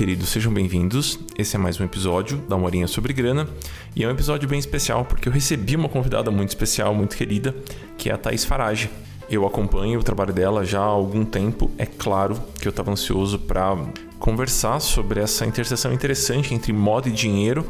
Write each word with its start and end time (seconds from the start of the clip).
queridos, 0.00 0.30
sejam 0.30 0.50
bem-vindos. 0.50 1.18
Esse 1.36 1.56
é 1.56 1.58
mais 1.58 1.78
um 1.78 1.84
episódio 1.84 2.38
da 2.48 2.56
Morinha 2.56 2.86
sobre 2.86 3.12
Grana 3.12 3.46
e 3.94 4.02
é 4.02 4.08
um 4.08 4.10
episódio 4.10 4.48
bem 4.48 4.58
especial 4.58 5.04
porque 5.04 5.28
eu 5.28 5.32
recebi 5.32 5.76
uma 5.76 5.90
convidada 5.90 6.30
muito 6.30 6.48
especial, 6.48 6.94
muito 6.94 7.14
querida, 7.14 7.54
que 7.98 8.08
é 8.08 8.14
a 8.14 8.16
Thaís 8.16 8.42
Farage. 8.42 8.88
Eu 9.28 9.46
acompanho 9.46 10.00
o 10.00 10.02
trabalho 10.02 10.32
dela 10.32 10.64
já 10.64 10.80
há 10.80 10.84
algum 10.84 11.22
tempo. 11.22 11.70
É 11.76 11.84
claro 11.84 12.40
que 12.58 12.66
eu 12.66 12.70
estava 12.70 12.90
ansioso 12.90 13.40
para 13.40 13.76
conversar 14.18 14.80
sobre 14.80 15.20
essa 15.20 15.44
interseção 15.44 15.92
interessante 15.92 16.54
entre 16.54 16.72
moda 16.72 17.06
e 17.06 17.12
dinheiro, 17.12 17.66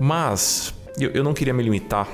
mas 0.00 0.72
eu, 1.00 1.10
eu 1.10 1.24
não 1.24 1.34
queria 1.34 1.52
me 1.52 1.64
limitar 1.64 2.06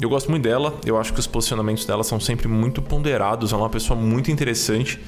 eu 0.00 0.08
gosto 0.08 0.28
muito 0.28 0.42
dela, 0.42 0.74
eu 0.84 0.98
acho 0.98 1.12
que 1.12 1.20
os 1.20 1.26
posicionamentos 1.26 1.86
dela 1.86 2.02
são 2.02 2.18
sempre 2.18 2.48
muito 2.48 2.82
ponderados, 2.82 3.52
é 3.52 3.56
uma 3.56 3.70
pessoa 3.70 3.98
muito 3.98 4.28
interessante 4.28 5.00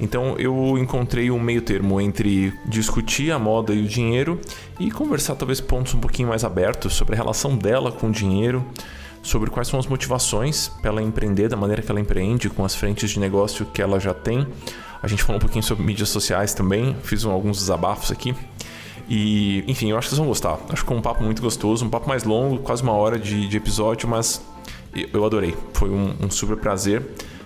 então 0.00 0.36
eu 0.38 0.78
encontrei 0.78 1.30
um 1.30 1.40
meio 1.40 1.62
termo 1.62 2.00
entre 2.00 2.52
discutir 2.66 3.32
a 3.32 3.38
moda 3.38 3.74
e 3.74 3.82
o 3.82 3.86
dinheiro 3.86 4.40
e 4.78 4.90
conversar 4.90 5.34
talvez 5.34 5.60
pontos 5.60 5.94
um 5.94 5.98
pouquinho 5.98 6.28
mais 6.28 6.44
abertos 6.44 6.94
sobre 6.94 7.14
a 7.14 7.16
relação 7.16 7.56
dela 7.56 7.90
com 7.90 8.08
o 8.08 8.12
dinheiro, 8.12 8.64
sobre 9.22 9.50
quais 9.50 9.68
são 9.68 9.78
as 9.78 9.86
motivações 9.86 10.68
para 10.80 10.90
ela 10.90 11.02
empreender 11.02 11.48
da 11.48 11.56
maneira 11.56 11.82
que 11.82 11.90
ela 11.90 12.00
empreende, 12.00 12.48
com 12.48 12.64
as 12.64 12.74
frentes 12.74 13.10
de 13.10 13.18
negócio 13.18 13.66
que 13.66 13.82
ela 13.82 13.98
já 13.98 14.14
tem. 14.14 14.46
A 15.02 15.06
gente 15.06 15.22
falou 15.22 15.36
um 15.36 15.40
pouquinho 15.40 15.62
sobre 15.62 15.84
mídias 15.84 16.08
sociais 16.08 16.54
também, 16.54 16.96
fiz 17.02 17.24
alguns 17.24 17.58
desabafos 17.58 18.10
aqui. 18.10 18.34
E, 19.08 19.64
enfim, 19.66 19.90
eu 19.90 19.96
acho 19.96 20.08
que 20.08 20.10
vocês 20.10 20.18
vão 20.18 20.28
gostar. 20.28 20.58
Acho 20.68 20.82
que 20.82 20.88
foi 20.88 20.96
um 20.96 21.02
papo 21.02 21.22
muito 21.22 21.40
gostoso, 21.40 21.84
um 21.84 21.88
papo 21.88 22.08
mais 22.08 22.24
longo, 22.24 22.58
quase 22.58 22.82
uma 22.82 22.92
hora 22.92 23.18
de, 23.18 23.48
de 23.48 23.56
episódio, 23.56 24.08
mas 24.08 24.42
eu 24.94 25.24
adorei. 25.24 25.56
Foi 25.72 25.88
um, 25.88 26.14
um 26.20 26.30
super 26.30 26.56
prazer. 26.56 27.02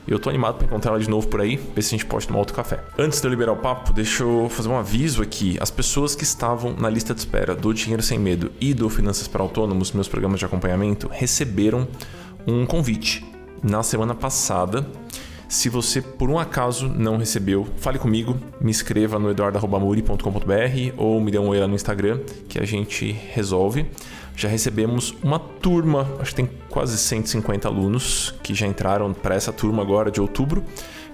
E 0.07 0.11
eu 0.11 0.19
tô 0.19 0.29
animado 0.29 0.57
para 0.57 0.67
encontrar 0.67 0.93
ela 0.93 1.01
de 1.01 1.09
novo 1.09 1.29
por 1.29 1.41
aí, 1.41 1.57
ver 1.57 1.83
se 1.83 1.95
a 1.95 1.99
gente 1.99 2.07
pode 2.07 2.27
tomar 2.27 2.41
outro 2.41 2.55
café. 2.55 2.81
Antes 2.99 3.21
de 3.21 3.27
eu 3.27 3.31
liberar 3.31 3.53
o 3.53 3.57
papo, 3.57 3.93
deixa 3.93 4.25
eu 4.25 4.49
fazer 4.49 4.69
um 4.69 4.77
aviso 4.77 5.23
aqui. 5.23 5.57
As 5.61 5.71
pessoas 5.71 6.15
que 6.15 6.25
estavam 6.25 6.75
na 6.75 6.91
lista 6.91 7.15
de 7.15 7.21
espera 7.21 7.55
do 7.55 7.73
Dinheiro 7.73 8.03
Sem 8.03 8.19
Medo 8.19 8.51
e 8.61 8.75
do 8.75 8.89
Finanças 8.89 9.29
para 9.29 9.43
Autônomos, 9.43 9.93
meus 9.93 10.09
programas 10.09 10.41
de 10.41 10.47
acompanhamento, 10.47 11.09
receberam 11.11 11.87
um 12.47 12.67
convite 12.67 13.25
na 13.63 13.83
semana 13.83 14.15
passada. 14.15 14.87
Se 15.49 15.69
você 15.69 16.01
por 16.01 16.31
um 16.31 16.39
acaso 16.39 16.89
não 16.89 17.19
recebeu, 17.19 17.69
fale 17.77 17.99
comigo, 17.99 18.37
me 18.61 18.71
escreva 18.71 19.19
no 19.19 19.31
eduardo.muri.com.br 19.31 20.95
ou 20.97 21.21
me 21.21 21.31
dê 21.31 21.39
um 21.39 21.49
oi 21.49 21.61
lá 21.61 21.69
no 21.69 21.75
Instagram 21.75 22.21
que 22.49 22.59
a 22.59 22.65
gente 22.65 23.13
resolve 23.13 23.87
já 24.35 24.49
recebemos 24.49 25.15
uma 25.23 25.39
turma, 25.39 26.09
acho 26.19 26.31
que 26.31 26.37
tem 26.37 26.51
quase 26.69 26.97
150 26.97 27.69
alunos 27.69 28.35
que 28.43 28.55
já 28.55 28.67
entraram 28.67 29.13
para 29.13 29.35
essa 29.35 29.53
turma 29.53 29.83
agora 29.83 30.11
de 30.11 30.21
outubro. 30.21 30.65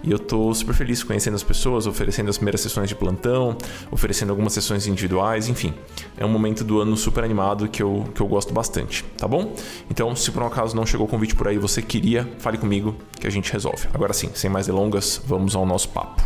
E 0.02 0.12
eu 0.12 0.16
estou 0.16 0.54
super 0.54 0.74
feliz 0.74 1.02
conhecendo 1.02 1.34
as 1.34 1.42
pessoas, 1.42 1.86
oferecendo 1.86 2.30
as 2.30 2.36
primeiras 2.36 2.60
sessões 2.60 2.88
de 2.88 2.94
plantão, 2.94 3.58
oferecendo 3.90 4.30
algumas 4.30 4.52
sessões 4.52 4.86
individuais, 4.86 5.48
enfim. 5.48 5.74
É 6.16 6.24
um 6.24 6.28
momento 6.28 6.62
do 6.62 6.80
ano 6.80 6.96
super 6.96 7.24
animado 7.24 7.68
que 7.68 7.82
eu, 7.82 8.04
que 8.14 8.20
eu 8.20 8.26
gosto 8.28 8.54
bastante, 8.54 9.04
tá 9.16 9.26
bom? 9.26 9.54
Então, 9.90 10.14
se 10.14 10.30
por 10.30 10.42
um 10.42 10.46
acaso 10.46 10.76
não 10.76 10.86
chegou 10.86 11.06
o 11.06 11.10
convite 11.10 11.34
por 11.34 11.48
aí, 11.48 11.58
você 11.58 11.82
queria, 11.82 12.28
fale 12.38 12.58
comigo 12.58 12.94
que 13.18 13.26
a 13.26 13.30
gente 13.30 13.52
resolve. 13.52 13.88
Agora 13.92 14.12
sim, 14.12 14.30
sem 14.34 14.48
mais 14.48 14.66
delongas, 14.66 15.20
vamos 15.26 15.56
ao 15.56 15.66
nosso 15.66 15.88
papo. 15.88 16.22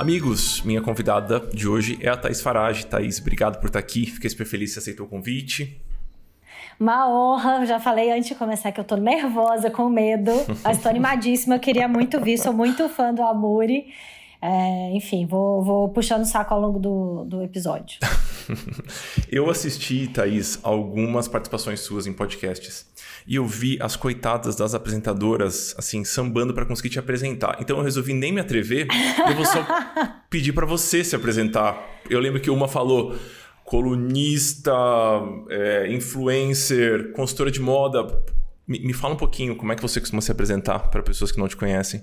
Amigos, 0.00 0.62
minha 0.62 0.80
convidada 0.80 1.40
de 1.52 1.68
hoje 1.68 1.98
é 2.00 2.08
a 2.08 2.16
Thaís 2.16 2.40
Farage. 2.40 2.86
Thaís, 2.86 3.20
obrigado 3.20 3.60
por 3.60 3.66
estar 3.66 3.80
aqui. 3.80 4.06
Fiquei 4.06 4.30
super 4.30 4.46
feliz 4.46 4.70
que 4.70 4.74
você 4.74 4.78
aceitou 4.78 5.04
o 5.04 5.08
convite. 5.10 5.78
Uma 6.80 7.06
honra, 7.06 7.66
já 7.66 7.78
falei 7.78 8.10
antes 8.10 8.30
de 8.30 8.34
começar 8.34 8.72
que 8.72 8.80
eu 8.80 8.84
tô 8.84 8.96
nervosa, 8.96 9.70
com 9.70 9.90
medo, 9.90 10.32
mas 10.64 10.82
tô 10.82 10.88
animadíssima, 10.88 11.56
eu 11.56 11.60
queria 11.60 11.86
muito 11.86 12.18
vir, 12.18 12.38
sou 12.38 12.54
muito 12.54 12.88
fã 12.88 13.12
do 13.12 13.22
Amuri. 13.22 13.92
É, 14.42 14.90
enfim, 14.96 15.26
vou, 15.26 15.62
vou 15.62 15.88
puxando 15.90 16.22
o 16.22 16.26
saco 16.26 16.54
ao 16.54 16.60
longo 16.60 16.78
do, 16.78 17.24
do 17.24 17.42
episódio. 17.42 17.98
eu 19.30 19.50
assisti, 19.50 20.08
Thaís, 20.08 20.58
algumas 20.62 21.28
participações 21.28 21.80
suas 21.80 22.06
em 22.06 22.12
podcasts 22.12 22.90
e 23.26 23.36
eu 23.36 23.46
vi 23.46 23.78
as 23.80 23.96
coitadas 23.96 24.56
das 24.56 24.74
apresentadoras, 24.74 25.74
assim, 25.78 26.04
sambando 26.04 26.54
para 26.54 26.64
conseguir 26.64 26.90
te 26.90 26.98
apresentar. 26.98 27.58
Então 27.60 27.78
eu 27.78 27.84
resolvi 27.84 28.12
nem 28.12 28.32
me 28.32 28.40
atrever, 28.40 28.88
eu 29.28 29.34
vou 29.36 29.44
só 29.44 29.64
pedir 30.30 30.52
para 30.52 30.66
você 30.66 31.04
se 31.04 31.14
apresentar. 31.14 32.00
Eu 32.08 32.18
lembro 32.18 32.40
que 32.40 32.50
uma 32.50 32.66
falou 32.66 33.14
colunista, 33.62 34.72
é, 35.48 35.92
influencer, 35.92 37.12
consultora 37.12 37.50
de 37.50 37.60
moda. 37.60 38.04
Me, 38.66 38.80
me 38.80 38.92
fala 38.92 39.14
um 39.14 39.18
pouquinho 39.18 39.54
como 39.54 39.72
é 39.72 39.76
que 39.76 39.82
você 39.82 40.00
costuma 40.00 40.22
se 40.22 40.32
apresentar 40.32 40.90
para 40.90 41.02
pessoas 41.02 41.30
que 41.30 41.38
não 41.38 41.46
te 41.46 41.56
conhecem. 41.56 42.02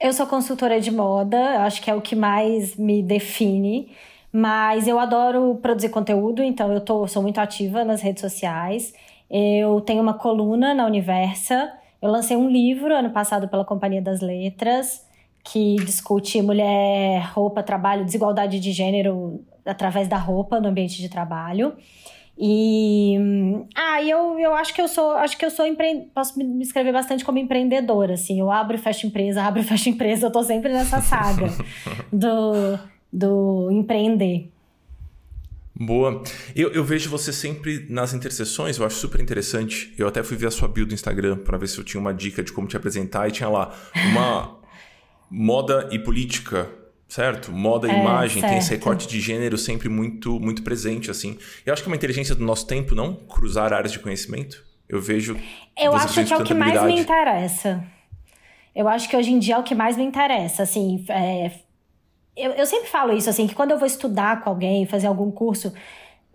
Eu 0.00 0.12
sou 0.12 0.28
consultora 0.28 0.80
de 0.80 0.92
moda, 0.92 1.64
acho 1.64 1.82
que 1.82 1.90
é 1.90 1.94
o 1.94 2.00
que 2.00 2.14
mais 2.14 2.76
me 2.76 3.02
define. 3.02 3.90
Mas 4.32 4.86
eu 4.86 4.98
adoro 4.98 5.56
produzir 5.60 5.88
conteúdo, 5.88 6.40
então 6.42 6.72
eu 6.72 6.80
tô, 6.80 7.06
sou 7.08 7.20
muito 7.20 7.38
ativa 7.38 7.84
nas 7.84 8.00
redes 8.00 8.20
sociais. 8.20 8.94
Eu 9.28 9.80
tenho 9.80 10.00
uma 10.00 10.14
coluna 10.14 10.72
na 10.72 10.86
Universa. 10.86 11.72
Eu 12.00 12.10
lancei 12.10 12.36
um 12.36 12.48
livro 12.48 12.94
ano 12.94 13.10
passado 13.10 13.48
pela 13.48 13.64
Companhia 13.64 14.00
das 14.00 14.20
Letras, 14.20 15.04
que 15.42 15.74
discute 15.76 16.40
mulher, 16.42 17.32
roupa, 17.32 17.60
trabalho, 17.62 18.04
desigualdade 18.04 18.60
de 18.60 18.70
gênero 18.70 19.44
através 19.66 20.06
da 20.06 20.16
roupa 20.16 20.60
no 20.60 20.68
ambiente 20.68 20.98
de 21.02 21.08
trabalho. 21.08 21.76
E 22.40 23.16
ah, 23.74 24.00
eu, 24.02 24.38
eu 24.38 24.54
acho 24.54 24.72
que 24.72 24.80
eu 24.80 24.86
sou, 24.86 25.10
acho 25.12 25.36
que 25.36 25.44
eu 25.44 25.50
sou 25.50 25.66
empre... 25.66 26.08
posso 26.14 26.38
me 26.38 26.62
escrever 26.62 26.92
bastante 26.92 27.24
como 27.24 27.36
empreendedora, 27.38 28.14
assim. 28.14 28.38
Eu 28.38 28.50
abro 28.50 28.76
e 28.76 28.78
fecho 28.78 29.08
empresa, 29.08 29.42
abro 29.44 29.60
e 29.60 29.64
fecho 29.64 29.88
empresa, 29.88 30.26
eu 30.26 30.30
tô 30.30 30.42
sempre 30.44 30.72
nessa 30.72 31.00
saga 31.00 31.48
do, 32.12 32.78
do 33.12 33.70
empreender. 33.72 34.48
Boa. 35.74 36.22
Eu, 36.54 36.70
eu 36.72 36.84
vejo 36.84 37.10
você 37.10 37.32
sempre 37.32 37.86
nas 37.88 38.14
interseções, 38.14 38.78
eu 38.78 38.86
acho 38.86 38.96
super 38.96 39.20
interessante. 39.20 39.92
Eu 39.98 40.06
até 40.06 40.22
fui 40.22 40.36
ver 40.36 40.46
a 40.46 40.50
sua 40.50 40.68
bio 40.68 40.86
do 40.86 40.94
Instagram 40.94 41.38
para 41.38 41.58
ver 41.58 41.66
se 41.66 41.78
eu 41.78 41.84
tinha 41.84 42.00
uma 42.00 42.14
dica 42.14 42.42
de 42.42 42.52
como 42.52 42.68
te 42.68 42.76
apresentar 42.76 43.28
e 43.28 43.32
tinha 43.32 43.48
lá 43.48 43.74
uma 44.10 44.58
moda 45.30 45.88
e 45.90 45.98
política, 45.98 46.68
certo? 47.08 47.50
Moda 47.50 47.90
é, 47.90 47.98
imagem, 47.98 48.40
certo. 48.40 48.50
tem 48.50 48.58
esse 48.58 48.70
recorte 48.70 49.08
de 49.08 49.20
gênero 49.20 49.56
sempre 49.56 49.88
muito 49.88 50.38
muito 50.38 50.62
presente 50.62 51.10
assim. 51.10 51.38
Eu 51.64 51.72
acho 51.72 51.82
que 51.82 51.88
é 51.88 51.90
uma 51.90 51.96
inteligência 51.96 52.34
do 52.34 52.44
nosso 52.44 52.66
tempo, 52.66 52.94
não 52.94 53.14
cruzar 53.14 53.72
áreas 53.72 53.92
de 53.92 53.98
conhecimento. 53.98 54.64
Eu 54.88 55.00
vejo 55.00 55.36
Eu 55.76 55.94
acho 55.94 56.24
que 56.24 56.32
é 56.32 56.36
o 56.36 56.44
que 56.44 56.54
mais 56.54 56.82
me 56.82 57.00
interessa. 57.00 57.84
Eu 58.74 58.86
acho 58.88 59.08
que 59.08 59.16
hoje 59.16 59.32
em 59.32 59.38
dia 59.38 59.56
é 59.56 59.58
o 59.58 59.62
que 59.62 59.74
mais 59.74 59.96
me 59.96 60.04
interessa, 60.04 60.62
assim, 60.62 61.04
é, 61.08 61.50
eu, 62.38 62.52
eu 62.52 62.64
sempre 62.64 62.88
falo 62.88 63.12
isso, 63.12 63.28
assim, 63.28 63.48
que 63.48 63.54
quando 63.54 63.72
eu 63.72 63.78
vou 63.78 63.86
estudar 63.86 64.40
com 64.40 64.50
alguém, 64.50 64.86
fazer 64.86 65.08
algum 65.08 65.30
curso, 65.30 65.74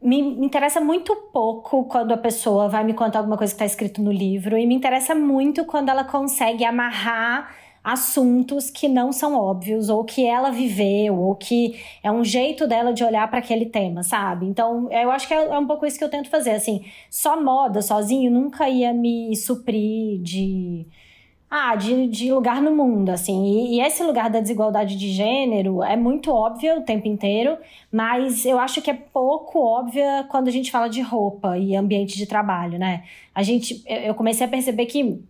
me, 0.02 0.22
me 0.22 0.46
interessa 0.46 0.82
muito 0.82 1.16
pouco 1.32 1.86
quando 1.86 2.12
a 2.12 2.18
pessoa 2.18 2.68
vai 2.68 2.84
me 2.84 2.94
contar 2.94 3.20
alguma 3.20 3.38
coisa 3.38 3.54
que 3.54 3.56
está 3.56 3.66
escrito 3.66 4.02
no 4.02 4.12
livro, 4.12 4.58
e 4.58 4.68
me 4.68 4.76
interessa 4.76 5.16
muito 5.16 5.64
quando 5.64 5.88
ela 5.88 6.04
consegue 6.04 6.66
amarrar 6.66 7.56
assuntos 7.84 8.70
que 8.70 8.88
não 8.88 9.12
são 9.12 9.36
óbvios, 9.36 9.90
ou 9.90 10.04
que 10.06 10.26
ela 10.26 10.52
viveu, 10.52 11.20
ou 11.20 11.36
que 11.36 11.80
é 12.02 12.12
um 12.12 12.24
jeito 12.24 12.66
dela 12.66 12.94
de 12.94 13.04
olhar 13.04 13.30
para 13.30 13.40
aquele 13.40 13.66
tema, 13.66 14.04
sabe? 14.04 14.46
Então, 14.46 14.90
eu 14.92 15.12
acho 15.12 15.28
que 15.28 15.34
é, 15.34 15.44
é, 15.44 15.60
um 15.60 15.68
pouco 15.68 15.86
isso 15.86 15.98
que 15.98 16.04
eu 16.04 16.10
tento 16.10 16.30
fazer. 16.30 16.52
Assim, 16.52 16.86
só 17.10 17.42
moda 17.42 17.82
sozinho 17.82 18.32
nunca 18.32 18.70
ia 18.70 18.94
me 18.94 19.36
suprir 19.36 20.22
de 20.22 20.88
ah, 21.56 21.76
de, 21.76 22.08
de 22.08 22.34
lugar 22.34 22.60
no 22.64 22.76
mundo, 22.76 23.10
assim. 23.10 23.46
E, 23.46 23.76
e, 23.78 23.82
esse 23.82 24.04
lugar 24.04 24.28
da 24.28 24.40
desigualdade 24.40 24.96
de 24.98 25.12
gênero 25.12 25.84
é 25.84 25.96
muito 25.96 26.32
óbvio 26.32 26.80
o 26.80 26.82
tempo 26.82 27.08
inteiro, 27.08 27.58
mas 27.92 28.44
eu 28.44 28.58
acho 28.58 28.82
que 28.82 28.90
é 28.90 28.94
pouco 28.96 29.60
óbvia 29.60 30.26
quando 30.30 30.48
a 30.48 30.52
gente 30.52 30.72
fala 30.72 30.88
de 30.90 31.00
roupa 31.02 31.56
e 31.56 31.76
ambiente 31.76 32.18
de 32.18 32.26
trabalho, 32.26 32.80
né? 32.80 33.04
A 33.36 33.44
gente, 33.44 33.84
eu 33.86 34.16
comecei 34.16 34.48
a 34.48 34.50
perceber 34.50 34.88
que 34.88 35.24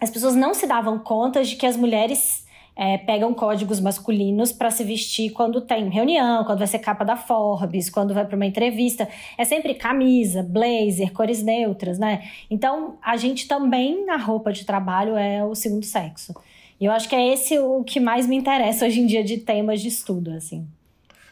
as 0.00 0.10
pessoas 0.10 0.34
não 0.34 0.54
se 0.54 0.66
davam 0.66 0.98
conta 0.98 1.42
de 1.42 1.56
que 1.56 1.66
as 1.66 1.76
mulheres 1.76 2.46
é, 2.78 2.96
pegam 2.96 3.34
códigos 3.34 3.80
masculinos 3.80 4.52
para 4.52 4.70
se 4.70 4.84
vestir 4.84 5.30
quando 5.30 5.60
tem 5.60 5.88
reunião, 5.88 6.44
quando 6.44 6.58
vai 6.58 6.66
ser 6.68 6.78
capa 6.78 7.04
da 7.04 7.16
Forbes, 7.16 7.90
quando 7.90 8.14
vai 8.14 8.24
para 8.24 8.36
uma 8.36 8.46
entrevista. 8.46 9.08
É 9.36 9.44
sempre 9.44 9.74
camisa, 9.74 10.44
blazer, 10.44 11.12
cores 11.12 11.42
neutras, 11.42 11.98
né? 11.98 12.22
Então, 12.48 12.96
a 13.02 13.16
gente 13.16 13.48
também, 13.48 14.06
na 14.06 14.16
roupa 14.16 14.52
de 14.52 14.64
trabalho, 14.64 15.16
é 15.16 15.44
o 15.44 15.56
segundo 15.56 15.84
sexo. 15.84 16.32
E 16.80 16.84
eu 16.84 16.92
acho 16.92 17.08
que 17.08 17.16
é 17.16 17.32
esse 17.32 17.58
o 17.58 17.82
que 17.82 17.98
mais 17.98 18.28
me 18.28 18.36
interessa 18.36 18.86
hoje 18.86 19.00
em 19.00 19.06
dia 19.06 19.24
de 19.24 19.38
temas 19.38 19.80
de 19.80 19.88
estudo, 19.88 20.30
assim. 20.30 20.64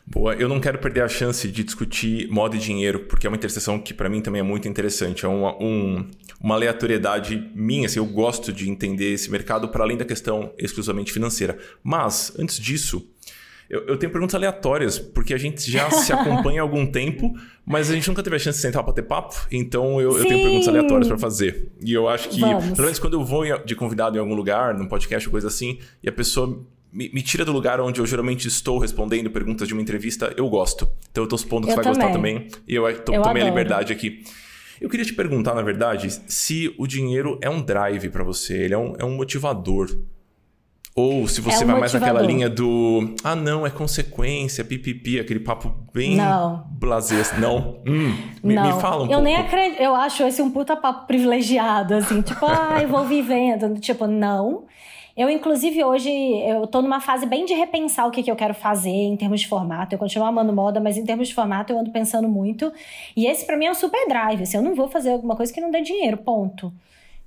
Boa, 0.08 0.34
eu 0.34 0.48
não 0.48 0.60
quero 0.60 0.78
perder 0.78 1.02
a 1.02 1.08
chance 1.08 1.48
de 1.48 1.64
discutir 1.64 2.28
moda 2.30 2.54
e 2.54 2.60
dinheiro, 2.60 3.00
porque 3.00 3.26
é 3.26 3.28
uma 3.28 3.36
interseção 3.36 3.76
que 3.76 3.92
para 3.92 4.08
mim 4.08 4.20
também 4.20 4.38
é 4.38 4.42
muito 4.42 4.68
interessante. 4.68 5.24
É 5.24 5.28
uma, 5.28 5.60
um, 5.60 6.08
uma 6.40 6.54
aleatoriedade 6.54 7.50
minha, 7.56 7.86
assim, 7.86 7.98
eu 7.98 8.06
gosto 8.06 8.52
de 8.52 8.70
entender 8.70 9.12
esse 9.12 9.28
mercado 9.28 9.68
para 9.68 9.82
além 9.82 9.96
da 9.96 10.04
questão 10.04 10.52
exclusivamente 10.56 11.12
financeira. 11.12 11.58
Mas, 11.82 12.32
antes 12.38 12.56
disso, 12.56 13.04
eu, 13.68 13.84
eu, 13.88 13.96
tenho 13.96 14.12
perguntas 14.12 14.36
aleatórias, 14.36 14.96
porque 14.96 15.34
a 15.34 15.38
gente 15.38 15.68
já 15.68 15.90
se 15.90 16.12
acompanha 16.14 16.60
há 16.60 16.62
algum 16.62 16.86
tempo, 16.86 17.34
mas 17.64 17.90
a 17.90 17.94
gente 17.94 18.06
nunca 18.06 18.22
teve 18.22 18.36
a 18.36 18.38
chance 18.38 18.58
de 18.58 18.62
sentar 18.62 18.84
para 18.84 18.92
ter 18.92 19.02
papo, 19.02 19.34
então 19.50 20.00
eu, 20.00 20.16
eu 20.16 20.24
tenho 20.24 20.40
perguntas 20.40 20.68
aleatórias 20.68 21.08
para 21.08 21.18
fazer. 21.18 21.72
E 21.84 21.92
eu 21.92 22.08
acho 22.08 22.28
que, 22.28 22.40
Vamos. 22.40 22.70
pelo 22.70 22.82
menos 22.82 23.00
quando 23.00 23.14
eu 23.14 23.24
vou 23.24 23.44
de 23.64 23.74
convidado 23.74 24.16
em 24.16 24.20
algum 24.20 24.34
lugar, 24.34 24.72
num 24.72 24.86
podcast 24.86 25.26
ou 25.26 25.32
coisa 25.32 25.48
assim, 25.48 25.80
e 26.00 26.08
a 26.08 26.12
pessoa 26.12 26.64
me, 26.96 27.10
me, 27.12 27.22
tira 27.22 27.44
do 27.44 27.52
lugar 27.52 27.78
onde 27.78 28.00
eu 28.00 28.06
geralmente 28.06 28.48
estou 28.48 28.78
respondendo 28.78 29.30
perguntas 29.30 29.68
de 29.68 29.74
uma 29.74 29.82
entrevista, 29.82 30.32
eu 30.34 30.48
gosto. 30.48 30.90
Então 31.10 31.24
eu 31.24 31.28
tô 31.28 31.36
supondo 31.36 31.66
que 31.66 31.72
eu 31.72 31.76
você 31.76 31.82
vai 31.82 31.92
também. 31.92 32.34
gostar 32.34 32.48
também. 32.48 32.62
E 32.66 32.74
eu, 32.74 32.88
eu 32.88 33.04
tomei 33.04 33.20
adoro. 33.20 33.38
a 33.38 33.44
liberdade 33.44 33.92
aqui. 33.92 34.24
Eu 34.80 34.88
queria 34.88 35.04
te 35.04 35.12
perguntar, 35.12 35.54
na 35.54 35.62
verdade, 35.62 36.10
se 36.26 36.74
o 36.78 36.86
dinheiro 36.86 37.38
é 37.42 37.50
um 37.50 37.62
drive 37.62 38.08
para 38.08 38.24
você, 38.24 38.54
ele 38.54 38.74
é 38.74 38.78
um, 38.78 38.94
é 38.98 39.04
um 39.04 39.14
motivador. 39.14 39.94
Ou 40.94 41.28
se 41.28 41.42
você 41.42 41.62
é 41.62 41.66
um 41.66 41.72
vai 41.72 41.80
motivador. 41.80 41.80
mais 41.80 41.92
naquela 41.92 42.22
linha 42.22 42.48
do. 42.48 43.14
Ah, 43.22 43.36
não, 43.36 43.66
é 43.66 43.70
consequência, 43.70 44.64
pipipi, 44.64 45.20
aquele 45.20 45.40
papo 45.40 45.74
bem 45.92 46.16
não. 46.16 46.66
blasé. 46.70 47.16
Não. 47.38 47.82
Hum, 47.86 48.16
me, 48.42 48.54
não. 48.54 48.74
me 48.74 48.80
fala 48.80 49.02
um 49.02 49.02
eu 49.02 49.08
pouco. 49.08 49.22
nem 49.22 49.36
acredito. 49.36 49.82
Eu 49.82 49.94
acho 49.94 50.22
esse 50.22 50.40
um 50.40 50.50
puta 50.50 50.74
papo 50.74 51.06
privilegiado, 51.06 51.94
assim, 51.94 52.22
tipo, 52.22 52.46
ah, 52.46 52.78
eu 52.80 52.88
vou 52.88 53.04
vivendo. 53.04 53.78
Tipo, 53.78 54.06
não. 54.06 54.64
Eu, 55.16 55.30
inclusive, 55.30 55.82
hoje, 55.82 56.10
eu 56.10 56.66
tô 56.66 56.82
numa 56.82 57.00
fase 57.00 57.24
bem 57.24 57.46
de 57.46 57.54
repensar 57.54 58.06
o 58.06 58.10
que, 58.10 58.22
que 58.22 58.30
eu 58.30 58.36
quero 58.36 58.52
fazer 58.52 58.90
em 58.90 59.16
termos 59.16 59.40
de 59.40 59.48
formato. 59.48 59.94
Eu 59.94 59.98
continuo 59.98 60.26
amando 60.26 60.52
moda, 60.52 60.78
mas 60.78 60.98
em 60.98 61.04
termos 61.06 61.28
de 61.28 61.34
formato 61.34 61.72
eu 61.72 61.78
ando 61.78 61.90
pensando 61.90 62.28
muito. 62.28 62.70
E 63.16 63.26
esse, 63.26 63.46
para 63.46 63.56
mim, 63.56 63.64
é 63.66 63.70
um 63.70 63.74
super 63.74 64.06
drive. 64.08 64.42
Assim, 64.42 64.58
eu 64.58 64.62
não 64.62 64.74
vou 64.74 64.88
fazer 64.88 65.12
alguma 65.12 65.34
coisa 65.34 65.52
que 65.52 65.60
não 65.60 65.70
dê 65.70 65.80
dinheiro, 65.80 66.18
ponto. 66.18 66.72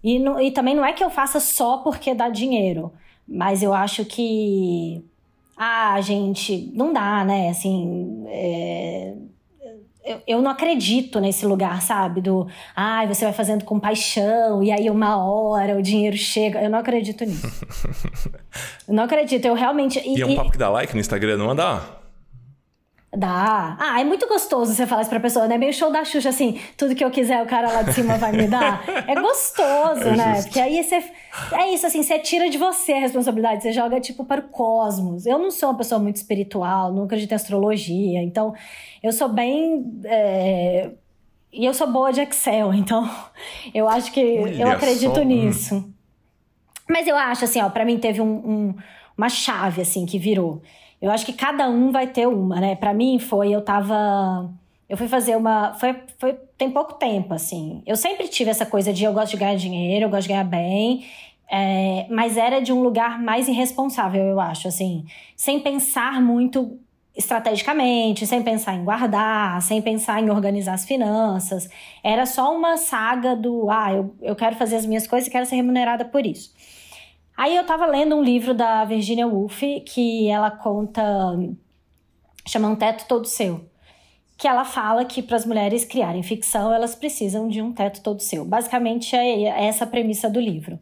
E, 0.04 0.20
não, 0.20 0.40
e 0.40 0.52
também 0.52 0.76
não 0.76 0.86
é 0.86 0.94
que 0.94 1.04
eu 1.04 1.10
faça 1.10 1.40
só 1.40 1.78
porque 1.80 2.14
dá 2.14 2.30
dinheiro. 2.30 2.94
Mas 3.28 3.64
eu 3.64 3.74
acho 3.74 4.06
que. 4.06 5.04
Ah, 5.58 6.00
gente, 6.02 6.72
não 6.76 6.94
dá, 6.94 7.24
né? 7.26 7.50
Assim. 7.50 8.24
É 8.28 9.14
eu, 10.10 10.22
eu 10.26 10.42
não 10.42 10.50
acredito 10.50 11.20
nesse 11.20 11.46
lugar, 11.46 11.84
sabe? 11.84 12.20
Do, 12.20 12.48
ai, 12.76 13.06
ah, 13.06 13.08
você 13.08 13.26
vai 13.26 13.34
fazendo 13.34 13.64
com 13.64 13.80
paixão 13.80 14.64
e 14.64 14.72
aí 14.72 14.90
uma 14.90 15.24
hora 15.24 15.78
o 15.78 15.84
dinheiro 15.84 16.18
chega. 16.18 16.60
Eu 16.62 16.70
não 16.70 16.80
acredito 16.80 17.24
nisso. 17.24 17.64
eu 18.88 18.94
não 18.96 19.04
acredito, 19.04 19.46
eu 19.46 19.54
realmente. 19.54 20.00
E, 20.00 20.18
e 20.18 20.22
é 20.22 20.26
um 20.26 20.36
papo 20.36 20.52
que 20.52 20.58
dá 20.58 20.68
like 20.68 20.94
no 20.96 21.00
Instagram, 21.00 21.38
não 21.38 21.56
dá? 21.56 21.99
Dá. 23.16 23.76
Ah, 23.80 24.00
é 24.00 24.04
muito 24.04 24.28
gostoso 24.28 24.72
você 24.72 24.86
falar 24.86 25.02
isso 25.02 25.10
pra 25.10 25.20
pessoa, 25.20 25.48
né? 25.48 25.58
Meio 25.58 25.74
show 25.74 25.92
da 25.92 26.06
Xuxa, 26.06 26.30
assim, 26.30 26.60
tudo 26.78 26.94
que 26.94 27.04
eu 27.04 27.10
quiser 27.10 27.42
o 27.42 27.48
cara 27.48 27.72
lá 27.72 27.82
de 27.82 27.94
cima 27.94 28.18
vai 28.20 28.32
me 28.32 28.48
dar. 28.48 28.84
É 29.08 29.16
gostoso, 29.20 30.04
é 30.14 30.16
né? 30.16 30.42
Porque 30.44 30.60
aí 30.60 30.84
você. 30.84 31.04
É 31.54 31.74
isso, 31.74 31.88
assim, 31.88 32.04
você 32.04 32.20
tira 32.20 32.50
de 32.52 32.58
você 32.60 32.94
a 32.94 33.00
responsabilidade, 33.00 33.64
você 33.64 33.72
joga, 33.72 34.00
tipo, 34.00 34.24
para 34.26 34.42
o 34.42 34.50
cosmos. 34.50 35.26
Eu 35.26 35.40
não 35.40 35.50
sou 35.50 35.70
uma 35.70 35.78
pessoa 35.78 36.00
muito 36.00 36.18
espiritual, 36.18 36.92
nunca 36.94 37.16
acredito 37.16 37.32
em 37.32 37.36
astrologia, 37.36 38.22
então 38.22 38.54
eu 39.02 39.12
sou 39.12 39.28
bem. 39.28 40.00
É... 40.06 40.92
E 41.52 41.66
eu 41.66 41.74
sou 41.74 41.92
boa 41.92 42.14
de 42.14 42.22
Excel, 42.22 42.72
então 42.76 43.10
eu 43.74 43.90
acho 43.90 44.12
que 44.12 44.22
Olha 44.22 44.62
eu 44.62 44.70
acredito 44.70 45.16
só. 45.16 45.22
Hum. 45.22 45.26
nisso. 45.26 45.94
Mas 46.88 47.08
eu 47.08 47.16
acho, 47.16 47.46
assim, 47.46 47.60
ó, 47.60 47.70
pra 47.70 47.86
mim 47.86 47.98
teve 47.98 48.22
um, 48.22 48.26
um, 48.28 48.76
uma 49.18 49.30
chave, 49.30 49.82
assim, 49.82 50.06
que 50.06 50.20
virou. 50.20 50.62
Eu 51.02 51.12
acho 51.12 51.26
que 51.26 51.34
cada 51.34 51.70
um 51.70 51.92
vai 51.92 52.08
ter 52.08 52.28
uma, 52.28 52.60
né? 52.60 52.76
Para 52.76 52.94
mim 52.94 53.20
foi, 53.20 53.50
eu 53.52 53.62
tava. 53.62 54.50
Eu 54.88 54.98
fui 54.98 55.08
fazer 55.08 55.38
uma. 55.38 55.74
Foi, 55.76 55.96
foi. 56.18 56.34
Tem 56.58 56.70
pouco 56.70 56.96
tempo, 56.96 57.34
assim. 57.34 57.82
Eu 57.86 57.96
sempre 57.96 58.28
tive 58.28 58.50
essa 58.50 58.66
coisa 58.66 58.92
de 58.92 59.04
eu 59.04 59.14
gosto 59.14 59.32
de 59.32 59.38
ganhar 59.38 59.56
dinheiro, 59.56 60.06
eu 60.06 60.10
gosto 60.10 60.24
de 60.24 60.30
ganhar 60.30 60.44
bem. 60.44 61.06
É, 61.52 62.06
mas 62.10 62.38
era 62.38 62.62
de 62.62 62.72
um 62.72 62.82
lugar 62.84 63.20
mais 63.20 63.48
irresponsável, 63.48 64.24
eu 64.24 64.40
acho, 64.40 64.68
assim. 64.68 65.06
Sem 65.36 65.60
pensar 65.60 66.22
muito 66.22 66.78
estrategicamente, 67.16 68.26
sem 68.26 68.42
pensar 68.44 68.76
em 68.76 68.84
guardar, 68.84 69.62
sem 69.62 69.82
pensar 69.82 70.22
em 70.22 70.30
organizar 70.30 70.74
as 70.74 70.86
finanças. 70.86 71.70
Era 72.04 72.26
só 72.26 72.56
uma 72.56 72.78
saga 72.78 73.36
do, 73.36 73.70
ah, 73.70 73.92
eu, 73.92 74.16
eu 74.22 74.36
quero 74.36 74.56
fazer 74.56 74.78
as 74.78 74.86
minhas 74.86 75.08
coisas 75.08 75.28
e 75.28 75.32
quero 75.32 75.46
ser 75.46 75.56
remunerada 75.56 76.06
por 76.06 76.26
isso. 76.26 76.54
Aí 77.40 77.56
eu 77.56 77.64
tava 77.64 77.86
lendo 77.86 78.18
um 78.18 78.22
livro 78.22 78.54
da 78.54 78.84
Virginia 78.84 79.26
Woolf 79.26 79.62
que 79.86 80.28
ela 80.28 80.52
conta 80.52 81.02
chama 82.46 82.68
Um 82.68 82.76
Teto 82.76 83.06
Todo 83.08 83.26
Seu. 83.26 83.66
Que 84.38 84.46
ela 84.46 84.66
fala 84.66 85.06
que 85.06 85.24
para 85.24 85.38
as 85.38 85.46
mulheres 85.46 85.86
criarem 85.86 86.22
ficção, 86.22 86.74
elas 86.74 86.96
precisam 86.96 87.48
de 87.48 87.62
um 87.62 87.72
teto 87.72 88.02
todo 88.02 88.22
seu. 88.22 88.44
Basicamente 88.44 89.16
é 89.16 89.68
essa 89.68 89.86
a 89.86 89.88
premissa 89.88 90.30
do 90.30 90.40
livro. 90.40 90.78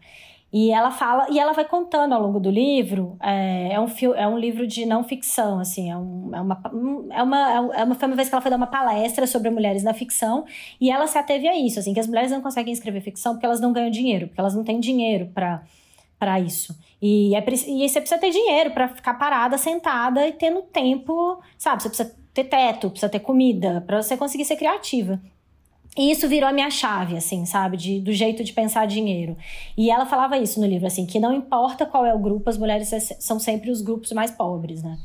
E 0.52 0.72
ela 0.72 0.90
fala, 0.90 1.28
e 1.30 1.40
ela 1.40 1.54
vai 1.54 1.66
contando 1.66 2.14
ao 2.14 2.22
longo 2.24 2.40
do 2.40 2.50
livro, 2.50 3.18
é, 3.22 3.74
é 3.74 3.80
um, 3.80 3.88
é 4.16 4.28
um 4.28 4.38
livro 4.40 4.66
de 4.66 4.84
não 4.84 5.04
ficção, 5.04 5.60
assim, 5.60 5.92
é, 5.92 5.98
um, 5.98 6.32
é, 6.34 6.42
uma, 6.42 6.62
é, 7.12 7.24
uma, 7.24 7.52
é 7.76 7.84
uma, 7.84 7.96
foi 7.96 8.08
uma 8.08 8.16
vez 8.16 8.30
que 8.30 8.34
ela 8.34 8.42
foi 8.42 8.50
dar 8.50 8.58
uma 8.58 8.66
palestra 8.66 9.28
sobre 9.28 9.50
mulheres 9.52 9.84
na 9.84 9.94
ficção, 9.94 10.46
e 10.80 10.90
ela 10.90 11.06
se 11.06 11.18
ateve 11.18 11.48
a 11.48 11.56
isso, 11.56 11.80
assim, 11.80 11.94
que 11.94 12.00
as 12.00 12.08
mulheres 12.08 12.32
não 12.32 12.42
conseguem 12.42 12.72
escrever 12.72 13.02
ficção 13.02 13.34
porque 13.34 13.46
elas 13.46 13.60
não 13.60 13.74
ganham 13.74 13.92
dinheiro, 13.92 14.28
porque 14.28 14.40
elas 14.40 14.56
não 14.56 14.64
têm 14.64 14.80
dinheiro 14.80 15.30
para 15.34 15.64
para 16.20 16.40
isso. 16.40 16.76
E, 17.02 17.36
é, 17.36 17.44
e 17.68 17.88
você 17.88 18.02
precisa 18.02 18.20
ter 18.20 18.32
dinheiro 18.32 18.72
para 18.72 18.88
ficar 18.88 19.14
parada, 19.16 19.58
sentada 19.58 20.28
e 20.28 20.32
tendo 20.32 20.62
tempo, 20.64 21.40
sabe? 21.58 21.84
Você 21.84 21.90
precisa 21.90 22.16
ter 22.34 22.46
teto, 22.46 22.90
precisa 22.90 23.10
ter 23.10 23.20
comida, 23.20 23.84
para 23.86 24.02
você 24.02 24.18
conseguir 24.18 24.46
ser 24.46 24.56
criativa. 24.56 25.20
E 25.98 26.12
isso 26.12 26.28
virou 26.28 26.48
a 26.48 26.54
minha 26.54 26.70
chave, 26.70 27.18
assim, 27.18 27.46
sabe? 27.46 27.76
De, 27.76 28.00
do 28.00 28.12
jeito 28.12 28.44
de 28.44 28.54
pensar 28.54 28.86
dinheiro. 28.86 29.36
E 29.76 29.90
ela 29.90 30.06
falava 30.06 30.38
isso 30.38 30.60
no 30.60 30.68
livro, 30.68 30.86
assim, 30.86 31.08
que 31.08 31.20
não 31.20 31.34
importa 31.34 31.86
qual 31.86 32.06
é 32.06 32.14
o 32.14 32.20
grupo, 32.20 32.50
as 32.50 32.58
mulheres 32.58 32.90
são 33.20 33.40
sempre 33.40 33.72
os 33.72 33.82
grupos 33.82 34.12
mais 34.12 34.30
pobres, 34.30 34.84
né? 34.84 34.98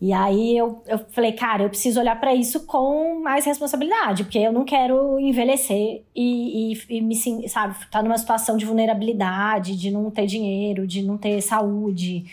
E 0.00 0.12
aí 0.12 0.56
eu, 0.56 0.82
eu 0.86 0.98
falei, 1.10 1.32
cara, 1.32 1.62
eu 1.62 1.70
preciso 1.70 2.00
olhar 2.00 2.18
para 2.20 2.34
isso 2.34 2.66
com 2.66 3.20
mais 3.22 3.44
responsabilidade, 3.44 4.24
porque 4.24 4.38
eu 4.38 4.52
não 4.52 4.64
quero 4.64 5.18
envelhecer 5.18 6.02
e, 6.14 6.72
e, 6.72 6.82
e 6.90 7.00
me, 7.00 7.14
sabe, 7.48 7.74
estar 7.74 7.88
tá 7.90 8.02
numa 8.02 8.18
situação 8.18 8.56
de 8.56 8.66
vulnerabilidade, 8.66 9.76
de 9.76 9.90
não 9.90 10.10
ter 10.10 10.26
dinheiro, 10.26 10.86
de 10.86 11.02
não 11.02 11.16
ter 11.16 11.40
saúde. 11.40 12.24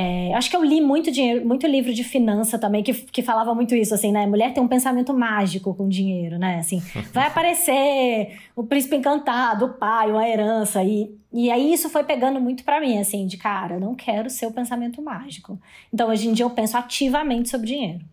É, 0.00 0.32
acho 0.34 0.48
que 0.48 0.54
eu 0.54 0.62
li 0.62 0.80
muito 0.80 1.10
dinheiro, 1.10 1.44
muito 1.44 1.66
livro 1.66 1.92
de 1.92 2.04
finança 2.04 2.56
também 2.56 2.84
que, 2.84 2.94
que 2.94 3.20
falava 3.20 3.52
muito 3.52 3.74
isso, 3.74 3.92
assim, 3.92 4.12
né? 4.12 4.28
Mulher 4.28 4.54
tem 4.54 4.62
um 4.62 4.68
pensamento 4.68 5.12
mágico 5.12 5.74
com 5.74 5.88
dinheiro, 5.88 6.38
né? 6.38 6.60
Assim, 6.60 6.80
vai 7.12 7.26
aparecer 7.26 8.38
o 8.54 8.62
príncipe 8.62 8.94
encantado, 8.94 9.64
o 9.64 9.68
pai, 9.70 10.12
uma 10.12 10.28
herança. 10.28 10.84
E, 10.84 11.12
e 11.32 11.50
aí 11.50 11.72
isso 11.72 11.90
foi 11.90 12.04
pegando 12.04 12.40
muito 12.40 12.62
para 12.62 12.80
mim, 12.80 12.96
assim, 12.96 13.26
de 13.26 13.36
cara, 13.36 13.74
eu 13.74 13.80
não 13.80 13.96
quero 13.96 14.30
ser 14.30 14.46
o 14.46 14.52
pensamento 14.52 15.02
mágico. 15.02 15.60
Então 15.92 16.10
hoje 16.10 16.28
em 16.28 16.32
dia 16.32 16.44
eu 16.44 16.50
penso 16.50 16.76
ativamente 16.76 17.48
sobre 17.48 17.66
dinheiro. 17.66 18.04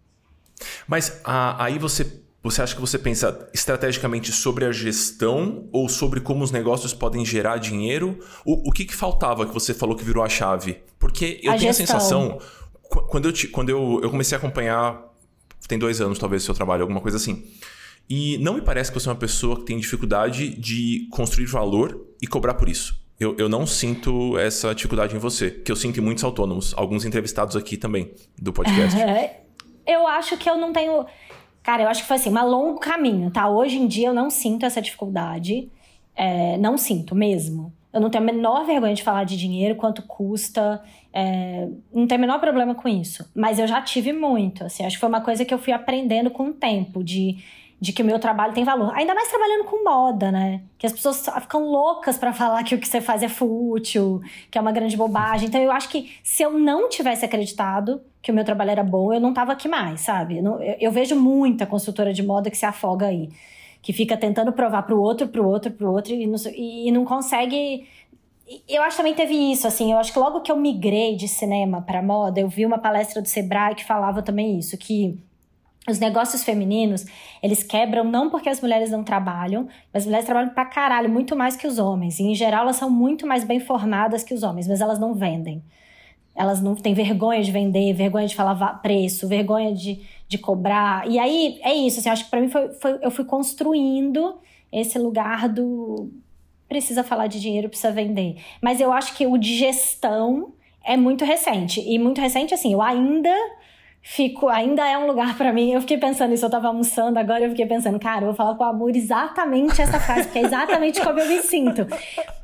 Mas 0.87 1.21
a, 1.23 1.65
aí 1.65 1.77
você 1.77 2.24
você 2.45 2.61
acha 2.61 2.75
que 2.75 2.81
você 2.81 2.99
pensa 2.99 3.49
estrategicamente 3.55 4.31
sobre 4.31 4.65
a 4.65 4.71
gestão 4.71 5.67
ou 5.71 5.89
sobre 5.89 6.21
como 6.21 6.43
os 6.43 6.51
negócios 6.51 6.93
podem 6.93 7.25
gerar 7.25 7.57
dinheiro? 7.57 8.19
O, 8.45 8.69
o 8.69 8.71
que, 8.71 8.85
que 8.85 8.95
faltava 8.95 9.47
que 9.47 9.53
você 9.53 9.73
falou 9.73 9.95
que 9.95 10.03
virou 10.03 10.23
a 10.23 10.29
chave? 10.29 10.77
Porque 10.99 11.39
eu 11.41 11.51
a 11.51 11.57
tenho 11.57 11.73
gestão. 11.73 11.97
a 11.97 11.99
sensação, 11.99 12.39
quando, 13.09 13.25
eu, 13.25 13.33
te, 13.33 13.47
quando 13.47 13.69
eu, 13.69 13.99
eu 14.03 14.11
comecei 14.11 14.35
a 14.35 14.37
acompanhar, 14.37 15.11
tem 15.67 15.79
dois 15.79 15.99
anos 15.99 16.19
talvez, 16.19 16.43
seu 16.43 16.53
trabalho, 16.53 16.83
alguma 16.83 17.01
coisa 17.01 17.17
assim. 17.17 17.43
E 18.07 18.37
não 18.37 18.53
me 18.53 18.61
parece 18.61 18.91
que 18.91 18.99
você 18.99 19.09
é 19.09 19.11
uma 19.11 19.17
pessoa 19.17 19.57
que 19.57 19.65
tem 19.65 19.79
dificuldade 19.79 20.49
de 20.49 21.07
construir 21.09 21.47
valor 21.47 21.99
e 22.21 22.27
cobrar 22.27 22.53
por 22.53 22.69
isso. 22.69 22.95
Eu, 23.19 23.35
eu 23.39 23.49
não 23.49 23.65
sinto 23.65 24.37
essa 24.37 24.75
dificuldade 24.75 25.15
em 25.15 25.19
você, 25.19 25.49
que 25.49 25.71
eu 25.71 25.75
sinto 25.75 25.99
em 25.99 26.03
muitos 26.03 26.23
autônomos, 26.23 26.75
alguns 26.77 27.05
entrevistados 27.05 27.55
aqui 27.55 27.75
também 27.75 28.13
do 28.37 28.53
podcast. 28.53 28.95
eu 29.87 30.05
acho 30.05 30.37
que 30.37 30.47
eu 30.47 30.57
não 30.57 30.71
tenho 30.71 31.07
Cara, 31.65 31.81
eu 31.81 31.89
acho 31.89 32.03
que 32.03 32.07
foi 32.07 32.17
assim, 32.17 32.29
um 32.29 32.45
longo 32.47 32.79
caminho, 32.79 33.31
tá? 33.31 33.49
Hoje 33.49 33.77
em 33.77 33.87
dia 33.87 34.09
eu 34.09 34.13
não 34.13 34.29
sinto 34.29 34.67
essa 34.67 34.79
dificuldade. 34.79 35.67
É, 36.15 36.57
não 36.59 36.77
sinto 36.77 37.15
mesmo. 37.15 37.73
Eu 37.91 37.99
não 37.99 38.07
tenho 38.11 38.23
a 38.23 38.27
menor 38.27 38.65
vergonha 38.67 38.93
de 38.93 39.01
falar 39.01 39.23
de 39.23 39.35
dinheiro, 39.35 39.73
quanto 39.75 40.03
custa. 40.03 40.79
É, 41.11 41.67
não 41.91 42.05
tenho 42.05 42.19
o 42.19 42.21
menor 42.21 42.39
problema 42.39 42.75
com 42.75 42.87
isso. 42.87 43.27
Mas 43.33 43.57
eu 43.57 43.65
já 43.65 43.81
tive 43.81 44.13
muito, 44.13 44.63
assim. 44.63 44.85
Acho 44.85 44.97
que 44.97 44.99
foi 44.99 45.09
uma 45.09 45.21
coisa 45.21 45.43
que 45.43 45.51
eu 45.51 45.57
fui 45.57 45.73
aprendendo 45.73 46.29
com 46.29 46.49
o 46.49 46.53
tempo, 46.53 47.03
de 47.03 47.37
de 47.79 47.91
que 47.91 48.01
o 48.01 48.05
meu 48.05 48.19
trabalho 48.19 48.53
tem 48.53 48.63
valor. 48.63 48.93
Ainda 48.95 49.13
mais 49.13 49.29
trabalhando 49.29 49.65
com 49.65 49.83
moda, 49.83 50.31
né? 50.31 50.61
Que 50.77 50.87
as 50.87 50.93
pessoas 50.93 51.25
ficam 51.41 51.63
loucas 51.63 52.17
para 52.17 52.31
falar 52.31 52.63
que 52.63 52.73
o 52.73 52.79
que 52.79 52.87
você 52.87 53.01
faz 53.01 53.21
é 53.21 53.29
fútil, 53.29 54.21
que 54.49 54.57
é 54.57 54.61
uma 54.61 54.71
grande 54.71 54.95
bobagem. 54.95 55.47
Então 55.47 55.61
eu 55.61 55.71
acho 55.71 55.89
que 55.89 56.13
se 56.23 56.41
eu 56.41 56.51
não 56.51 56.89
tivesse 56.89 57.25
acreditado 57.25 58.01
que 58.21 58.31
o 58.31 58.33
meu 58.33 58.43
trabalho 58.43 58.71
era 58.71 58.83
bom, 58.83 59.13
eu 59.13 59.19
não 59.19 59.33
tava 59.33 59.51
aqui 59.51 59.67
mais, 59.67 60.01
sabe? 60.01 60.39
Eu, 60.39 60.59
eu, 60.79 60.91
vejo 60.91 61.15
muita 61.15 61.65
consultora 61.65 62.11
de 62.13 62.23
moda 62.23 62.49
que 62.49 62.57
se 62.57 62.65
afoga 62.65 63.07
aí, 63.07 63.29
que 63.81 63.93
fica 63.93 64.17
tentando 64.17 64.51
provar 64.51 64.83
pro 64.83 64.99
outro, 64.99 65.27
pro 65.27 65.47
outro, 65.47 65.71
pro 65.71 65.91
outro 65.91 66.13
e 66.13 66.25
não, 66.25 66.37
e 66.55 66.91
não 66.91 67.05
consegue 67.05 67.87
eu 68.69 68.83
acho 68.83 68.91
que 68.91 68.97
também 68.97 69.15
teve 69.15 69.33
isso, 69.33 69.65
assim, 69.65 69.91
eu 69.91 69.97
acho 69.97 70.13
que 70.13 70.19
logo 70.19 70.41
que 70.41 70.51
eu 70.51 70.55
migrei 70.55 71.15
de 71.15 71.27
cinema 71.27 71.81
para 71.81 72.01
moda, 72.01 72.39
eu 72.39 72.47
vi 72.47 72.63
uma 72.63 72.77
palestra 72.77 73.19
do 73.19 73.27
Sebrae 73.27 73.73
que 73.73 73.83
falava 73.83 74.21
também 74.21 74.59
isso, 74.59 74.77
que 74.77 75.17
os 75.87 75.99
negócios 75.99 76.43
femininos, 76.43 77.05
eles 77.43 77.61
quebram 77.61 78.03
não 78.03 78.29
porque 78.29 78.49
as 78.49 78.59
mulheres 78.59 78.89
não 78.89 79.03
trabalham, 79.03 79.67
mas 79.93 80.03
as 80.03 80.05
mulheres 80.05 80.25
trabalham 80.25 80.49
pra 80.49 80.65
caralho, 80.65 81.09
muito 81.09 81.35
mais 81.35 81.55
que 81.55 81.67
os 81.67 81.77
homens. 81.77 82.19
E, 82.19 82.23
em 82.23 82.33
geral, 82.33 82.63
elas 82.63 82.77
são 82.77 82.89
muito 82.89 83.27
mais 83.27 83.43
bem 83.43 83.59
formadas 83.59 84.23
que 84.23 84.33
os 84.33 84.41
homens, 84.41 84.67
mas 84.67 84.81
elas 84.81 84.99
não 84.99 85.13
vendem. 85.13 85.63
Elas 86.35 86.61
não 86.61 86.75
têm 86.75 86.93
vergonha 86.93 87.41
de 87.43 87.51
vender, 87.51 87.93
vergonha 87.93 88.27
de 88.27 88.35
falar 88.35 88.81
preço, 88.81 89.27
vergonha 89.27 89.73
de, 89.73 90.01
de 90.27 90.37
cobrar. 90.37 91.07
E 91.07 91.19
aí, 91.19 91.59
é 91.61 91.73
isso, 91.73 91.99
assim, 91.99 92.09
acho 92.09 92.25
que 92.25 92.31
pra 92.31 92.41
mim 92.41 92.49
foi, 92.49 92.73
foi, 92.73 92.99
eu 93.01 93.11
fui 93.11 93.23
construindo 93.23 94.39
esse 94.71 94.97
lugar 94.97 95.47
do 95.47 96.11
precisa 96.67 97.03
falar 97.03 97.27
de 97.27 97.39
dinheiro, 97.39 97.69
precisa 97.69 97.91
vender. 97.91 98.37
Mas 98.59 98.81
eu 98.81 98.91
acho 98.91 99.15
que 99.15 99.27
o 99.27 99.37
de 99.37 99.55
gestão 99.55 100.53
é 100.83 100.97
muito 100.97 101.23
recente. 101.23 101.79
E 101.79 101.97
muito 101.99 102.19
recente, 102.19 102.53
assim, 102.53 102.73
eu 102.73 102.81
ainda 102.81 103.33
fico, 104.07 104.47
ainda 104.47 104.87
é 104.87 104.95
um 104.95 105.07
lugar 105.07 105.35
para 105.35 105.51
mim. 105.51 105.71
Eu 105.71 105.81
fiquei 105.81 105.97
pensando 105.97 106.31
isso, 106.31 106.45
eu 106.45 106.49
tava 106.49 106.67
almoçando 106.67 107.17
agora, 107.17 107.43
eu 107.43 107.49
fiquei 107.49 107.65
pensando, 107.65 107.99
cara, 107.99 108.21
eu 108.21 108.27
vou 108.27 108.35
falar 108.35 108.55
com 108.55 108.63
o 108.63 108.67
amor 108.67 108.95
exatamente 108.95 109.81
essa 109.81 109.99
frase, 109.99 110.23
porque 110.25 110.39
é 110.39 110.43
exatamente 110.43 111.01
como 111.01 111.19
eu 111.19 111.27
me 111.27 111.41
sinto. 111.41 111.87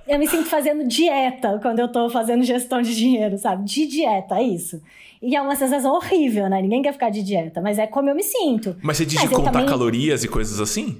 Eu 0.08 0.18
me 0.18 0.28
sinto 0.28 0.50
fazendo 0.50 0.86
dieta 0.86 1.60
quando 1.62 1.78
eu 1.78 1.88
tô 1.88 2.10
fazendo 2.10 2.44
gestão 2.44 2.82
de 2.82 2.96
dinheiro, 2.96 3.38
sabe? 3.38 3.64
De 3.64 3.86
dieta, 3.86 4.40
é 4.40 4.44
isso. 4.44 4.82
E 5.22 5.36
é 5.36 5.42
uma 5.42 5.56
sensação 5.56 5.94
horrível, 5.94 6.50
né? 6.50 6.60
Ninguém 6.64 6.82
quer 6.82 6.94
ficar 6.94 7.12
de 7.12 7.22
dieta, 7.22 7.62
mas 7.62 7.78
é 7.78 7.86
como 7.86 8.10
eu 8.10 8.16
me 8.16 8.24
sinto. 8.24 8.76
Mas 8.82 8.98
você 8.98 9.06
diz 9.06 9.22
mas 9.22 9.30
de 9.30 9.36
contar 9.36 9.52
também... 9.52 9.68
calorias 9.68 10.24
e 10.24 10.28
coisas 10.28 10.60
assim? 10.60 11.00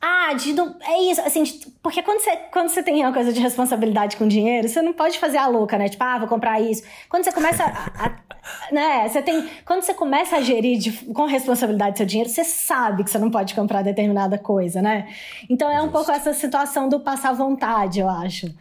Ah, 0.00 0.32
de 0.32 0.52
não, 0.52 0.76
é 0.80 1.10
isso, 1.10 1.20
assim, 1.22 1.42
de, 1.42 1.66
porque 1.82 2.02
quando 2.02 2.20
você, 2.20 2.36
quando 2.52 2.68
você 2.68 2.82
tem 2.84 3.02
uma 3.02 3.12
coisa 3.12 3.32
de 3.32 3.40
responsabilidade 3.40 4.16
com 4.16 4.28
dinheiro, 4.28 4.68
você 4.68 4.80
não 4.80 4.92
pode 4.92 5.18
fazer 5.18 5.38
a 5.38 5.48
louca, 5.48 5.76
né? 5.76 5.88
Tipo, 5.88 6.04
ah, 6.04 6.18
vou 6.18 6.28
comprar 6.28 6.60
isso. 6.60 6.84
Quando 7.08 7.24
você 7.24 7.32
começa 7.32 7.64
a, 7.64 8.06
a 8.06 8.72
né, 8.72 9.08
você 9.08 9.20
tem, 9.20 9.48
quando 9.64 9.82
você 9.82 9.92
começa 9.92 10.36
a 10.36 10.40
gerir 10.40 10.78
de, 10.78 10.92
com 10.92 11.26
responsabilidade 11.26 11.96
seu 11.96 12.06
dinheiro, 12.06 12.30
você 12.30 12.44
sabe 12.44 13.02
que 13.02 13.10
você 13.10 13.18
não 13.18 13.30
pode 13.30 13.54
comprar 13.54 13.82
determinada 13.82 14.38
coisa, 14.38 14.80
né? 14.80 15.08
Então 15.50 15.68
é 15.68 15.82
um 15.82 15.88
pouco 15.88 16.12
essa 16.12 16.32
situação 16.32 16.88
do 16.88 17.00
passar 17.00 17.32
vontade, 17.32 17.98
eu 17.98 18.08
acho. 18.08 18.54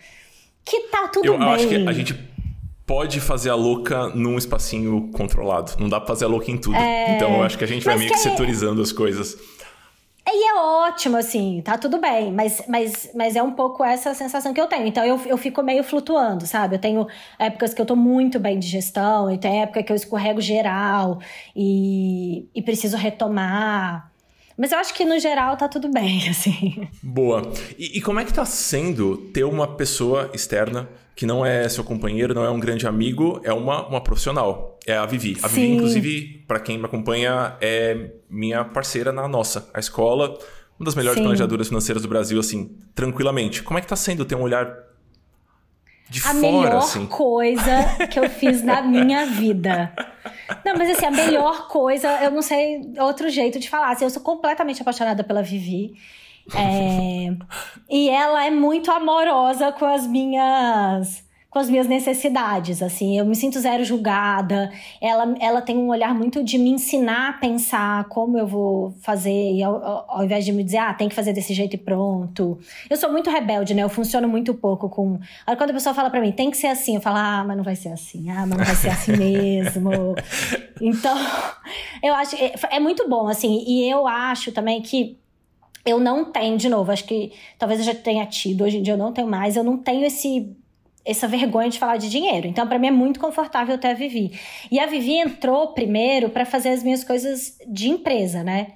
Que 0.66 0.82
tá 0.90 1.08
tudo 1.08 1.28
eu, 1.28 1.38
bem. 1.38 1.48
Eu 1.48 1.54
acho 1.54 1.68
que 1.68 1.76
a 1.76 1.94
gente 1.94 2.14
pode 2.86 3.20
fazer 3.20 3.50
a 3.50 3.56
louca 3.56 4.08
num 4.10 4.38
espacinho 4.38 5.10
controlado. 5.12 5.74
Não 5.78 5.88
dá 5.88 6.00
pra 6.00 6.08
fazer 6.08 6.26
a 6.26 6.28
louca 6.28 6.50
em 6.50 6.58
tudo. 6.58 6.76
É... 6.78 7.16
Então 7.16 7.36
eu 7.36 7.44
acho 7.44 7.58
que 7.58 7.64
a 7.64 7.68
gente 7.68 7.84
vai 7.84 7.96
Mas 7.96 8.00
meio 8.00 8.12
que, 8.12 8.18
que 8.18 8.24
setorizando 8.24 8.82
as 8.82 8.92
coisas. 8.92 9.38
E 10.30 10.44
é 10.50 10.56
ótimo, 10.56 11.16
assim, 11.16 11.62
tá 11.62 11.78
tudo 11.78 12.00
bem, 12.00 12.34
mas, 12.34 12.62
mas, 12.68 13.10
mas 13.16 13.36
é 13.38 13.42
um 13.42 13.54
pouco 13.54 13.82
essa 13.84 14.14
sensação 14.14 14.54
que 14.54 14.60
eu 14.60 14.68
tenho. 14.68 14.86
Então 14.86 15.06
eu, 15.06 15.18
eu 15.26 15.38
fico 15.38 15.64
meio 15.64 15.84
flutuando, 15.86 16.46
sabe? 16.46 16.76
Eu 16.76 16.80
tenho 16.80 17.08
épocas 17.40 17.74
que 17.74 17.82
eu 17.82 17.86
tô 17.86 17.96
muito 17.96 18.38
bem 18.38 18.60
de 18.60 18.68
gestão, 18.68 19.32
e 19.32 19.38
tem 19.38 19.62
época 19.62 19.82
que 19.82 19.92
eu 19.92 19.96
escorrego 19.96 20.42
geral 20.42 21.20
e, 21.56 22.50
e 22.54 22.62
preciso 22.62 22.98
retomar. 22.98 24.12
Mas 24.58 24.72
eu 24.72 24.80
acho 24.80 24.94
que 24.94 25.06
no 25.06 25.20
geral 25.20 25.56
tá 25.56 25.68
tudo 25.68 25.90
bem, 25.92 26.28
assim. 26.30 26.88
Boa. 27.04 27.52
E, 27.78 27.98
e 27.98 28.02
como 28.02 28.20
é 28.20 28.26
que 28.26 28.34
tá 28.34 28.44
sendo 28.46 29.18
ter 29.18 29.44
uma 29.44 29.68
pessoa 29.68 30.32
externa 30.34 30.90
que 31.16 31.26
não 31.26 31.46
é 31.46 31.68
seu 31.68 31.84
companheiro, 31.84 32.34
não 32.34 32.46
é 32.46 32.50
um 32.50 32.60
grande 32.60 32.86
amigo, 32.86 33.42
é 33.44 33.52
uma, 33.52 33.88
uma 33.88 34.02
profissional. 34.02 34.78
É 34.86 34.96
a 34.96 35.06
Vivi. 35.06 35.38
A 35.42 35.50
Sim. 35.50 35.56
Vivi, 35.56 35.74
inclusive, 35.74 36.44
para 36.48 36.60
quem 36.60 36.78
me 36.78 36.86
acompanha, 36.86 37.56
é 37.60 38.12
minha 38.30 38.64
parceira 38.64 39.12
na 39.12 39.28
nossa, 39.28 39.70
a 39.74 39.80
escola, 39.80 40.38
uma 40.80 40.86
das 40.86 40.94
melhores 40.94 41.18
Sim. 41.18 41.24
planejadoras 41.24 41.68
financeiras 41.70 42.04
do 42.04 42.08
Brasil, 42.08 42.40
assim, 42.40 42.78
tranquilamente. 42.94 43.64
Como 43.64 43.80
é 43.80 43.82
que 43.82 43.88
tá 43.88 43.96
sendo 43.96 44.26
ter 44.26 44.36
um 44.36 44.42
olhar 44.42 44.72
de 46.10 46.20
a 46.20 46.22
fora, 46.24 46.40
melhor 46.40 46.76
assim? 46.78 47.06
coisa 47.06 48.08
que 48.10 48.20
eu 48.20 48.30
fiz 48.30 48.64
na 48.64 48.82
minha 48.82 49.26
vida. 49.26 49.94
Não, 50.66 50.76
mas 50.78 50.90
assim, 50.90 51.06
a 51.06 51.12
melhor 51.12 51.68
coisa, 51.68 52.08
eu 52.24 52.32
não 52.32 52.42
sei 52.42 52.94
outro 53.00 53.30
jeito 53.30 53.60
de 53.60 53.70
falar. 53.70 53.92
Assim, 53.92 54.06
eu 54.06 54.10
sou 54.10 54.22
completamente 54.22 54.82
apaixonada 54.82 55.24
pela 55.24 55.44
Vivi. 55.44 55.94
É, 56.56 57.30
e 57.90 58.10
ela 58.10 58.46
é 58.46 58.50
muito 58.50 58.90
amorosa 58.92 59.72
com 59.72 59.86
as 59.86 60.08
minhas 60.08 61.27
com 61.50 61.60
as 61.60 61.70
minhas 61.70 61.88
necessidades, 61.88 62.84
assim, 62.84 63.18
eu 63.18 63.26
me 63.26 63.36
sinto 63.36 63.60
zero 63.60 63.84
julgada. 63.84 64.70
Ela, 65.02 65.34
ela 65.40 65.62
tem 65.62 65.78
um 65.78 65.88
olhar 65.88 66.14
muito 66.14 66.44
de 66.44 66.58
me 66.58 66.72
ensinar 66.72 67.30
a 67.30 67.34
pensar 67.34 68.04
como 68.10 68.38
eu 68.38 68.46
vou 68.46 68.92
fazer, 69.02 69.54
e 69.54 69.64
ao, 69.64 70.06
ao, 70.10 70.26
invés 70.26 70.44
de 70.44 70.52
me 70.52 70.64
dizer, 70.64 70.78
ah, 70.78 70.94
tem 70.94 71.08
que 71.08 71.16
fazer 71.16 71.32
desse 71.32 71.54
jeito 71.54 71.76
e 71.76 71.78
pronto. 71.78 72.60
Eu 72.90 72.98
sou 72.98 73.12
muito 73.12 73.30
rebelde, 73.30 73.74
né? 73.74 73.82
Eu 73.82 73.90
funciono 73.90 74.28
muito 74.28 74.54
pouco 74.54 74.90
com. 74.90 75.20
Aí 75.46 75.56
quando 75.56 75.70
a 75.70 75.74
pessoa 75.74 75.96
fala 75.96 76.10
para 76.10 76.20
mim, 76.20 76.34
tem 76.34 76.52
que 76.52 76.58
ser 76.58 76.68
assim, 76.68 76.96
eu 76.96 77.02
falo, 77.02 77.18
ah, 77.18 77.44
mas 77.48 77.56
não 77.56 77.64
vai 77.64 77.76
ser 77.76 77.90
assim, 77.90 78.30
ah, 78.30 78.46
mas 78.46 78.58
não 78.58 78.66
vai 78.66 78.76
ser 78.76 78.90
assim 78.90 79.16
mesmo. 79.16 80.16
então, 80.82 81.18
eu 82.04 82.14
acho. 82.14 82.36
É, 82.36 82.54
é 82.72 82.80
muito 82.80 83.08
bom, 83.08 83.28
assim, 83.28 83.64
e 83.66 83.90
eu 83.90 84.06
acho 84.06 84.52
também 84.52 84.82
que 84.82 85.18
eu 85.86 85.98
não 85.98 86.26
tenho, 86.26 86.58
de 86.58 86.68
novo, 86.68 86.92
acho 86.92 87.06
que 87.06 87.32
talvez 87.58 87.80
eu 87.80 87.86
já 87.86 87.96
tenha 87.96 88.26
tido, 88.26 88.66
hoje 88.66 88.78
em 88.78 88.82
dia 88.82 88.94
eu 88.94 88.98
não 88.98 89.14
tenho 89.14 89.28
mais, 89.28 89.56
eu 89.56 89.64
não 89.64 89.78
tenho 89.78 90.06
esse 90.06 90.54
essa 91.08 91.28
vergonha 91.28 91.70
de 91.70 91.80
falar 91.80 91.98
de 91.98 92.10
dinheiro. 92.10 92.48
Então, 92.48 92.68
para 92.68 92.78
mim 92.78 92.88
é 92.88 92.92
muito 92.92 93.20
confortável 93.20 93.78
ter 93.78 93.88
a 93.88 93.94
Vivi. 93.94 94.38
E 94.70 94.80
a 94.80 94.86
Vivi 94.86 95.16
entrou 95.16 95.70
primeiro 95.70 96.30
para 96.30 96.46
fazer 96.46 96.70
as 96.70 96.84
minhas 96.84 97.04
coisas 97.04 97.58
de 97.68 97.90
empresa, 97.90 98.44
né? 98.44 98.74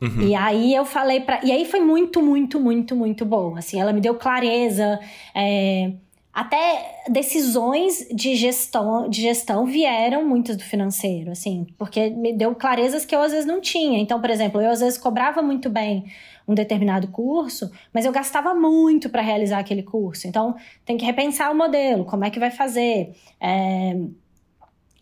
Uhum. 0.00 0.28
E 0.28 0.34
aí 0.34 0.74
eu 0.74 0.84
falei 0.84 1.20
para, 1.20 1.40
e 1.44 1.52
aí 1.52 1.64
foi 1.64 1.80
muito, 1.80 2.20
muito, 2.20 2.60
muito, 2.60 2.96
muito 2.96 3.24
bom. 3.24 3.56
Assim, 3.56 3.80
ela 3.80 3.92
me 3.92 4.00
deu 4.00 4.16
clareza. 4.16 4.98
É 5.34 5.92
até 6.32 7.02
decisões 7.10 8.08
de 8.10 8.34
gestão, 8.34 9.08
de 9.08 9.20
gestão 9.20 9.66
vieram 9.66 10.26
muitas 10.26 10.56
do 10.56 10.62
financeiro, 10.62 11.30
assim, 11.30 11.66
porque 11.76 12.08
me 12.08 12.32
deu 12.32 12.54
clarezas 12.54 13.04
que 13.04 13.14
eu 13.14 13.20
às 13.20 13.32
vezes 13.32 13.44
não 13.44 13.60
tinha. 13.60 13.98
Então, 13.98 14.18
por 14.18 14.30
exemplo, 14.30 14.60
eu 14.60 14.70
às 14.70 14.80
vezes 14.80 14.98
cobrava 14.98 15.42
muito 15.42 15.68
bem 15.68 16.06
um 16.46 16.54
determinado 16.54 17.08
curso, 17.08 17.70
mas 17.92 18.04
eu 18.04 18.12
gastava 18.12 18.54
muito 18.54 19.08
para 19.08 19.22
realizar 19.22 19.58
aquele 19.58 19.82
curso. 19.82 20.26
Então, 20.26 20.54
tem 20.84 20.96
que 20.96 21.04
repensar 21.04 21.50
o 21.50 21.54
modelo, 21.54 22.04
como 22.04 22.24
é 22.24 22.30
que 22.30 22.38
vai 22.38 22.50
fazer. 22.50 23.14
É... 23.40 23.96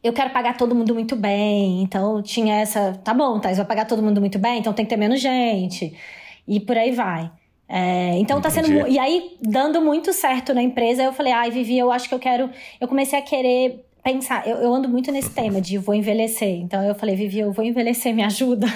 Eu 0.03 0.15
quero 0.15 0.31
pagar 0.31 0.57
todo 0.57 0.75
mundo 0.75 0.95
muito 0.95 1.15
bem, 1.15 1.83
então 1.83 2.23
tinha 2.23 2.57
essa. 2.57 2.95
Tá 3.05 3.13
bom, 3.13 3.39
Thais, 3.39 3.59
vai 3.59 3.67
pagar 3.67 3.85
todo 3.85 4.03
mundo 4.03 4.19
muito 4.19 4.39
bem, 4.39 4.59
então 4.59 4.73
tem 4.73 4.87
que 4.87 4.89
ter 4.89 4.97
menos 4.97 5.21
gente. 5.21 5.95
E 6.49 6.59
por 6.59 6.77
aí 6.77 6.91
vai. 6.91 7.31
É, 7.69 8.19
então 8.19 8.39
Entendi. 8.39 8.55
tá 8.57 8.63
sendo. 8.63 8.89
E 8.89 8.99
aí, 8.99 9.37
dando 9.41 9.81
muito 9.81 10.13
certo 10.13 10.53
na 10.53 10.63
empresa, 10.63 11.05
eu 11.05 11.13
falei, 11.13 11.33
ai, 11.33 11.51
Vivi, 11.51 11.79
eu 11.79 11.93
acho 11.93 12.09
que 12.09 12.15
eu 12.15 12.19
quero. 12.19 12.51
Eu 12.81 12.89
comecei 12.89 13.19
a 13.19 13.23
querer 13.23 13.85
pensar. 14.03 14.47
Eu, 14.47 14.57
eu 14.57 14.75
ando 14.75 14.89
muito 14.89 15.13
nesse 15.13 15.31
tema 15.31 15.61
de 15.61 15.79
vou 15.79 15.95
envelhecer. 15.95 16.61
Então 16.61 16.83
eu 16.83 16.95
falei, 16.95 17.15
Vivi, 17.15 17.39
eu 17.39 17.53
vou 17.53 17.65
envelhecer, 17.65 18.15
me 18.15 18.25
ajuda. 18.25 18.67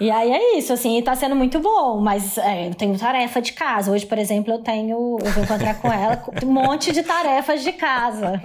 E 0.00 0.10
aí 0.10 0.30
é 0.32 0.58
isso, 0.58 0.72
assim, 0.72 1.00
tá 1.02 1.14
sendo 1.14 1.36
muito 1.36 1.60
bom, 1.60 2.00
mas 2.00 2.38
é, 2.38 2.68
eu 2.68 2.74
tenho 2.74 2.98
tarefa 2.98 3.42
de 3.42 3.52
casa. 3.52 3.92
Hoje, 3.92 4.06
por 4.06 4.16
exemplo, 4.16 4.52
eu 4.52 4.58
tenho. 4.58 5.18
Eu 5.22 5.32
vou 5.32 5.44
encontrar 5.44 5.74
com 5.78 5.92
ela 5.92 6.24
um 6.42 6.50
monte 6.50 6.90
de 6.90 7.02
tarefas 7.02 7.62
de 7.62 7.72
casa. 7.72 8.42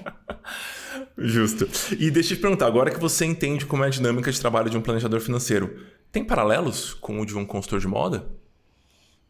Justo. 1.18 1.66
E 1.98 2.12
deixa 2.12 2.34
eu 2.34 2.38
te 2.38 2.42
perguntar, 2.42 2.68
agora 2.68 2.92
que 2.92 3.00
você 3.00 3.26
entende 3.26 3.66
como 3.66 3.84
é 3.84 3.88
a 3.88 3.90
dinâmica 3.90 4.32
de 4.32 4.40
trabalho 4.40 4.70
de 4.70 4.78
um 4.78 4.82
planejador 4.82 5.22
financeiro, 5.22 5.80
tem 6.12 6.24
paralelos 6.24 6.94
com 6.94 7.20
o 7.22 7.26
de 7.26 7.38
um 7.38 7.46
consultor 7.46 7.80
de 7.80 7.88
moda? 7.88 8.28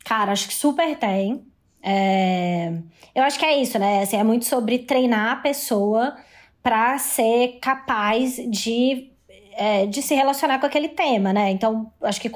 Cara, 0.03 0.31
acho 0.31 0.47
que 0.47 0.53
super 0.53 0.97
tem. 0.97 1.45
É... 1.81 2.73
Eu 3.13 3.23
acho 3.23 3.37
que 3.37 3.45
é 3.45 3.61
isso, 3.61 3.77
né? 3.77 4.01
Assim, 4.01 4.17
é 4.17 4.23
muito 4.23 4.45
sobre 4.45 4.79
treinar 4.79 5.33
a 5.33 5.35
pessoa 5.37 6.15
para 6.63 6.97
ser 6.97 7.59
capaz 7.61 8.37
de, 8.49 9.11
é, 9.55 9.85
de 9.85 10.01
se 10.01 10.13
relacionar 10.13 10.59
com 10.59 10.65
aquele 10.65 10.89
tema, 10.89 11.33
né? 11.33 11.51
Então, 11.51 11.91
acho 12.01 12.21
que 12.21 12.29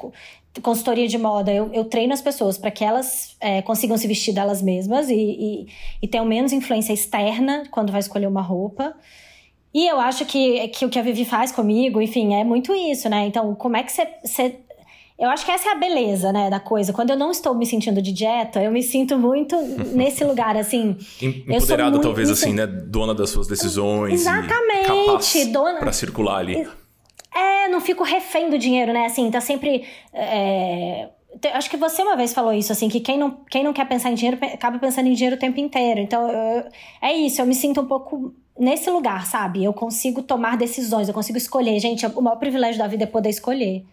consultoria 0.62 1.06
de 1.06 1.16
moda, 1.16 1.52
eu, 1.52 1.70
eu 1.72 1.84
treino 1.84 2.12
as 2.12 2.20
pessoas 2.20 2.58
para 2.58 2.70
que 2.70 2.84
elas 2.84 3.36
é, 3.40 3.62
consigam 3.62 3.96
se 3.96 4.08
vestir 4.08 4.34
delas 4.34 4.60
mesmas 4.60 5.08
e, 5.08 5.14
e, 5.14 5.66
e 6.02 6.08
tenham 6.08 6.26
menos 6.26 6.52
influência 6.52 6.92
externa 6.92 7.64
quando 7.70 7.92
vai 7.92 8.00
escolher 8.00 8.26
uma 8.26 8.42
roupa. 8.42 8.94
E 9.72 9.86
eu 9.86 10.00
acho 10.00 10.24
que, 10.26 10.66
que 10.68 10.84
o 10.84 10.88
que 10.88 10.98
a 10.98 11.02
Vivi 11.02 11.24
faz 11.24 11.52
comigo, 11.52 12.00
enfim, 12.00 12.34
é 12.34 12.42
muito 12.42 12.74
isso, 12.74 13.08
né? 13.08 13.26
Então, 13.26 13.54
como 13.54 13.76
é 13.76 13.84
que 13.84 13.92
você 13.92 14.58
eu 15.20 15.28
acho 15.28 15.44
que 15.44 15.50
essa 15.52 15.68
é 15.68 15.72
a 15.72 15.74
beleza, 15.74 16.32
né, 16.32 16.48
da 16.48 16.58
coisa. 16.58 16.94
Quando 16.94 17.10
eu 17.10 17.16
não 17.16 17.30
estou 17.30 17.54
me 17.54 17.66
sentindo 17.66 18.00
de 18.00 18.10
dieta, 18.10 18.62
eu 18.62 18.72
me 18.72 18.82
sinto 18.82 19.18
muito 19.18 19.54
nesse 19.92 20.24
lugar, 20.24 20.56
assim. 20.56 20.96
Empoderada, 21.20 21.90
muito, 21.90 22.02
talvez, 22.02 22.30
assim, 22.30 22.54
né? 22.54 22.66
Dona 22.66 23.14
das 23.14 23.28
suas 23.28 23.46
decisões. 23.46 24.22
Exatamente. 24.22 25.44
dona. 25.52 25.78
Pra 25.78 25.92
circular 25.92 26.38
ali. 26.38 26.66
É, 27.34 27.68
não 27.68 27.80
fico 27.80 28.02
refém 28.02 28.50
do 28.50 28.58
dinheiro, 28.58 28.92
né? 28.92 29.06
Assim, 29.06 29.30
tá 29.30 29.40
sempre. 29.40 29.84
É... 30.12 31.08
Acho 31.54 31.70
que 31.70 31.76
você 31.76 32.02
uma 32.02 32.16
vez 32.16 32.34
falou 32.34 32.52
isso, 32.52 32.72
assim, 32.72 32.88
que 32.88 32.98
quem 33.00 33.16
não, 33.16 33.30
quem 33.48 33.62
não 33.62 33.72
quer 33.72 33.86
pensar 33.86 34.10
em 34.10 34.14
dinheiro 34.14 34.38
acaba 34.52 34.78
pensando 34.78 35.06
em 35.06 35.12
dinheiro 35.12 35.36
o 35.36 35.38
tempo 35.38 35.60
inteiro. 35.60 36.00
Então, 36.00 36.28
eu, 36.28 36.64
é 37.00 37.12
isso, 37.12 37.40
eu 37.40 37.46
me 37.46 37.54
sinto 37.54 37.80
um 37.80 37.86
pouco 37.86 38.34
nesse 38.58 38.90
lugar, 38.90 39.26
sabe? 39.26 39.64
Eu 39.64 39.72
consigo 39.72 40.22
tomar 40.22 40.56
decisões, 40.56 41.08
eu 41.08 41.14
consigo 41.14 41.38
escolher. 41.38 41.78
Gente, 41.78 42.04
o 42.04 42.20
maior 42.20 42.36
privilégio 42.36 42.78
da 42.78 42.88
vida 42.88 43.04
é 43.04 43.06
poder 43.06 43.30
escolher. 43.30 43.84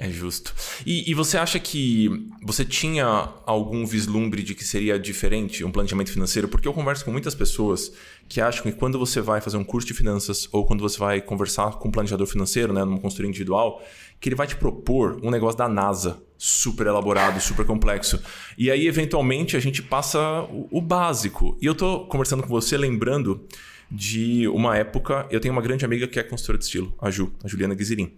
É 0.00 0.08
justo. 0.08 0.54
E, 0.86 1.10
e, 1.10 1.12
você 1.12 1.36
acha 1.36 1.58
que 1.58 2.08
você 2.40 2.64
tinha 2.64 3.04
algum 3.44 3.84
vislumbre 3.84 4.44
de 4.44 4.54
que 4.54 4.62
seria 4.62 4.96
diferente 4.96 5.64
um 5.64 5.72
planejamento 5.72 6.12
financeiro? 6.12 6.46
Porque 6.46 6.68
eu 6.68 6.72
converso 6.72 7.04
com 7.04 7.10
muitas 7.10 7.34
pessoas 7.34 7.92
que 8.28 8.40
acham 8.40 8.62
que 8.62 8.70
quando 8.70 8.96
você 8.96 9.20
vai 9.20 9.40
fazer 9.40 9.56
um 9.56 9.64
curso 9.64 9.88
de 9.88 9.94
finanças 9.94 10.48
ou 10.52 10.64
quando 10.64 10.82
você 10.82 10.96
vai 10.96 11.20
conversar 11.20 11.72
com 11.72 11.88
um 11.88 11.90
planejador 11.90 12.28
financeiro, 12.28 12.72
né, 12.72 12.84
numa 12.84 13.00
consultoria 13.00 13.28
individual, 13.28 13.82
que 14.20 14.28
ele 14.28 14.36
vai 14.36 14.46
te 14.46 14.54
propor 14.54 15.18
um 15.20 15.32
negócio 15.32 15.58
da 15.58 15.68
NASA, 15.68 16.22
super 16.36 16.86
elaborado, 16.86 17.40
super 17.40 17.66
complexo. 17.66 18.22
E 18.56 18.70
aí, 18.70 18.86
eventualmente, 18.86 19.56
a 19.56 19.60
gente 19.60 19.82
passa 19.82 20.20
o, 20.44 20.68
o 20.78 20.80
básico. 20.80 21.58
E 21.60 21.66
eu 21.66 21.74
tô 21.74 22.06
conversando 22.06 22.44
com 22.44 22.48
você 22.48 22.76
lembrando 22.76 23.44
de 23.90 24.46
uma 24.46 24.76
época. 24.76 25.26
Eu 25.28 25.40
tenho 25.40 25.52
uma 25.52 25.62
grande 25.62 25.84
amiga 25.84 26.06
que 26.06 26.20
é 26.20 26.22
consultora 26.22 26.56
de 26.56 26.64
estilo, 26.64 26.94
a 27.00 27.10
Ju, 27.10 27.32
a 27.42 27.48
Juliana 27.48 27.74
Guizirin. 27.74 28.12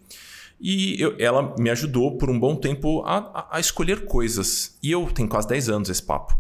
E 0.61 1.01
eu, 1.01 1.17
ela 1.19 1.55
me 1.59 1.71
ajudou 1.71 2.19
por 2.19 2.29
um 2.29 2.39
bom 2.39 2.55
tempo 2.55 3.03
a, 3.07 3.17
a, 3.19 3.57
a, 3.57 3.61
escolher 3.61 4.05
coisas. 4.05 4.77
E 4.83 4.91
eu 4.91 5.07
tenho 5.07 5.29
quase 5.29 5.49
10 5.49 5.69
anos 5.71 5.89
esse 5.89 6.03
papo. 6.03 6.39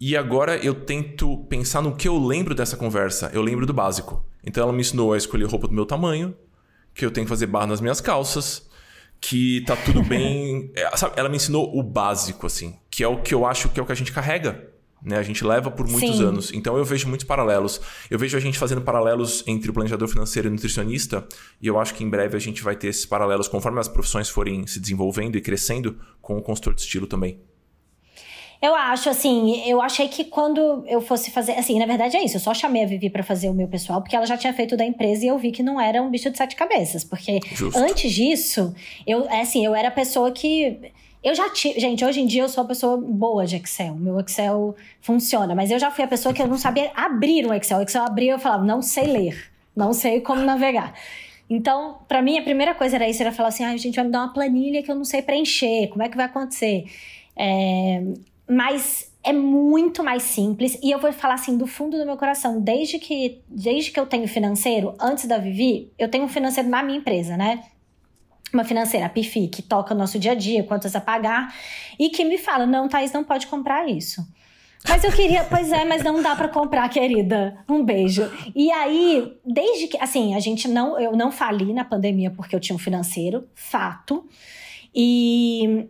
E 0.00 0.16
agora 0.16 0.56
eu 0.56 0.74
tento 0.74 1.36
pensar 1.44 1.82
no 1.82 1.94
que 1.94 2.08
eu 2.08 2.18
lembro 2.18 2.54
dessa 2.54 2.78
conversa. 2.78 3.30
Eu 3.34 3.42
lembro 3.42 3.66
do 3.66 3.74
básico. 3.74 4.24
Então 4.42 4.62
ela 4.62 4.72
me 4.72 4.80
ensinou 4.80 5.12
a 5.12 5.18
escolher 5.18 5.44
roupa 5.44 5.68
do 5.68 5.74
meu 5.74 5.84
tamanho, 5.84 6.34
que 6.94 7.04
eu 7.04 7.10
tenho 7.10 7.26
que 7.26 7.28
fazer 7.28 7.46
barra 7.46 7.66
nas 7.66 7.80
minhas 7.82 8.00
calças, 8.00 8.66
que 9.20 9.60
tá 9.66 9.76
tudo 9.76 10.02
bem. 10.08 10.72
É, 10.74 10.96
sabe, 10.96 11.14
ela 11.18 11.28
me 11.28 11.36
ensinou 11.36 11.78
o 11.78 11.82
básico, 11.82 12.46
assim, 12.46 12.78
que 12.90 13.04
é 13.04 13.08
o 13.08 13.20
que 13.20 13.34
eu 13.34 13.44
acho 13.44 13.68
que 13.68 13.78
é 13.78 13.82
o 13.82 13.86
que 13.86 13.92
a 13.92 13.96
gente 13.96 14.12
carrega. 14.12 14.70
Né? 15.02 15.16
A 15.16 15.22
gente 15.22 15.44
leva 15.44 15.70
por 15.70 15.88
muitos 15.88 16.16
Sim. 16.16 16.24
anos. 16.24 16.52
Então 16.52 16.76
eu 16.76 16.84
vejo 16.84 17.08
muitos 17.08 17.26
paralelos. 17.26 17.80
Eu 18.10 18.18
vejo 18.18 18.36
a 18.36 18.40
gente 18.40 18.58
fazendo 18.58 18.82
paralelos 18.82 19.42
entre 19.46 19.70
o 19.70 19.72
planejador 19.72 20.08
financeiro 20.08 20.48
e 20.48 20.50
o 20.50 20.52
nutricionista, 20.52 21.26
e 21.60 21.66
eu 21.66 21.78
acho 21.78 21.94
que 21.94 22.04
em 22.04 22.08
breve 22.08 22.36
a 22.36 22.40
gente 22.40 22.62
vai 22.62 22.76
ter 22.76 22.88
esses 22.88 23.06
paralelos 23.06 23.48
conforme 23.48 23.80
as 23.80 23.88
profissões 23.88 24.28
forem 24.28 24.66
se 24.66 24.78
desenvolvendo 24.78 25.36
e 25.36 25.40
crescendo 25.40 25.98
com 26.20 26.36
o 26.36 26.42
consultor 26.42 26.74
de 26.74 26.82
estilo 26.82 27.06
também. 27.06 27.40
Eu 28.62 28.74
acho, 28.74 29.08
assim, 29.08 29.66
eu 29.66 29.80
achei 29.80 30.06
que 30.06 30.24
quando 30.24 30.84
eu 30.86 31.00
fosse 31.00 31.30
fazer. 31.30 31.52
Assim, 31.52 31.78
na 31.78 31.86
verdade 31.86 32.16
é 32.16 32.22
isso. 32.22 32.36
Eu 32.36 32.40
só 32.40 32.52
chamei 32.52 32.84
a 32.84 32.86
Vivi 32.86 33.08
para 33.08 33.22
fazer 33.22 33.48
o 33.48 33.54
meu 33.54 33.66
pessoal, 33.66 34.02
porque 34.02 34.14
ela 34.14 34.26
já 34.26 34.36
tinha 34.36 34.52
feito 34.52 34.76
da 34.76 34.84
empresa 34.84 35.24
e 35.24 35.28
eu 35.28 35.38
vi 35.38 35.50
que 35.50 35.62
não 35.62 35.80
era 35.80 36.02
um 36.02 36.10
bicho 36.10 36.30
de 36.30 36.36
sete 36.36 36.54
cabeças. 36.56 37.02
Porque 37.02 37.40
Justo. 37.54 37.78
antes 37.78 38.12
disso, 38.12 38.74
eu, 39.06 39.24
é 39.30 39.40
assim, 39.40 39.64
eu 39.64 39.74
era 39.74 39.88
a 39.88 39.90
pessoa 39.90 40.30
que. 40.30 40.92
Eu 41.22 41.34
já 41.34 41.50
tive. 41.50 41.78
Gente, 41.78 42.04
hoje 42.04 42.20
em 42.20 42.26
dia 42.26 42.42
eu 42.42 42.48
sou 42.48 42.62
uma 42.62 42.68
pessoa 42.68 42.96
boa 42.96 43.46
de 43.46 43.56
Excel. 43.56 43.94
Meu 43.94 44.18
Excel 44.20 44.74
funciona. 45.00 45.54
Mas 45.54 45.70
eu 45.70 45.78
já 45.78 45.90
fui 45.90 46.04
a 46.04 46.08
pessoa 46.08 46.34
que 46.34 46.40
eu 46.40 46.48
não 46.48 46.56
sabia 46.56 46.90
abrir 46.94 47.46
um 47.46 47.52
Excel. 47.52 47.78
O 47.78 47.82
Excel 47.82 48.04
abria 48.04 48.30
e 48.30 48.34
eu 48.34 48.38
falava, 48.38 48.64
não 48.64 48.80
sei 48.80 49.04
ler. 49.04 49.50
Não 49.76 49.92
sei 49.92 50.20
como 50.20 50.42
navegar. 50.42 50.94
Então, 51.48 51.98
para 52.06 52.22
mim, 52.22 52.38
a 52.38 52.42
primeira 52.42 52.74
coisa 52.74 52.96
era 52.96 53.08
isso: 53.08 53.22
era 53.22 53.32
falar 53.32 53.48
assim, 53.48 53.64
ah, 53.64 53.76
gente, 53.76 53.96
vai 53.96 54.04
me 54.04 54.10
dar 54.10 54.20
uma 54.20 54.32
planilha 54.32 54.82
que 54.82 54.90
eu 54.90 54.94
não 54.94 55.04
sei 55.04 55.20
preencher. 55.20 55.88
Como 55.88 56.02
é 56.02 56.08
que 56.08 56.16
vai 56.16 56.26
acontecer? 56.26 56.84
É, 57.36 58.02
mas 58.48 59.10
é 59.22 59.32
muito 59.32 60.02
mais 60.02 60.22
simples 60.22 60.78
e 60.82 60.90
eu 60.90 60.98
vou 60.98 61.12
falar 61.12 61.34
assim 61.34 61.56
do 61.56 61.66
fundo 61.66 61.98
do 61.98 62.06
meu 62.06 62.16
coração, 62.16 62.60
desde 62.60 62.98
que 62.98 63.40
desde 63.46 63.90
que 63.90 64.00
eu 64.00 64.06
tenho 64.06 64.26
financeiro, 64.26 64.94
antes 64.98 65.26
da 65.26 65.38
Vivi, 65.38 65.90
eu 65.98 66.08
tenho 66.08 66.24
um 66.24 66.28
financeiro 66.28 66.68
na 66.68 66.82
minha 66.82 66.98
empresa, 66.98 67.36
né? 67.36 67.62
Uma 68.52 68.64
financeira, 68.64 69.06
a 69.06 69.08
Pifi, 69.08 69.48
que 69.48 69.62
toca 69.62 69.94
o 69.94 69.96
nosso 69.96 70.18
dia 70.18 70.32
a 70.32 70.34
dia, 70.34 70.64
quantas 70.64 70.96
a 70.96 71.00
pagar, 71.00 71.54
e 71.98 72.10
que 72.10 72.24
me 72.24 72.38
fala: 72.38 72.66
"Não, 72.66 72.88
Thaís, 72.88 73.12
não 73.12 73.24
pode 73.24 73.46
comprar 73.46 73.88
isso". 73.88 74.26
Mas 74.88 75.04
eu 75.04 75.12
queria, 75.12 75.44
pois 75.44 75.70
é, 75.70 75.84
mas 75.84 76.02
não 76.02 76.22
dá 76.22 76.34
para 76.34 76.48
comprar, 76.48 76.88
querida. 76.88 77.58
Um 77.68 77.84
beijo. 77.84 78.30
E 78.54 78.70
aí, 78.70 79.36
desde 79.44 79.88
que, 79.88 79.98
assim, 79.98 80.34
a 80.34 80.40
gente 80.40 80.66
não, 80.66 80.98
eu 80.98 81.12
não 81.12 81.30
fali 81.30 81.72
na 81.72 81.84
pandemia 81.84 82.30
porque 82.30 82.56
eu 82.56 82.60
tinha 82.60 82.74
um 82.74 82.78
financeiro, 82.78 83.46
fato. 83.54 84.26
E 84.94 85.86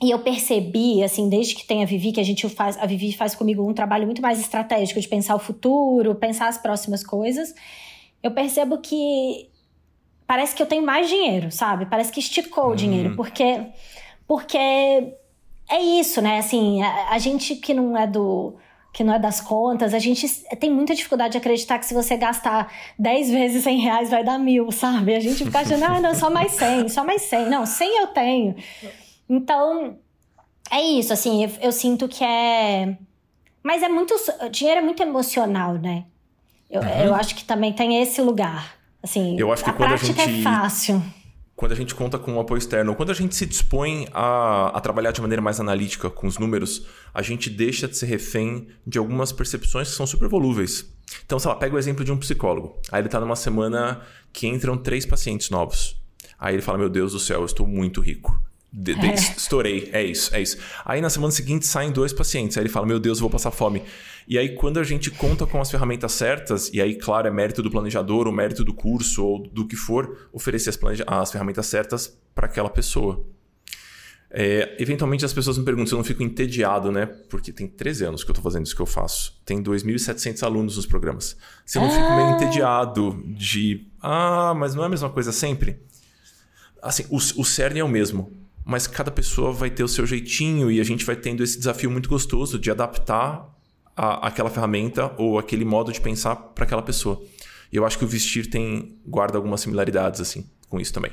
e 0.00 0.12
eu 0.12 0.20
percebi, 0.20 1.02
assim, 1.02 1.28
desde 1.28 1.56
que 1.56 1.66
tem 1.66 1.82
a 1.82 1.86
Vivi, 1.86 2.12
que 2.12 2.20
a 2.20 2.24
gente 2.24 2.48
faz, 2.48 2.78
a 2.78 2.86
Vivi 2.86 3.12
faz 3.12 3.34
comigo 3.34 3.68
um 3.68 3.74
trabalho 3.74 4.06
muito 4.06 4.22
mais 4.22 4.38
estratégico 4.38 5.00
de 5.00 5.08
pensar 5.08 5.34
o 5.34 5.40
futuro, 5.40 6.14
pensar 6.14 6.46
as 6.46 6.56
próximas 6.56 7.02
coisas. 7.02 7.52
Eu 8.22 8.30
percebo 8.30 8.78
que 8.78 9.48
parece 10.28 10.54
que 10.54 10.62
eu 10.62 10.66
tenho 10.66 10.84
mais 10.84 11.08
dinheiro, 11.08 11.50
sabe? 11.50 11.86
Parece 11.86 12.12
que 12.12 12.20
esticou 12.20 12.72
o 12.72 12.76
dinheiro, 12.76 13.10
uhum. 13.10 13.16
porque 13.16 13.62
porque 14.26 14.58
é 14.58 15.80
isso, 15.80 16.20
né? 16.20 16.38
Assim, 16.38 16.82
a, 16.82 17.14
a, 17.14 17.18
gente 17.18 17.56
que 17.56 17.72
não 17.72 17.96
é 17.96 18.06
do 18.06 18.54
que 18.92 19.02
não 19.02 19.14
é 19.14 19.18
das 19.18 19.40
contas, 19.40 19.94
a 19.94 19.98
gente 19.98 20.28
tem 20.60 20.70
muita 20.70 20.94
dificuldade 20.94 21.32
de 21.32 21.38
acreditar 21.38 21.78
que 21.78 21.86
se 21.86 21.94
você 21.94 22.16
gastar 22.16 22.70
10 22.98 23.30
vezes 23.30 23.64
100 23.64 23.78
reais 23.80 24.10
vai 24.10 24.22
dar 24.22 24.38
mil, 24.38 24.70
sabe? 24.70 25.14
A 25.14 25.20
gente 25.20 25.44
fica 25.44 25.60
achando, 25.60 25.84
ah, 25.84 26.00
não, 26.00 26.14
só 26.14 26.28
mais 26.28 26.52
100, 26.52 26.88
só 26.90 27.04
mais 27.04 27.22
100. 27.22 27.48
Não, 27.48 27.64
100 27.64 28.00
eu 28.00 28.06
tenho. 28.08 28.56
Então, 29.28 29.96
é 30.70 30.82
isso, 30.82 31.12
assim, 31.12 31.44
eu, 31.44 31.50
eu, 31.62 31.72
sinto 31.72 32.06
que 32.06 32.22
é. 32.22 32.98
Mas 33.62 33.82
é 33.82 33.88
muito. 33.88 34.14
Dinheiro 34.50 34.80
é 34.80 34.84
muito 34.84 35.02
emocional, 35.02 35.74
né? 35.74 36.04
Eu, 36.70 36.82
uhum. 36.82 36.88
eu 37.04 37.14
acho 37.14 37.34
que 37.34 37.44
também 37.44 37.72
tem 37.72 38.02
esse 38.02 38.20
lugar. 38.20 38.77
Assim, 39.02 39.36
eu 39.38 39.52
acho 39.52 39.62
que 39.64 39.70
a 39.70 39.72
quando 39.72 39.90
prática 39.90 40.22
a 40.22 40.26
gente, 40.26 40.40
é 40.40 40.42
fácil. 40.42 41.02
Quando 41.54 41.72
a 41.72 41.74
gente 41.74 41.94
conta 41.94 42.18
com 42.18 42.34
um 42.34 42.40
apoio 42.40 42.58
externo, 42.58 42.94
quando 42.94 43.10
a 43.10 43.14
gente 43.14 43.34
se 43.34 43.44
dispõe 43.44 44.06
a, 44.12 44.68
a 44.68 44.80
trabalhar 44.80 45.10
de 45.10 45.20
maneira 45.20 45.42
mais 45.42 45.58
analítica 45.58 46.08
com 46.08 46.26
os 46.26 46.38
números, 46.38 46.86
a 47.12 47.20
gente 47.22 47.50
deixa 47.50 47.88
de 47.88 47.96
ser 47.96 48.06
refém 48.06 48.68
de 48.86 48.98
algumas 48.98 49.32
percepções 49.32 49.88
que 49.88 49.94
são 49.94 50.06
super 50.06 50.28
volúveis. 50.28 50.86
Então, 51.24 51.38
sei 51.38 51.48
lá, 51.48 51.56
pega 51.56 51.74
o 51.74 51.78
exemplo 51.78 52.04
de 52.04 52.12
um 52.12 52.16
psicólogo. 52.16 52.80
Aí 52.92 53.00
ele 53.00 53.08
tá 53.08 53.18
numa 53.18 53.36
semana 53.36 54.00
que 54.32 54.46
entram 54.46 54.76
três 54.76 55.04
pacientes 55.04 55.50
novos. 55.50 56.00
Aí 56.38 56.54
ele 56.54 56.62
fala: 56.62 56.78
Meu 56.78 56.88
Deus 56.88 57.12
do 57.12 57.18
céu, 57.18 57.40
eu 57.40 57.46
estou 57.46 57.66
muito 57.66 58.00
rico. 58.00 58.40
De, 58.72 58.94
de, 58.94 59.06
é. 59.06 59.14
Estourei, 59.14 59.88
é 59.92 60.04
isso, 60.04 60.34
é 60.34 60.42
isso. 60.42 60.58
Aí 60.84 61.00
na 61.00 61.08
semana 61.08 61.32
seguinte 61.32 61.66
saem 61.66 61.90
dois 61.90 62.12
pacientes. 62.12 62.56
Aí 62.56 62.62
ele 62.62 62.68
fala: 62.70 62.86
Meu 62.86 63.00
Deus, 63.00 63.18
eu 63.18 63.22
vou 63.22 63.30
passar 63.30 63.50
fome. 63.50 63.82
E 64.28 64.36
aí, 64.36 64.54
quando 64.54 64.78
a 64.78 64.84
gente 64.84 65.10
conta 65.10 65.46
com 65.46 65.58
as 65.58 65.70
ferramentas 65.70 66.12
certas, 66.12 66.70
e 66.70 66.82
aí, 66.82 66.94
claro, 66.94 67.26
é 67.26 67.30
mérito 67.30 67.62
do 67.62 67.70
planejador, 67.70 68.26
ou 68.26 68.32
mérito 68.32 68.62
do 68.62 68.74
curso, 68.74 69.24
ou 69.24 69.48
do 69.48 69.66
que 69.66 69.74
for, 69.74 70.28
oferecer 70.30 70.68
as, 70.68 70.78
as 71.06 71.32
ferramentas 71.32 71.64
certas 71.64 72.14
para 72.34 72.44
aquela 72.44 72.68
pessoa. 72.68 73.24
É, 74.30 74.76
eventualmente 74.78 75.24
as 75.24 75.32
pessoas 75.32 75.56
me 75.56 75.64
perguntam 75.64 75.86
se 75.86 75.94
eu 75.94 75.96
não 75.96 76.04
fico 76.04 76.22
entediado, 76.22 76.92
né? 76.92 77.06
Porque 77.06 77.50
tem 77.50 77.66
13 77.66 78.04
anos 78.04 78.22
que 78.22 78.30
eu 78.30 78.34
estou 78.34 78.42
fazendo 78.42 78.66
isso 78.66 78.76
que 78.76 78.82
eu 78.82 78.86
faço. 78.86 79.40
Tem 79.46 79.62
2.700 79.62 80.42
alunos 80.42 80.76
nos 80.76 80.84
programas. 80.84 81.34
Se 81.64 81.78
eu 81.78 81.82
não 81.82 81.88
ah. 81.88 81.94
fico 81.94 82.14
meio 82.14 82.26
ah. 82.26 82.32
entediado 82.32 83.24
de. 83.28 83.86
Ah, 83.98 84.52
mas 84.54 84.74
não 84.74 84.82
é 84.82 84.86
a 84.86 84.90
mesma 84.90 85.08
coisa 85.08 85.32
sempre? 85.32 85.80
Assim, 86.82 87.06
o, 87.08 87.16
o 87.16 87.44
cerne 87.46 87.80
é 87.80 87.84
o 87.84 87.88
mesmo 87.88 88.36
mas 88.70 88.86
cada 88.86 89.10
pessoa 89.10 89.50
vai 89.50 89.70
ter 89.70 89.82
o 89.82 89.88
seu 89.88 90.06
jeitinho 90.06 90.70
e 90.70 90.78
a 90.78 90.84
gente 90.84 91.02
vai 91.02 91.16
tendo 91.16 91.42
esse 91.42 91.56
desafio 91.56 91.90
muito 91.90 92.06
gostoso 92.06 92.58
de 92.58 92.70
adaptar 92.70 93.57
a, 93.98 94.28
aquela 94.28 94.48
ferramenta 94.48 95.12
ou 95.18 95.38
aquele 95.38 95.64
modo 95.64 95.92
de 95.92 96.00
pensar 96.00 96.36
para 96.36 96.64
aquela 96.64 96.82
pessoa. 96.82 97.20
E 97.72 97.76
eu 97.76 97.84
acho 97.84 97.98
que 97.98 98.04
o 98.04 98.08
vestir 98.08 98.48
tem 98.48 98.96
guarda 99.04 99.36
algumas 99.36 99.60
similaridades 99.60 100.20
assim 100.20 100.48
com 100.70 100.78
isso 100.80 100.92
também. 100.92 101.10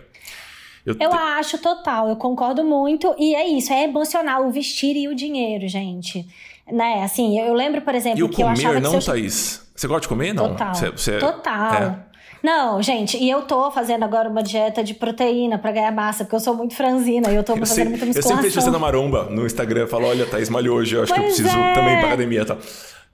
Eu, 0.86 0.96
eu 1.00 1.10
te... 1.10 1.16
acho 1.16 1.58
total, 1.58 2.10
eu 2.10 2.16
concordo 2.16 2.64
muito 2.64 3.16
e 3.18 3.34
é 3.34 3.48
isso, 3.48 3.74
é 3.74 3.86
emocional 3.86 4.46
o 4.46 4.52
vestir 4.52 4.96
e 4.96 5.08
o 5.08 5.16
dinheiro, 5.16 5.68
gente. 5.68 6.28
Né? 6.72 7.04
Assim, 7.04 7.40
eu 7.40 7.54
lembro, 7.56 7.82
por 7.82 7.96
exemplo, 7.96 8.20
e 8.20 8.24
o 8.24 8.30
que 8.30 8.36
comer, 8.36 8.48
eu 8.48 8.52
achava 8.52 8.80
não, 8.80 9.00
que 9.00 9.06
Thaís? 9.06 9.68
Você 9.76 9.88
gosta 9.88 10.02
de 10.02 10.08
comer? 10.08 10.34
Não. 10.34 10.50
Total. 10.50 10.76
Você, 10.76 10.92
você... 10.92 11.18
Total. 11.18 11.74
É. 11.74 12.05
Não, 12.46 12.80
gente, 12.80 13.18
e 13.18 13.28
eu 13.28 13.42
tô 13.42 13.72
fazendo 13.72 14.04
agora 14.04 14.30
uma 14.30 14.44
dieta 14.44 14.84
de 14.84 14.94
proteína 14.94 15.58
para 15.58 15.72
ganhar 15.72 15.92
massa, 15.92 16.24
porque 16.24 16.36
eu 16.36 16.40
sou 16.40 16.54
muito 16.54 16.76
franzina 16.76 17.32
e 17.32 17.36
eu 17.36 17.44
tô 17.44 17.54
eu 17.54 17.58
fazendo 17.58 17.90
muita 17.90 18.06
musculação. 18.06 18.32
Eu 18.34 18.38
sempre 18.38 18.50
vejo 18.52 18.62
você 18.62 18.70
na 18.70 18.78
maromba 18.78 19.24
no 19.32 19.48
Instagram, 19.48 19.88
falo, 19.88 20.06
olha, 20.06 20.28
Thaís 20.28 20.48
malhou 20.48 20.78
hoje, 20.78 20.96
eu 20.96 21.02
acho 21.02 21.12
pois 21.12 21.36
que 21.36 21.42
eu 21.42 21.44
preciso 21.44 21.60
é. 21.60 21.74
também 21.74 21.98
pra 21.98 22.10
academia, 22.10 22.46
tá? 22.46 22.56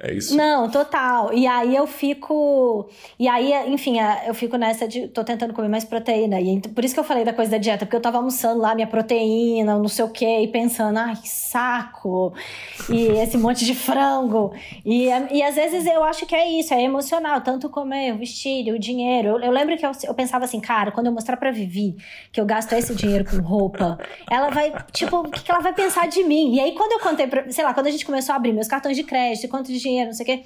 É 0.04 0.12
isso. 0.16 0.36
Não, 0.36 0.68
total. 0.68 1.32
E 1.32 1.46
aí 1.46 1.76
eu 1.76 1.86
fico. 1.86 2.90
E 3.20 3.28
aí, 3.28 3.54
enfim, 3.72 3.98
eu 4.26 4.34
fico 4.34 4.58
nessa 4.58 4.88
de. 4.88 5.08
tô 5.08 5.24
tentando 5.24 5.54
comer 5.54 5.68
mais 5.68 5.86
proteína. 5.86 6.42
E 6.42 6.60
por 6.60 6.84
isso 6.84 6.96
que 6.96 7.00
eu 7.00 7.04
falei 7.04 7.24
da 7.24 7.32
coisa 7.32 7.52
da 7.52 7.60
dieta, 7.60 7.86
porque 7.86 7.96
eu 7.96 8.02
tava 8.02 8.18
almoçando 8.18 8.60
lá 8.60 8.74
minha 8.74 8.88
proteína, 8.88 9.78
não 9.78 9.88
sei 9.88 10.04
o 10.04 10.10
quê, 10.10 10.40
e 10.42 10.48
pensando, 10.48 10.98
ai, 10.98 11.16
que 11.16 11.30
saco! 11.30 12.34
E 12.90 13.10
esse 13.22 13.38
monte 13.38 13.64
de 13.64 13.76
frango. 13.76 14.52
E, 14.84 15.06
e 15.32 15.44
às 15.44 15.54
vezes 15.54 15.86
eu 15.86 16.04
acho 16.04 16.26
que 16.26 16.34
é 16.34 16.50
isso, 16.50 16.74
é 16.74 16.82
emocional, 16.82 17.40
tanto 17.42 17.70
comer, 17.70 18.16
o 18.16 18.18
vestido, 18.18 18.72
o 18.72 18.80
dinheiro. 18.80 19.30
Eu, 19.30 19.40
eu 19.40 19.52
lembro 19.52 19.78
que 19.78 19.86
eu, 19.86 19.92
eu, 20.06 20.16
pensava 20.16 20.46
assim, 20.46 20.60
cara, 20.60 20.92
quando 20.92 21.06
eu 21.08 21.14
mostrar 21.14 21.38
pra 21.38 21.52
Vivi 21.52 21.96
que 22.32 22.42
eu 22.42 22.46
gasto 22.46 22.74
esse 22.74 22.96
dinheiro 22.96 23.24
com 23.24 23.38
roupa, 23.38 24.00
ela 24.32 24.50
vai, 24.50 24.74
tipo, 24.92 25.18
o 25.18 25.30
que, 25.30 25.44
que 25.44 25.52
ela 25.52 25.62
vai 25.62 25.74
pensar 25.74 26.08
de 26.08 26.24
mim? 26.24 26.56
E 26.56 26.60
aí, 26.60 26.72
quando 26.72 26.94
eu 26.94 27.00
contei 27.00 27.28
pra. 27.28 27.52
Sei 27.52 27.64
lá, 27.64 27.72
quando 27.72 27.86
a 27.86 27.92
gente 27.92 28.06
começou 28.06 28.34
a 28.34 28.36
abrir 28.38 28.52
meus 28.52 28.68
cartões 28.68 28.98
de 28.98 29.04
crédito, 29.04 29.48
quanto 29.48 29.68
de 29.68 29.78
dinheiro 29.78 29.91
dinheiro, 29.92 30.08
não 30.08 30.14
sei 30.14 30.24
o 30.24 30.28
quê. 30.28 30.46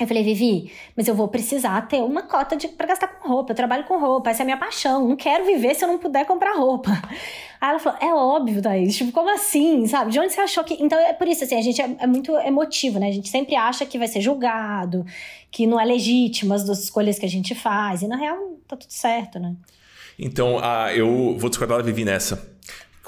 Eu 0.00 0.06
falei, 0.06 0.22
Vivi, 0.22 0.72
mas 0.96 1.06
eu 1.08 1.14
vou 1.14 1.28
precisar 1.28 1.86
ter 1.86 2.02
uma 2.02 2.22
cota 2.22 2.56
de, 2.56 2.66
gastar 2.68 3.06
com 3.06 3.28
roupa. 3.28 3.52
Eu 3.52 3.56
trabalho 3.56 3.84
com 3.84 4.00
roupa, 4.00 4.30
essa 4.30 4.40
é 4.40 4.44
a 4.44 4.46
minha 4.46 4.56
paixão. 4.56 5.06
Não 5.06 5.14
quero 5.14 5.44
viver 5.44 5.74
se 5.74 5.84
eu 5.84 5.88
não 5.88 5.98
puder 5.98 6.24
comprar 6.24 6.56
roupa. 6.56 6.90
Aí 7.60 7.68
ela 7.68 7.78
falou, 7.78 7.98
é 8.00 8.14
óbvio, 8.14 8.62
Thaís. 8.62 8.96
Tipo, 8.96 9.12
como 9.12 9.28
assim, 9.28 9.86
sabe? 9.86 10.10
De 10.10 10.18
onde 10.18 10.32
você 10.32 10.40
achou 10.40 10.64
que... 10.64 10.82
Então, 10.82 10.98
é 10.98 11.12
por 11.12 11.28
isso, 11.28 11.44
assim, 11.44 11.54
a 11.54 11.60
gente 11.60 11.82
é, 11.82 11.96
é 11.98 12.06
muito 12.06 12.34
emotivo, 12.38 12.98
né? 12.98 13.08
A 13.08 13.12
gente 13.12 13.28
sempre 13.28 13.54
acha 13.54 13.84
que 13.84 13.98
vai 13.98 14.08
ser 14.08 14.22
julgado, 14.22 15.04
que 15.50 15.66
não 15.66 15.78
é 15.78 15.84
legítimo 15.84 16.54
as 16.54 16.64
duas 16.64 16.82
escolhas 16.82 17.18
que 17.18 17.26
a 17.26 17.28
gente 17.28 17.54
faz. 17.54 18.00
E, 18.00 18.08
na 18.08 18.16
real, 18.16 18.38
tá 18.66 18.78
tudo 18.78 18.92
certo, 18.92 19.38
né? 19.38 19.54
Então, 20.18 20.56
uh, 20.56 20.88
eu 20.94 21.36
vou 21.36 21.50
discordar 21.50 21.76
da 21.76 21.84
Vivi 21.84 22.06
nessa. 22.06 22.49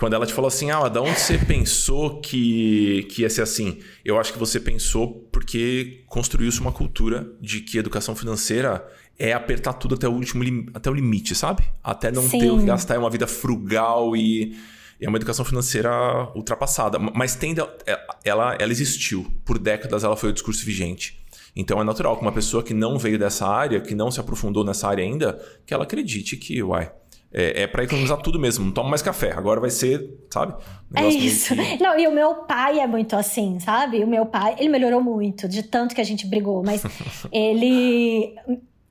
Quando 0.02 0.14
ela 0.14 0.26
te 0.26 0.34
falou 0.34 0.48
assim, 0.48 0.68
ah, 0.68 0.88
da 0.88 1.00
onde 1.00 1.20
você 1.20 1.38
pensou 1.38 2.20
que, 2.20 3.06
que 3.08 3.22
ia 3.22 3.30
ser 3.30 3.42
assim? 3.42 3.78
Eu 4.04 4.18
acho 4.18 4.32
que 4.32 4.38
você 4.38 4.58
pensou 4.58 5.28
porque 5.30 6.02
construiu-se 6.08 6.60
uma 6.60 6.72
cultura 6.72 7.32
de 7.40 7.60
que 7.60 7.78
educação 7.78 8.16
financeira 8.16 8.84
é 9.16 9.32
apertar 9.32 9.74
tudo 9.74 9.94
até 9.94 10.08
o 10.08 10.10
último 10.10 10.42
até 10.74 10.90
o 10.90 10.92
limite, 10.92 11.36
sabe? 11.36 11.62
Até 11.84 12.10
não 12.10 12.22
Sim. 12.22 12.40
ter 12.40 12.50
o 12.50 12.58
que 12.58 12.64
gastar, 12.64 12.96
é 12.96 12.98
uma 12.98 13.10
vida 13.10 13.28
frugal 13.28 14.16
e 14.16 14.58
é 15.00 15.08
uma 15.08 15.18
educação 15.18 15.44
financeira 15.44 15.92
ultrapassada. 16.34 16.98
Mas 16.98 17.36
a, 17.36 17.92
é, 17.92 18.00
ela, 18.24 18.56
ela 18.58 18.72
existiu. 18.72 19.32
Por 19.44 19.56
décadas 19.56 20.02
ela 20.02 20.16
foi 20.16 20.30
o 20.30 20.32
discurso 20.32 20.66
vigente. 20.66 21.24
Então 21.54 21.80
é 21.80 21.84
natural 21.84 22.16
que 22.16 22.22
uma 22.22 22.32
pessoa 22.32 22.64
que 22.64 22.74
não 22.74 22.98
veio 22.98 23.20
dessa 23.20 23.46
área, 23.46 23.80
que 23.80 23.94
não 23.94 24.10
se 24.10 24.18
aprofundou 24.18 24.64
nessa 24.64 24.88
área 24.88 25.04
ainda, 25.04 25.40
que 25.64 25.72
ela 25.72 25.84
acredite 25.84 26.36
que, 26.36 26.60
uai, 26.60 26.90
É, 27.32 27.62
é 27.62 27.66
para 27.66 27.84
economizar 27.84 28.18
tudo 28.18 28.38
mesmo. 28.38 28.64
Não 28.64 28.72
toma 28.72 28.90
mais 28.90 29.02
café. 29.02 29.32
Agora 29.32 29.60
vai 29.60 29.70
ser, 29.70 30.08
sabe? 30.30 30.54
é 30.94 31.06
isso. 31.08 31.54
Que... 31.54 31.82
Não, 31.82 31.98
e 31.98 32.06
o 32.06 32.12
meu 32.12 32.34
pai 32.44 32.78
é 32.78 32.86
muito 32.86 33.16
assim, 33.16 33.58
sabe? 33.58 34.04
O 34.04 34.06
meu 34.06 34.26
pai, 34.26 34.56
ele 34.58 34.68
melhorou 34.68 35.02
muito, 35.02 35.48
de 35.48 35.62
tanto 35.62 35.94
que 35.94 36.00
a 36.00 36.04
gente 36.04 36.26
brigou, 36.26 36.62
mas 36.64 36.82
ele 37.32 38.34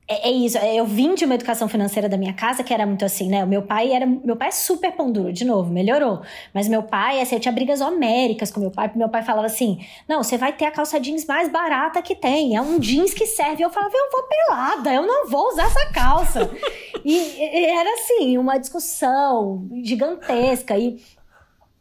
é, 0.08 0.28
é, 0.28 0.32
isso, 0.32 0.58
é, 0.58 0.74
eu 0.74 0.84
vim 0.84 1.14
de 1.14 1.24
uma 1.24 1.34
educação 1.34 1.68
financeira 1.68 2.08
da 2.08 2.16
minha 2.16 2.32
casa 2.32 2.64
que 2.64 2.74
era 2.74 2.84
muito 2.84 3.04
assim, 3.04 3.28
né? 3.28 3.44
O 3.44 3.46
meu 3.46 3.62
pai 3.62 3.92
era. 3.92 4.04
Meu 4.04 4.36
pai 4.36 4.48
é 4.48 4.50
super 4.50 4.92
pão 4.92 5.10
duro, 5.10 5.32
de 5.32 5.44
novo, 5.44 5.72
melhorou. 5.72 6.20
Mas 6.52 6.68
meu 6.68 6.82
pai, 6.82 7.20
assim, 7.20 7.36
eu 7.36 7.40
tinha 7.40 7.52
brigas 7.52 7.80
homéricas 7.80 8.50
com 8.50 8.60
meu 8.60 8.70
pai, 8.70 8.90
meu 8.94 9.08
pai 9.08 9.22
falava 9.22 9.46
assim: 9.46 9.78
não, 10.08 10.22
você 10.22 10.36
vai 10.36 10.52
ter 10.52 10.66
a 10.66 10.70
calça 10.70 10.98
jeans 10.98 11.24
mais 11.24 11.48
barata 11.48 12.02
que 12.02 12.16
tem, 12.16 12.56
é 12.56 12.60
um 12.60 12.78
jeans 12.80 13.14
que 13.14 13.26
serve. 13.26 13.62
Eu 13.62 13.70
falava, 13.70 13.92
eu 13.94 14.10
vou 14.10 14.22
pelada, 14.24 14.92
eu 14.92 15.06
não 15.06 15.28
vou 15.28 15.48
usar 15.48 15.66
essa 15.66 15.92
calça. 15.92 16.50
e, 17.04 17.16
e 17.16 17.64
era 17.64 17.90
assim, 17.94 18.36
uma 18.36 18.58
discussão 18.58 19.68
gigantesca. 19.82 20.76
E 20.76 21.00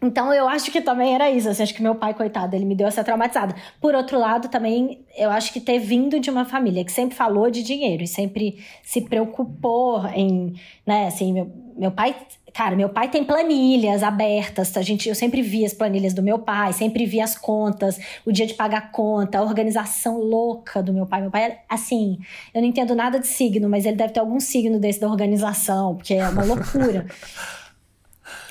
então 0.02 0.34
eu 0.34 0.50
acho 0.50 0.72
que 0.72 0.82
também 0.82 1.14
era 1.14 1.30
isso. 1.30 1.48
Assim, 1.48 1.62
acho 1.62 1.76
que 1.76 1.84
meu 1.84 1.94
pai, 1.94 2.14
coitado, 2.14 2.56
ele 2.56 2.66
me 2.66 2.74
deu 2.74 2.88
essa 2.88 3.04
traumatizada. 3.04 3.54
Por 3.80 3.94
outro 3.94 4.18
lado, 4.18 4.50
também 4.50 5.06
eu 5.16 5.30
acho 5.30 5.54
que 5.54 5.60
ter 5.60 5.78
vindo 5.78 6.20
de 6.20 6.30
uma 6.30 6.44
família 6.44 6.84
que 6.84 6.92
sempre 6.92 7.16
falou 7.16 7.52
de 7.52 7.62
dinheiro 7.62 8.02
e 8.02 8.08
sempre 8.08 8.58
se 8.82 9.02
preocupou 9.02 10.04
em, 10.08 10.56
né, 10.88 11.06
assim, 11.06 11.32
meu, 11.32 11.52
meu 11.78 11.92
pai, 11.92 12.16
cara, 12.52 12.76
meu 12.76 12.90
pai 12.90 13.10
tem 13.10 13.24
planilhas 13.24 14.02
abertas, 14.02 14.76
a 14.76 14.82
gente, 14.82 15.08
eu 15.08 15.14
sempre 15.14 15.42
vi 15.44 15.64
as 15.64 15.74
planilhas 15.74 16.16
do 16.16 16.24
meu 16.24 16.40
pai, 16.40 16.74
sempre 16.74 17.06
vi 17.06 17.22
as 17.22 17.38
contas, 17.38 18.00
o 18.26 18.32
dia 18.32 18.48
de 18.48 18.56
pagar 18.56 18.92
conta, 18.92 19.38
a 19.38 19.44
organização 19.44 20.20
louca 20.20 20.82
do 20.82 20.92
meu 20.92 21.06
pai. 21.06 21.22
Meu 21.22 21.30
pai, 21.32 21.60
assim, 21.70 22.18
eu 22.56 22.62
não 22.62 22.68
entendo 22.68 22.96
nada 22.96 23.20
de 23.20 23.28
signo, 23.28 23.70
mas 23.70 23.86
ele 23.86 23.98
deve 23.98 24.14
ter 24.14 24.20
algum 24.20 24.40
signo 24.40 24.80
desse 24.80 25.00
da 25.00 25.08
organização, 25.08 25.96
porque 25.96 26.16
é 26.16 26.28
uma 26.28 26.44
loucura. 26.44 27.06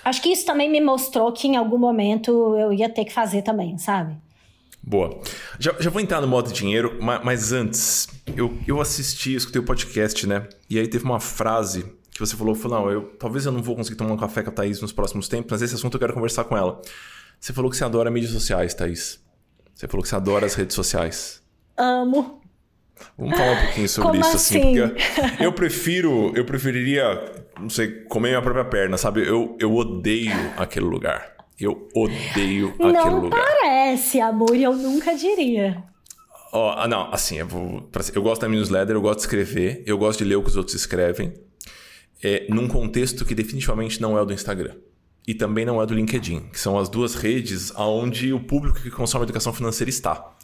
Acho 0.04 0.22
que 0.22 0.28
isso 0.30 0.46
também 0.46 0.70
me 0.70 0.80
mostrou 0.80 1.32
que 1.32 1.48
em 1.48 1.56
algum 1.56 1.78
momento 1.78 2.56
eu 2.56 2.72
ia 2.72 2.88
ter 2.88 3.04
que 3.04 3.12
fazer 3.12 3.42
também, 3.42 3.76
sabe? 3.78 4.16
Boa. 4.82 5.20
Já, 5.58 5.74
já 5.78 5.90
vou 5.90 6.00
entrar 6.00 6.20
no 6.20 6.26
modo 6.26 6.52
dinheiro, 6.52 6.98
mas, 7.00 7.24
mas 7.24 7.52
antes, 7.52 8.08
eu, 8.34 8.56
eu 8.66 8.80
assisti, 8.80 9.34
escutei 9.34 9.60
o 9.60 9.64
podcast, 9.64 10.26
né? 10.26 10.48
E 10.68 10.78
aí 10.78 10.88
teve 10.88 11.04
uma 11.04 11.20
frase 11.20 11.84
que 12.10 12.18
você 12.18 12.36
falou, 12.36 12.54
falou, 12.54 12.80
não, 12.80 12.90
eu, 12.90 13.02
talvez 13.18 13.46
eu 13.46 13.52
não 13.52 13.62
vou 13.62 13.76
conseguir 13.76 13.96
tomar 13.96 14.12
um 14.12 14.16
café 14.16 14.42
com 14.42 14.50
a 14.50 14.52
Thaís 14.52 14.80
nos 14.80 14.92
próximos 14.92 15.28
tempos, 15.28 15.52
mas 15.52 15.62
esse 15.62 15.74
assunto 15.74 15.94
eu 15.94 16.00
quero 16.00 16.14
conversar 16.14 16.44
com 16.44 16.56
ela. 16.56 16.80
Você 17.38 17.52
falou 17.52 17.70
que 17.70 17.76
você 17.76 17.84
adora 17.84 18.10
mídias 18.10 18.32
sociais, 18.32 18.74
Thaís. 18.74 19.20
Você 19.74 19.86
falou 19.88 20.02
que 20.02 20.08
você 20.08 20.16
adora 20.16 20.44
as 20.44 20.54
redes 20.54 20.74
sociais. 20.74 21.42
Amo. 21.76 22.39
Vamos 23.16 23.36
falar 23.36 23.52
um 23.52 23.64
pouquinho 23.64 23.88
sobre 23.88 24.10
Como 24.10 24.20
isso, 24.20 24.36
assim? 24.36 24.78
assim 24.80 24.94
eu 25.40 25.52
prefiro, 25.52 26.32
eu 26.34 26.44
preferiria, 26.44 27.32
não 27.58 27.68
sei, 27.68 27.88
comer 28.04 28.30
minha 28.30 28.42
própria 28.42 28.64
perna, 28.64 28.96
sabe? 28.96 29.26
Eu, 29.26 29.56
eu 29.60 29.74
odeio 29.74 30.32
aquele 30.56 30.86
lugar. 30.86 31.34
Eu 31.58 31.88
odeio 31.94 32.74
não 32.78 32.88
aquele 32.88 33.14
lugar. 33.14 33.38
Não 33.38 33.60
parece, 33.60 34.20
amor, 34.20 34.56
eu 34.56 34.74
nunca 34.74 35.14
diria. 35.14 35.84
Oh, 36.52 36.74
não, 36.88 37.12
assim, 37.12 37.38
eu, 37.38 37.46
vou, 37.46 37.88
eu 38.14 38.22
gosto 38.22 38.40
da 38.40 38.48
newsletter, 38.48 38.96
eu 38.96 39.00
gosto 39.00 39.18
de 39.18 39.24
escrever, 39.24 39.84
eu 39.86 39.96
gosto 39.96 40.18
de 40.18 40.24
ler 40.24 40.36
o 40.36 40.42
que 40.42 40.48
os 40.48 40.56
outros 40.56 40.74
escrevem, 40.74 41.32
é, 42.22 42.46
num 42.48 42.66
contexto 42.66 43.24
que 43.24 43.34
definitivamente 43.34 44.00
não 44.00 44.18
é 44.18 44.22
o 44.22 44.24
do 44.24 44.32
Instagram. 44.32 44.74
E 45.28 45.34
também 45.34 45.64
não 45.64 45.80
é 45.80 45.86
do 45.86 45.94
LinkedIn, 45.94 46.48
que 46.48 46.58
são 46.58 46.78
as 46.78 46.88
duas 46.88 47.14
redes 47.14 47.70
onde 47.76 48.32
o 48.32 48.40
público 48.40 48.80
que 48.80 48.90
consome 48.90 49.24
educação 49.24 49.52
financeira 49.52 49.90
está. 49.90 50.34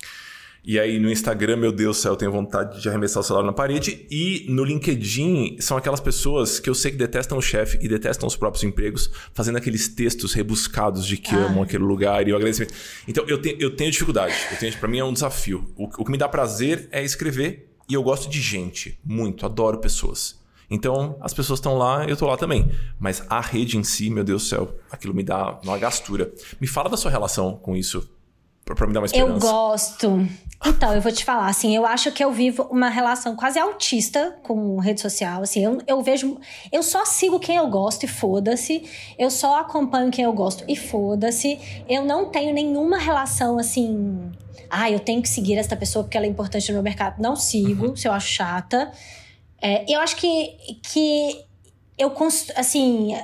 E 0.66 0.80
aí 0.80 0.98
no 0.98 1.08
Instagram, 1.08 1.58
meu 1.58 1.70
Deus 1.70 1.96
do 1.96 2.00
céu, 2.00 2.12
eu 2.14 2.16
tenho 2.16 2.32
vontade 2.32 2.82
de 2.82 2.88
arremessar 2.88 3.20
o 3.20 3.22
celular 3.22 3.46
na 3.46 3.52
parede. 3.52 4.04
E 4.10 4.46
no 4.48 4.64
LinkedIn, 4.64 5.58
são 5.60 5.76
aquelas 5.76 6.00
pessoas 6.00 6.58
que 6.58 6.68
eu 6.68 6.74
sei 6.74 6.90
que 6.90 6.96
detestam 6.96 7.38
o 7.38 7.40
chefe 7.40 7.78
e 7.80 7.86
detestam 7.86 8.26
os 8.26 8.34
próprios 8.34 8.64
empregos, 8.64 9.08
fazendo 9.32 9.58
aqueles 9.58 9.86
textos 9.86 10.32
rebuscados 10.32 11.06
de 11.06 11.18
que 11.18 11.36
ah. 11.36 11.46
amam 11.46 11.62
aquele 11.62 11.84
lugar 11.84 12.26
e 12.26 12.32
o 12.32 12.36
agradecimento. 12.36 12.74
Então 13.06 13.24
eu, 13.28 13.40
tenho, 13.40 13.56
eu 13.60 13.76
tenho 13.76 13.92
dificuldade. 13.92 14.34
Eu 14.50 14.58
tenho, 14.58 14.76
pra 14.76 14.88
mim 14.88 14.98
é 14.98 15.04
um 15.04 15.12
desafio. 15.12 15.72
O, 15.76 15.84
o 15.84 16.04
que 16.04 16.10
me 16.10 16.18
dá 16.18 16.28
prazer 16.28 16.88
é 16.90 17.04
escrever 17.04 17.70
e 17.88 17.94
eu 17.94 18.02
gosto 18.02 18.28
de 18.28 18.40
gente. 18.40 18.98
Muito. 19.04 19.46
Adoro 19.46 19.78
pessoas. 19.78 20.36
Então, 20.68 21.16
as 21.20 21.32
pessoas 21.32 21.60
estão 21.60 21.78
lá, 21.78 22.04
eu 22.06 22.14
estou 22.14 22.26
lá 22.26 22.36
também. 22.36 22.68
Mas 22.98 23.22
a 23.30 23.40
rede 23.40 23.78
em 23.78 23.84
si, 23.84 24.10
meu 24.10 24.24
Deus 24.24 24.42
do 24.42 24.48
céu, 24.48 24.76
aquilo 24.90 25.14
me 25.14 25.22
dá 25.22 25.60
uma 25.62 25.78
gastura. 25.78 26.32
Me 26.60 26.66
fala 26.66 26.88
da 26.88 26.96
sua 26.96 27.12
relação 27.12 27.56
com 27.56 27.76
isso 27.76 28.10
para 28.74 28.86
me 28.86 28.92
dar 28.92 29.00
uma 29.00 29.06
esperança. 29.06 29.46
Eu 29.46 29.52
gosto. 29.52 30.28
Então, 30.64 30.94
eu 30.94 31.00
vou 31.00 31.12
te 31.12 31.24
falar, 31.24 31.48
assim, 31.48 31.76
eu 31.76 31.84
acho 31.84 32.10
que 32.12 32.24
eu 32.24 32.32
vivo 32.32 32.62
uma 32.70 32.88
relação 32.88 33.36
quase 33.36 33.58
autista 33.58 34.38
com 34.42 34.78
rede 34.78 35.00
social, 35.00 35.42
assim, 35.42 35.62
eu, 35.62 35.78
eu 35.86 36.02
vejo, 36.02 36.38
eu 36.72 36.82
só 36.82 37.04
sigo 37.04 37.38
quem 37.38 37.56
eu 37.56 37.68
gosto 37.68 38.04
e 38.04 38.08
foda-se, 38.08 38.82
eu 39.18 39.30
só 39.30 39.60
acompanho 39.60 40.10
quem 40.10 40.24
eu 40.24 40.32
gosto 40.32 40.64
e 40.66 40.74
foda-se, 40.74 41.58
eu 41.88 42.04
não 42.04 42.30
tenho 42.30 42.54
nenhuma 42.54 42.98
relação, 42.98 43.58
assim, 43.58 44.32
ah, 44.70 44.90
eu 44.90 44.98
tenho 44.98 45.20
que 45.20 45.28
seguir 45.28 45.56
essa 45.56 45.76
pessoa 45.76 46.04
porque 46.04 46.16
ela 46.16 46.26
é 46.26 46.28
importante 46.28 46.68
no 46.68 46.74
meu 46.74 46.82
mercado, 46.82 47.20
não 47.20 47.36
sigo, 47.36 47.88
uhum. 47.88 47.96
se 47.96 48.08
eu 48.08 48.12
acho 48.12 48.28
chata, 48.28 48.90
é, 49.60 49.84
eu 49.92 50.00
acho 50.00 50.16
que, 50.16 50.56
que 50.82 51.44
eu, 51.98 52.12
assim, 52.56 53.14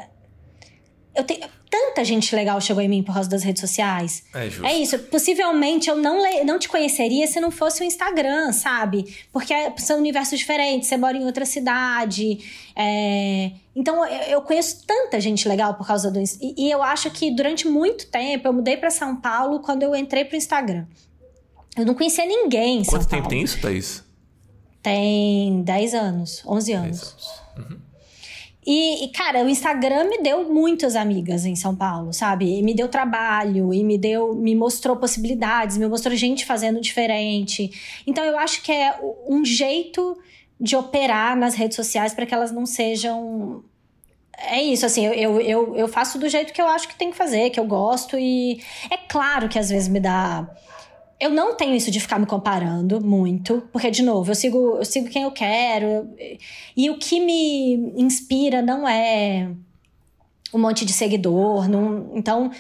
eu 1.15 1.25
tenho 1.25 1.49
tanta 1.73 2.05
gente 2.05 2.37
legal 2.37 2.61
chegou 2.61 2.83
em 2.83 2.89
mim 2.89 3.03
por 3.03 3.15
causa 3.15 3.31
das 3.31 3.43
redes 3.43 3.63
sociais. 3.63 4.23
É, 4.35 4.51
justo. 4.51 4.67
é 4.67 4.75
isso. 4.75 4.99
Possivelmente 4.99 5.89
eu 5.89 5.97
não, 5.97 6.23
não 6.45 6.59
te 6.59 6.69
conheceria 6.69 7.27
se 7.27 7.41
não 7.41 7.51
fosse 7.51 7.81
o 7.83 7.85
Instagram, 7.85 8.53
sabe? 8.53 9.17
Porque 9.33 9.55
são 9.79 9.97
universos 9.97 10.39
diferentes, 10.39 10.91
você 10.91 10.99
mora 10.99 11.17
em 11.17 11.25
outra 11.25 11.47
cidade. 11.47 12.39
É... 12.77 13.53
Então 13.75 14.05
eu 14.07 14.43
conheço 14.43 14.85
tanta 14.87 15.19
gente 15.19 15.49
legal 15.49 15.73
por 15.73 15.87
causa 15.87 16.11
do 16.11 16.21
e, 16.21 16.67
e 16.67 16.71
eu 16.71 16.83
acho 16.83 17.11
que 17.11 17.35
durante 17.35 17.67
muito 17.67 18.07
tempo 18.09 18.47
eu 18.47 18.53
mudei 18.53 18.77
para 18.77 18.91
São 18.91 19.17
Paulo 19.17 19.61
quando 19.61 19.83
eu 19.83 19.97
entrei 19.97 20.27
pro 20.27 20.37
Instagram. 20.37 20.85
Eu 21.75 21.87
não 21.87 21.95
conhecia 21.95 22.27
ninguém 22.27 22.81
em 22.81 22.85
São 22.85 22.99
Quanto 22.99 23.09
Paulo. 23.09 23.23
tempo 23.23 23.29
tem 23.31 23.43
isso, 23.43 23.59
Thaís? 23.63 24.05
Tem 24.83 25.63
10 25.63 25.95
anos, 25.95 26.43
11 26.47 26.73
anos. 26.75 27.01
10 27.01 27.13
anos. 27.13 27.71
Uhum. 27.71 27.92
E, 28.65 29.11
cara, 29.13 29.45
o 29.45 29.49
Instagram 29.49 30.05
me 30.05 30.19
deu 30.19 30.49
muitas 30.49 30.95
amigas 30.95 31.45
em 31.45 31.57
São 31.57 31.75
Paulo, 31.75 32.13
sabe? 32.13 32.59
E 32.59 32.63
me 32.63 32.73
deu 32.73 32.87
trabalho, 32.87 33.75
e 33.75 33.83
me 33.83 33.99
deu, 33.99 34.35
me 34.37 34.55
mostrou 34.55 34.97
possibilidades, 34.97 35.77
me 35.77 35.89
mostrou 35.89 36.15
gente 36.15 36.47
fazendo 36.47 36.81
diferente. 36.81 38.03
Então 38.07 38.25
eu 38.25 38.39
acho 38.39 38.63
que 38.63 38.71
é 38.71 38.95
um 39.29 39.45
jeito 39.45 40.17
de 40.61 40.77
operar 40.77 41.37
nas 41.37 41.57
redes 41.57 41.75
sociais 41.75 42.15
para 42.15 42.25
que 42.25 42.33
elas 42.33 42.53
não 42.53 42.65
sejam. 42.65 43.65
É 44.39 44.63
isso, 44.63 44.87
assim, 44.87 45.07
eu, 45.07 45.41
eu, 45.41 45.77
eu 45.77 45.89
faço 45.89 46.17
do 46.19 46.29
jeito 46.29 46.53
que 46.53 46.63
eu 46.63 46.67
acho 46.69 46.89
que 46.89 46.95
tem 46.95 47.11
que 47.11 47.17
fazer, 47.17 47.51
que 47.51 47.59
eu 47.59 47.65
gosto, 47.65 48.17
e 48.17 48.63
é 48.91 48.97
claro 48.97 49.49
que 49.49 49.59
às 49.59 49.71
vezes 49.71 49.89
me 49.89 50.01
dá 50.01 50.49
eu 51.23 51.31
não 51.31 51.55
tenho 51.55 51.73
isso 51.73 51.89
de 51.89 52.01
ficar 52.01 52.19
me 52.19 52.27
comparando 52.27 53.01
muito, 53.01 53.63
porque, 53.73 53.93
de 53.93 54.03
novo, 54.03 54.33
eu 54.33 54.35
sigo, 54.35 54.77
eu 54.79 54.85
sigo 54.85 55.09
quem 55.09 55.23
eu 55.23 55.31
quero. 55.31 56.11
E 56.77 56.91
o 56.91 56.99
que 56.99 57.21
me 57.21 57.93
inspira 57.97 58.61
não 58.61 58.89
é 58.89 59.49
um 60.53 60.59
monte 60.59 60.85
de 60.85 60.93
seguidor. 60.93 61.69
Não, 61.69 62.11
então, 62.17 62.51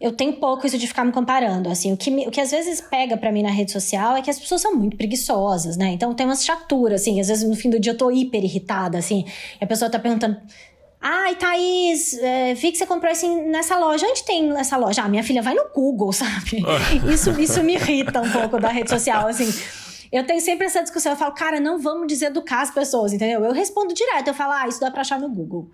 eu 0.00 0.12
tenho 0.12 0.32
pouco 0.32 0.66
isso 0.66 0.78
de 0.78 0.86
ficar 0.86 1.04
me 1.04 1.12
comparando. 1.12 1.68
Assim, 1.68 1.92
o 1.92 1.96
que, 1.96 2.10
me, 2.10 2.26
o 2.26 2.30
que 2.30 2.40
às 2.40 2.50
vezes 2.50 2.80
pega 2.80 3.18
para 3.18 3.30
mim 3.30 3.42
na 3.42 3.50
rede 3.50 3.70
social 3.70 4.16
é 4.16 4.22
que 4.22 4.30
as 4.30 4.40
pessoas 4.40 4.62
são 4.62 4.74
muito 4.74 4.96
preguiçosas, 4.96 5.76
né? 5.76 5.88
Então 5.88 6.14
tem 6.14 6.24
umas 6.24 6.42
chaturas, 6.42 7.02
assim. 7.02 7.20
Às 7.20 7.28
vezes 7.28 7.46
no 7.46 7.54
fim 7.54 7.68
do 7.68 7.78
dia 7.78 7.92
eu 7.92 7.98
tô 7.98 8.10
hiper 8.10 8.42
irritada, 8.42 8.96
assim. 8.96 9.26
E 9.60 9.64
a 9.64 9.66
pessoa 9.66 9.90
tá 9.90 9.98
perguntando. 9.98 10.38
Ai, 11.00 11.36
Thaís, 11.36 12.14
é, 12.18 12.54
vi 12.54 12.72
que 12.72 12.78
você 12.78 12.86
comprou 12.86 13.10
assim 13.10 13.42
nessa 13.48 13.78
loja. 13.78 14.06
Onde 14.06 14.24
tem 14.24 14.56
essa 14.58 14.76
loja? 14.76 15.02
Ah, 15.02 15.08
minha 15.08 15.22
filha 15.22 15.42
vai 15.42 15.54
no 15.54 15.68
Google, 15.74 16.12
sabe? 16.14 16.64
isso, 17.12 17.30
isso 17.40 17.62
me 17.62 17.74
irrita 17.74 18.20
um 18.20 18.30
pouco 18.30 18.58
da 18.58 18.68
rede 18.68 18.90
social, 18.90 19.26
assim. 19.28 19.52
Eu 20.12 20.24
tenho 20.26 20.40
sempre 20.40 20.66
essa 20.66 20.82
discussão. 20.82 21.12
Eu 21.12 21.16
falo, 21.16 21.34
cara, 21.34 21.60
não 21.60 21.78
vamos 21.78 22.06
deseducar 22.06 22.60
as 22.60 22.70
pessoas, 22.70 23.12
entendeu? 23.12 23.44
Eu 23.44 23.52
respondo 23.52 23.92
direto. 23.92 24.28
Eu 24.28 24.34
falo, 24.34 24.52
ah, 24.52 24.68
isso 24.68 24.80
dá 24.80 24.90
pra 24.90 25.00
achar 25.02 25.18
no 25.18 25.28
Google. 25.28 25.70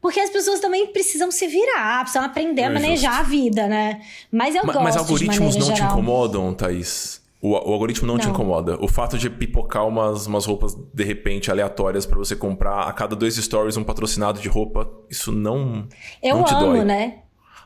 Porque 0.00 0.20
as 0.20 0.30
pessoas 0.30 0.60
também 0.60 0.86
precisam 0.88 1.30
se 1.30 1.46
virar, 1.46 2.00
precisam 2.02 2.24
aprender 2.24 2.62
é 2.62 2.66
a 2.66 2.70
manejar 2.70 3.12
justo. 3.12 3.26
a 3.26 3.28
vida, 3.28 3.66
né? 3.66 4.00
Mas 4.30 4.54
eu 4.54 4.62
mas, 4.64 4.74
gosto. 4.74 4.84
Mas 4.84 4.96
algoritmos 4.96 5.56
não 5.56 5.66
geral. 5.66 5.88
te 5.88 5.94
incomodam, 5.94 6.54
Thaís? 6.54 7.20
O, 7.40 7.50
o 7.50 7.72
algoritmo 7.72 8.06
não, 8.06 8.14
não, 8.14 8.20
te 8.20 8.28
incomoda. 8.28 8.82
O 8.82 8.88
fato 8.88 9.18
de 9.18 9.28
pipocar 9.28 9.86
umas, 9.86 10.26
umas 10.26 10.46
roupas 10.46 10.74
de 10.74 11.04
repente 11.04 11.50
aleatórias 11.50 12.06
para 12.06 12.18
você 12.18 12.34
comprar 12.34 12.88
a 12.88 12.92
cada 12.92 13.14
dois 13.14 13.36
stories 13.36 13.76
um 13.76 13.84
patrocinado 13.84 14.40
de 14.40 14.48
roupa, 14.48 14.90
isso 15.10 15.30
não. 15.30 15.86
Eu 16.22 16.36
não 16.36 16.44
te 16.44 16.54
amo, 16.54 16.66
dói. 16.66 16.84
né? 16.84 17.18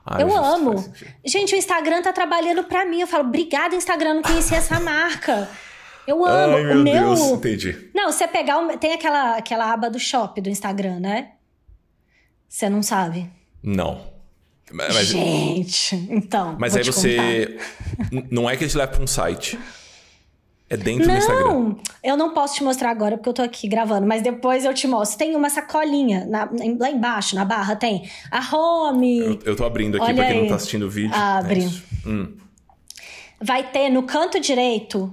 Ah, 0.05 0.21
eu 0.21 0.35
amo. 0.37 0.75
Gente, 1.25 1.55
o 1.55 1.59
Instagram 1.59 2.03
tá 2.03 2.13
trabalhando 2.13 2.65
para 2.65 2.85
mim. 2.85 3.01
Eu 3.01 3.07
falo, 3.07 3.29
obrigada, 3.29 3.77
Instagram, 3.77 4.15
não 4.15 4.23
conhecia 4.23 4.59
essa 4.59 4.81
marca. 4.81 5.49
Eu 6.07 6.25
amo. 6.25 6.57
Ai, 6.57 6.65
meu 6.65 6.81
o 6.81 6.83
meu. 6.83 6.93
Deus, 6.93 7.21
entendi. 7.21 7.91
Não, 7.95 8.11
você 8.11 8.27
pegar. 8.27 8.59
O... 8.59 8.77
Tem 8.77 8.93
aquela, 8.93 9.37
aquela 9.37 9.73
aba 9.73 9.89
do 9.89 9.99
shop 9.99 10.41
do 10.41 10.49
Instagram, 10.49 10.99
né? 10.99 11.33
Você 12.49 12.69
não 12.69 12.83
sabe? 12.83 13.31
Não. 13.63 14.10
Mas, 14.73 15.07
Gente, 15.09 15.97
então. 16.11 16.57
Mas 16.59 16.77
aí 16.77 16.85
você. 16.85 17.59
Não 18.31 18.49
é 18.49 18.57
que 18.57 18.65
eles 18.65 18.75
levam 18.75 18.95
para 18.95 19.05
um 19.05 19.07
site. 19.07 19.59
É 20.69 20.77
dentro 20.77 21.09
não, 21.09 21.15
do 21.15 21.19
Instagram? 21.19 21.47
Não, 21.47 21.77
eu 22.05 22.17
não 22.17 22.33
posso 22.33 22.55
te 22.55 22.63
mostrar 22.63 22.91
agora 22.91 23.17
porque 23.17 23.29
eu 23.29 23.35
tô 23.35 23.43
aqui 23.43 23.67
gravando, 23.67 24.07
mas 24.07 24.23
depois 24.23 24.65
eu 24.65 24.73
te 24.73 24.87
mostro. 24.87 25.19
Tem 25.19 25.35
uma 25.35 25.51
sacolinha 25.51 26.25
na, 26.27 26.49
lá 26.79 26.89
embaixo, 26.89 27.35
na 27.35 27.45
barra, 27.45 27.75
tem 27.75 28.09
a 28.31 28.57
home. 28.57 29.19
Eu, 29.19 29.39
eu 29.47 29.57
tô 29.57 29.65
abrindo 29.65 29.97
aqui 29.97 30.05
Olha 30.05 30.15
pra 30.15 30.27
quem 30.27 30.37
aí. 30.37 30.43
não 30.43 30.49
tá 30.49 30.55
assistindo 30.55 30.87
o 30.87 30.91
vídeo. 30.91 31.13
Abre. 31.13 31.65
É 31.65 32.09
hum. 32.09 32.37
Vai 33.41 33.65
ter 33.65 33.91
no 33.91 34.05
canto 34.05 34.39
direito 34.39 35.13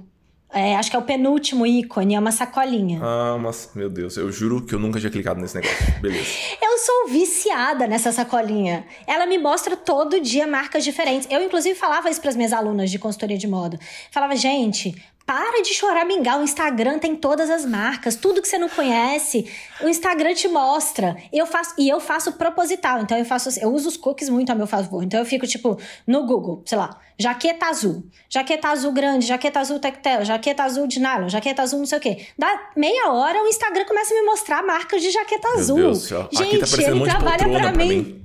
é, 0.52 0.76
acho 0.76 0.90
que 0.90 0.96
é 0.96 0.98
o 0.98 1.02
penúltimo 1.02 1.66
ícone, 1.66 2.14
é 2.14 2.18
uma 2.18 2.32
sacolinha. 2.32 3.00
Ah, 3.02 3.36
mas, 3.38 3.70
meu 3.74 3.90
Deus, 3.90 4.16
eu 4.16 4.32
juro 4.32 4.64
que 4.64 4.74
eu 4.74 4.78
nunca 4.78 4.98
tinha 4.98 5.10
clicado 5.10 5.40
nesse 5.40 5.54
negócio. 5.54 5.76
Beleza. 6.00 6.26
eu 6.62 6.78
sou 6.78 7.08
viciada 7.08 7.86
nessa 7.86 8.10
sacolinha. 8.12 8.86
Ela 9.06 9.26
me 9.26 9.36
mostra 9.36 9.76
todo 9.76 10.20
dia 10.20 10.46
marcas 10.46 10.84
diferentes. 10.84 11.28
Eu, 11.30 11.42
inclusive, 11.42 11.74
falava 11.74 12.08
isso 12.08 12.20
para 12.20 12.30
as 12.30 12.36
minhas 12.36 12.52
alunas 12.52 12.90
de 12.90 12.98
consultoria 12.98 13.36
de 13.36 13.46
moda. 13.46 13.78
Falava, 14.10 14.34
gente, 14.36 14.94
para 15.28 15.60
de 15.60 15.74
chorar 15.74 16.06
mingau. 16.06 16.40
O 16.40 16.42
Instagram 16.42 16.98
tem 16.98 17.14
todas 17.14 17.50
as 17.50 17.66
marcas, 17.66 18.16
tudo 18.16 18.40
que 18.40 18.48
você 18.48 18.56
não 18.56 18.70
conhece, 18.70 19.46
o 19.82 19.86
Instagram 19.86 20.32
te 20.32 20.48
mostra. 20.48 21.18
Eu 21.30 21.44
faço 21.44 21.74
e 21.76 21.86
eu 21.86 22.00
faço 22.00 22.32
proposital. 22.32 23.02
Então 23.02 23.18
eu 23.18 23.26
faço, 23.26 23.50
eu 23.60 23.70
uso 23.70 23.90
os 23.90 23.98
cookies 23.98 24.30
muito 24.30 24.50
a 24.50 24.54
meu 24.54 24.66
favor. 24.66 25.04
Então 25.04 25.20
eu 25.20 25.26
fico 25.26 25.46
tipo 25.46 25.78
no 26.06 26.24
Google, 26.24 26.62
sei 26.64 26.78
lá, 26.78 26.98
jaqueta 27.18 27.66
azul, 27.66 28.06
jaqueta 28.26 28.68
azul 28.68 28.90
grande, 28.90 29.26
jaqueta 29.26 29.60
azul 29.60 29.78
tectel, 29.78 30.24
jaqueta 30.24 30.62
azul 30.62 30.86
de 30.86 30.98
nylon, 30.98 31.28
jaqueta 31.28 31.60
azul 31.60 31.80
não 31.80 31.86
sei 31.86 31.98
o 31.98 32.00
quê. 32.00 32.26
Dá 32.38 32.70
meia 32.74 33.12
hora 33.12 33.44
o 33.44 33.48
Instagram 33.48 33.84
começa 33.84 34.14
a 34.14 34.16
me 34.16 34.24
mostrar 34.24 34.62
marcas 34.62 35.02
de 35.02 35.10
jaqueta 35.10 35.46
meu 35.50 35.58
azul. 35.58 35.76
Deus 35.76 36.00
do 36.00 36.06
céu. 36.06 36.28
Gente, 36.32 36.56
Aqui 36.64 36.74
tá 36.74 36.82
ele 36.84 37.00
um 37.00 37.04
trabalha 37.04 37.48
para 37.50 37.72
mim. 37.72 37.88
mim. 37.88 38.24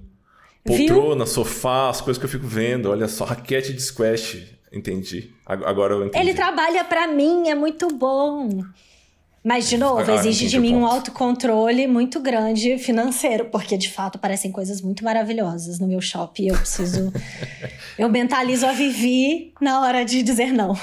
Poltrona, 0.65 1.25
Viu? 1.25 1.33
sofá, 1.33 1.89
as 1.89 1.99
coisas 1.99 2.17
que 2.17 2.25
eu 2.25 2.29
fico 2.29 2.47
vendo. 2.47 2.89
Olha 2.89 3.09
só, 3.09 3.25
raquete 3.25 3.73
de 3.73 3.81
squash. 3.81 4.53
Entendi. 4.73 5.31
Agora 5.45 5.93
eu 5.93 6.05
entendi. 6.05 6.25
Ele 6.25 6.33
trabalha 6.33 6.83
para 6.83 7.07
mim, 7.07 7.47
é 7.47 7.55
muito 7.55 7.88
bom. 7.89 8.49
Mas, 9.43 9.69
de 9.69 9.77
novo, 9.77 10.09
ah, 10.09 10.15
exige 10.15 10.47
de 10.47 10.57
mim 10.57 10.73
um 10.73 10.86
autocontrole 10.86 11.86
muito 11.86 12.21
grande 12.21 12.77
financeiro, 12.77 13.45
porque 13.45 13.77
de 13.77 13.89
fato 13.89 14.17
parecem 14.17 14.51
coisas 14.51 14.81
muito 14.81 15.03
maravilhosas 15.03 15.79
no 15.79 15.88
meu 15.88 15.99
shopping. 15.99 16.47
Eu 16.47 16.55
preciso. 16.55 17.12
eu 17.99 18.07
mentalizo 18.07 18.65
a 18.65 18.71
Vivi 18.71 19.53
na 19.59 19.81
hora 19.81 20.05
de 20.05 20.23
dizer 20.23 20.53
não. 20.53 20.77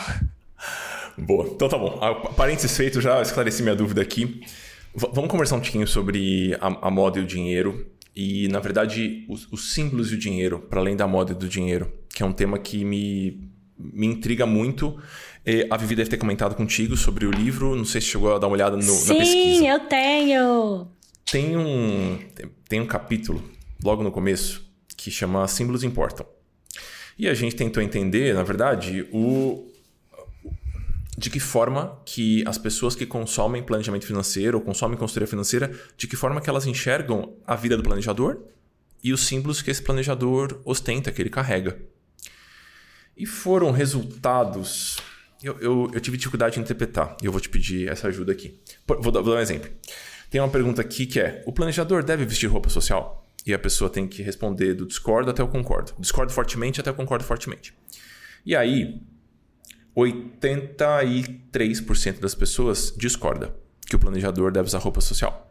Boa. 1.17 1.47
Então 1.47 1.69
tá 1.71 1.79
bom. 1.79 1.99
Parênteses 2.37 2.77
feito, 2.77 3.01
já 3.01 3.23
esclareci 3.23 3.63
minha 3.63 3.75
dúvida 3.75 4.03
aqui. 4.03 4.43
V 4.95 5.09
vamos 5.13 5.31
conversar 5.31 5.57
um 5.57 5.61
pouquinho 5.61 5.87
sobre 5.87 6.55
a, 6.61 6.89
a, 6.89 6.91
moda 6.91 7.19
e 7.19 7.23
o 7.23 7.27
dinheiro. 7.27 7.87
E, 8.15 8.47
na 8.49 8.61
verdade, 8.61 9.25
os, 9.29 9.51
os 9.51 9.73
símbolos 9.73 10.13
e 10.13 10.17
o 10.17 10.19
dinheiro, 10.19 10.59
para 10.59 10.81
além 10.81 10.97
da 10.97 11.07
moda 11.07 11.33
e 11.33 11.35
do 11.35 11.49
dinheiro, 11.49 11.91
que 12.15 12.23
é 12.23 12.27
um 12.27 12.33
tema 12.33 12.59
que 12.59 12.85
me 12.85 13.50
me 13.93 14.07
intriga 14.07 14.47
muito. 14.47 14.99
A 15.71 15.77
Vivi 15.77 15.97
deve 15.97 16.11
ter 16.11 16.17
comentado 16.19 16.55
contigo 16.55 16.97
sobre 16.97 17.27
o 17.27 17.31
livro. 17.31 17.75
Não 17.75 17.85
sei 17.85 18.01
se 18.01 18.09
chegou 18.09 18.35
a 18.35 18.39
dar 18.39 18.47
uma 18.47 18.55
olhada 18.55 18.77
no, 18.77 18.83
Sim, 18.83 19.09
na 19.09 19.15
pesquisa. 19.15 19.59
Sim, 19.59 19.69
eu 19.69 19.81
tenho. 19.81 20.89
Tem 21.31 21.57
um, 21.57 22.19
tem 22.69 22.81
um 22.81 22.87
capítulo, 22.87 23.43
logo 23.83 24.03
no 24.03 24.11
começo, 24.11 24.69
que 24.97 25.11
chama 25.11 25.47
Símbolos 25.47 25.85
Importam. 25.85 26.27
E 27.17 27.29
a 27.29 27.35
gente 27.35 27.55
tentou 27.55 27.83
entender, 27.83 28.35
na 28.35 28.43
verdade, 28.43 29.07
o, 29.13 29.71
de 31.17 31.29
que 31.29 31.39
forma 31.39 32.01
que 32.05 32.43
as 32.47 32.57
pessoas 32.57 32.95
que 32.95 33.05
consomem 33.05 33.63
planejamento 33.63 34.07
financeiro 34.07 34.59
ou 34.59 34.65
consomem 34.65 34.97
consultoria 34.97 35.27
financeira, 35.27 35.71
de 35.97 36.09
que 36.09 36.17
forma 36.17 36.41
que 36.41 36.49
elas 36.49 36.67
enxergam 36.67 37.35
a 37.47 37.55
vida 37.55 37.77
do 37.77 37.83
planejador 37.83 38.39
e 39.05 39.13
os 39.13 39.21
símbolos 39.21 39.61
que 39.61 39.71
esse 39.71 39.83
planejador 39.83 40.61
ostenta, 40.65 41.13
que 41.13 41.21
ele 41.21 41.31
carrega. 41.31 41.79
E 43.17 43.27
foram 43.27 43.71
resultados. 43.71 44.97
Eu, 45.43 45.59
eu, 45.61 45.91
eu 45.93 46.01
tive 46.01 46.17
dificuldade 46.17 46.59
em 46.59 46.63
interpretar 46.63 47.17
e 47.23 47.27
eu 47.27 47.33
vou 47.33 47.41
te 47.41 47.49
pedir 47.49 47.89
essa 47.89 48.09
ajuda 48.09 48.33
aqui. 48.33 48.59
Vou 48.87 49.11
dar, 49.11 49.21
vou 49.21 49.33
dar 49.33 49.39
um 49.39 49.43
exemplo. 49.43 49.71
Tem 50.31 50.41
uma 50.41 50.49
pergunta 50.49 50.81
aqui 50.81 51.07
que 51.07 51.21
é: 51.21 51.43
o 51.47 51.53
planejador 51.53 52.03
deve 52.03 52.25
vestir 52.25 52.47
roupa 52.47 52.69
social? 52.69 53.27
E 53.47 53.55
a 53.55 53.59
pessoa 53.59 53.91
tem 53.91 54.07
que 54.07 54.23
responder 54.23 54.75
do 54.75 54.87
discordo 54.87 55.31
até 55.31 55.43
o 55.43 55.49
concordo. 55.49 55.93
Discordo 55.99 56.33
fortemente 56.33 56.81
até 56.81 56.91
o 56.91 56.95
concordo 56.95 57.25
fortemente. 57.25 57.75
E 58.45 58.55
aí, 58.55 59.01
83% 59.97 62.21
das 62.21 62.35
pessoas 62.35 62.95
discorda 62.97 63.55
que 63.87 63.97
o 63.97 63.99
planejador 63.99 64.53
deve 64.53 64.67
usar 64.67 64.79
roupa 64.79 65.01
social. 65.01 65.49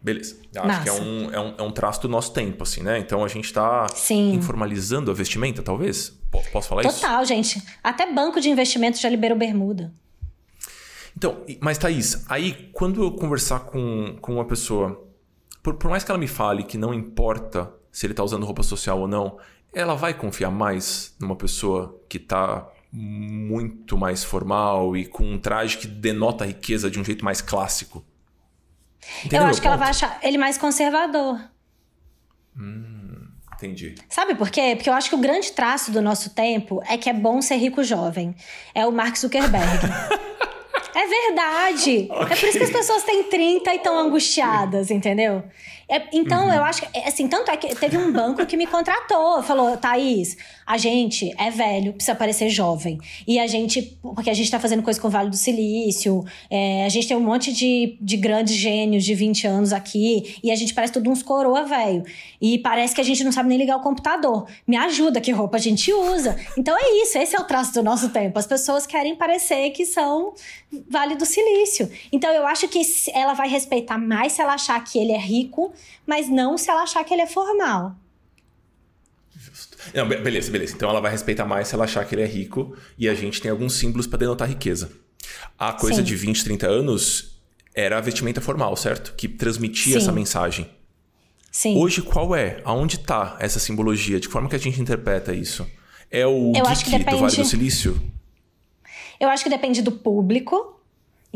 Beleza. 0.00 0.36
Acho 0.54 0.66
Massa. 0.66 0.82
que 0.82 0.88
é 0.88 0.92
um, 0.92 1.30
é, 1.32 1.40
um, 1.40 1.54
é 1.58 1.62
um 1.62 1.72
traço 1.72 2.02
do 2.02 2.08
nosso 2.08 2.32
tempo, 2.32 2.62
assim, 2.62 2.82
né? 2.82 2.98
Então 2.98 3.24
a 3.24 3.28
gente 3.28 3.46
está 3.46 3.86
informalizando 4.10 5.10
a 5.10 5.14
vestimenta, 5.14 5.62
talvez? 5.62 6.16
Posso 6.52 6.68
falar 6.68 6.82
Total, 6.82 6.94
isso? 6.94 7.00
Total, 7.00 7.24
gente. 7.24 7.62
Até 7.82 8.12
banco 8.12 8.40
de 8.40 8.48
investimento 8.48 8.98
já 8.98 9.08
liberou 9.08 9.36
bermuda. 9.36 9.92
Então, 11.16 11.44
mas 11.60 11.78
Thaís, 11.78 12.24
aí 12.28 12.70
quando 12.72 13.02
eu 13.02 13.12
conversar 13.12 13.60
com, 13.60 14.16
com 14.20 14.34
uma 14.34 14.44
pessoa, 14.44 15.02
por, 15.62 15.74
por 15.74 15.90
mais 15.90 16.04
que 16.04 16.10
ela 16.10 16.18
me 16.18 16.28
fale 16.28 16.62
que 16.62 16.76
não 16.76 16.92
importa 16.92 17.72
se 17.90 18.04
ele 18.04 18.12
está 18.12 18.22
usando 18.22 18.44
roupa 18.44 18.62
social 18.62 19.00
ou 19.00 19.08
não, 19.08 19.38
ela 19.72 19.94
vai 19.94 20.12
confiar 20.12 20.50
mais 20.50 21.14
numa 21.18 21.34
pessoa 21.34 21.98
que 22.08 22.18
está 22.18 22.68
muito 22.92 23.96
mais 23.96 24.24
formal 24.24 24.96
e 24.96 25.06
com 25.06 25.24
um 25.24 25.38
traje 25.38 25.78
que 25.78 25.86
denota 25.86 26.44
a 26.44 26.46
riqueza 26.46 26.90
de 26.90 26.98
um 26.98 27.04
jeito 27.04 27.24
mais 27.24 27.40
clássico? 27.40 28.04
Entendeu 29.20 29.42
eu 29.42 29.48
acho 29.48 29.60
que 29.60 29.66
ela 29.66 29.76
vai 29.76 29.90
achar 29.90 30.18
ele 30.22 30.38
mais 30.38 30.58
conservador. 30.58 31.40
Hum, 32.56 32.95
entendi. 33.56 33.94
Sabe 34.08 34.34
por 34.34 34.50
quê? 34.50 34.74
Porque 34.76 34.88
eu 34.88 34.94
acho 34.94 35.08
que 35.08 35.14
o 35.14 35.18
grande 35.18 35.52
traço 35.52 35.90
do 35.90 36.00
nosso 36.00 36.30
tempo 36.30 36.82
é 36.88 36.96
que 36.96 37.10
é 37.10 37.12
bom 37.12 37.40
ser 37.42 37.56
rico 37.56 37.82
jovem. 37.82 38.34
É 38.74 38.86
o 38.86 38.92
Mark 38.92 39.16
Zuckerberg. 39.16 39.66
é 40.94 41.06
verdade. 41.06 42.08
Okay. 42.10 42.22
É 42.22 42.36
por 42.36 42.48
isso 42.48 42.58
que 42.58 42.64
as 42.64 42.70
pessoas 42.70 43.02
têm 43.02 43.24
30 43.24 43.72
e 43.72 43.76
estão 43.76 43.98
angustiadas, 43.98 44.90
entendeu? 44.90 45.42
É, 45.88 46.02
então, 46.12 46.46
uhum. 46.46 46.52
eu 46.52 46.64
acho 46.64 46.82
que, 46.82 46.98
assim, 46.98 47.28
tanto 47.28 47.48
é 47.48 47.56
que 47.56 47.72
teve 47.76 47.96
um 47.96 48.10
banco 48.12 48.44
que 48.44 48.56
me 48.56 48.66
contratou, 48.66 49.40
falou, 49.42 49.76
Thaís, 49.76 50.36
a 50.66 50.76
gente 50.76 51.32
é 51.38 51.48
velho, 51.48 51.92
precisa 51.92 52.16
parecer 52.16 52.50
jovem. 52.50 52.98
E 53.26 53.38
a 53.38 53.46
gente, 53.46 53.96
porque 54.02 54.28
a 54.28 54.34
gente 54.34 54.50
tá 54.50 54.58
fazendo 54.58 54.82
coisa 54.82 55.00
com 55.00 55.06
o 55.06 55.10
Vale 55.10 55.30
do 55.30 55.36
Silício, 55.36 56.24
é, 56.50 56.84
a 56.84 56.88
gente 56.88 57.06
tem 57.06 57.16
um 57.16 57.20
monte 57.20 57.52
de, 57.52 57.96
de 58.00 58.16
grandes 58.16 58.56
gênios 58.56 59.04
de 59.04 59.14
20 59.14 59.46
anos 59.46 59.72
aqui, 59.72 60.38
e 60.42 60.50
a 60.50 60.56
gente 60.56 60.74
parece 60.74 60.92
tudo 60.92 61.08
uns 61.08 61.22
coroa 61.22 61.62
velho. 61.62 62.02
E 62.40 62.58
parece 62.58 62.92
que 62.92 63.00
a 63.00 63.04
gente 63.04 63.22
não 63.22 63.30
sabe 63.30 63.48
nem 63.48 63.58
ligar 63.58 63.76
o 63.76 63.80
computador. 63.80 64.48
Me 64.66 64.76
ajuda, 64.76 65.20
que 65.20 65.30
roupa 65.30 65.56
a 65.56 65.60
gente 65.60 65.92
usa. 65.92 66.36
Então 66.58 66.76
é 66.76 67.02
isso, 67.02 67.16
esse 67.16 67.36
é 67.36 67.40
o 67.40 67.44
traço 67.44 67.72
do 67.72 67.82
nosso 67.82 68.08
tempo. 68.08 68.36
As 68.38 68.46
pessoas 68.46 68.86
querem 68.86 69.14
parecer 69.14 69.70
que 69.70 69.86
são 69.86 70.34
Vale 70.90 71.14
do 71.14 71.24
Silício. 71.24 71.88
Então 72.12 72.30
eu 72.32 72.44
acho 72.44 72.66
que 72.66 72.82
ela 73.14 73.34
vai 73.34 73.48
respeitar 73.48 73.98
mais 73.98 74.32
se 74.32 74.42
ela 74.42 74.54
achar 74.54 74.82
que 74.82 74.98
ele 74.98 75.12
é 75.12 75.18
rico, 75.18 75.72
mas 76.06 76.28
não 76.28 76.56
se 76.56 76.70
ela 76.70 76.82
achar 76.82 77.04
que 77.04 77.12
ele 77.12 77.22
é 77.22 77.26
formal. 77.26 77.96
Não, 79.94 80.08
beleza, 80.08 80.50
beleza. 80.50 80.74
Então 80.74 80.90
ela 80.90 81.00
vai 81.00 81.10
respeitar 81.10 81.44
mais 81.44 81.68
se 81.68 81.74
ela 81.74 81.84
achar 81.84 82.04
que 82.04 82.14
ele 82.14 82.22
é 82.22 82.26
rico 82.26 82.76
e 82.98 83.08
a 83.08 83.14
gente 83.14 83.40
tem 83.40 83.50
alguns 83.50 83.74
símbolos 83.74 84.06
para 84.06 84.18
denotar 84.18 84.48
riqueza. 84.48 84.90
A 85.58 85.72
coisa 85.72 85.98
Sim. 85.98 86.04
de 86.04 86.16
20, 86.16 86.44
30 86.44 86.66
anos 86.66 87.40
era 87.74 87.98
a 87.98 88.00
vestimenta 88.00 88.40
formal, 88.40 88.74
certo? 88.76 89.14
Que 89.14 89.28
transmitia 89.28 89.92
Sim. 89.92 89.98
essa 89.98 90.12
mensagem. 90.12 90.70
Sim. 91.52 91.76
Hoje 91.78 92.02
qual 92.02 92.34
é? 92.34 92.60
Aonde 92.64 92.96
está 92.96 93.36
essa 93.40 93.58
simbologia? 93.58 94.20
De 94.20 94.26
que 94.26 94.32
forma 94.32 94.48
que 94.48 94.56
a 94.56 94.58
gente 94.58 94.80
interpreta 94.80 95.32
isso? 95.32 95.66
É 96.10 96.26
o 96.26 96.52
Eu 96.54 96.64
geek 96.64 96.90
depende... 96.90 97.10
do 97.10 97.18
Vale 97.18 97.36
do 97.36 97.44
Silício? 97.44 98.02
Eu 99.18 99.28
acho 99.28 99.42
que 99.42 99.50
depende 99.50 99.80
do 99.82 99.92
público. 99.92 100.75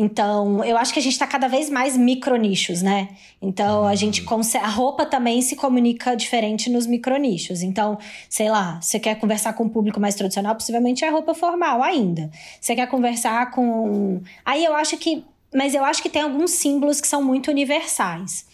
Então, 0.03 0.65
eu 0.65 0.79
acho 0.79 0.95
que 0.95 0.99
a 0.99 1.03
gente 1.03 1.13
está 1.13 1.27
cada 1.27 1.47
vez 1.47 1.69
mais 1.69 1.95
micronichos, 1.95 2.81
né? 2.81 3.11
Então, 3.43 3.87
a 3.87 3.95
gente 3.95 4.23
uhum. 4.23 4.29
consegue. 4.29 4.65
A 4.65 4.69
roupa 4.69 5.05
também 5.05 5.43
se 5.43 5.55
comunica 5.55 6.17
diferente 6.17 6.71
nos 6.71 6.87
micronichos. 6.87 7.61
Então, 7.61 7.99
sei 8.27 8.51
lá, 8.51 8.81
você 8.81 8.99
quer 8.99 9.17
conversar 9.17 9.53
com 9.53 9.65
um 9.65 9.69
público 9.69 10.01
mais 10.01 10.15
tradicional, 10.15 10.55
possivelmente 10.55 11.05
é 11.05 11.11
roupa 11.11 11.35
formal 11.35 11.83
ainda. 11.83 12.31
Você 12.59 12.75
quer 12.75 12.87
conversar 12.87 13.51
com. 13.51 14.23
Aí 14.43 14.65
eu 14.65 14.75
acho 14.75 14.97
que. 14.97 15.23
Mas 15.55 15.75
eu 15.75 15.85
acho 15.85 16.03
que 16.03 16.09
tem 16.09 16.23
alguns 16.23 16.53
símbolos 16.53 16.99
que 16.99 17.07
são 17.07 17.23
muito 17.23 17.51
universais. 17.51 18.47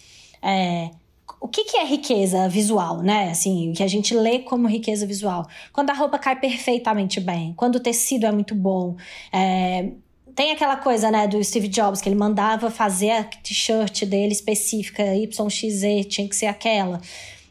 É, 0.42 0.90
o 1.40 1.46
que, 1.46 1.62
que, 1.62 1.76
é 1.76 1.84
riqueza 1.84 2.48
visual, 2.48 3.02
né? 3.02 3.30
Assim, 3.30 3.72
que 3.72 3.84
a 3.84 3.86
gente 3.86 4.12
lê 4.14 4.40
como 4.40 4.66
riqueza 4.66 5.06
visual. 5.06 5.46
Quando 5.72 5.90
a 5.90 5.92
roupa 5.92 6.18
cai 6.18 6.34
perfeitamente 6.34 7.20
bem, 7.20 7.54
quando 7.56 7.76
o 7.76 7.80
tecido 7.80 8.26
é 8.26 8.32
muito 8.32 8.52
bom, 8.52 8.96
é, 9.32 9.92
tem 10.36 10.52
aquela 10.52 10.76
coisa, 10.76 11.10
né, 11.10 11.26
do 11.26 11.42
Steve 11.42 11.66
Jobs, 11.66 12.02
que 12.02 12.08
ele 12.10 12.14
mandava 12.14 12.70
fazer 12.70 13.10
a 13.10 13.24
t-shirt 13.24 14.04
dele 14.04 14.32
específica, 14.32 15.02
YXZ, 15.02 16.06
tinha 16.06 16.28
que 16.28 16.36
ser 16.36 16.44
aquela. 16.44 17.00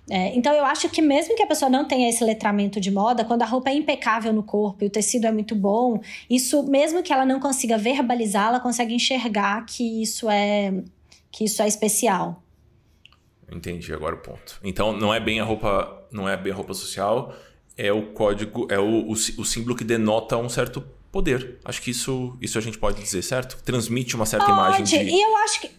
É, 0.08 0.36
então 0.36 0.54
eu 0.54 0.64
acho 0.64 0.88
que 0.90 1.02
mesmo 1.02 1.36
que 1.36 1.42
a 1.42 1.48
pessoa 1.48 1.68
não 1.68 1.88
tenha 1.88 2.08
esse 2.08 2.24
letramento 2.24 2.80
de 2.80 2.92
moda, 2.92 3.26
quando 3.26 3.42
a 3.42 3.46
roupa 3.46 3.72
é 3.72 3.74
impecável 3.74 4.32
no 4.32 4.44
corpo 4.44 4.84
e 4.84 4.88
o 4.88 4.90
tecido 4.90 5.26
é 5.26 5.32
muito 5.32 5.56
bom, 5.56 6.00
isso, 6.30 6.62
mesmo 6.62 7.02
que 7.02 7.12
ela 7.12 7.26
não 7.26 7.40
consiga 7.40 7.76
verbalizar, 7.76 8.50
ela 8.50 8.60
consegue 8.60 8.94
enxergar 8.94 9.66
que 9.66 10.04
isso 10.04 10.30
é 10.30 10.72
que 11.32 11.44
isso 11.44 11.62
é 11.64 11.68
especial. 11.68 12.44
Entendi 13.52 13.92
agora 13.94 14.16
o 14.16 14.20
ponto. 14.20 14.60
Então 14.64 14.94
não 14.96 15.12
é 15.12 15.20
bem 15.20 15.40
a 15.40 15.44
roupa, 15.44 16.08
não 16.12 16.30
é 16.30 16.38
bem 16.38 16.54
a 16.54 16.56
roupa 16.56 16.76
social, 16.76 17.36
é 17.76 17.92
o 17.92 18.14
código, 18.14 18.68
é 18.70 18.80
o, 18.80 19.08
o, 19.08 19.12
o 19.12 19.44
símbolo 19.44 19.76
que 19.76 19.84
denota 19.84 20.38
um 20.38 20.48
certo 20.48 20.82
poder. 21.16 21.60
Acho 21.64 21.82
que 21.82 21.92
isso, 21.92 22.38
isso 22.42 22.58
a 22.58 22.62
gente 22.62 22.78
pode 22.78 23.02
dizer, 23.02 23.22
certo? 23.22 23.64
Transmite 23.64 24.18
uma 24.18 24.26
certa 24.26 24.48
pode. 24.48 24.58
imagem 24.58 24.84
de... 24.84 24.98
E 24.98 25.22
eu 25.22 25.38
acho 25.38 25.62
que 25.62 25.72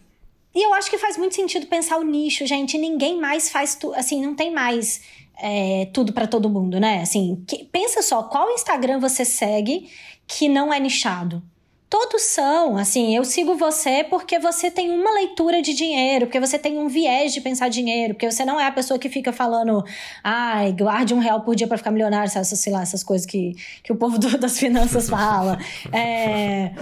e 0.55 0.62
eu 0.62 0.72
acho 0.72 0.88
que 0.88 0.96
faz 0.96 1.18
muito 1.18 1.35
sentido 1.35 1.66
pensar 1.66 1.99
o 1.99 2.03
nicho, 2.03 2.46
gente. 2.46 2.79
Ninguém 2.79 3.20
mais 3.20 3.51
faz 3.51 3.75
tudo. 3.75 3.94
Assim, 3.94 4.25
não 4.25 4.35
tem 4.35 4.51
mais 4.51 5.03
é, 5.38 5.90
tudo 5.92 6.14
para 6.14 6.27
todo 6.27 6.49
mundo, 6.49 6.81
né? 6.81 7.03
Assim, 7.03 7.44
que, 7.46 7.64
pensa 7.64 8.01
só, 8.01 8.22
qual 8.22 8.51
Instagram 8.53 8.99
você 8.99 9.22
segue 9.22 9.90
que 10.27 10.49
não 10.49 10.72
é 10.72 10.81
nichado? 10.81 11.42
Todos 11.88 12.22
são, 12.22 12.77
assim, 12.77 13.14
eu 13.14 13.25
sigo 13.25 13.55
você 13.55 14.03
porque 14.03 14.40
você 14.40 14.68
tem 14.72 14.90
uma 14.90 15.12
leitura 15.12 15.62
de 15.62 15.72
dinheiro, 15.72 16.27
porque 16.27 16.40
você 16.40 16.59
tem 16.59 16.79
um 16.79 16.88
viés 16.88 17.33
de 17.33 17.40
pensar 17.40 17.68
dinheiro, 17.68 18.14
porque 18.14 18.29
você 18.29 18.44
não 18.44 18.59
é 18.59 18.66
a 18.66 18.72
pessoa 18.72 18.99
que 18.99 19.09
fica 19.09 19.33
falando, 19.33 19.85
ai, 20.22 20.72
guarde 20.72 21.14
um 21.14 21.20
real 21.20 21.42
por 21.42 21.55
dia 21.55 21.68
para 21.68 21.79
ficar 21.79 21.92
milionário, 21.92 22.27
essas, 22.27 22.59
sei 22.59 22.72
lá, 22.72 22.83
essas 22.83 23.05
coisas 23.05 23.25
que, 23.25 23.55
que 23.85 23.92
o 23.92 23.96
povo 23.96 24.18
do, 24.18 24.37
das 24.37 24.59
finanças 24.59 25.09
fala. 25.11 25.59
É, 25.92 26.72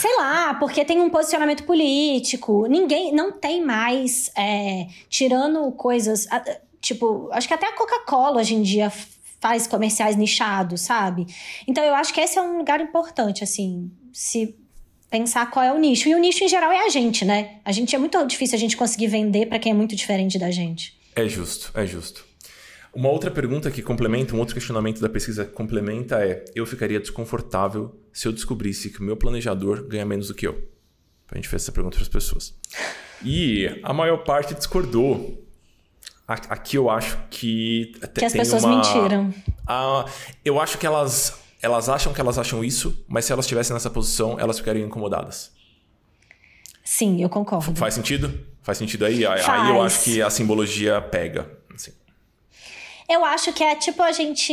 sei 0.00 0.16
lá, 0.16 0.54
porque 0.54 0.84
tem 0.84 1.00
um 1.00 1.10
posicionamento 1.10 1.64
político. 1.64 2.66
Ninguém, 2.68 3.12
não 3.12 3.32
tem 3.32 3.60
mais, 3.64 4.30
é, 4.36 4.86
tirando 5.08 5.72
coisas, 5.72 6.28
tipo, 6.80 7.28
acho 7.32 7.48
que 7.48 7.54
até 7.54 7.66
a 7.66 7.72
Coca-Cola 7.72 8.40
hoje 8.40 8.54
em 8.54 8.62
dia 8.62 8.92
faz 9.40 9.66
comerciais 9.66 10.14
nichados, 10.14 10.82
sabe? 10.82 11.26
Então 11.66 11.82
eu 11.82 11.96
acho 11.96 12.14
que 12.14 12.20
esse 12.20 12.38
é 12.38 12.42
um 12.42 12.58
lugar 12.58 12.80
importante, 12.80 13.42
assim, 13.42 13.90
se 14.12 14.54
pensar 15.10 15.50
qual 15.50 15.64
é 15.64 15.72
o 15.72 15.78
nicho. 15.78 16.08
E 16.08 16.14
o 16.14 16.18
nicho 16.18 16.42
em 16.42 16.48
geral 16.48 16.72
é 16.72 16.86
a 16.86 16.88
gente, 16.88 17.24
né? 17.24 17.60
A 17.64 17.72
gente 17.72 17.94
é 17.94 17.98
muito 17.98 18.24
difícil 18.26 18.56
a 18.56 18.58
gente 18.58 18.76
conseguir 18.76 19.08
vender 19.08 19.46
para 19.46 19.58
quem 19.58 19.72
é 19.72 19.74
muito 19.74 19.94
diferente 19.94 20.38
da 20.38 20.50
gente. 20.50 20.98
É 21.14 21.28
justo, 21.28 21.70
é 21.74 21.86
justo. 21.86 22.24
Uma 22.94 23.08
outra 23.08 23.30
pergunta 23.30 23.70
que 23.70 23.80
complementa, 23.80 24.34
um 24.34 24.38
outro 24.38 24.54
questionamento 24.54 25.00
da 25.00 25.08
pesquisa 25.08 25.44
que 25.44 25.52
complementa 25.52 26.22
é: 26.24 26.44
eu 26.54 26.66
ficaria 26.66 27.00
desconfortável 27.00 27.98
se 28.12 28.28
eu 28.28 28.32
descobrisse 28.32 28.90
que 28.90 29.00
o 29.00 29.02
meu 29.02 29.16
planejador 29.16 29.86
ganha 29.86 30.04
menos 30.04 30.28
do 30.28 30.34
que 30.34 30.46
eu? 30.46 30.70
A 31.30 31.36
gente 31.36 31.48
fez 31.48 31.62
essa 31.62 31.72
pergunta 31.72 31.96
para 31.96 32.02
as 32.02 32.08
pessoas. 32.08 32.54
E 33.24 33.80
a 33.82 33.92
maior 33.92 34.18
parte 34.18 34.54
discordou. 34.54 35.42
Aqui 36.28 36.76
eu 36.76 36.88
acho 36.88 37.18
que. 37.30 37.92
Que 38.14 38.24
as 38.24 38.32
pessoas 38.32 38.62
uma... 38.64 38.76
mentiram. 38.76 39.34
Ah, 39.66 40.04
eu 40.44 40.60
acho 40.60 40.78
que 40.78 40.86
elas, 40.86 41.41
elas 41.62 41.88
acham 41.88 42.12
que 42.12 42.20
elas 42.20 42.38
acham 42.38 42.64
isso, 42.64 43.04
mas 43.08 43.24
se 43.24 43.32
elas 43.32 43.44
estivessem 43.44 43.72
nessa 43.72 43.88
posição, 43.88 44.38
elas 44.38 44.58
ficariam 44.58 44.86
incomodadas. 44.86 45.52
Sim, 46.84 47.22
eu 47.22 47.28
concordo. 47.28 47.74
Faz 47.76 47.94
sentido? 47.94 48.46
Faz 48.62 48.76
sentido 48.76 49.04
aí? 49.04 49.22
Faz. 49.24 49.48
Aí 49.48 49.70
eu 49.70 49.80
acho 49.80 50.02
que 50.02 50.20
a 50.20 50.28
simbologia 50.28 51.00
pega. 51.00 51.48
Assim. 51.72 51.92
Eu 53.08 53.24
acho 53.24 53.52
que 53.52 53.62
é 53.62 53.76
tipo 53.76 54.02
a 54.02 54.12
gente. 54.12 54.52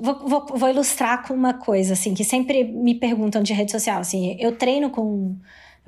Vou, 0.00 0.28
vou, 0.28 0.46
vou 0.46 0.68
ilustrar 0.68 1.26
com 1.26 1.34
uma 1.34 1.54
coisa, 1.54 1.92
assim, 1.94 2.14
que 2.14 2.24
sempre 2.24 2.64
me 2.64 2.94
perguntam 2.94 3.42
de 3.42 3.52
rede 3.52 3.70
social. 3.72 4.00
Assim, 4.00 4.36
eu 4.40 4.56
treino 4.56 4.90
com 4.90 5.36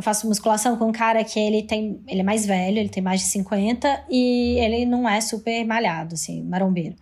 eu 0.00 0.02
faço 0.02 0.26
musculação 0.26 0.78
com 0.78 0.86
um 0.86 0.92
cara 0.92 1.22
que 1.22 1.38
ele 1.38 1.62
tem. 1.62 2.00
Ele 2.08 2.20
é 2.20 2.24
mais 2.24 2.46
velho, 2.46 2.78
ele 2.78 2.88
tem 2.88 3.02
mais 3.02 3.20
de 3.20 3.26
50 3.26 4.06
e 4.08 4.58
ele 4.58 4.86
não 4.86 5.06
é 5.06 5.20
super 5.20 5.62
malhado, 5.66 6.14
assim, 6.14 6.42
marombeiro. 6.42 6.96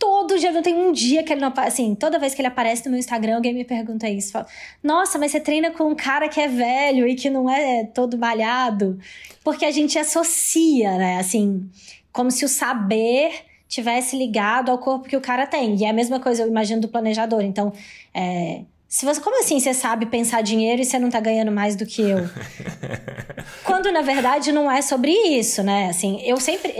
Todo 0.00 0.38
dia, 0.38 0.50
não 0.50 0.62
tem 0.62 0.74
um 0.74 0.92
dia 0.92 1.22
que 1.22 1.30
ele 1.30 1.42
não 1.42 1.52
Assim, 1.58 1.94
toda 1.94 2.18
vez 2.18 2.34
que 2.34 2.40
ele 2.40 2.48
aparece 2.48 2.86
no 2.86 2.92
meu 2.92 2.98
Instagram, 2.98 3.36
alguém 3.36 3.52
me 3.52 3.64
pergunta 3.64 4.08
isso. 4.08 4.32
Fala, 4.32 4.46
Nossa, 4.82 5.18
mas 5.18 5.30
você 5.30 5.38
treina 5.38 5.70
com 5.70 5.84
um 5.84 5.94
cara 5.94 6.26
que 6.26 6.40
é 6.40 6.48
velho 6.48 7.06
e 7.06 7.14
que 7.14 7.28
não 7.28 7.48
é 7.48 7.84
todo 7.84 8.16
malhado? 8.16 8.98
Porque 9.44 9.64
a 9.64 9.70
gente 9.70 9.98
associa, 9.98 10.96
né? 10.96 11.18
Assim, 11.18 11.68
como 12.10 12.30
se 12.30 12.44
o 12.44 12.48
saber 12.48 13.44
tivesse 13.68 14.16
ligado 14.16 14.70
ao 14.70 14.78
corpo 14.78 15.08
que 15.08 15.16
o 15.16 15.20
cara 15.20 15.46
tem. 15.46 15.76
E 15.76 15.84
é 15.84 15.90
a 15.90 15.92
mesma 15.92 16.18
coisa, 16.18 16.42
eu 16.42 16.48
imagino, 16.48 16.80
do 16.80 16.88
planejador. 16.88 17.42
Então, 17.42 17.72
é, 18.12 18.62
se 18.90 19.06
você, 19.06 19.20
como 19.20 19.38
assim 19.38 19.60
você 19.60 19.72
sabe 19.72 20.06
pensar 20.06 20.42
dinheiro 20.42 20.82
e 20.82 20.84
você 20.84 20.98
não 20.98 21.10
tá 21.10 21.20
ganhando 21.20 21.52
mais 21.52 21.76
do 21.76 21.86
que 21.86 22.02
eu? 22.02 22.18
Quando 23.62 23.92
na 23.92 24.02
verdade 24.02 24.50
não 24.50 24.68
é 24.68 24.82
sobre 24.82 25.12
isso, 25.12 25.62
né? 25.62 25.88
Assim, 25.88 26.20
eu 26.22 26.38
sempre 26.38 26.74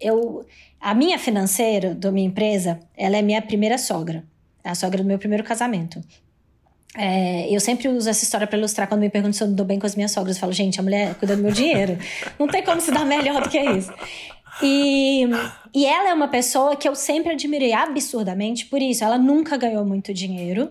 eu 0.00 0.46
a 0.80 0.94
minha 0.94 1.18
financeira 1.18 1.94
da 1.94 2.10
minha 2.12 2.26
empresa, 2.26 2.78
ela 2.96 3.16
é 3.16 3.22
minha 3.22 3.42
primeira 3.42 3.78
sogra, 3.78 4.24
é 4.62 4.70
a 4.70 4.74
sogra 4.74 5.02
do 5.02 5.06
meu 5.06 5.18
primeiro 5.18 5.44
casamento. 5.44 6.02
É, 6.96 7.54
eu 7.54 7.60
sempre 7.60 7.88
uso 7.88 8.08
essa 8.08 8.24
história 8.24 8.46
para 8.46 8.58
ilustrar 8.58 8.88
quando 8.88 9.00
me 9.02 9.10
perguntam 9.10 9.34
se 9.34 9.42
eu 9.42 9.48
dou 9.48 9.66
bem 9.66 9.78
com 9.78 9.86
as 9.86 9.94
minhas 9.94 10.12
sogras. 10.12 10.36
Eu 10.36 10.40
falo, 10.40 10.52
gente, 10.52 10.80
a 10.80 10.82
mulher 10.82 11.14
cuida 11.16 11.36
do 11.36 11.42
meu 11.42 11.52
dinheiro. 11.52 11.98
Não 12.38 12.48
tem 12.48 12.64
como 12.64 12.80
se 12.80 12.90
dar 12.90 13.04
melhor 13.04 13.42
do 13.42 13.50
que 13.50 13.60
isso. 13.60 13.92
E, 14.62 15.24
e 15.74 15.84
ela 15.84 16.08
é 16.08 16.14
uma 16.14 16.28
pessoa 16.28 16.74
que 16.74 16.88
eu 16.88 16.94
sempre 16.94 17.32
admirei 17.32 17.74
absurdamente 17.74 18.64
por 18.66 18.80
isso. 18.80 19.04
Ela 19.04 19.18
nunca 19.18 19.58
ganhou 19.58 19.84
muito 19.84 20.14
dinheiro. 20.14 20.70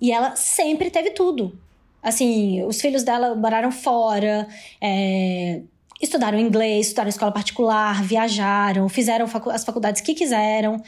E 0.00 0.10
ela 0.10 0.34
sempre 0.34 0.90
teve 0.90 1.10
tudo. 1.10 1.56
Assim, 2.02 2.64
os 2.64 2.80
filhos 2.80 3.04
dela 3.04 3.36
moraram 3.36 3.70
fora, 3.70 4.48
é, 4.80 5.62
estudaram 6.02 6.38
inglês, 6.38 6.88
estudaram 6.88 7.08
escola 7.08 7.32
particular, 7.32 8.02
viajaram, 8.02 8.88
fizeram 8.88 9.26
facu 9.26 9.48
as 9.50 9.64
faculdades 9.64 10.02
que 10.02 10.14
quiseram. 10.14 10.82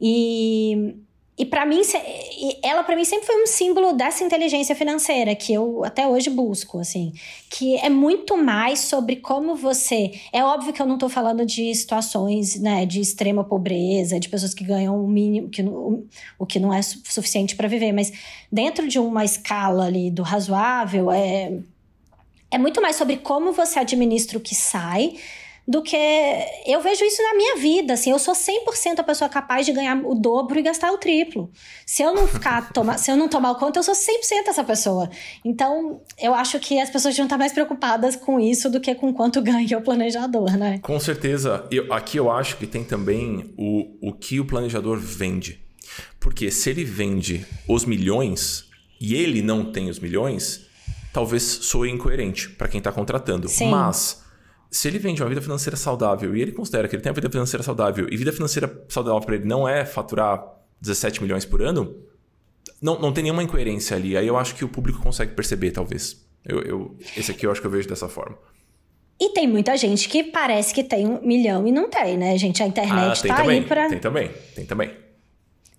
E 0.00 0.94
e 1.38 1.46
para 1.46 1.64
mim, 1.64 1.82
ela 2.64 2.82
para 2.82 2.96
mim 2.96 3.04
sempre 3.04 3.26
foi 3.26 3.40
um 3.40 3.46
símbolo 3.46 3.92
dessa 3.92 4.24
inteligência 4.24 4.74
financeira 4.74 5.36
que 5.36 5.54
eu 5.54 5.84
até 5.84 6.04
hoje 6.04 6.28
busco, 6.28 6.80
assim, 6.80 7.12
que 7.48 7.76
é 7.76 7.88
muito 7.88 8.36
mais 8.36 8.80
sobre 8.80 9.16
como 9.16 9.54
você. 9.54 10.18
É 10.32 10.42
óbvio 10.42 10.72
que 10.72 10.82
eu 10.82 10.86
não 10.86 10.98
tô 10.98 11.08
falando 11.08 11.46
de 11.46 11.72
situações, 11.76 12.58
né, 12.60 12.84
de 12.84 13.00
extrema 13.00 13.44
pobreza, 13.44 14.18
de 14.18 14.28
pessoas 14.28 14.52
que 14.52 14.64
ganham 14.64 15.00
o 15.00 15.06
mínimo, 15.06 15.48
que, 15.48 15.62
o, 15.62 16.04
o 16.40 16.44
que 16.44 16.58
não 16.58 16.74
é 16.74 16.82
suficiente 16.82 17.54
para 17.54 17.68
viver, 17.68 17.92
mas 17.92 18.12
dentro 18.50 18.88
de 18.88 18.98
uma 18.98 19.24
escala 19.24 19.86
ali 19.86 20.10
do 20.10 20.24
razoável, 20.24 21.08
é 21.08 21.52
é 22.50 22.58
muito 22.58 22.80
mais 22.80 22.96
sobre 22.96 23.16
como 23.18 23.52
você 23.52 23.78
administra 23.78 24.38
o 24.38 24.40
que 24.40 24.54
sai 24.54 25.14
do 25.68 25.82
que 25.82 25.98
eu 26.66 26.80
vejo 26.80 27.04
isso 27.04 27.22
na 27.22 27.34
minha 27.34 27.56
vida, 27.56 27.92
assim, 27.92 28.10
eu 28.10 28.18
sou 28.18 28.32
100% 28.32 29.00
a 29.00 29.02
pessoa 29.02 29.28
capaz 29.28 29.66
de 29.66 29.72
ganhar 29.72 30.02
o 30.02 30.14
dobro 30.14 30.58
e 30.58 30.62
gastar 30.62 30.90
o 30.90 30.96
triplo. 30.96 31.50
Se 31.84 32.02
eu 32.02 32.14
não 32.14 32.26
ficar 32.26 32.72
toma, 32.72 32.96
se 32.96 33.10
eu 33.10 33.16
não 33.18 33.28
tomar 33.28 33.54
conta, 33.56 33.78
eu 33.78 33.82
sou 33.82 33.92
100% 33.92 34.48
essa 34.48 34.64
pessoa. 34.64 35.10
Então, 35.44 36.00
eu 36.18 36.32
acho 36.32 36.58
que 36.58 36.80
as 36.80 36.88
pessoas 36.88 37.12
deviam 37.12 37.26
estar 37.26 37.36
mais 37.36 37.52
preocupadas 37.52 38.16
com 38.16 38.40
isso 38.40 38.70
do 38.70 38.80
que 38.80 38.94
com 38.94 39.12
quanto 39.12 39.42
ganha 39.44 39.76
o 39.76 39.82
planejador, 39.82 40.56
né? 40.56 40.78
Com 40.78 40.98
certeza. 40.98 41.66
Eu, 41.70 41.92
aqui 41.92 42.16
eu 42.16 42.30
acho 42.30 42.56
que 42.56 42.66
tem 42.66 42.82
também 42.82 43.52
o, 43.58 44.08
o 44.08 44.12
que 44.14 44.40
o 44.40 44.46
planejador 44.46 44.98
vende. 44.98 45.60
Porque 46.18 46.50
se 46.50 46.70
ele 46.70 46.82
vende 46.82 47.44
os 47.68 47.84
milhões 47.84 48.64
e 48.98 49.14
ele 49.14 49.42
não 49.42 49.70
tem 49.70 49.90
os 49.90 49.98
milhões, 49.98 50.66
talvez 51.12 51.42
soe 51.42 51.90
incoerente 51.90 52.48
para 52.50 52.68
quem 52.68 52.78
está 52.78 52.92
contratando. 52.92 53.48
Sim. 53.48 53.70
Mas 53.70 54.24
se 54.70 54.88
ele 54.88 54.98
vende 54.98 55.22
uma 55.22 55.28
vida 55.28 55.40
financeira 55.40 55.76
saudável 55.76 56.36
e 56.36 56.42
ele 56.42 56.52
considera 56.52 56.86
que 56.88 56.94
ele 56.94 57.02
tem 57.02 57.10
uma 57.10 57.14
vida 57.14 57.30
financeira 57.30 57.62
saudável 57.62 58.06
e 58.10 58.16
vida 58.16 58.32
financeira 58.32 58.84
saudável 58.88 59.20
para 59.20 59.36
ele 59.36 59.44
não 59.44 59.68
é 59.68 59.84
faturar 59.84 60.42
17 60.80 61.22
milhões 61.22 61.44
por 61.44 61.62
ano, 61.62 61.96
não, 62.80 62.98
não 62.98 63.12
tem 63.12 63.24
nenhuma 63.24 63.42
incoerência 63.42 63.96
ali. 63.96 64.16
Aí 64.16 64.26
eu 64.26 64.36
acho 64.36 64.54
que 64.54 64.64
o 64.64 64.68
público 64.68 65.00
consegue 65.02 65.32
perceber, 65.32 65.70
talvez. 65.70 66.24
Eu, 66.44 66.62
eu, 66.62 66.96
esse 67.16 67.30
aqui 67.30 67.46
eu 67.46 67.50
acho 67.50 67.60
que 67.60 67.66
eu 67.66 67.70
vejo 67.70 67.88
dessa 67.88 68.08
forma. 68.08 68.36
E 69.20 69.30
tem 69.30 69.48
muita 69.48 69.76
gente 69.76 70.08
que 70.08 70.22
parece 70.22 70.72
que 70.72 70.84
tem 70.84 71.06
um 71.06 71.20
milhão 71.20 71.66
e 71.66 71.72
não 71.72 71.90
tem, 71.90 72.16
né, 72.16 72.38
gente? 72.38 72.62
A 72.62 72.66
internet 72.66 73.20
ah, 73.24 73.28
tá 73.28 73.42
também, 73.42 73.58
aí 73.58 73.66
pra. 73.66 73.88
Tem 73.88 73.98
também, 73.98 74.30
tem 74.54 74.64
também. 74.64 75.07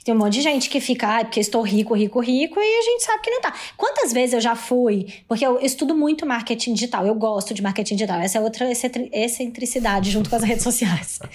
Tem 0.03 0.13
um 0.13 0.17
monte 0.17 0.33
de 0.33 0.41
gente 0.41 0.69
que 0.69 0.79
fica, 0.79 1.19
ah, 1.19 1.25
porque 1.25 1.39
estou 1.39 1.62
rico, 1.62 1.93
rico, 1.93 2.19
rico, 2.19 2.59
e 2.59 2.79
a 2.79 2.81
gente 2.81 3.03
sabe 3.03 3.21
que 3.21 3.29
não 3.29 3.41
tá. 3.41 3.53
Quantas 3.75 4.13
vezes 4.13 4.33
eu 4.33 4.41
já 4.41 4.55
fui, 4.55 5.07
porque 5.27 5.45
eu 5.45 5.59
estudo 5.59 5.93
muito 5.93 6.25
marketing 6.25 6.73
digital, 6.73 7.05
eu 7.05 7.13
gosto 7.15 7.53
de 7.53 7.62
marketing 7.62 7.95
digital, 7.95 8.19
essa 8.19 8.38
é 8.38 8.41
outra 8.41 8.69
excentricidade 8.71 10.09
junto 10.09 10.29
com 10.29 10.35
as 10.35 10.43
redes 10.43 10.63
sociais. 10.63 11.19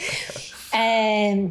É, 0.76 1.46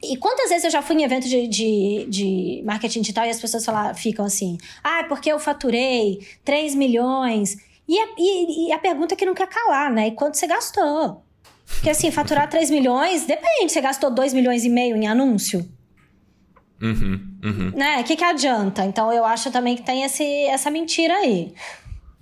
e 0.00 0.16
quantas 0.16 0.48
vezes 0.50 0.64
eu 0.64 0.70
já 0.70 0.82
fui 0.82 0.94
em 0.96 1.02
evento 1.02 1.26
de, 1.28 1.48
de, 1.48 2.06
de 2.08 2.62
marketing 2.64 3.00
digital 3.00 3.24
e 3.26 3.30
as 3.30 3.40
pessoas 3.40 3.64
falam, 3.64 3.94
ficam 3.94 4.24
assim, 4.24 4.58
ah, 4.82 5.04
porque 5.08 5.32
eu 5.32 5.38
faturei 5.38 6.24
3 6.44 6.74
milhões. 6.74 7.56
E 7.88 7.98
a, 7.98 8.06
e, 8.18 8.68
e 8.68 8.72
a 8.72 8.78
pergunta 8.78 9.14
é 9.14 9.16
que 9.16 9.26
não 9.26 9.34
quer 9.34 9.48
calar, 9.48 9.90
né? 9.90 10.08
E 10.08 10.12
quanto 10.12 10.36
você 10.36 10.46
gastou? 10.46 11.22
Porque 11.66 11.90
assim, 11.90 12.10
faturar 12.10 12.48
3 12.48 12.70
milhões, 12.70 13.24
depende, 13.24 13.72
você 13.72 13.80
gastou 13.80 14.10
2 14.10 14.34
milhões 14.34 14.64
e 14.64 14.68
meio 14.68 14.94
em 14.94 15.06
anúncio? 15.06 15.68
Uhum, 16.84 17.38
uhum. 17.42 17.72
Né? 17.74 18.00
O 18.00 18.04
que, 18.04 18.14
que 18.14 18.24
adianta? 18.24 18.84
Então 18.84 19.10
eu 19.10 19.24
acho 19.24 19.50
também 19.50 19.74
que 19.74 19.82
tem 19.82 20.04
esse, 20.04 20.22
essa 20.22 20.70
mentira 20.70 21.14
aí. 21.14 21.54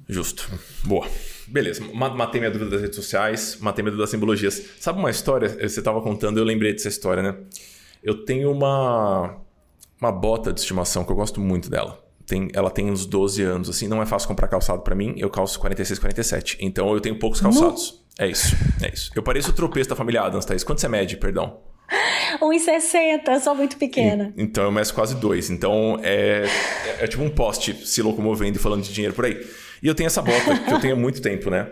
Justo. 0.09 0.49
Boa. 0.85 1.09
Beleza, 1.49 1.83
matei 1.93 2.41
minha 2.41 2.51
dúvida 2.51 2.71
das 2.71 2.81
redes 2.81 2.97
sociais, 2.97 3.59
matei 3.61 3.83
minha 3.83 3.91
dúvida 3.91 4.05
das 4.05 4.11
simbologias. 4.11 4.63
Sabe 4.79 5.01
uma 5.01 5.11
história? 5.11 5.49
Você 5.49 5.81
estava 5.81 6.01
contando, 6.01 6.39
eu 6.39 6.45
lembrei 6.45 6.73
dessa 6.73 6.89
história, 6.89 7.23
né? 7.23 7.37
Eu 8.03 8.25
tenho 8.25 8.51
uma, 8.51 9.37
uma 10.01 10.13
bota 10.13 10.53
de 10.53 10.61
estimação 10.61 11.05
que 11.05 11.11
eu 11.11 11.17
gosto 11.17 11.41
muito 11.41 11.69
dela. 11.69 12.03
Tem, 12.25 12.49
ela 12.55 12.71
tem 12.71 12.91
uns 12.91 13.05
12 13.05 13.43
anos, 13.43 13.69
assim, 13.69 13.89
não 13.89 14.01
é 14.01 14.07
fácil 14.07 14.29
comprar 14.29 14.49
calçado 14.49 14.83
para 14.83 14.95
mim, 14.95 15.15
eu 15.19 15.29
calço 15.29 15.59
46, 15.59 15.99
47. 15.99 16.59
Então 16.61 16.93
eu 16.95 17.01
tenho 17.01 17.19
poucos 17.19 17.41
calçados. 17.41 18.01
No... 18.19 18.25
É 18.25 18.31
isso, 18.31 18.55
é 18.81 18.93
isso. 18.93 19.11
Eu 19.15 19.23
pareço 19.23 19.51
o 19.51 19.53
tropeço 19.53 19.91
da 19.91 19.97
família 19.97 20.23
Adams, 20.23 20.45
Thaís. 20.45 20.63
Quanto 20.63 20.81
você 20.81 20.89
mede, 20.89 21.17
perdão? 21.17 21.61
1,60, 22.41 23.41
sou 23.41 23.55
muito 23.55 23.77
pequena. 23.77 24.33
E, 24.37 24.43
então 24.43 24.65
eu 24.65 24.73
meço 24.73 24.95
quase 24.95 25.15
dois. 25.17 25.51
Então 25.51 25.99
é, 26.03 26.45
é, 26.87 27.05
é, 27.05 27.07
tipo 27.07 27.23
um 27.23 27.31
poste 27.31 27.75
se 27.87 28.03
locomovendo 28.03 28.59
e 28.59 28.61
falando 28.61 28.83
de 28.83 28.93
dinheiro 28.93 29.15
por 29.15 29.25
aí. 29.25 29.47
E 29.83 29.87
eu 29.87 29.95
tenho 29.95 30.07
essa 30.07 30.23
bota 30.23 30.59
que 30.59 30.73
eu 30.73 30.81
tenho 30.81 30.95
há 30.95 30.99
muito 30.99 31.21
tempo, 31.21 31.51
né? 31.51 31.69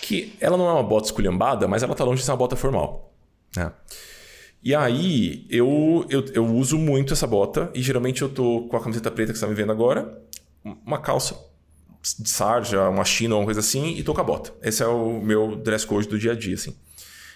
Que 0.00 0.34
ela 0.40 0.56
não 0.56 0.68
é 0.68 0.72
uma 0.72 0.82
bota 0.82 1.06
esculhambada, 1.06 1.66
mas 1.66 1.82
ela 1.82 1.94
tá 1.94 2.04
longe 2.04 2.20
de 2.20 2.24
ser 2.24 2.30
uma 2.30 2.36
bota 2.36 2.56
formal. 2.56 3.12
Né? 3.56 3.72
E 4.62 4.74
aí 4.74 5.46
eu, 5.50 6.04
eu, 6.08 6.24
eu 6.34 6.46
uso 6.46 6.78
muito 6.78 7.12
essa 7.12 7.26
bota 7.26 7.70
e 7.74 7.82
geralmente 7.82 8.22
eu 8.22 8.28
tô 8.28 8.62
com 8.68 8.76
a 8.76 8.80
camiseta 8.80 9.10
preta 9.10 9.32
que 9.32 9.38
você 9.38 9.44
tá 9.44 9.50
me 9.50 9.56
vendo 9.56 9.72
agora, 9.72 10.20
uma 10.84 10.98
calça 10.98 11.36
de 12.18 12.28
sarja, 12.28 12.88
uma 12.88 13.04
china 13.04 13.36
uma 13.36 13.44
coisa 13.44 13.60
assim 13.60 13.94
e 13.96 14.02
tô 14.02 14.14
com 14.14 14.20
a 14.20 14.24
bota. 14.24 14.52
Esse 14.62 14.82
é 14.82 14.86
o 14.86 15.20
meu 15.20 15.56
dress 15.56 15.86
code 15.86 16.08
do 16.08 16.18
dia 16.18 16.32
a 16.32 16.34
dia, 16.34 16.54
assim. 16.54 16.74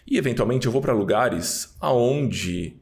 E 0.06 0.18
eventualmente 0.18 0.66
eu 0.66 0.72
vou 0.72 0.80
para 0.80 0.92
lugares 0.92 1.74
aonde 1.80 2.76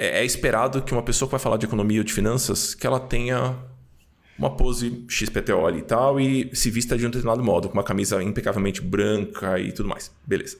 é, 0.00 0.20
é 0.20 0.24
esperado 0.24 0.82
que 0.82 0.92
uma 0.92 1.02
pessoa 1.02 1.28
que 1.28 1.32
vai 1.32 1.40
falar 1.40 1.56
de 1.56 1.66
economia 1.66 2.00
ou 2.00 2.04
de 2.04 2.12
finanças 2.12 2.74
que 2.74 2.86
ela 2.86 2.98
tenha 2.98 3.56
uma 4.38 4.56
pose 4.56 5.04
XPTO 5.06 5.66
ali 5.66 5.80
e 5.80 5.82
tal 5.82 6.18
e 6.18 6.50
se 6.54 6.70
vista 6.70 6.96
de 6.96 7.06
um 7.06 7.10
determinado 7.10 7.44
modo, 7.44 7.68
com 7.68 7.74
uma 7.74 7.84
camisa 7.84 8.22
impecavelmente 8.22 8.80
branca 8.80 9.58
e 9.58 9.70
tudo 9.70 9.88
mais. 9.88 10.10
Beleza. 10.26 10.56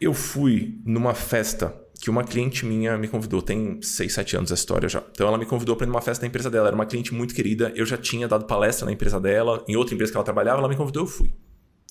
Eu 0.00 0.14
fui 0.14 0.80
numa 0.84 1.12
festa 1.12 1.74
que 2.00 2.08
uma 2.08 2.24
cliente 2.24 2.64
minha 2.64 2.96
me 2.96 3.08
convidou, 3.08 3.42
tem 3.42 3.80
6, 3.82 4.12
7 4.12 4.36
anos 4.36 4.52
a 4.52 4.54
história 4.54 4.88
já. 4.88 5.02
Então 5.12 5.26
ela 5.26 5.36
me 5.36 5.44
convidou 5.44 5.76
para 5.76 5.86
ir 5.86 5.88
numa 5.88 6.00
festa 6.00 6.22
da 6.22 6.26
empresa 6.26 6.50
dela, 6.50 6.68
era 6.68 6.74
uma 6.74 6.86
cliente 6.86 7.12
muito 7.12 7.34
querida, 7.34 7.72
eu 7.74 7.84
já 7.84 7.98
tinha 7.98 8.26
dado 8.26 8.46
palestra 8.46 8.86
na 8.86 8.92
empresa 8.92 9.20
dela, 9.20 9.62
em 9.68 9.76
outra 9.76 9.94
empresa 9.94 10.12
que 10.12 10.16
ela 10.16 10.24
trabalhava, 10.24 10.58
ela 10.60 10.68
me 10.68 10.76
convidou, 10.76 11.02
eu 11.02 11.06
fui. 11.06 11.32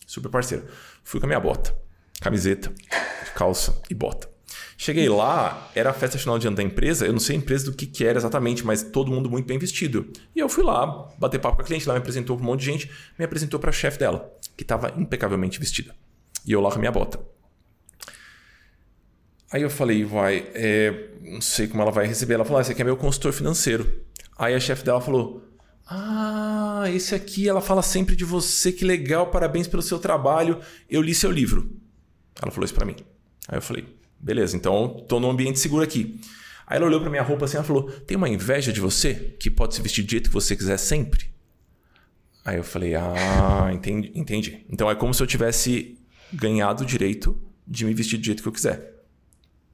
Super 0.07 0.29
parceira. 0.29 0.65
Fui 1.03 1.19
com 1.19 1.25
a 1.25 1.29
minha 1.29 1.39
bota 1.39 1.84
camiseta, 2.21 2.71
calça 3.35 3.81
e 3.89 3.93
bota. 3.93 4.29
Cheguei 4.77 5.07
lá, 5.07 5.71
era 5.73 5.89
a 5.89 5.93
festa 5.93 6.17
final 6.17 6.37
de 6.37 6.47
ano 6.47 6.57
da 6.57 6.63
empresa, 6.63 7.05
eu 7.05 7.13
não 7.13 7.19
sei 7.19 7.37
a 7.37 7.39
empresa 7.39 7.65
do 7.65 7.73
que, 7.73 7.85
que 7.85 8.05
era 8.05 8.17
exatamente, 8.17 8.65
mas 8.65 8.83
todo 8.83 9.09
mundo 9.09 9.29
muito 9.29 9.47
bem 9.47 9.57
vestido. 9.57 10.11
E 10.35 10.39
eu 10.39 10.49
fui 10.49 10.63
lá, 10.63 11.09
bater 11.17 11.39
papo 11.39 11.55
com 11.55 11.61
a 11.61 11.65
cliente, 11.65 11.87
lá 11.87 11.93
me 11.93 11.99
apresentou 11.99 12.37
um 12.37 12.43
monte 12.43 12.59
de 12.59 12.65
gente, 12.65 12.91
me 13.17 13.23
apresentou 13.23 13.59
para 13.59 13.69
a 13.69 13.73
chefe 13.73 13.97
dela, 13.97 14.29
que 14.57 14.63
estava 14.63 14.93
impecavelmente 14.97 15.59
vestida. 15.59 15.95
E 16.45 16.51
eu 16.51 16.59
lá 16.59 16.69
com 16.69 16.75
a 16.75 16.79
minha 16.79 16.91
bota. 16.91 17.19
Aí 19.51 19.61
eu 19.61 19.69
falei, 19.69 20.03
vai, 20.03 20.45
é, 20.53 21.09
não 21.21 21.39
sei 21.39 21.67
como 21.67 21.81
ela 21.81 21.91
vai 21.91 22.05
receber. 22.05 22.33
Ela 22.33 22.43
falou, 22.43 22.59
ah, 22.59 22.61
esse 22.61 22.71
aqui 22.71 22.81
é 22.81 22.85
meu 22.85 22.97
consultor 22.97 23.31
financeiro. 23.31 24.01
Aí 24.37 24.53
a 24.53 24.59
chefe 24.59 24.83
dela 24.83 24.99
falou, 24.99 25.43
ah, 25.87 26.83
esse 26.93 27.15
aqui, 27.15 27.47
ela 27.47 27.61
fala 27.61 27.81
sempre 27.81 28.15
de 28.15 28.25
você, 28.25 28.71
que 28.71 28.83
legal, 28.83 29.27
parabéns 29.27 29.67
pelo 29.67 29.81
seu 29.81 29.97
trabalho. 29.97 30.59
Eu 30.89 31.01
li 31.01 31.15
seu 31.15 31.31
livro. 31.31 31.71
Ela 32.41 32.51
falou 32.51 32.65
isso 32.65 32.73
para 32.73 32.85
mim. 32.85 32.95
Aí 33.47 33.57
eu 33.57 33.61
falei, 33.61 33.85
beleza, 34.19 34.55
então 34.55 35.05
tô 35.07 35.19
num 35.19 35.29
ambiente 35.29 35.59
seguro 35.59 35.83
aqui. 35.83 36.19
Aí 36.67 36.77
ela 36.77 36.87
olhou 36.87 36.99
para 36.99 37.09
minha 37.09 37.21
roupa 37.21 37.45
assim 37.45 37.59
e 37.59 37.63
falou: 37.63 37.83
Tem 37.83 38.17
uma 38.17 38.27
inveja 38.27 38.73
de 38.73 38.81
você 38.81 39.35
que 39.39 39.49
pode 39.51 39.75
se 39.75 39.81
vestir 39.81 40.03
do 40.03 40.09
jeito 40.09 40.29
que 40.29 40.33
você 40.33 40.55
quiser 40.55 40.77
sempre? 40.77 41.29
Aí 42.43 42.57
eu 42.57 42.63
falei: 42.63 42.95
Ah, 42.95 43.69
entendi. 43.71 44.11
entendi. 44.15 44.65
Então 44.69 44.89
é 44.89 44.95
como 44.95 45.13
se 45.13 45.21
eu 45.21 45.27
tivesse 45.27 45.97
ganhado 46.33 46.83
o 46.83 46.85
direito 46.85 47.39
de 47.67 47.85
me 47.85 47.93
vestir 47.93 48.17
do 48.17 48.25
jeito 48.25 48.41
que 48.41 48.47
eu 48.47 48.53
quiser. 48.53 48.93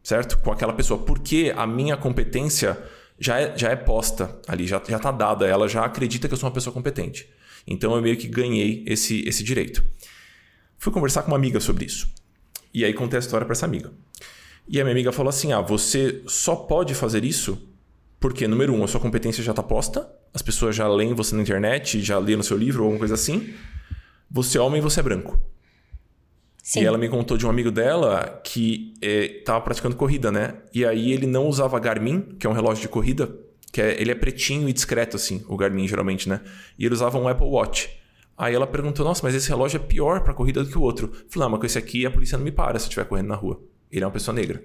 Certo? 0.04 0.38
Com 0.40 0.52
aquela 0.52 0.74
pessoa. 0.74 1.02
Porque 1.02 1.54
a 1.56 1.66
minha 1.66 1.96
competência 1.96 2.78
já 3.18 3.40
é, 3.40 3.58
já 3.58 3.70
é 3.70 3.76
posta 3.76 4.40
ali, 4.48 4.68
já, 4.68 4.82
já 4.86 5.00
tá 5.00 5.12
dada. 5.12 5.48
Ela 5.48 5.68
já 5.70 5.86
acredita 5.86 6.28
que 6.28 6.34
eu 6.34 6.38
sou 6.38 6.50
uma 6.50 6.54
pessoa 6.54 6.74
competente. 6.74 7.30
Então 7.66 7.96
eu 7.96 8.02
meio 8.02 8.18
que 8.18 8.28
ganhei 8.28 8.84
esse, 8.88 9.22
esse 9.28 9.44
direito. 9.44 9.84
Fui 10.78 10.92
conversar 10.92 11.22
com 11.22 11.30
uma 11.30 11.38
amiga 11.38 11.60
sobre 11.60 11.86
isso. 11.86 12.12
E 12.74 12.86
aí 12.86 12.94
contei 12.94 13.18
a 13.18 13.20
história 13.20 13.46
para 13.46 13.54
essa 13.54 13.66
amiga. 13.66 13.92
E 14.68 14.80
a 14.80 14.84
minha 14.84 14.94
amiga 14.94 15.12
falou 15.12 15.30
assim: 15.30 15.52
ah, 15.52 15.62
você 15.62 16.22
só 16.28 16.56
pode 16.56 16.94
fazer 16.94 17.24
isso 17.24 17.72
porque, 18.22 18.48
número 18.48 18.72
um, 18.72 18.84
a 18.84 18.88
sua 18.88 19.00
competência 19.00 19.44
já 19.44 19.52
está 19.52 19.64
posta, 19.64 20.08
as 20.32 20.44
pessoas 20.44 20.76
já 20.76 20.88
leem 20.88 21.16
você 21.16 21.36
na 21.36 21.42
internet, 21.42 22.00
já 22.02 22.20
lêem 22.20 22.38
no 22.38 22.44
seu 22.44 22.56
livro 22.56 22.84
ou 22.84 22.86
alguma 22.86 23.00
coisa 23.00 23.16
assim. 23.16 23.52
Você 24.30 24.60
é 24.60 24.62
homem 24.62 24.78
e 24.78 24.82
você 24.82 25.00
é 25.00 25.04
branco. 25.04 25.42
Sim. 26.62 26.82
E 26.82 26.86
ela 26.86 27.00
me 27.00 27.10
contou 27.10 27.36
de 27.36 27.48
um 27.48 27.50
amigo 27.50 27.72
dela 27.72 28.40
que 28.44 28.94
estava 29.02 29.58
é, 29.58 29.62
praticando 29.62 29.96
corrida, 29.96 30.32
né? 30.32 30.54
E 30.72 30.86
aí 30.86 31.12
ele 31.12 31.26
não 31.26 31.48
usava 31.48 31.80
Garmin, 31.80 32.22
que 32.40 32.46
é 32.46 32.50
um 32.50 32.54
relógio 32.54 32.84
de 32.84 32.90
corrida, 32.90 33.36
que 33.74 33.82
é, 33.82 34.00
ele 34.00 34.12
é 34.12 34.16
pretinho 34.16 34.70
e 34.70 34.74
discreto, 34.74 35.16
assim, 35.16 35.44
o 35.50 35.58
Garmin 35.58 35.88
geralmente, 35.88 36.30
né? 36.30 36.42
E 36.78 36.86
ele 36.86 36.94
usava 36.94 37.18
um 37.18 37.28
Apple 37.28 37.48
Watch. 37.48 37.90
Aí 38.42 38.56
ela 38.56 38.66
perguntou: 38.66 39.06
Nossa, 39.06 39.22
mas 39.22 39.36
esse 39.36 39.48
relógio 39.48 39.78
é 39.78 39.80
pior 39.80 40.22
para 40.22 40.34
corrida 40.34 40.64
do 40.64 40.70
que 40.70 40.76
o 40.76 40.82
outro. 40.82 41.12
Falei: 41.30 41.46
ah, 41.46 41.50
mas 41.50 41.60
com 41.60 41.66
esse 41.68 41.78
aqui 41.78 42.08
a 42.08 42.10
polícia 42.10 42.36
não 42.40 42.44
me 42.44 42.52
para 42.52 42.80
se 42.80 42.86
eu 42.86 42.88
estiver 42.88 43.06
correndo 43.06 43.28
na 43.28 43.36
rua. 43.36 43.62
Ele 43.92 44.04
é 44.04 44.08
uma 44.08 44.12
pessoa 44.12 44.34
negra. 44.34 44.64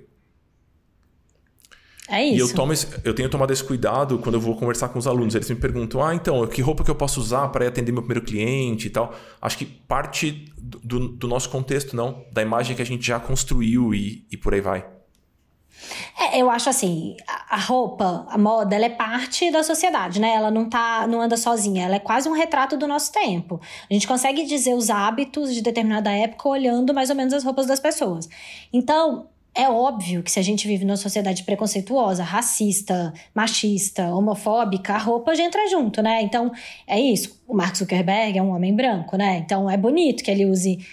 É 2.08 2.24
isso. 2.24 2.36
E 2.36 2.38
eu, 2.38 2.54
tomo 2.54 2.72
esse, 2.72 2.86
eu 3.04 3.12
tenho 3.12 3.28
tomado 3.28 3.52
esse 3.52 3.62
cuidado 3.62 4.18
quando 4.18 4.36
eu 4.36 4.40
vou 4.40 4.56
conversar 4.56 4.88
com 4.88 4.98
os 4.98 5.06
alunos. 5.06 5.34
Eles 5.34 5.50
me 5.50 5.56
perguntam: 5.56 6.02
ah, 6.02 6.14
então, 6.14 6.46
que 6.46 6.62
roupa 6.62 6.82
que 6.82 6.90
eu 6.90 6.94
posso 6.94 7.20
usar 7.20 7.48
para 7.48 7.68
atender 7.68 7.92
meu 7.92 8.00
primeiro 8.00 8.24
cliente 8.24 8.86
e 8.86 8.90
tal. 8.90 9.14
Acho 9.42 9.58
que 9.58 9.66
parte 9.66 10.50
do, 10.56 11.08
do, 11.10 11.28
nosso 11.28 11.50
contexto, 11.50 11.94
não, 11.94 12.24
da 12.32 12.40
imagem 12.40 12.74
que 12.74 12.80
a 12.80 12.86
gente 12.86 13.06
já 13.06 13.20
construiu 13.20 13.94
e, 13.94 14.26
e 14.30 14.38
por 14.38 14.54
aí 14.54 14.62
vai. 14.62 14.86
É, 16.18 16.40
eu 16.40 16.48
acho 16.48 16.70
assim, 16.70 17.14
a 17.48 17.58
roupa, 17.58 18.26
a 18.28 18.36
moda, 18.36 18.74
ela 18.74 18.86
é 18.86 18.90
parte 18.90 19.50
da 19.52 19.62
sociedade, 19.62 20.20
né? 20.20 20.34
Ela 20.34 20.50
não 20.50 20.68
tá, 20.68 21.06
não 21.06 21.20
anda 21.20 21.36
sozinha, 21.36 21.84
ela 21.84 21.94
é 21.94 22.00
quase 22.00 22.28
um 22.28 22.32
retrato 22.32 22.76
do 22.76 22.88
nosso 22.88 23.12
tempo. 23.12 23.60
A 23.88 23.94
gente 23.94 24.08
consegue 24.08 24.44
dizer 24.44 24.74
os 24.74 24.90
hábitos 24.90 25.54
de 25.54 25.62
determinada 25.62 26.10
época 26.10 26.48
olhando 26.48 26.92
mais 26.92 27.08
ou 27.08 27.16
menos 27.16 27.32
as 27.32 27.44
roupas 27.44 27.66
das 27.66 27.78
pessoas. 27.78 28.28
Então, 28.72 29.28
é 29.54 29.68
óbvio 29.70 30.22
que 30.22 30.30
se 30.30 30.40
a 30.40 30.42
gente 30.42 30.66
vive 30.66 30.84
numa 30.84 30.96
sociedade 30.96 31.44
preconceituosa, 31.44 32.22
racista, 32.24 33.14
machista, 33.32 34.14
homofóbica, 34.14 34.94
a 34.94 34.98
roupa 34.98 35.34
já 35.34 35.44
entra 35.44 35.66
junto, 35.68 36.02
né? 36.02 36.22
Então, 36.22 36.52
é 36.86 37.00
isso. 37.00 37.40
O 37.46 37.54
Mark 37.54 37.76
Zuckerberg 37.76 38.38
é 38.38 38.42
um 38.42 38.50
homem 38.50 38.74
branco, 38.74 39.16
né? 39.16 39.38
Então, 39.38 39.70
é 39.70 39.76
bonito 39.76 40.22
que 40.24 40.30
ele 40.30 40.46
use 40.46 40.84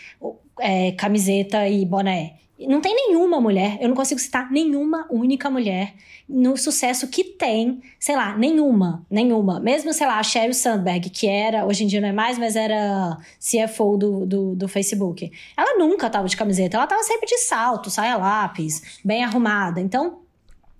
é, 0.59 0.91
camiseta 0.93 1.67
e 1.67 1.83
boné. 1.83 2.42
Não 2.59 2.79
tem 2.79 2.95
nenhuma 2.95 3.41
mulher, 3.41 3.77
eu 3.81 3.87
não 3.87 3.95
consigo 3.95 4.19
citar 4.19 4.51
nenhuma 4.51 5.07
única 5.09 5.49
mulher 5.49 5.95
no 6.29 6.55
sucesso 6.55 7.07
que 7.07 7.23
tem, 7.23 7.81
sei 7.99 8.15
lá, 8.15 8.37
nenhuma, 8.37 9.05
nenhuma. 9.09 9.59
Mesmo, 9.59 9.91
sei 9.91 10.07
lá, 10.07 10.19
a 10.19 10.23
Sheryl 10.23 10.53
Sandberg, 10.53 11.09
que 11.09 11.27
era, 11.27 11.65
hoje 11.65 11.83
em 11.83 11.87
dia 11.87 11.99
não 11.99 12.07
é 12.07 12.13
mais, 12.13 12.37
mas 12.37 12.55
era 12.55 13.17
CFO 13.39 13.97
do, 13.97 14.25
do, 14.25 14.55
do 14.55 14.67
Facebook. 14.67 15.31
Ela 15.57 15.77
nunca 15.77 16.09
tava 16.09 16.27
de 16.27 16.37
camiseta, 16.37 16.77
ela 16.77 16.87
tava 16.87 17.03
sempre 17.03 17.25
de 17.25 17.39
salto, 17.39 17.89
saia 17.89 18.17
lápis, 18.17 18.99
bem 19.03 19.23
arrumada. 19.23 19.81
Então, 19.81 20.19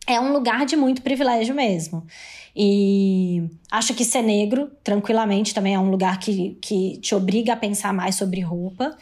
é 0.08 0.20
um 0.20 0.32
lugar 0.32 0.66
de 0.66 0.76
muito 0.76 1.02
privilégio 1.02 1.56
mesmo. 1.56 2.06
E 2.56 3.44
acho 3.72 3.94
que 3.94 4.06
ser 4.06 4.22
negro, 4.22 4.72
tranquilamente, 4.84 5.54
também 5.54 5.74
é 5.74 5.80
um 5.80 5.90
lugar 5.90 6.20
que, 6.20 6.58
que 6.62 6.98
te 6.98 7.16
obriga 7.16 7.54
a 7.54 7.58
pensar 7.58 7.94
mais 7.94 8.16
sobre 8.16 8.42
roupa. 8.42 8.96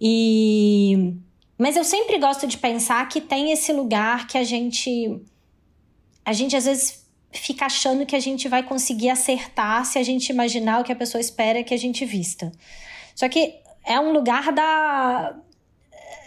E 0.00 1.14
mas 1.64 1.78
eu 1.78 1.84
sempre 1.84 2.18
gosto 2.18 2.46
de 2.46 2.58
pensar 2.58 3.08
que 3.08 3.22
tem 3.22 3.50
esse 3.50 3.72
lugar 3.72 4.26
que 4.26 4.36
a 4.36 4.44
gente. 4.44 5.18
A 6.22 6.30
gente 6.34 6.54
às 6.54 6.66
vezes 6.66 7.06
fica 7.32 7.64
achando 7.64 8.04
que 8.04 8.14
a 8.14 8.20
gente 8.20 8.46
vai 8.48 8.62
conseguir 8.62 9.08
acertar 9.08 9.82
se 9.86 9.98
a 9.98 10.02
gente 10.02 10.28
imaginar 10.28 10.80
o 10.82 10.84
que 10.84 10.92
a 10.92 10.96
pessoa 10.96 11.22
espera 11.22 11.64
que 11.64 11.72
a 11.72 11.78
gente 11.78 12.04
vista. 12.04 12.52
Só 13.16 13.30
que 13.30 13.54
é 13.82 13.98
um 13.98 14.12
lugar 14.12 14.52
da. 14.52 15.34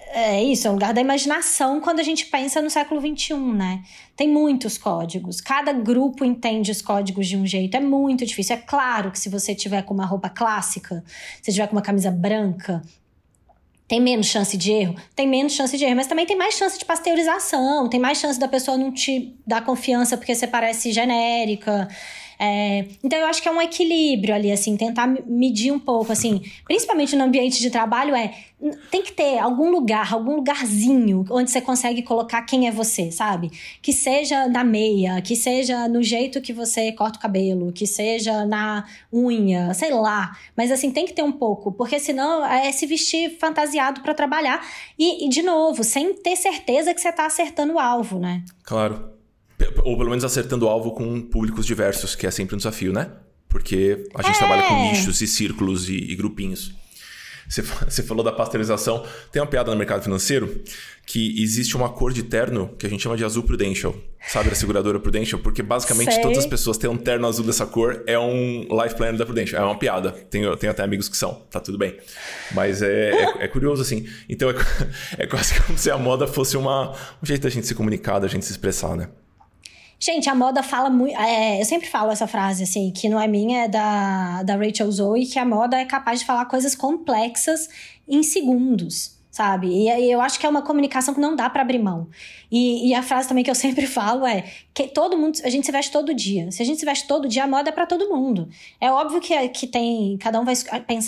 É 0.10 0.44
isso, 0.44 0.68
é 0.68 0.72
um 0.72 0.74
lugar 0.74 0.92
da 0.92 1.02
imaginação 1.02 1.82
quando 1.82 2.00
a 2.00 2.04
gente 2.04 2.26
pensa 2.26 2.60
no 2.60 2.72
século 2.72 3.00
XXI, 3.00 3.36
né? 3.36 3.84
Tem 4.16 4.28
muitos 4.28 4.76
códigos, 4.76 5.40
cada 5.40 5.72
grupo 5.72 6.26
entende 6.26 6.72
os 6.72 6.82
códigos 6.82 7.28
de 7.28 7.38
um 7.38 7.46
jeito, 7.46 7.78
é 7.78 7.80
muito 7.80 8.26
difícil. 8.26 8.56
É 8.56 8.60
claro 8.60 9.12
que 9.12 9.20
se 9.20 9.30
você 9.30 9.54
tiver 9.54 9.84
com 9.84 9.94
uma 9.94 10.06
roupa 10.08 10.30
clássica, 10.30 11.04
se 11.44 11.52
tiver 11.52 11.68
com 11.68 11.76
uma 11.76 11.84
camisa 11.84 12.10
branca, 12.10 12.82
tem 13.88 14.02
menos 14.02 14.28
chance 14.28 14.58
de 14.58 14.72
erro? 14.72 14.96
Tem 15.16 15.28
menos 15.28 15.54
chance 15.54 15.78
de 15.78 15.86
erro, 15.86 15.96
mas 15.96 16.08
também 16.08 16.26
tem 16.26 16.38
mais 16.38 16.56
chance 16.56 16.78
de 16.78 16.84
pasteurização, 16.84 17.88
tem 17.88 18.00
mais 18.00 18.18
chance 18.18 18.40
da 18.40 18.48
pessoa 18.48 18.78
não 18.78 18.92
te 18.92 19.34
dar 19.46 19.64
confiança 19.64 20.18
porque 20.18 20.36
você 20.36 20.46
parece 20.46 20.92
genérica. 20.92 21.88
É, 22.40 22.86
então 23.04 23.18
eu 23.18 23.26
acho 23.26 23.42
que 23.42 23.48
é 23.48 23.52
um 23.52 23.62
equilíbrio 23.62 24.34
ali, 24.34 24.52
assim, 24.52 24.78
tentar 24.78 25.08
medir 25.26 25.72
um 25.72 25.80
pouco, 25.80 26.12
assim, 26.12 26.42
principalmente 26.66 27.16
no 27.16 27.24
ambiente 27.24 27.60
de 27.60 27.70
trabalho, 27.70 28.16
é 28.16 28.34
tem 28.90 29.04
que 29.04 29.12
ter 29.12 29.38
algum 29.38 29.70
lugar, 29.70 30.12
algum 30.12 30.36
lugarzinho 30.36 31.24
onde 31.30 31.52
você 31.52 31.62
consegue 31.62 32.02
colocar 32.02 32.42
quem 32.42 32.68
é 32.68 32.72
você, 32.72 33.12
sabe? 33.12 33.52
Que 33.84 33.94
seja 33.94 34.48
na 34.48 34.64
meia, 34.64 35.22
que 35.22 35.36
seja 35.36 35.88
no 35.88 36.02
jeito 36.02 36.42
que 36.42 36.52
você 36.52 36.92
corta 36.92 37.20
o 37.20 37.22
cabelo, 37.22 37.72
que 37.72 37.86
seja 37.86 38.46
na 38.46 38.84
unha, 39.14 39.74
sei 39.76 39.94
lá. 39.94 40.36
Mas 40.56 40.72
assim, 40.72 40.90
tem 40.90 41.06
que 41.06 41.14
ter 41.14 41.24
um 41.24 41.32
pouco, 41.32 41.72
porque 41.72 42.00
senão 42.00 42.44
é 42.44 42.72
se 42.72 42.88
vestir 42.88 43.38
fantasiado 43.38 44.02
para 44.02 44.16
trabalhar 44.16 44.66
e, 44.98 45.26
e, 45.26 45.30
de 45.30 45.44
novo, 45.44 45.84
sem 45.84 46.14
ter 46.16 46.36
certeza 46.36 46.94
que 46.94 47.02
você 47.02 47.12
tá 47.12 47.28
acertando 47.28 47.74
o 47.74 47.80
alvo, 47.80 48.18
né? 48.18 48.44
Claro. 48.64 49.17
Ou 49.84 49.98
pelo 49.98 50.10
menos 50.10 50.24
acertando 50.24 50.66
o 50.66 50.70
alvo 50.70 50.92
com 50.92 51.22
públicos 51.22 51.66
diversos, 51.66 52.16
que 52.16 52.28
é 52.28 52.32
sempre 52.32 52.56
um 52.56 52.58
desafio, 52.58 52.94
né? 52.94 53.12
Porque 53.50 54.08
a 54.14 54.22
gente 54.22 54.36
é. 54.36 54.40
trabalha 54.40 54.64
com 54.64 54.92
nichos 54.92 55.22
e 55.22 55.28
círculos 55.28 55.90
e, 55.90 55.96
e 55.96 56.16
grupinhos. 56.16 56.74
Você, 57.50 57.62
você 57.62 58.04
falou 58.04 58.24
da 58.24 58.32
pasteurização. 58.32 59.06
Tem 59.32 59.42
uma 59.42 59.48
piada 59.48 59.72
no 59.72 59.78
mercado 59.78 60.04
financeiro 60.04 60.62
que 61.06 61.42
existe 61.42 61.78
uma 61.78 61.90
cor 61.90 62.12
de 62.12 62.24
terno 62.24 62.76
que 62.78 62.86
a 62.86 62.90
gente 62.90 63.02
chama 63.02 63.16
de 63.16 63.24
azul 63.24 63.44
prudential. 63.44 63.96
Sabe, 64.28 64.50
da 64.50 64.56
seguradora 64.56 65.00
Prudential? 65.00 65.40
Porque 65.40 65.64
basicamente 65.64 66.14
Sei. 66.14 66.22
todas 66.22 66.40
as 66.40 66.46
pessoas 66.46 66.78
têm 66.78 66.90
um 66.90 66.98
terno 66.98 67.26
azul 67.26 67.46
dessa 67.46 67.66
cor, 67.66 68.04
é 68.06 68.20
um 68.20 68.68
life 68.84 68.96
planner 68.96 69.18
da 69.18 69.26
Prudential. 69.26 69.62
É 69.62 69.66
uma 69.66 69.80
piada. 69.80 70.12
Tenho, 70.12 70.58
tenho 70.58 70.72
até 70.72 70.84
amigos 70.84 71.08
que 71.08 71.16
são, 71.16 71.36
tá 71.50 71.62
tudo 71.62 71.78
bem. 71.78 71.98
Mas 72.52 72.82
é, 72.82 73.12
é, 73.12 73.34
é 73.46 73.48
curioso, 73.48 73.82
assim. 73.82 74.06
Então 74.28 74.50
é, 74.50 74.56
é 75.24 75.28
quase 75.28 75.58
como 75.62 75.78
se 75.78 75.90
a 75.90 75.98
moda 75.98 76.28
fosse 76.28 76.58
uma, 76.58 76.92
um 76.92 77.26
jeito 77.26 77.44
da 77.44 77.50
gente 77.50 77.66
se 77.66 77.74
comunicar, 77.74 78.20
da 78.20 78.28
gente 78.28 78.46
se 78.46 78.52
expressar, 78.52 78.98
né? 78.98 79.08
Gente, 80.00 80.30
a 80.30 80.36
moda 80.36 80.62
fala 80.62 80.90
muito. 80.90 81.16
É, 81.18 81.60
eu 81.60 81.66
sempre 81.66 81.88
falo 81.88 82.12
essa 82.12 82.28
frase, 82.28 82.64
assim, 82.64 82.92
que 82.92 83.10
não 83.10 83.20
é 83.20 83.28
minha, 83.28 83.64
é 83.64 83.68
da, 83.68 84.44
da 84.44 84.56
Rachel 84.56 84.92
Zoe, 84.92 85.26
que 85.26 85.40
a 85.40 85.46
moda 85.46 85.78
é 85.78 85.86
capaz 85.86 86.20
de 86.20 86.26
falar 86.26 86.46
coisas 86.46 86.76
complexas 86.76 87.68
em 88.08 88.22
segundos 88.22 89.17
sabe? 89.38 89.68
E 89.68 90.12
eu 90.12 90.20
acho 90.20 90.40
que 90.40 90.46
é 90.48 90.50
uma 90.50 90.64
comunicação 90.64 91.14
que 91.14 91.20
não 91.20 91.36
dá 91.36 91.48
para 91.48 91.62
abrir 91.62 91.78
mão. 91.78 92.10
E, 92.52 92.90
e, 92.90 92.94
a 92.96 93.04
frase 93.04 93.28
também 93.28 93.44
que 93.44 93.52
eu 93.52 93.56
sempre 93.56 93.86
falo 93.86 94.26
é 94.26 94.44
que 94.74 94.88
todo 94.88 95.16
mundo, 95.16 95.40
a 95.44 95.50
gente 95.50 95.66
se 95.66 95.72
veste 95.72 95.92
todo 95.92 96.14
dia. 96.14 96.52
Se 96.52 96.64
a 96.64 96.66
gente 96.66 96.80
se 96.80 96.86
veste 96.86 97.08
todo 97.08 97.28
dia, 97.28 97.44
a 97.44 97.48
moda 97.48 97.70
é 97.70 97.72
para 97.72 97.86
todo 97.86 98.10
mundo. 98.10 98.50
É 98.82 98.92
óbvio 98.92 99.22
que, 99.22 99.50
que 99.50 99.68
tem, 99.68 100.18
cada 100.18 100.40
um 100.40 100.46
vai 100.46 100.56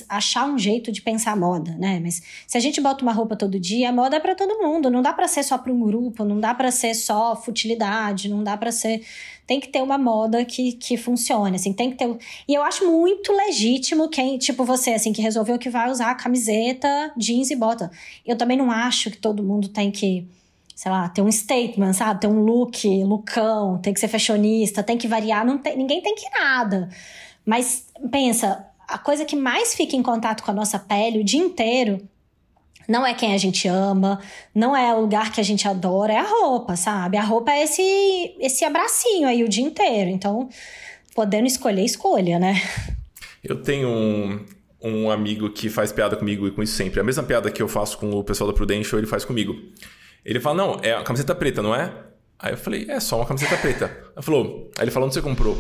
achar 0.07 0.45
um 0.45 0.59
jeito 0.59 0.91
de 0.91 1.01
pensar 1.01 1.32
a 1.32 1.36
moda, 1.36 1.75
né? 1.80 1.99
Mas 2.03 2.21
se 2.45 2.55
a 2.55 2.61
gente 2.61 2.80
bota 2.80 3.01
uma 3.01 3.13
roupa 3.13 3.36
todo 3.36 3.59
dia, 3.59 3.89
a 3.89 3.91
moda 3.91 4.17
é 4.17 4.19
para 4.19 4.36
todo 4.36 4.59
mundo. 4.59 4.91
Não 4.91 5.01
dá 5.01 5.11
para 5.11 5.27
ser 5.27 5.41
só 5.41 5.57
para 5.57 5.73
um 5.73 5.80
grupo, 5.80 6.23
não 6.23 6.39
dá 6.39 6.53
para 6.53 6.69
ser 6.69 6.93
só 6.93 7.36
futilidade, 7.36 8.30
não 8.30 8.43
dá 8.43 8.55
para 8.55 8.71
ser 8.71 9.01
tem 9.49 9.59
que 9.59 9.69
ter 9.69 9.81
uma 9.81 9.97
moda 9.97 10.45
que, 10.45 10.73
que 10.73 10.95
funcione, 10.95 11.55
assim, 11.55 11.73
tem 11.73 11.89
que 11.89 11.97
ter... 11.97 12.15
E 12.47 12.53
eu 12.53 12.61
acho 12.61 12.85
muito 12.87 13.33
legítimo 13.33 14.07
quem, 14.07 14.37
tipo 14.37 14.63
você, 14.63 14.91
assim, 14.91 15.11
que 15.11 15.23
resolveu 15.23 15.57
que 15.57 15.71
vai 15.71 15.89
usar 15.89 16.13
camiseta, 16.13 17.11
jeans 17.17 17.49
e 17.49 17.55
bota. 17.55 17.89
Eu 18.23 18.37
também 18.37 18.55
não 18.55 18.69
acho 18.69 19.09
que 19.09 19.17
todo 19.17 19.41
mundo 19.41 19.67
tem 19.67 19.89
que, 19.89 20.27
sei 20.75 20.91
lá, 20.91 21.09
ter 21.09 21.23
um 21.23 21.31
statement, 21.31 21.93
sabe? 21.93 22.21
Ter 22.21 22.27
um 22.27 22.41
look, 22.41 22.87
lookão, 23.03 23.79
tem 23.79 23.91
que 23.91 23.99
ser 23.99 24.07
fashionista, 24.07 24.83
tem 24.83 24.99
que 24.99 25.07
variar, 25.07 25.43
não 25.43 25.57
tem, 25.57 25.75
ninguém 25.75 25.99
tem 25.99 26.13
que 26.13 26.29
nada. 26.29 26.87
Mas 27.43 27.87
pensa, 28.11 28.67
a 28.87 28.99
coisa 28.99 29.25
que 29.25 29.35
mais 29.35 29.73
fica 29.73 29.95
em 29.95 30.03
contato 30.03 30.43
com 30.43 30.51
a 30.51 30.53
nossa 30.53 30.77
pele 30.77 31.21
o 31.21 31.23
dia 31.23 31.41
inteiro 31.41 32.07
não 32.89 33.05
é 33.05 33.13
quem 33.13 33.35
a 33.35 33.37
gente 33.37 33.67
ama, 33.67 34.19
não 34.53 34.75
é 34.75 34.91
o 34.95 35.01
lugar 35.01 35.31
que 35.31 35.39
a 35.39 35.43
gente 35.43 35.67
adora, 35.67 36.11
é 36.11 36.17
a 36.17 36.27
roupa, 36.27 36.75
sabe? 36.75 37.17
A 37.17 37.23
roupa 37.23 37.51
é 37.51 37.63
esse, 37.63 38.35
esse 38.39 38.65
abracinho 38.65 39.27
aí 39.27 39.43
o 39.43 39.47
dia 39.47 39.63
inteiro. 39.63 40.09
Então, 40.09 40.49
podendo 41.13 41.45
escolher, 41.45 41.85
escolha, 41.85 42.39
né? 42.39 42.59
Eu 43.43 43.61
tenho 43.61 43.87
um, 43.87 44.43
um 44.81 45.11
amigo 45.11 45.51
que 45.51 45.69
faz 45.69 45.91
piada 45.91 46.15
comigo 46.15 46.47
e 46.47 46.51
com 46.51 46.63
isso 46.63 46.73
sempre. 46.73 46.99
A 46.99 47.03
mesma 47.03 47.21
piada 47.21 47.51
que 47.51 47.61
eu 47.61 47.67
faço 47.67 47.95
com 47.99 48.09
o 48.09 48.23
pessoal 48.23 48.49
da 48.49 48.55
Prudential, 48.55 48.99
ele 48.99 49.07
faz 49.07 49.23
comigo. 49.23 49.55
Ele 50.25 50.39
fala: 50.39 50.57
Não, 50.57 50.79
é 50.81 50.93
a 50.93 51.03
camiseta 51.03 51.35
preta, 51.35 51.61
não 51.61 51.75
é? 51.75 51.93
Aí 52.39 52.53
eu 52.53 52.57
falei: 52.57 52.87
É 52.89 52.99
só 52.99 53.17
uma 53.17 53.25
camiseta 53.25 53.55
preta. 53.55 53.85
Aí, 54.15 54.23
falou, 54.23 54.71
aí 54.77 54.83
ele 54.83 54.91
falou: 54.91 55.05
Onde 55.05 55.13
você 55.13 55.21
comprou? 55.21 55.55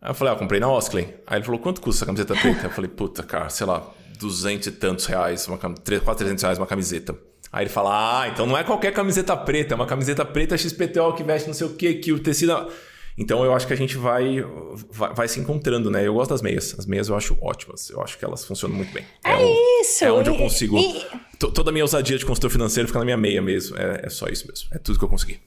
Aí 0.00 0.10
eu 0.10 0.14
falei: 0.14 0.34
Ah, 0.34 0.36
comprei 0.36 0.60
na 0.60 0.70
Oskley. 0.70 1.14
Aí 1.26 1.38
ele 1.38 1.44
falou: 1.44 1.60
Quanto 1.60 1.80
custa 1.80 1.98
essa 1.98 2.06
camiseta 2.06 2.34
preta? 2.34 2.66
Eu 2.66 2.70
falei: 2.70 2.90
Puta, 2.90 3.22
cara, 3.22 3.48
sei 3.48 3.66
lá, 3.66 3.82
duzentos 4.18 4.66
e 4.66 4.72
tantos 4.72 5.06
reais, 5.06 5.46
uma, 5.48 5.58
quase 5.58 6.18
300 6.18 6.42
reais 6.42 6.58
uma 6.58 6.66
camiseta. 6.66 7.16
Aí 7.52 7.64
ele 7.64 7.70
fala: 7.70 8.22
Ah, 8.22 8.28
então 8.28 8.46
não 8.46 8.56
é 8.56 8.64
qualquer 8.64 8.92
camiseta 8.92 9.36
preta, 9.36 9.74
é 9.74 9.76
uma 9.76 9.86
camiseta 9.86 10.24
preta 10.24 10.56
XPTO 10.56 11.14
que 11.14 11.22
veste 11.22 11.46
não 11.46 11.54
sei 11.54 11.66
o 11.66 11.70
que, 11.70 11.94
que 11.94 12.12
o 12.12 12.18
tecido. 12.18 12.68
Então 13.16 13.44
eu 13.44 13.52
acho 13.52 13.66
que 13.66 13.72
a 13.72 13.76
gente 13.76 13.96
vai, 13.96 14.44
vai, 14.90 15.12
vai, 15.12 15.28
se 15.28 15.40
encontrando, 15.40 15.90
né? 15.90 16.06
Eu 16.06 16.14
gosto 16.14 16.30
das 16.30 16.40
meias. 16.40 16.76
As 16.78 16.86
meias 16.86 17.08
eu 17.08 17.16
acho 17.16 17.36
ótimas. 17.40 17.90
Eu 17.90 18.00
acho 18.00 18.16
que 18.16 18.24
elas 18.24 18.44
funcionam 18.44 18.76
muito 18.76 18.92
bem. 18.92 19.04
É, 19.24 19.32
é 19.32 19.80
isso! 19.80 20.04
É 20.04 20.12
onde 20.12 20.30
eu 20.30 20.36
consigo. 20.36 20.78
E... 20.78 21.04
Toda 21.36 21.70
a 21.70 21.72
minha 21.72 21.84
ousadia 21.84 22.16
de 22.16 22.24
consultor 22.24 22.48
financeiro 22.48 22.86
fica 22.86 22.98
na 23.00 23.04
minha 23.04 23.16
meia 23.16 23.42
mesmo. 23.42 23.76
É, 23.76 24.02
é 24.04 24.08
só 24.08 24.28
isso 24.28 24.46
mesmo. 24.46 24.68
É 24.72 24.78
tudo 24.78 24.98
que 24.98 25.04
eu 25.04 25.08
consegui. 25.08 25.40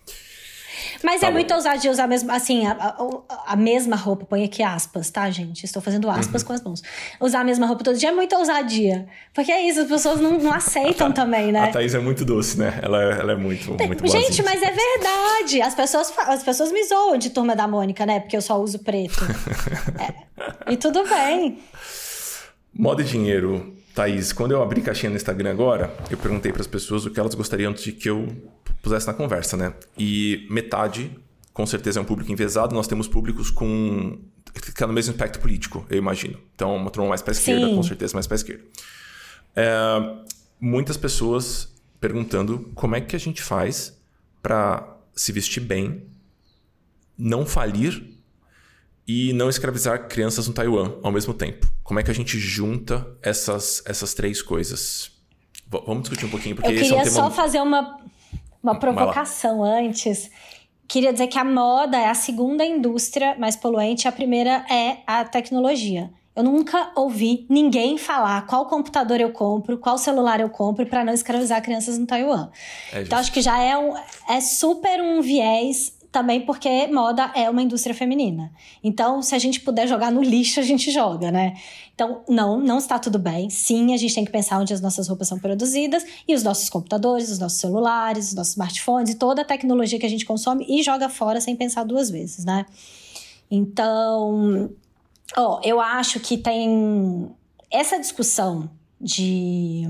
Mas 1.04 1.22
tá 1.22 1.28
é 1.28 1.30
bom. 1.30 1.36
muito 1.36 1.54
ousado 1.54 1.80
de 1.80 1.90
usar 1.90 2.08
mesmo, 2.08 2.32
assim, 2.32 2.66
a, 2.66 2.72
a, 2.72 3.54
a, 3.54 3.56
mesma 3.56 3.96
roupa. 3.96 4.26
Põe 4.26 4.44
aqui 4.44 4.62
aspas, 4.64 5.10
tá, 5.10 5.30
gente? 5.30 5.64
Estou 5.64 5.82
fazendo 5.82 6.10
aspas 6.10 6.42
uhum. 6.42 6.48
com 6.48 6.54
as 6.54 6.64
mãos. 6.64 6.84
Usar 7.20 7.42
a 7.42 7.44
mesma 7.44 7.66
roupa 7.66 7.84
todo 7.84 7.98
dia 7.98 8.10
é 8.10 8.12
muita 8.12 8.38
ousadia. 8.38 9.08
Porque 9.34 9.52
é 9.52 9.68
isso, 9.68 9.82
as 9.82 9.88
pessoas 9.88 10.20
não, 10.20 10.38
não 10.38 10.52
aceitam 10.52 11.12
também, 11.12 11.52
né? 11.52 11.64
A 11.64 11.68
Thaís 11.68 11.94
é 11.94 12.00
muito 12.00 12.24
doce, 12.26 12.58
né? 12.58 12.80
Ela, 12.82 13.04
é, 13.04 13.20
ela 13.20 13.32
é 13.34 13.36
muito, 13.36 13.72
muito 13.74 14.08
Gente, 14.08 14.44
mas 14.44 14.62
é 14.62 14.72
verdade. 14.72 15.62
As 15.62 15.76
pessoas, 15.76 16.14
as 16.18 16.44
pessoas 16.44 16.72
me 16.72 16.84
zoam 16.84 17.18
de 17.18 17.30
Turma 17.30 17.56
da 17.56 17.68
Mônica, 17.68 18.06
né? 18.06 18.20
Porque 18.20 18.38
eu 18.38 18.42
só 18.42 18.60
uso 18.62 18.80
preto. 18.80 19.24
é. 20.00 20.72
E 20.72 20.78
tudo 20.78 21.04
bem. 21.08 21.60
Moda 22.74 23.02
e 23.02 23.06
dinheiro. 23.06 23.81
Thaís, 23.94 24.32
quando 24.32 24.52
eu 24.52 24.62
abri 24.62 24.82
caixinha 24.82 25.10
no 25.10 25.16
Instagram 25.16 25.52
agora, 25.52 25.94
eu 26.10 26.18
perguntei 26.18 26.52
para 26.52 26.62
as 26.62 26.68
pessoas 26.68 27.06
o 27.06 27.12
que 27.12 27.20
elas 27.20 27.36
gostariam 27.36 27.74
de 27.74 27.92
que 27.92 28.10
eu 28.10 28.28
pusesse 28.82 29.08
na 29.08 29.14
conversa, 29.14 29.58
né? 29.58 29.74
E 29.98 30.48
metade, 30.50 31.12
com 31.54 31.66
certeza, 31.66 32.00
é 32.00 32.02
um 32.02 32.06
público 32.06 32.32
envezado. 32.32 32.74
Nós 32.74 32.88
temos 32.88 33.08
públicos 33.08 33.50
com 33.50 34.18
que 34.54 34.70
está 34.70 34.86
no 34.86 34.94
mesmo 34.94 35.14
espectro 35.14 35.42
político, 35.42 35.86
eu 35.90 35.98
imagino. 35.98 36.38
Então, 36.56 36.76
uma 36.76 36.90
turma 36.90 37.10
mais 37.10 37.22
para 37.22 37.32
esquerda, 37.32 37.70
com 37.70 37.84
certeza 37.84 38.14
mais 38.14 38.28
para 38.28 38.36
esquerda. 38.36 38.64
É, 39.56 39.72
muitas 40.60 40.98
pessoas 40.98 41.74
perguntando 42.00 42.72
como 42.76 42.96
é 42.96 43.02
que 43.02 43.16
a 43.16 43.20
gente 43.20 43.42
faz 43.42 43.98
para 44.42 44.98
se 45.16 45.32
vestir 45.32 45.62
bem, 45.62 46.04
não 47.18 47.46
falir 47.46 48.04
e 49.08 49.34
não 49.34 49.50
escravizar 49.50 50.08
crianças 50.08 50.48
no 50.48 50.54
Taiwan 50.54 50.96
ao 51.04 51.12
mesmo 51.12 51.34
tempo. 51.34 51.71
Como 51.92 52.00
é 52.00 52.04
que 52.04 52.10
a 52.10 52.14
gente 52.14 52.40
junta 52.40 53.06
essas, 53.22 53.84
essas 53.86 54.14
três 54.14 54.42
coisas? 54.42 55.12
V 55.68 55.84
vamos 55.86 56.04
discutir 56.04 56.26
um 56.26 56.30
pouquinho, 56.30 56.56
porque 56.56 56.72
Eu 56.72 56.76
queria 56.78 57.00
é 57.00 57.02
um 57.02 57.06
só 57.06 57.30
fazer 57.30 57.60
uma, 57.60 58.00
uma 58.64 58.80
provocação 58.80 59.62
antes. 59.62 60.32
Queria 60.88 61.12
dizer 61.12 61.28
que 61.28 61.38
a 61.38 61.44
moda 61.44 61.98
é 61.98 62.08
a 62.08 62.14
segunda 62.14 62.64
indústria 62.64 63.36
mais 63.38 63.58
poluente, 63.58 64.08
a 64.08 64.12
primeira 64.14 64.66
é 64.72 65.00
a 65.06 65.26
tecnologia. 65.26 66.10
Eu 66.34 66.44
nunca 66.44 66.94
ouvi 66.96 67.46
ninguém 67.50 67.98
falar 67.98 68.48
qual 68.48 68.68
computador 68.68 69.20
eu 69.20 69.34
compro, 69.34 69.78
qual 69.78 69.98
celular 69.98 70.40
eu 70.40 70.50
compro 70.50 70.86
para 70.86 71.04
não 71.04 71.14
escravizar 71.14 71.62
crianças 71.62 71.98
no 71.98 72.08
Taiwan. 72.08 72.52
É 72.94 73.02
então 73.02 73.20
acho 73.20 73.34
que 73.34 73.42
já 73.42 73.62
é, 73.62 73.78
um, 73.78 73.94
é 74.30 74.40
super 74.40 75.02
um 75.02 75.22
viés 75.22 75.92
também 76.12 76.42
porque 76.42 76.88
moda 76.88 77.32
é 77.34 77.50
uma 77.50 77.62
indústria 77.62 77.96
feminina. 77.96 78.52
Então, 78.84 79.22
se 79.22 79.34
a 79.34 79.40
gente 79.40 79.62
puder 79.62 79.88
jogar 79.88 80.12
no 80.12 80.22
lixo, 80.22 80.60
a 80.60 80.64
gente 80.64 80.92
joga, 80.92 81.32
né? 81.32 81.54
Então, 81.96 82.24
não, 82.28 82.60
não 82.60 82.80
está 82.80 83.00
tudo 83.00 83.18
bem. 83.18 83.50
Sim, 83.50 83.94
a 83.94 83.98
gente 83.98 84.14
tem 84.14 84.26
que 84.26 84.32
pensar 84.32 84.60
onde 84.60 84.74
as 84.74 84.82
nossas 84.82 85.08
roupas 85.08 85.30
são 85.30 85.40
produzidas 85.40 86.06
e 86.28 86.36
os 86.36 86.44
nossos 86.44 86.70
computadores, 86.70 87.30
os 87.30 87.40
nossos 87.40 87.60
celulares, 87.60 88.30
os 88.30 88.34
nossos 88.34 88.54
smartphones 88.54 89.12
e 89.12 89.16
toda 89.16 89.42
a 89.42 89.46
tecnologia 89.46 89.98
que 89.98 90.06
a 90.06 90.10
gente 90.10 90.26
consome 90.26 90.66
e 90.68 90.84
joga 90.84 91.08
fora 91.08 91.40
sem 91.40 91.56
pensar 91.56 91.86
duas 91.86 92.10
vezes, 92.10 92.44
né? 92.44 92.66
Então, 93.50 94.70
ó, 95.38 95.62
eu 95.64 95.80
acho 95.80 96.20
que 96.20 96.38
tem 96.38 97.30
essa 97.70 97.98
discussão 97.98 98.70
de 99.00 99.84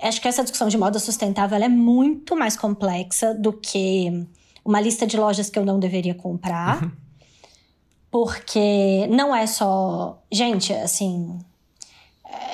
acho 0.00 0.20
que 0.20 0.28
essa 0.28 0.42
discussão 0.42 0.68
de 0.68 0.78
moda 0.78 0.98
sustentável 0.98 1.62
é 1.62 1.68
muito 1.68 2.34
mais 2.34 2.56
complexa 2.56 3.34
do 3.34 3.52
que 3.52 4.26
uma 4.64 4.80
lista 4.80 5.06
de 5.06 5.16
lojas 5.16 5.50
que 5.50 5.58
eu 5.58 5.64
não 5.64 5.78
deveria 5.78 6.14
comprar. 6.14 6.82
Uhum. 6.82 6.92
Porque 8.10 9.06
não 9.08 9.34
é 9.34 9.46
só. 9.46 10.22
Gente, 10.30 10.72
assim. 10.72 11.38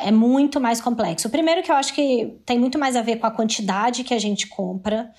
É 0.03 0.11
muito 0.11 0.59
mais 0.61 0.81
complexo. 0.81 1.29
Primeiro, 1.29 1.63
que 1.63 1.71
eu 1.71 1.77
acho 1.77 1.93
que 1.95 2.39
tem 2.47 2.59
muito 2.59 2.79
mais 2.79 2.97
a 2.97 3.03
ver 3.03 3.17
com 3.17 3.27
a 3.27 3.31
quantidade 3.31 4.05
que 4.05 4.15
a 4.15 4.19
gente 4.19 4.47
compra, 4.47 5.13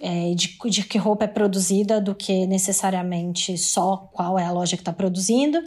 é, 0.00 0.34
de, 0.34 0.58
de 0.68 0.82
que 0.84 0.98
roupa 0.98 1.24
é 1.24 1.28
produzida, 1.28 2.00
do 2.00 2.12
que 2.14 2.46
necessariamente 2.46 3.56
só 3.56 4.08
qual 4.12 4.36
é 4.36 4.44
a 4.44 4.50
loja 4.50 4.76
que 4.76 4.82
está 4.82 4.92
produzindo. 4.92 5.62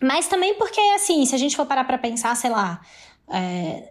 Mas 0.00 0.28
também 0.28 0.54
porque, 0.54 0.80
assim, 0.94 1.24
se 1.26 1.34
a 1.34 1.38
gente 1.38 1.56
for 1.56 1.66
parar 1.66 1.84
para 1.84 1.98
pensar, 1.98 2.36
sei 2.36 2.50
lá, 2.50 2.80
é, 3.28 3.90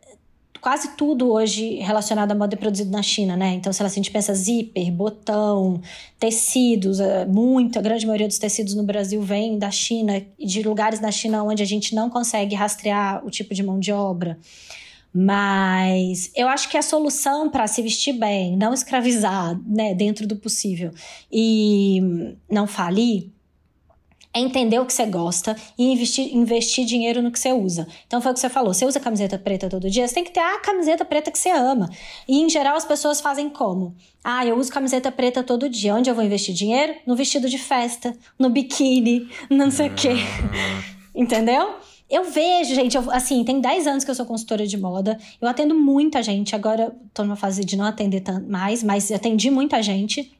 quase 0.63 0.95
tudo 0.95 1.29
hoje 1.29 1.75
relacionado 1.79 2.31
à 2.31 2.35
moda 2.35 2.55
é 2.55 2.57
produzido 2.57 2.89
na 2.89 3.03
China, 3.03 3.35
né? 3.35 3.53
Então, 3.53 3.73
se 3.73 3.83
a 3.83 3.87
gente 3.89 4.09
pensa 4.09 4.33
zíper, 4.33 4.89
botão, 4.93 5.81
tecidos, 6.17 7.01
é, 7.01 7.25
muito, 7.25 7.77
a 7.77 7.81
grande 7.81 8.05
maioria 8.05 8.29
dos 8.29 8.37
tecidos 8.37 8.73
no 8.73 8.81
Brasil 8.81 9.21
vem 9.21 9.59
da 9.59 9.69
China 9.69 10.25
de 10.39 10.63
lugares 10.63 11.01
na 11.01 11.11
China 11.11 11.43
onde 11.43 11.61
a 11.61 11.65
gente 11.65 11.93
não 11.93 12.09
consegue 12.09 12.55
rastrear 12.55 13.25
o 13.25 13.29
tipo 13.29 13.53
de 13.53 13.61
mão 13.61 13.77
de 13.77 13.91
obra. 13.91 14.39
Mas 15.13 16.31
eu 16.33 16.47
acho 16.47 16.69
que 16.69 16.77
a 16.77 16.81
solução 16.81 17.49
para 17.49 17.67
se 17.67 17.81
vestir 17.81 18.13
bem, 18.13 18.55
não 18.55 18.73
escravizar, 18.73 19.59
né, 19.67 19.93
dentro 19.93 20.25
do 20.25 20.37
possível 20.37 20.91
e 21.29 21.99
não 22.49 22.65
falir, 22.65 23.29
é 24.33 24.39
entender 24.39 24.79
o 24.79 24.85
que 24.85 24.93
você 24.93 25.05
gosta 25.05 25.55
e 25.77 25.91
investir, 25.91 26.35
investir 26.35 26.85
dinheiro 26.85 27.21
no 27.21 27.31
que 27.31 27.39
você 27.39 27.53
usa. 27.53 27.87
Então 28.07 28.19
foi 28.19 28.31
o 28.31 28.33
que 28.33 28.39
você 28.39 28.49
falou: 28.49 28.73
você 28.73 28.85
usa 28.85 28.99
camiseta 28.99 29.37
preta 29.37 29.69
todo 29.69 29.89
dia, 29.89 30.07
você 30.07 30.15
tem 30.15 30.23
que 30.23 30.31
ter 30.31 30.39
a 30.39 30.59
camiseta 30.59 31.05
preta 31.05 31.31
que 31.31 31.37
você 31.37 31.51
ama. 31.51 31.89
E 32.27 32.41
em 32.41 32.49
geral 32.49 32.75
as 32.75 32.85
pessoas 32.85 33.21
fazem 33.21 33.49
como? 33.49 33.95
Ah, 34.23 34.45
eu 34.45 34.57
uso 34.57 34.71
camiseta 34.71 35.11
preta 35.11 35.43
todo 35.43 35.69
dia. 35.69 35.93
Onde 35.93 36.09
eu 36.09 36.15
vou 36.15 36.23
investir 36.23 36.55
dinheiro? 36.55 36.95
No 37.05 37.15
vestido 37.15 37.47
de 37.47 37.57
festa, 37.57 38.17
no 38.39 38.49
biquíni, 38.49 39.29
não 39.49 39.69
sei 39.69 39.89
o 39.89 39.93
quê. 39.93 40.13
Entendeu? 41.13 41.75
Eu 42.09 42.25
vejo, 42.25 42.75
gente, 42.75 42.95
eu, 42.95 43.11
assim, 43.11 43.43
tem 43.43 43.59
10 43.59 43.87
anos 43.87 44.03
que 44.03 44.11
eu 44.11 44.15
sou 44.15 44.25
consultora 44.25 44.65
de 44.65 44.77
moda. 44.77 45.17
Eu 45.41 45.47
atendo 45.47 45.75
muita 45.75 46.21
gente. 46.23 46.55
Agora 46.55 46.95
tô 47.13 47.23
numa 47.23 47.35
fase 47.35 47.63
de 47.63 47.75
não 47.75 47.85
atender 47.85 48.21
tanto 48.21 48.49
mais, 48.49 48.83
mas 48.83 49.11
atendi 49.11 49.49
muita 49.49 49.81
gente. 49.81 50.31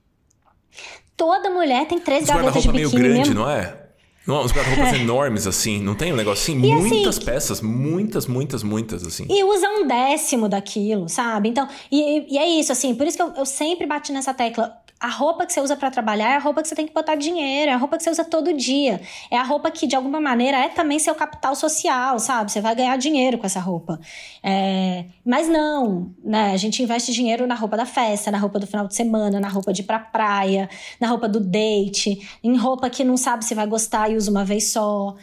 Toda 1.16 1.50
mulher 1.50 1.88
tem 1.88 2.00
três 2.00 2.26
gavetas 2.26 2.64
de 2.64 2.72
biquíni 2.72 2.92
meio 2.92 2.92
grande, 2.92 3.30
mesmo. 3.30 3.36
não 3.36 3.50
é? 3.50 3.83
Não, 4.26 4.44
uns 4.44 4.52
guarda-roupas 4.52 4.94
é. 4.94 4.98
enormes, 4.98 5.48
assim. 5.48 5.80
Não 5.80 5.96
tem 5.96 6.14
um 6.14 6.16
negócio 6.16 6.42
assim? 6.42 6.66
E 6.66 6.74
muitas 6.76 7.18
assim, 7.18 7.26
peças, 7.26 7.62
muitas, 7.62 8.26
muitas, 8.26 8.64
muitas, 8.64 9.06
assim. 9.06 9.26
E 9.30 9.44
usa 9.44 9.68
um 9.70 9.88
décimo 9.88 10.48
daquilo, 10.48 11.10
sabe? 11.10 11.50
Então, 11.50 11.68
e, 11.92 12.34
e 12.34 12.38
é 12.38 12.48
isso, 12.48 12.72
assim. 12.72 12.96
Por 12.96 13.06
isso 13.06 13.18
que 13.18 13.24
eu, 13.24 13.34
eu 13.38 13.46
sempre 13.46 13.86
bati 13.86 14.12
nessa 14.12 14.34
tecla 14.34 14.83
a 15.04 15.10
roupa 15.10 15.46
que 15.46 15.52
você 15.52 15.60
usa 15.60 15.76
para 15.76 15.92
trabalhar 15.92 16.32
é 16.32 16.36
a 16.38 16.40
roupa 16.40 16.62
que 16.62 16.68
você 16.70 16.76
tem 16.76 16.88
que 16.88 16.94
botar 16.94 17.16
dinheiro, 17.16 17.70
é 17.70 17.74
a 17.74 17.78
roupa 17.78 17.98
que 17.98 18.04
você 18.04 18.10
usa 18.10 18.24
todo 18.24 18.54
dia. 18.54 19.02
É 19.30 19.36
a 19.36 19.44
roupa 19.44 19.70
que, 19.70 19.86
de 19.86 19.98
alguma 19.98 20.22
maneira, 20.22 20.58
é 20.58 20.70
também 20.70 20.98
seu 20.98 21.14
capital 21.14 21.58
social, 21.58 22.18
sabe? 22.20 22.50
Você 22.50 22.62
vai 22.62 22.74
ganhar 22.74 22.96
dinheiro 22.96 23.38
com 23.38 23.46
essa 23.46 23.60
roupa. 23.60 24.00
É... 24.42 25.04
Mas 25.26 25.50
não, 25.50 26.16
né? 26.24 26.54
A 26.54 26.58
gente 26.58 26.82
investe 26.82 27.12
dinheiro 27.12 27.46
na 27.46 27.54
roupa 27.54 27.76
da 27.76 27.86
festa, 27.86 28.32
na 28.32 28.38
roupa 28.38 28.60
do 28.60 28.66
final 28.66 28.88
de 28.88 28.96
semana, 28.96 29.42
na 29.42 29.50
roupa 29.50 29.74
de 29.74 29.82
ir 29.82 29.86
pra 29.86 30.00
praia, 30.00 30.70
na 31.02 31.10
roupa 31.10 31.28
do 31.28 31.42
date, 31.42 32.26
em 32.42 32.56
roupa 32.56 32.90
que 32.90 33.04
não 33.04 33.18
sabe 33.18 33.44
se 33.44 33.54
vai 33.54 33.68
gostar 33.68 34.10
e 34.10 34.16
usa 34.16 34.32
uma 34.32 34.46
vez 34.46 34.72
só. 34.72 35.18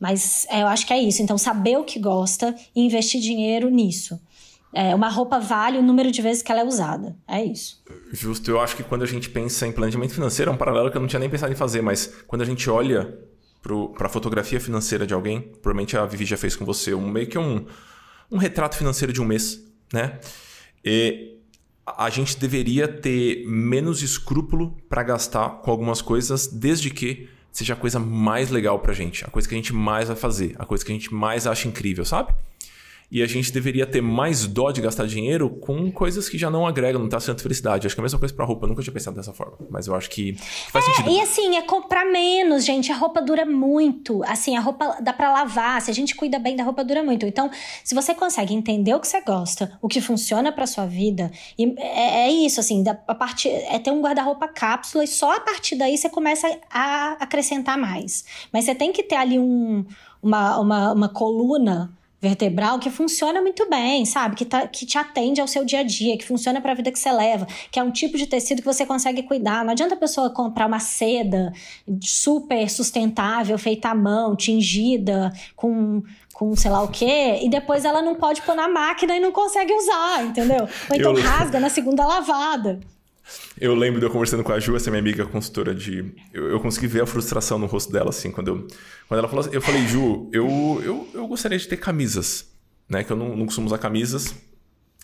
Mas 0.00 0.46
é, 0.48 0.62
eu 0.62 0.66
acho 0.66 0.86
que 0.86 0.94
é 0.94 0.98
isso. 0.98 1.20
Então, 1.20 1.36
saber 1.36 1.76
o 1.78 1.84
que 1.84 1.98
gosta 1.98 2.56
e 2.74 2.80
investir 2.86 3.20
dinheiro 3.20 3.68
nisso. 3.68 4.18
É, 4.72 4.94
uma 4.94 5.08
roupa 5.08 5.38
vale 5.38 5.78
o 5.78 5.82
número 5.82 6.10
de 6.10 6.20
vezes 6.20 6.42
que 6.42 6.52
ela 6.52 6.60
é 6.60 6.64
usada. 6.64 7.16
É 7.26 7.42
isso. 7.42 7.82
Justo. 8.12 8.50
Eu 8.50 8.60
acho 8.60 8.76
que 8.76 8.82
quando 8.82 9.02
a 9.02 9.06
gente 9.06 9.30
pensa 9.30 9.66
em 9.66 9.72
planejamento 9.72 10.14
financeiro, 10.14 10.50
é 10.50 10.54
um 10.54 10.56
paralelo 10.56 10.90
que 10.90 10.96
eu 10.96 11.00
não 11.00 11.08
tinha 11.08 11.20
nem 11.20 11.30
pensado 11.30 11.52
em 11.52 11.56
fazer, 11.56 11.82
mas 11.82 12.14
quando 12.26 12.42
a 12.42 12.44
gente 12.44 12.68
olha 12.68 13.16
para 13.96 14.06
a 14.06 14.10
fotografia 14.10 14.60
financeira 14.60 15.06
de 15.06 15.14
alguém, 15.14 15.40
provavelmente 15.40 15.96
a 15.96 16.06
Vivi 16.06 16.24
já 16.24 16.36
fez 16.36 16.54
com 16.54 16.64
você, 16.64 16.94
um, 16.94 17.08
meio 17.08 17.26
que 17.26 17.38
um, 17.38 17.66
um 18.30 18.36
retrato 18.36 18.76
financeiro 18.76 19.12
de 19.12 19.20
um 19.20 19.24
mês, 19.24 19.60
né? 19.92 20.20
E 20.84 21.36
a 21.84 22.10
gente 22.10 22.36
deveria 22.38 22.86
ter 22.86 23.44
menos 23.46 24.02
escrúpulo 24.02 24.76
para 24.88 25.02
gastar 25.02 25.48
com 25.62 25.70
algumas 25.70 26.02
coisas, 26.02 26.46
desde 26.46 26.90
que 26.90 27.28
seja 27.50 27.72
a 27.72 27.76
coisa 27.76 27.98
mais 27.98 28.50
legal 28.50 28.78
pra 28.80 28.92
gente, 28.92 29.24
a 29.24 29.28
coisa 29.28 29.48
que 29.48 29.54
a 29.54 29.58
gente 29.58 29.72
mais 29.72 30.08
vai 30.08 30.16
fazer, 30.16 30.54
a 30.58 30.66
coisa 30.66 30.84
que 30.84 30.92
a 30.92 30.94
gente 30.94 31.12
mais 31.14 31.46
acha 31.46 31.66
incrível, 31.66 32.04
sabe? 32.04 32.34
E 33.10 33.22
a 33.22 33.26
gente 33.26 33.52
deveria 33.52 33.86
ter 33.86 34.00
mais 34.00 34.46
dó 34.46 34.72
de 34.72 34.80
gastar 34.80 35.06
dinheiro 35.06 35.48
com 35.48 35.90
coisas 35.92 36.28
que 36.28 36.36
já 36.36 36.50
não 36.50 36.66
agregam, 36.66 37.00
não 37.00 37.08
trazem 37.08 37.28
tanta 37.28 37.42
felicidade. 37.42 37.86
Acho 37.86 37.94
que 37.94 38.00
é 38.00 38.02
a 38.02 38.04
mesma 38.04 38.18
coisa 38.18 38.34
pra 38.34 38.44
roupa. 38.44 38.64
Eu 38.64 38.70
nunca 38.70 38.82
tinha 38.82 38.92
pensado 38.92 39.16
dessa 39.16 39.32
forma. 39.32 39.56
Mas 39.70 39.86
eu 39.86 39.94
acho 39.94 40.10
que 40.10 40.34
faz 40.70 40.84
é, 40.84 40.90
sentido. 40.90 41.10
E 41.10 41.20
assim, 41.20 41.56
é 41.56 41.62
comprar 41.62 42.04
menos, 42.04 42.64
gente. 42.64 42.90
A 42.90 42.96
roupa 42.96 43.22
dura 43.22 43.46
muito. 43.46 44.24
Assim, 44.24 44.56
a 44.56 44.60
roupa 44.60 44.98
dá 45.00 45.12
pra 45.12 45.32
lavar. 45.32 45.80
Se 45.80 45.90
a 45.90 45.94
gente 45.94 46.16
cuida 46.16 46.38
bem 46.38 46.56
da 46.56 46.64
roupa, 46.64 46.82
dura 46.82 47.02
muito. 47.04 47.24
Então, 47.26 47.48
se 47.84 47.94
você 47.94 48.12
consegue 48.12 48.52
entender 48.52 48.92
o 48.92 48.98
que 48.98 49.06
você 49.06 49.20
gosta, 49.20 49.78
o 49.80 49.88
que 49.88 50.00
funciona 50.00 50.50
pra 50.50 50.66
sua 50.66 50.86
vida, 50.86 51.30
e 51.56 51.74
é, 51.78 52.26
é 52.26 52.30
isso, 52.30 52.58
assim, 52.58 52.82
da, 52.82 52.98
a 53.06 53.14
partir, 53.14 53.48
é 53.48 53.78
ter 53.78 53.92
um 53.92 54.00
guarda-roupa 54.00 54.48
cápsula 54.48 55.04
e 55.04 55.06
só 55.06 55.36
a 55.36 55.40
partir 55.40 55.76
daí 55.76 55.96
você 55.96 56.08
começa 56.08 56.48
a 56.70 57.12
acrescentar 57.20 57.78
mais. 57.78 58.24
Mas 58.52 58.64
você 58.64 58.74
tem 58.74 58.92
que 58.92 59.02
ter 59.02 59.16
ali 59.16 59.38
um, 59.38 59.84
uma, 60.22 60.58
uma, 60.58 60.92
uma 60.92 61.08
coluna 61.08 61.92
vertebral 62.26 62.78
que 62.78 62.90
funciona 62.90 63.40
muito 63.40 63.68
bem, 63.68 64.04
sabe? 64.04 64.34
Que, 64.34 64.44
tá, 64.44 64.66
que 64.66 64.84
te 64.84 64.98
atende 64.98 65.40
ao 65.40 65.46
seu 65.46 65.64
dia 65.64 65.80
a 65.80 65.82
dia, 65.82 66.16
que 66.18 66.24
funciona 66.24 66.60
para 66.60 66.72
a 66.72 66.74
vida 66.74 66.90
que 66.90 66.98
você 66.98 67.12
leva, 67.12 67.46
que 67.70 67.78
é 67.78 67.82
um 67.82 67.90
tipo 67.90 68.18
de 68.18 68.26
tecido 68.26 68.60
que 68.60 68.66
você 68.66 68.84
consegue 68.84 69.22
cuidar. 69.22 69.64
Não 69.64 69.72
adianta 69.72 69.94
a 69.94 69.98
pessoa 69.98 70.30
comprar 70.30 70.66
uma 70.66 70.80
seda 70.80 71.52
super 72.00 72.68
sustentável, 72.68 73.56
feita 73.58 73.90
à 73.90 73.94
mão, 73.94 74.34
tingida, 74.34 75.32
com, 75.54 76.02
com 76.34 76.56
sei 76.56 76.70
lá 76.70 76.82
o 76.82 76.88
quê, 76.88 77.40
e 77.42 77.48
depois 77.48 77.84
ela 77.84 78.02
não 78.02 78.14
pode 78.14 78.42
pôr 78.42 78.54
na 78.54 78.68
máquina 78.68 79.16
e 79.16 79.20
não 79.20 79.32
consegue 79.32 79.72
usar, 79.72 80.24
entendeu? 80.24 80.68
Ou 80.90 80.96
então 80.96 81.12
Eu... 81.16 81.22
rasga 81.22 81.60
na 81.60 81.68
segunda 81.68 82.04
lavada. 82.04 82.80
Eu 83.60 83.74
lembro 83.74 84.00
de 84.00 84.06
eu 84.06 84.10
conversando 84.10 84.44
com 84.44 84.52
a 84.52 84.60
Ju, 84.60 84.76
essa 84.76 84.90
minha 84.90 85.00
amiga 85.00 85.26
consultora 85.26 85.74
de. 85.74 86.14
Eu, 86.32 86.50
eu 86.50 86.60
consegui 86.60 86.86
ver 86.86 87.02
a 87.02 87.06
frustração 87.06 87.58
no 87.58 87.66
rosto 87.66 87.92
dela, 87.92 88.10
assim, 88.10 88.30
quando 88.30 88.48
eu. 88.48 88.66
Quando 89.08 89.18
ela 89.18 89.28
falou 89.28 89.44
assim, 89.44 89.54
eu 89.54 89.62
falei, 89.62 89.86
Ju, 89.86 90.28
eu, 90.32 90.80
eu, 90.84 91.08
eu 91.14 91.26
gostaria 91.26 91.58
de 91.58 91.66
ter 91.66 91.76
camisas, 91.76 92.52
né? 92.88 93.02
Que 93.02 93.12
eu 93.12 93.16
não, 93.16 93.36
não 93.36 93.46
costumo 93.46 93.66
usar 93.66 93.78
camisas. 93.78 94.34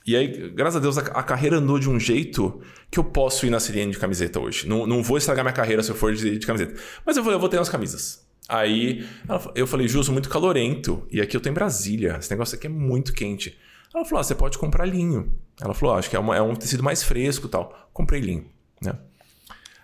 E 0.04 0.16
aí, 0.16 0.50
graças 0.50 0.76
a 0.76 0.80
Deus, 0.80 0.98
a, 0.98 1.02
a, 1.02 1.22
carreira 1.22 1.58
andou 1.58 1.78
de 1.78 1.88
um 1.88 1.98
jeito 1.98 2.60
que 2.90 2.98
eu 2.98 3.04
posso 3.04 3.46
ir 3.46 3.50
na 3.50 3.60
Siriene 3.60 3.92
de 3.92 3.98
camiseta 3.98 4.40
hoje. 4.40 4.68
Não, 4.68 4.86
não 4.86 5.02
vou 5.02 5.16
estragar 5.16 5.44
minha 5.44 5.52
carreira 5.52 5.82
se 5.82 5.90
eu 5.90 5.94
for 5.94 6.12
de, 6.12 6.38
de 6.38 6.46
camiseta. 6.46 6.74
Mas 7.06 7.16
eu 7.16 7.22
vou, 7.22 7.32
eu 7.32 7.38
vou 7.38 7.48
ter 7.48 7.56
umas 7.56 7.68
camisas. 7.68 8.26
Aí 8.48 9.06
ela, 9.28 9.52
eu 9.54 9.66
falei, 9.66 9.86
Ju, 9.86 10.02
sou 10.02 10.12
muito 10.12 10.28
calorento. 10.28 11.06
E 11.10 11.20
aqui 11.20 11.36
eu 11.36 11.40
tô 11.40 11.48
em 11.48 11.52
Brasília. 11.52 12.16
Esse 12.18 12.30
negócio 12.30 12.56
aqui 12.56 12.66
é 12.66 12.70
muito 12.70 13.12
quente. 13.12 13.56
Ela 13.94 14.04
falou: 14.04 14.20
ah, 14.20 14.24
você 14.24 14.34
pode 14.34 14.58
comprar 14.58 14.86
linho. 14.86 15.38
Ela 15.60 15.74
falou: 15.74 15.94
ah, 15.94 15.98
acho 15.98 16.08
que 16.08 16.16
é, 16.16 16.18
uma, 16.18 16.36
é 16.36 16.42
um 16.42 16.54
tecido 16.54 16.82
mais 16.82 17.02
fresco 17.02 17.48
tal. 17.48 17.88
Comprei 17.92 18.20
linho, 18.20 18.46
né? 18.80 18.94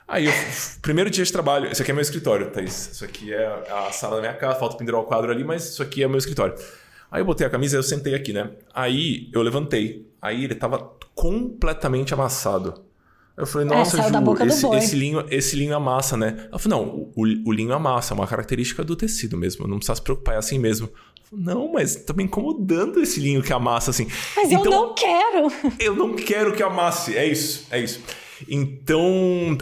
Aí, 0.06 0.24
eu, 0.24 0.32
primeiro 0.80 1.10
dia 1.10 1.24
de 1.24 1.30
trabalho. 1.30 1.70
Esse 1.70 1.82
aqui 1.82 1.90
é 1.90 1.94
meu 1.94 2.02
escritório, 2.02 2.50
Thaís. 2.50 2.92
Isso 2.92 3.04
aqui 3.04 3.32
é 3.32 3.46
a 3.70 3.92
sala 3.92 4.16
da 4.16 4.22
minha 4.22 4.34
casa. 4.34 4.58
Falta 4.58 4.76
pendurar 4.76 5.00
o 5.00 5.04
quadro 5.04 5.30
ali, 5.30 5.44
mas 5.44 5.68
isso 5.68 5.82
aqui 5.82 6.02
é 6.02 6.08
meu 6.08 6.18
escritório. 6.18 6.54
Aí 7.10 7.20
eu 7.20 7.26
botei 7.26 7.46
a 7.46 7.50
camisa 7.50 7.76
e 7.76 7.78
eu 7.78 7.82
sentei 7.82 8.14
aqui, 8.14 8.32
né? 8.32 8.50
Aí 8.74 9.30
eu 9.32 9.42
levantei. 9.42 10.10
Aí 10.20 10.44
ele 10.44 10.54
tava 10.54 10.92
completamente 11.14 12.14
amassado. 12.14 12.87
Eu 13.38 13.46
falei, 13.46 13.68
é, 13.68 13.70
nossa, 13.70 14.00
é, 14.00 14.02
Ju, 14.02 14.44
esse, 14.44 14.66
esse, 14.76 14.96
linho, 14.96 15.24
esse 15.30 15.54
linho 15.54 15.76
amassa, 15.76 16.16
né? 16.16 16.48
Ela 16.50 16.58
falou, 16.58 16.78
não, 16.78 17.12
o, 17.14 17.22
o 17.46 17.52
linho 17.52 17.72
amassa, 17.72 18.12
é 18.12 18.14
uma 18.16 18.26
característica 18.26 18.82
do 18.82 18.96
tecido 18.96 19.36
mesmo. 19.36 19.66
Não 19.68 19.76
precisa 19.76 19.94
se 19.94 20.02
preocupar, 20.02 20.34
é 20.34 20.38
assim 20.38 20.58
mesmo. 20.58 20.88
Não, 21.30 21.70
mas 21.72 21.94
tá 21.94 22.12
me 22.12 22.24
incomodando 22.24 23.00
esse 23.00 23.20
linho 23.20 23.40
que 23.40 23.52
amassa 23.52 23.92
assim. 23.92 24.08
Mas 24.34 24.50
então, 24.50 24.64
eu 24.64 24.70
não 24.70 24.94
quero. 24.94 25.52
Eu 25.78 25.94
não 25.94 26.16
quero 26.16 26.52
que 26.52 26.62
amasse. 26.62 27.16
É 27.16 27.26
isso, 27.26 27.66
é 27.70 27.80
isso. 27.80 28.02
Então, 28.48 29.56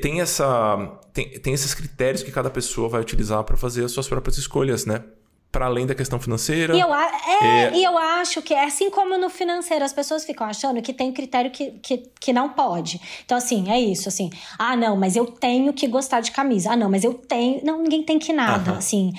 tem, 0.00 0.20
essa, 0.20 0.98
tem, 1.12 1.30
tem 1.38 1.52
esses 1.52 1.74
critérios 1.74 2.22
que 2.22 2.30
cada 2.30 2.48
pessoa 2.48 2.88
vai 2.88 3.00
utilizar 3.00 3.42
para 3.44 3.56
fazer 3.56 3.84
as 3.84 3.92
suas 3.92 4.08
próprias 4.08 4.38
escolhas, 4.38 4.86
né? 4.86 5.04
Para 5.50 5.66
além 5.66 5.86
da 5.86 5.94
questão 5.94 6.20
financeira. 6.20 6.76
E 6.76 6.80
eu, 6.80 6.94
é, 6.94 7.10
é... 7.42 7.74
e 7.74 7.82
eu 7.82 7.96
acho 7.96 8.42
que, 8.42 8.54
assim 8.54 8.90
como 8.90 9.16
no 9.16 9.30
financeiro, 9.30 9.84
as 9.84 9.92
pessoas 9.92 10.24
ficam 10.24 10.46
achando 10.46 10.82
que 10.82 10.92
tem 10.92 11.10
critério 11.10 11.50
que, 11.50 11.70
que, 11.82 12.10
que 12.20 12.32
não 12.32 12.50
pode. 12.50 13.00
Então, 13.24 13.36
assim, 13.38 13.70
é 13.70 13.80
isso, 13.80 14.08
assim. 14.08 14.30
Ah, 14.58 14.76
não, 14.76 14.96
mas 14.96 15.16
eu 15.16 15.26
tenho 15.26 15.72
que 15.72 15.86
gostar 15.88 16.20
de 16.20 16.32
camisa. 16.32 16.72
Ah, 16.72 16.76
não, 16.76 16.90
mas 16.90 17.02
eu 17.02 17.14
tenho. 17.14 17.64
Não, 17.64 17.82
ninguém 17.82 18.02
tem 18.02 18.18
que 18.18 18.32
nada. 18.32 18.72
Assim 18.72 19.12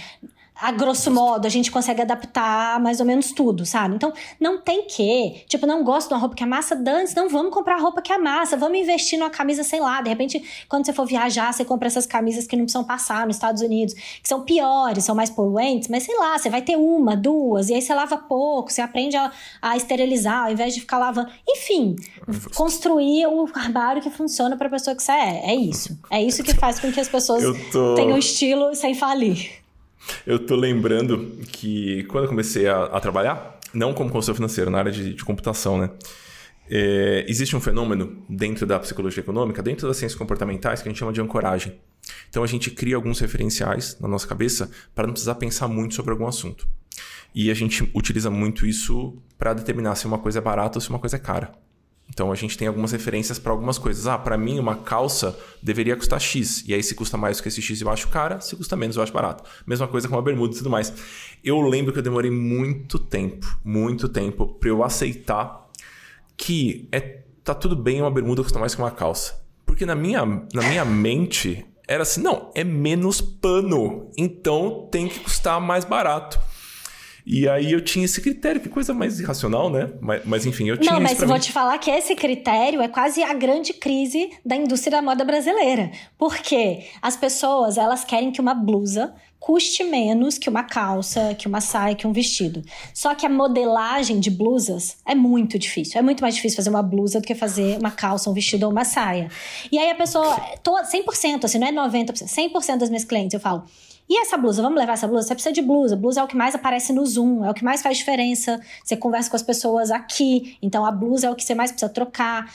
a 0.61 0.71
grosso 0.71 1.09
modo, 1.09 1.45
a 1.45 1.49
gente 1.49 1.71
consegue 1.71 2.01
adaptar 2.01 2.79
mais 2.81 2.99
ou 2.99 3.05
menos 3.05 3.31
tudo, 3.31 3.65
sabe? 3.65 3.95
Então, 3.95 4.11
não 4.39 4.59
tem 4.59 4.85
que. 4.85 5.43
Tipo, 5.47 5.65
não 5.65 5.83
gosto 5.83 6.09
de 6.09 6.13
uma 6.13 6.19
roupa 6.19 6.35
que 6.35 6.43
amassa, 6.43 6.75
dantes, 6.75 7.15
não 7.15 7.29
vamos 7.29 7.53
comprar 7.53 7.79
roupa 7.79 8.01
que 8.01 8.11
amassa, 8.11 8.57
vamos 8.57 8.77
investir 8.77 9.17
numa 9.17 9.29
camisa, 9.29 9.63
sei 9.63 9.79
lá. 9.79 10.01
De 10.01 10.09
repente, 10.09 10.43
quando 10.67 10.85
você 10.85 10.91
for 10.91 11.05
viajar, 11.05 11.53
você 11.53 11.63
compra 11.63 11.87
essas 11.87 12.05
camisas 12.05 12.45
que 12.45 12.57
não 12.57 12.65
precisam 12.65 12.83
passar 12.83 13.25
nos 13.25 13.37
Estados 13.37 13.61
Unidos, 13.61 13.93
que 13.93 14.27
são 14.27 14.41
piores, 14.41 15.05
são 15.05 15.15
mais 15.15 15.29
poluentes, 15.29 15.87
mas 15.87 16.03
sei 16.03 16.17
lá, 16.17 16.37
você 16.37 16.49
vai 16.49 16.61
ter 16.61 16.75
uma, 16.75 17.15
duas, 17.15 17.69
e 17.69 17.73
aí 17.73 17.81
você 17.81 17.93
lava 17.93 18.17
pouco, 18.17 18.71
você 18.71 18.81
aprende 18.81 19.15
a, 19.15 19.31
a 19.61 19.77
esterilizar 19.77 20.45
ao 20.45 20.51
invés 20.51 20.73
de 20.73 20.81
ficar 20.81 20.97
lavando. 20.97 21.29
Enfim, 21.47 21.95
construir 22.53 23.27
o 23.27 23.47
armário 23.53 24.01
que 24.01 24.09
funciona 24.09 24.57
para 24.57 24.67
a 24.67 24.71
pessoa 24.71 24.95
que 24.95 25.03
você 25.03 25.11
é. 25.11 25.51
É 25.51 25.55
isso. 25.55 25.97
É 26.09 26.21
isso 26.21 26.43
que 26.43 26.53
faz 26.53 26.79
com 26.79 26.91
que 26.91 26.99
as 26.99 27.07
pessoas 27.07 27.43
tô... 27.71 27.95
tenham 27.95 28.17
estilo 28.17 28.75
sem 28.75 28.93
falir. 28.93 29.58
Eu 30.25 30.39
tô 30.39 30.55
lembrando 30.55 31.39
que 31.51 32.03
quando 32.05 32.25
eu 32.25 32.29
comecei 32.29 32.67
a, 32.67 32.85
a 32.85 32.99
trabalhar, 32.99 33.59
não 33.73 33.93
como 33.93 34.09
consultor 34.09 34.35
financeiro, 34.35 34.69
na 34.69 34.79
área 34.79 34.91
de, 34.91 35.13
de 35.13 35.23
computação, 35.23 35.77
né? 35.77 35.89
É, 36.71 37.25
existe 37.27 37.55
um 37.55 37.59
fenômeno 37.59 38.23
dentro 38.29 38.65
da 38.65 38.79
psicologia 38.79 39.21
econômica, 39.21 39.63
dentro 39.63 39.87
das 39.87 39.97
ciências 39.97 40.17
comportamentais, 40.17 40.81
que 40.81 40.87
a 40.87 40.91
gente 40.91 40.99
chama 40.99 41.11
de 41.11 41.19
ancoragem. 41.19 41.79
Então 42.29 42.43
a 42.43 42.47
gente 42.47 42.69
cria 42.69 42.95
alguns 42.95 43.19
referenciais 43.19 43.97
na 43.99 44.07
nossa 44.07 44.27
cabeça 44.27 44.69
para 44.93 45.07
não 45.07 45.13
precisar 45.13 45.35
pensar 45.35 45.67
muito 45.67 45.95
sobre 45.95 46.11
algum 46.11 46.27
assunto. 46.27 46.67
E 47.33 47.49
a 47.49 47.53
gente 47.53 47.89
utiliza 47.93 48.29
muito 48.29 48.65
isso 48.65 49.17
para 49.37 49.53
determinar 49.53 49.95
se 49.95 50.05
uma 50.05 50.19
coisa 50.19 50.39
é 50.39 50.41
barata 50.41 50.77
ou 50.77 50.81
se 50.81 50.89
uma 50.89 50.99
coisa 50.99 51.15
é 51.15 51.19
cara. 51.19 51.51
Então 52.09 52.31
a 52.31 52.35
gente 52.35 52.57
tem 52.57 52.67
algumas 52.67 52.91
referências 52.91 53.37
para 53.37 53.51
algumas 53.51 53.77
coisas. 53.77 54.07
Ah, 54.07 54.17
para 54.17 54.37
mim 54.37 54.59
uma 54.59 54.75
calça 54.75 55.37
deveria 55.61 55.95
custar 55.95 56.19
X. 56.19 56.63
E 56.67 56.73
aí 56.73 56.81
se 56.81 56.95
custa 56.95 57.17
mais 57.17 57.39
que 57.39 57.47
esse 57.47 57.61
X 57.61 57.81
eu 57.81 57.89
acho 57.89 58.07
cara, 58.09 58.41
se 58.41 58.55
custa 58.55 58.75
menos 58.75 58.95
eu 58.95 59.03
acho 59.03 59.13
barato. 59.13 59.43
Mesma 59.65 59.87
coisa 59.87 60.07
com 60.07 60.15
uma 60.15 60.21
bermuda 60.21 60.53
e 60.53 60.57
tudo 60.57 60.69
mais. 60.69 60.91
Eu 61.43 61.61
lembro 61.61 61.93
que 61.93 61.99
eu 61.99 62.03
demorei 62.03 62.31
muito 62.31 62.97
tempo, 62.99 63.59
muito 63.63 64.09
tempo 64.09 64.47
para 64.47 64.69
eu 64.69 64.83
aceitar 64.83 65.69
que 66.35 66.87
é 66.91 67.19
tá 67.43 67.53
tudo 67.53 67.75
bem 67.75 68.01
uma 68.01 68.11
bermuda 68.11 68.43
custar 68.43 68.59
mais 68.59 68.75
que 68.75 68.81
uma 68.81 68.91
calça. 68.91 69.41
Porque 69.65 69.85
na 69.85 69.95
minha, 69.95 70.25
na 70.25 70.61
minha 70.63 70.85
mente 70.85 71.65
era 71.87 72.03
assim, 72.03 72.21
não, 72.21 72.51
é 72.53 72.63
menos 72.63 73.19
pano, 73.19 74.11
então 74.15 74.87
tem 74.91 75.07
que 75.07 75.19
custar 75.21 75.59
mais 75.59 75.83
barato. 75.83 76.39
E 77.25 77.47
aí 77.47 77.71
eu 77.71 77.81
tinha 77.81 78.05
esse 78.05 78.21
critério, 78.21 78.61
que 78.61 78.69
coisa 78.69 78.93
mais 78.93 79.19
irracional, 79.19 79.69
né? 79.69 79.89
Mas, 80.01 80.21
mas 80.25 80.45
enfim, 80.45 80.69
eu 80.69 80.77
tinha 80.77 80.93
Não, 80.93 80.99
mas 80.99 81.17
vou 81.19 81.33
mim. 81.33 81.39
te 81.39 81.51
falar 81.51 81.77
que 81.77 81.91
esse 81.91 82.15
critério 82.15 82.81
é 82.81 82.87
quase 82.87 83.21
a 83.21 83.33
grande 83.33 83.73
crise 83.73 84.31
da 84.45 84.55
indústria 84.55 84.97
da 84.97 85.01
moda 85.01 85.23
brasileira. 85.23 85.91
Porque 86.17 86.85
as 87.01 87.15
pessoas, 87.15 87.77
elas 87.77 88.03
querem 88.03 88.31
que 88.31 88.41
uma 88.41 88.53
blusa 88.53 89.13
custe 89.39 89.83
menos 89.83 90.37
que 90.37 90.49
uma 90.49 90.63
calça, 90.63 91.33
que 91.33 91.47
uma 91.47 91.61
saia, 91.61 91.95
que 91.95 92.05
um 92.05 92.11
vestido. 92.11 92.61
Só 92.93 93.15
que 93.15 93.25
a 93.25 93.29
modelagem 93.29 94.19
de 94.19 94.29
blusas 94.29 94.97
é 95.05 95.15
muito 95.15 95.57
difícil. 95.57 95.97
É 95.97 96.01
muito 96.01 96.21
mais 96.21 96.35
difícil 96.35 96.57
fazer 96.57 96.69
uma 96.69 96.83
blusa 96.83 97.21
do 97.21 97.25
que 97.25 97.33
fazer 97.33 97.77
uma 97.79 97.91
calça, 97.91 98.29
um 98.29 98.33
vestido 98.33 98.65
ou 98.65 98.71
uma 98.71 98.83
saia. 98.83 99.29
E 99.71 99.79
aí 99.79 99.89
a 99.89 99.95
pessoa, 99.95 100.39
100%, 100.63 101.45
assim, 101.45 101.57
não 101.57 101.67
é 101.67 101.71
90%, 101.71 102.25
100% 102.25 102.77
das 102.77 102.89
minhas 102.89 103.05
clientes, 103.05 103.33
eu 103.33 103.39
falo, 103.39 103.63
e 104.09 104.19
essa 104.21 104.35
blusa? 104.35 104.61
Vamos 104.63 104.79
levar 104.79 104.93
essa 104.93 105.07
blusa? 105.07 105.27
Você 105.27 105.35
precisa 105.35 105.53
de 105.53 105.61
blusa. 105.61 105.95
Blusa 105.95 106.21
é 106.21 106.23
o 106.23 106.27
que 106.27 106.35
mais 106.35 106.55
aparece 106.55 106.91
no 106.91 107.05
Zoom, 107.05 107.45
é 107.45 107.51
o 107.51 107.53
que 107.53 107.63
mais 107.63 107.83
faz 107.83 107.97
diferença. 107.99 108.59
Você 108.83 108.97
conversa 108.97 109.29
com 109.29 109.35
as 109.35 109.43
pessoas 109.43 109.91
aqui, 109.91 110.57
então 110.63 110.83
a 110.83 110.91
blusa 110.91 111.27
é 111.27 111.29
o 111.29 111.35
que 111.35 111.43
você 111.43 111.53
mais 111.53 111.71
precisa 111.71 111.91
trocar. 111.91 112.51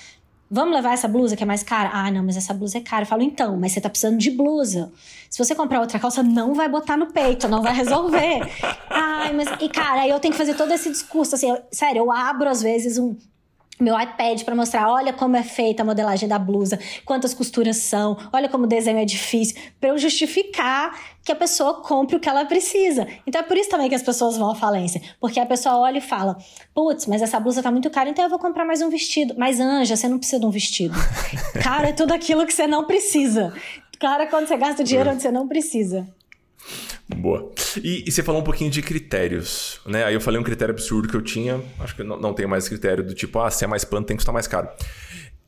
Vamos 0.50 0.74
levar 0.74 0.92
essa 0.92 1.06
blusa 1.06 1.36
que 1.36 1.42
é 1.42 1.46
mais 1.46 1.62
cara? 1.62 1.90
Ah, 1.92 2.10
não, 2.10 2.24
mas 2.24 2.36
essa 2.36 2.52
blusa 2.52 2.78
é 2.78 2.80
cara. 2.80 3.04
Eu 3.04 3.06
falo, 3.06 3.22
então, 3.22 3.56
mas 3.56 3.72
você 3.72 3.80
tá 3.80 3.88
precisando 3.88 4.18
de 4.18 4.30
blusa. 4.30 4.92
Se 5.30 5.38
você 5.38 5.54
comprar 5.54 5.80
outra 5.80 5.98
calça, 5.98 6.22
não 6.22 6.54
vai 6.54 6.68
botar 6.68 6.96
no 6.96 7.06
peito, 7.06 7.48
não 7.48 7.62
vai 7.62 7.72
resolver. 7.72 8.40
Ai, 8.90 9.32
mas. 9.32 9.48
E, 9.60 9.68
cara, 9.68 10.02
aí 10.02 10.10
eu 10.10 10.20
tenho 10.20 10.32
que 10.32 10.38
fazer 10.38 10.54
todo 10.54 10.72
esse 10.72 10.90
discurso, 10.90 11.34
assim, 11.34 11.50
eu, 11.50 11.62
sério, 11.70 12.00
eu 12.00 12.12
abro 12.12 12.48
às 12.48 12.62
vezes 12.62 12.98
um, 12.98 13.16
meu 13.80 13.98
iPad 13.98 14.42
para 14.42 14.54
mostrar, 14.54 14.88
olha 14.88 15.12
como 15.12 15.36
é 15.36 15.42
feita 15.42 15.82
a 15.82 15.86
modelagem 15.86 16.28
da 16.28 16.38
blusa, 16.38 16.78
quantas 17.04 17.34
costuras 17.34 17.78
são, 17.78 18.16
olha 18.32 18.48
como 18.48 18.64
o 18.64 18.66
desenho 18.66 18.98
é 18.98 19.04
difícil, 19.04 19.56
para 19.80 19.90
eu 19.90 19.98
justificar 19.98 20.98
que 21.24 21.32
a 21.32 21.34
pessoa 21.34 21.82
compre 21.82 22.16
o 22.16 22.20
que 22.20 22.28
ela 22.28 22.44
precisa. 22.44 23.06
Então 23.26 23.40
é 23.40 23.44
por 23.44 23.56
isso 23.56 23.70
também 23.70 23.88
que 23.88 23.94
as 23.94 24.02
pessoas 24.02 24.36
vão 24.36 24.50
à 24.50 24.54
falência, 24.54 25.00
porque 25.20 25.40
a 25.40 25.46
pessoa 25.46 25.78
olha 25.78 25.98
e 25.98 26.00
fala: 26.00 26.36
"Putz, 26.74 27.06
mas 27.06 27.22
essa 27.22 27.40
blusa 27.40 27.62
tá 27.62 27.70
muito 27.70 27.90
cara, 27.90 28.10
então 28.10 28.24
eu 28.24 28.30
vou 28.30 28.38
comprar 28.38 28.64
mais 28.64 28.82
um 28.82 28.90
vestido". 28.90 29.34
Mas 29.36 29.58
anja, 29.58 29.96
você 29.96 30.06
não 30.06 30.18
precisa 30.18 30.40
de 30.40 30.46
um 30.46 30.50
vestido. 30.50 30.94
cara, 31.62 31.88
é 31.88 31.92
tudo 31.92 32.12
aquilo 32.12 32.46
que 32.46 32.52
você 32.52 32.66
não 32.66 32.84
precisa. 32.84 33.52
Cara, 33.98 34.26
quando 34.26 34.46
você 34.46 34.56
gasta 34.56 34.84
dinheiro 34.84 35.10
onde 35.10 35.22
você 35.22 35.30
não 35.30 35.48
precisa. 35.48 36.06
Boa. 37.08 37.52
E, 37.82 38.04
e, 38.06 38.10
você 38.10 38.22
falou 38.22 38.40
um 38.40 38.44
pouquinho 38.44 38.70
de 38.70 38.80
critérios, 38.80 39.80
né? 39.84 40.04
Aí 40.04 40.14
eu 40.14 40.20
falei 40.20 40.40
um 40.40 40.44
critério 40.44 40.72
absurdo 40.72 41.08
que 41.08 41.14
eu 41.14 41.22
tinha, 41.22 41.62
acho 41.80 41.94
que 41.94 42.02
não, 42.02 42.18
não 42.18 42.32
tenho 42.32 42.48
mais 42.48 42.68
critério 42.68 43.04
do 43.04 43.14
tipo, 43.14 43.38
ah, 43.40 43.50
se 43.50 43.64
é 43.64 43.66
mais 43.66 43.84
plano 43.84 44.06
tem 44.06 44.16
que 44.16 44.20
custar 44.20 44.32
mais 44.32 44.46
caro. 44.46 44.68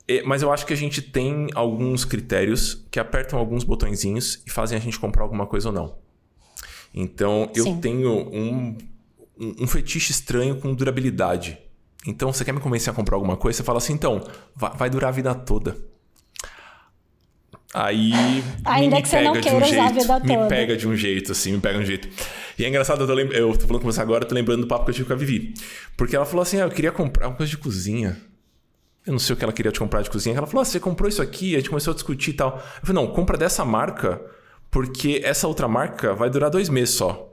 E, 0.07 0.23
mas 0.23 0.43
eu 0.43 0.53
acho 0.53 0.67
que 0.67 0.73
a 0.73 0.77
gente 0.77 1.01
tem 1.01 1.49
alguns 1.55 2.05
critérios 2.05 2.87
que 2.91 3.01
apertam 3.01 3.39
alguns 3.39 3.65
botõezinhos 3.65 4.43
e 4.47 4.51
fazem 4.51 4.77
a 4.77 4.81
gente 4.81 4.99
comprar 4.99 5.23
alguma 5.23 5.47
coisa 5.47 5.69
ou 5.69 5.75
não. 5.75 5.99
Então, 6.95 7.51
eu 7.55 7.65
Sim. 7.65 7.81
tenho 7.81 8.11
um, 8.11 8.77
um, 9.39 9.55
um 9.61 9.67
fetiche 9.67 10.13
estranho 10.13 10.57
com 10.57 10.75
durabilidade. 10.75 11.59
Então, 12.07 12.33
você 12.33 12.45
quer 12.45 12.53
me 12.53 12.61
convencer 12.61 12.93
a 12.93 12.97
comprar 12.97 13.17
alguma 13.17 13.37
coisa? 13.37 13.57
Você 13.57 13.65
fala 13.65 13.79
assim, 13.79 13.93
então, 13.93 14.23
vai, 14.55 14.77
vai 14.77 14.91
durar 14.91 15.09
a 15.09 15.13
vida 15.13 15.35
toda. 15.35 15.77
Aí. 17.75 18.13
Ainda 18.65 18.97
me 18.97 19.03
que 19.03 19.09
você 19.09 19.21
não 19.21 19.33
queira 19.35 19.57
um 19.57 19.59
usar 19.59 19.69
jeito, 19.69 19.83
a 19.83 19.89
vida 19.89 20.21
toda. 20.21 20.43
Me 20.43 20.49
pega 20.49 20.77
de 20.77 20.89
um 20.89 20.97
jeito, 20.97 21.33
assim, 21.33 21.53
me 21.53 21.61
pega 21.61 21.79
de 21.79 21.85
um 21.85 21.87
jeito. 21.87 22.09
E 22.59 22.65
é 22.65 22.69
engraçado, 22.69 23.03
eu 23.03 23.07
tô, 23.07 23.13
lem... 23.13 23.29
eu 23.33 23.53
tô 23.57 23.67
falando 23.67 23.83
com 23.83 23.93
você 23.93 24.01
agora, 24.01 24.25
eu 24.25 24.29
tô 24.29 24.35
lembrando 24.35 24.63
do 24.63 24.67
papo 24.67 24.85
que 24.85 24.91
eu 24.91 24.95
tive 24.95 25.07
com 25.07 25.13
a 25.13 25.17
Vivi. 25.17 25.55
Porque 25.97 26.17
ela 26.17 26.25
falou 26.25 26.43
assim: 26.43 26.61
ah, 26.61 26.65
eu 26.65 26.71
queria 26.71 26.93
comprar 26.93 27.29
uma 27.29 27.37
coisa 27.37 27.51
de 27.51 27.59
cozinha. 27.59 28.17
Eu 29.05 29.13
não 29.13 29.19
sei 29.19 29.35
o 29.35 29.37
que 29.37 29.45
ela 29.45 29.53
queria 29.53 29.71
te 29.71 29.79
comprar 29.79 30.03
de 30.03 30.11
cozinha. 30.11 30.37
Ela 30.37 30.47
falou: 30.47 30.63
ah, 30.63 30.65
você 30.65 30.81
comprou 30.81 31.09
isso 31.09 31.21
aqui? 31.21 31.55
A 31.55 31.59
gente 31.59 31.69
começou 31.69 31.93
a 31.93 31.95
discutir 31.95 32.31
e 32.31 32.35
tal. 32.35 32.57
Eu 32.57 32.87
falei: 32.87 33.03
não, 33.03 33.13
compra 33.13 33.37
dessa 33.37 33.65
marca, 33.65 34.21
porque 34.71 35.21
essa 35.23 35.47
outra 35.47 35.69
marca 35.69 36.15
vai 36.15 36.31
durar 36.31 36.51
dois 36.51 36.69
meses 36.69 36.95
só. 36.95 37.33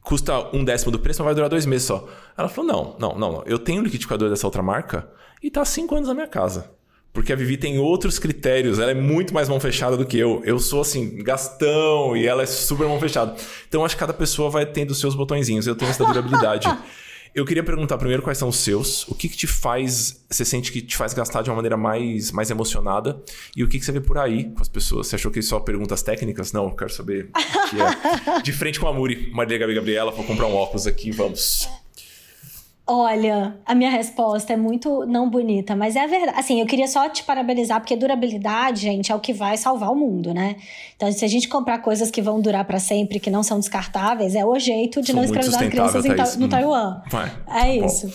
Custa 0.00 0.54
um 0.54 0.64
décimo 0.64 0.90
do 0.90 0.98
preço, 0.98 1.20
mas 1.20 1.26
vai 1.26 1.34
durar 1.34 1.50
dois 1.50 1.66
meses 1.66 1.86
só. 1.86 2.08
Ela 2.36 2.48
falou: 2.48 2.72
não, 2.72 2.96
não, 2.98 3.18
não, 3.18 3.32
não. 3.32 3.42
Eu 3.44 3.58
tenho 3.58 3.80
um 3.80 3.84
liquidificador 3.84 4.30
dessa 4.30 4.46
outra 4.46 4.62
marca 4.62 5.06
e 5.42 5.50
tá 5.50 5.60
há 5.60 5.64
cinco 5.66 5.94
anos 5.94 6.08
na 6.08 6.14
minha 6.14 6.28
casa. 6.28 6.70
Porque 7.14 7.32
a 7.32 7.36
Vivi 7.36 7.56
tem 7.56 7.78
outros 7.78 8.18
critérios, 8.18 8.80
ela 8.80 8.90
é 8.90 8.94
muito 8.94 9.32
mais 9.32 9.48
mão 9.48 9.60
fechada 9.60 9.96
do 9.96 10.04
que 10.04 10.18
eu. 10.18 10.42
Eu 10.44 10.58
sou 10.58 10.80
assim, 10.80 11.22
gastão 11.22 12.16
e 12.16 12.26
ela 12.26 12.42
é 12.42 12.46
super 12.46 12.88
mão 12.88 12.98
fechada. 12.98 13.36
Então 13.68 13.84
acho 13.84 13.94
que 13.94 14.00
cada 14.00 14.12
pessoa 14.12 14.50
vai 14.50 14.66
tendo 14.66 14.90
os 14.90 14.98
seus 14.98 15.14
botõezinhos. 15.14 15.64
Eu 15.68 15.76
tenho 15.76 15.92
essa 15.92 16.04
durabilidade. 16.04 16.66
eu 17.32 17.44
queria 17.44 17.62
perguntar 17.62 17.98
primeiro 17.98 18.20
quais 18.20 18.36
são 18.36 18.48
os 18.48 18.56
seus, 18.56 19.06
o 19.06 19.14
que, 19.14 19.28
que 19.28 19.36
te 19.36 19.46
faz, 19.46 20.24
você 20.28 20.44
sente 20.44 20.72
que 20.72 20.82
te 20.82 20.96
faz 20.96 21.14
gastar 21.14 21.42
de 21.42 21.50
uma 21.50 21.56
maneira 21.56 21.76
mais, 21.76 22.32
mais 22.32 22.50
emocionada 22.50 23.22
e 23.56 23.62
o 23.62 23.68
que, 23.68 23.78
que 23.78 23.84
você 23.84 23.92
vê 23.92 24.00
por 24.00 24.18
aí 24.18 24.50
com 24.50 24.60
as 24.60 24.68
pessoas. 24.68 25.06
Você 25.06 25.14
achou 25.14 25.30
que 25.30 25.40
só 25.40 25.60
perguntas 25.60 26.02
técnicas? 26.02 26.52
Não, 26.52 26.64
eu 26.64 26.72
quero 26.72 26.92
saber. 26.92 27.30
É. 27.32 28.42
De 28.42 28.52
frente 28.52 28.80
com 28.80 28.88
a 28.88 28.92
Muri, 28.92 29.30
Maria 29.32 29.56
Gabi 29.56 29.74
Gabriela, 29.74 30.10
vou 30.10 30.24
comprar 30.24 30.48
um 30.48 30.54
óculos 30.56 30.84
aqui, 30.88 31.12
vamos. 31.12 31.68
Olha, 32.86 33.56
a 33.64 33.74
minha 33.74 33.88
resposta 33.88 34.52
é 34.52 34.56
muito 34.58 35.06
não 35.06 35.30
bonita, 35.30 35.74
mas 35.74 35.96
é 35.96 36.04
a 36.04 36.06
verdade. 36.06 36.38
Assim, 36.38 36.60
eu 36.60 36.66
queria 36.66 36.86
só 36.86 37.08
te 37.08 37.24
parabenizar, 37.24 37.80
porque 37.80 37.96
durabilidade, 37.96 38.82
gente, 38.82 39.10
é 39.10 39.14
o 39.14 39.20
que 39.20 39.32
vai 39.32 39.56
salvar 39.56 39.90
o 39.90 39.96
mundo, 39.96 40.34
né? 40.34 40.56
Então, 40.94 41.10
se 41.10 41.24
a 41.24 41.28
gente 41.28 41.48
comprar 41.48 41.78
coisas 41.78 42.10
que 42.10 42.20
vão 42.20 42.42
durar 42.42 42.62
para 42.66 42.78
sempre, 42.78 43.18
que 43.18 43.30
não 43.30 43.42
são 43.42 43.58
descartáveis, 43.58 44.34
é 44.34 44.44
o 44.44 44.58
jeito 44.58 45.00
de 45.00 45.12
são 45.12 45.16
não 45.16 45.24
escravizar 45.24 45.66
crianças 45.70 46.04
ta 46.04 46.38
no 46.38 46.46
Taiwan. 46.46 47.00
Vai, 47.10 47.32
é 47.46 47.78
tá 47.78 47.86
isso. 47.86 48.12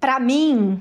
Para 0.00 0.18
mim, 0.18 0.80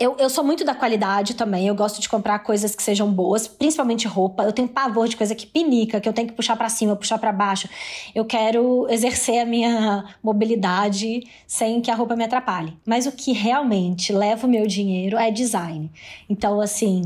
eu, 0.00 0.16
eu 0.18 0.30
sou 0.30 0.42
muito 0.42 0.64
da 0.64 0.74
qualidade 0.74 1.34
também. 1.34 1.66
Eu 1.66 1.74
gosto 1.74 2.00
de 2.00 2.08
comprar 2.08 2.38
coisas 2.38 2.74
que 2.74 2.82
sejam 2.82 3.12
boas, 3.12 3.46
principalmente 3.46 4.08
roupa. 4.08 4.42
Eu 4.44 4.52
tenho 4.52 4.66
pavor 4.66 5.06
de 5.06 5.14
coisa 5.14 5.34
que 5.34 5.46
pinica, 5.46 6.00
que 6.00 6.08
eu 6.08 6.12
tenho 6.14 6.26
que 6.26 6.32
puxar 6.32 6.56
para 6.56 6.70
cima, 6.70 6.96
puxar 6.96 7.18
para 7.18 7.30
baixo. 7.30 7.68
Eu 8.14 8.24
quero 8.24 8.86
exercer 8.88 9.40
a 9.40 9.44
minha 9.44 10.06
mobilidade 10.22 11.22
sem 11.46 11.82
que 11.82 11.90
a 11.90 11.94
roupa 11.94 12.16
me 12.16 12.24
atrapalhe. 12.24 12.74
Mas 12.86 13.04
o 13.04 13.12
que 13.12 13.32
realmente 13.32 14.10
leva 14.10 14.46
o 14.46 14.50
meu 14.50 14.66
dinheiro 14.66 15.18
é 15.18 15.30
design. 15.30 15.90
Então, 16.30 16.62
assim, 16.62 17.02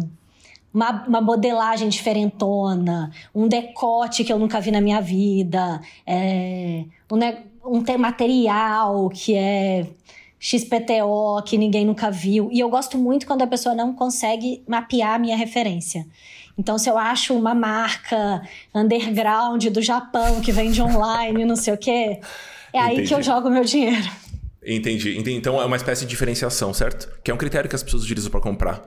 uma, 0.73 1.05
uma, 1.09 1.21
modelagem 1.21 1.89
diferentona, 1.89 3.11
um 3.35 3.49
decote 3.49 4.23
que 4.23 4.33
eu 4.33 4.39
nunca 4.39 4.61
vi 4.61 4.71
na 4.71 4.81
minha 4.81 5.01
vida, 5.01 5.81
é, 6.07 6.85
um, 7.11 7.19
um 7.77 7.99
material 7.99 9.09
que 9.09 9.35
é 9.35 9.85
XPTO 10.45 11.43
que 11.47 11.57
ninguém 11.57 11.87
nunca 11.87 12.11
viu. 12.11 12.51
E 12.53 12.61
eu 12.61 12.69
gosto 12.69 12.99
muito 12.99 13.27
quando 13.27 13.41
a 13.41 13.47
pessoa 13.47 13.75
não 13.75 13.95
consegue 13.95 14.63
mapear 14.69 15.15
a 15.15 15.19
minha 15.19 15.39
referência. 15.39 16.07
Então, 16.59 16.77
se 16.77 16.91
eu 16.91 16.99
acho 16.99 17.35
uma 17.35 17.55
marca 17.55 18.43
underground 18.75 19.65
do 19.69 19.81
Japão 19.81 20.43
que 20.43 20.53
vende 20.53 20.83
online, 20.83 21.47
não 21.47 21.57
sei 21.57 21.73
o 21.73 21.79
quê, 21.79 22.21
é 22.75 22.79
Entendi. 22.79 23.01
aí 23.01 23.07
que 23.09 23.15
eu 23.15 23.23
jogo 23.23 23.49
meu 23.49 23.65
dinheiro. 23.65 24.07
Entendi. 24.63 25.17
Entendi. 25.17 25.33
Então 25.33 25.59
é 25.63 25.65
uma 25.65 25.77
espécie 25.77 26.05
de 26.05 26.11
diferenciação, 26.11 26.75
certo? 26.75 27.11
Que 27.25 27.31
é 27.31 27.35
um 27.35 27.39
critério 27.39 27.69
que 27.69 27.75
as 27.75 27.83
pessoas 27.83 28.05
utilizam 28.05 28.31
para 28.31 28.41
comprar. 28.41 28.83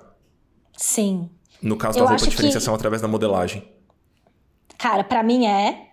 Sim. 0.77 1.27
No 1.59 1.75
caso 1.75 1.97
da 1.97 2.05
eu 2.05 2.07
roupa, 2.07 2.27
diferenciação 2.27 2.75
que... 2.75 2.77
através 2.77 3.01
da 3.01 3.07
modelagem. 3.07 3.67
Cara, 4.77 5.03
para 5.03 5.23
mim 5.23 5.47
é, 5.47 5.87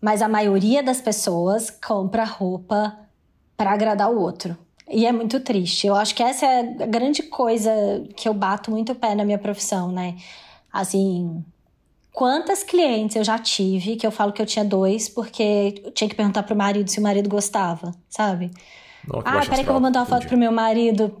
mas 0.00 0.22
a 0.22 0.28
maioria 0.28 0.82
das 0.82 1.00
pessoas 1.00 1.70
compra 1.70 2.24
roupa 2.24 2.98
para 3.56 3.72
agradar 3.72 4.10
o 4.10 4.18
outro. 4.18 4.58
E 4.88 5.06
é 5.06 5.12
muito 5.12 5.40
triste. 5.40 5.86
Eu 5.86 5.94
acho 5.94 6.14
que 6.14 6.22
essa 6.22 6.46
é 6.46 6.60
a 6.60 6.86
grande 6.86 7.22
coisa 7.22 7.70
que 8.16 8.28
eu 8.28 8.34
bato 8.34 8.70
muito 8.70 8.94
pé 8.94 9.14
na 9.14 9.24
minha 9.24 9.38
profissão, 9.38 9.90
né? 9.90 10.16
Assim, 10.72 11.42
quantas 12.12 12.62
clientes 12.62 13.16
eu 13.16 13.24
já 13.24 13.38
tive 13.38 13.96
que 13.96 14.06
eu 14.06 14.10
falo 14.10 14.32
que 14.32 14.42
eu 14.42 14.46
tinha 14.46 14.64
dois 14.64 15.08
porque 15.08 15.82
eu 15.84 15.90
tinha 15.90 16.08
que 16.08 16.14
perguntar 16.14 16.42
pro 16.42 16.54
marido 16.54 16.90
se 16.90 17.00
o 17.00 17.02
marido 17.02 17.28
gostava, 17.28 17.92
sabe? 18.08 18.50
Não, 19.06 19.20
ah, 19.24 19.40
peraí 19.40 19.64
que 19.64 19.68
eu 19.68 19.74
vou 19.74 19.82
mandar 19.82 20.00
uma 20.00 20.06
foto 20.06 20.26
pro 20.26 20.36
meu 20.36 20.52
marido. 20.52 21.16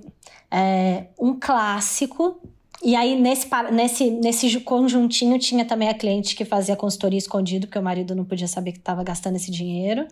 É, 0.50 1.06
um 1.18 1.38
clássico. 1.38 2.40
E 2.82 2.94
aí, 2.94 3.18
nesse, 3.18 3.48
nesse, 3.72 4.10
nesse 4.10 4.60
conjuntinho, 4.60 5.38
tinha 5.38 5.64
também 5.64 5.88
a 5.88 5.94
cliente 5.94 6.36
que 6.36 6.44
fazia 6.44 6.76
consultoria 6.76 7.18
escondido, 7.18 7.66
porque 7.66 7.78
o 7.78 7.82
marido 7.82 8.14
não 8.14 8.24
podia 8.24 8.46
saber 8.46 8.72
que 8.72 8.78
estava 8.78 9.02
gastando 9.02 9.36
esse 9.36 9.50
dinheiro. 9.50 10.06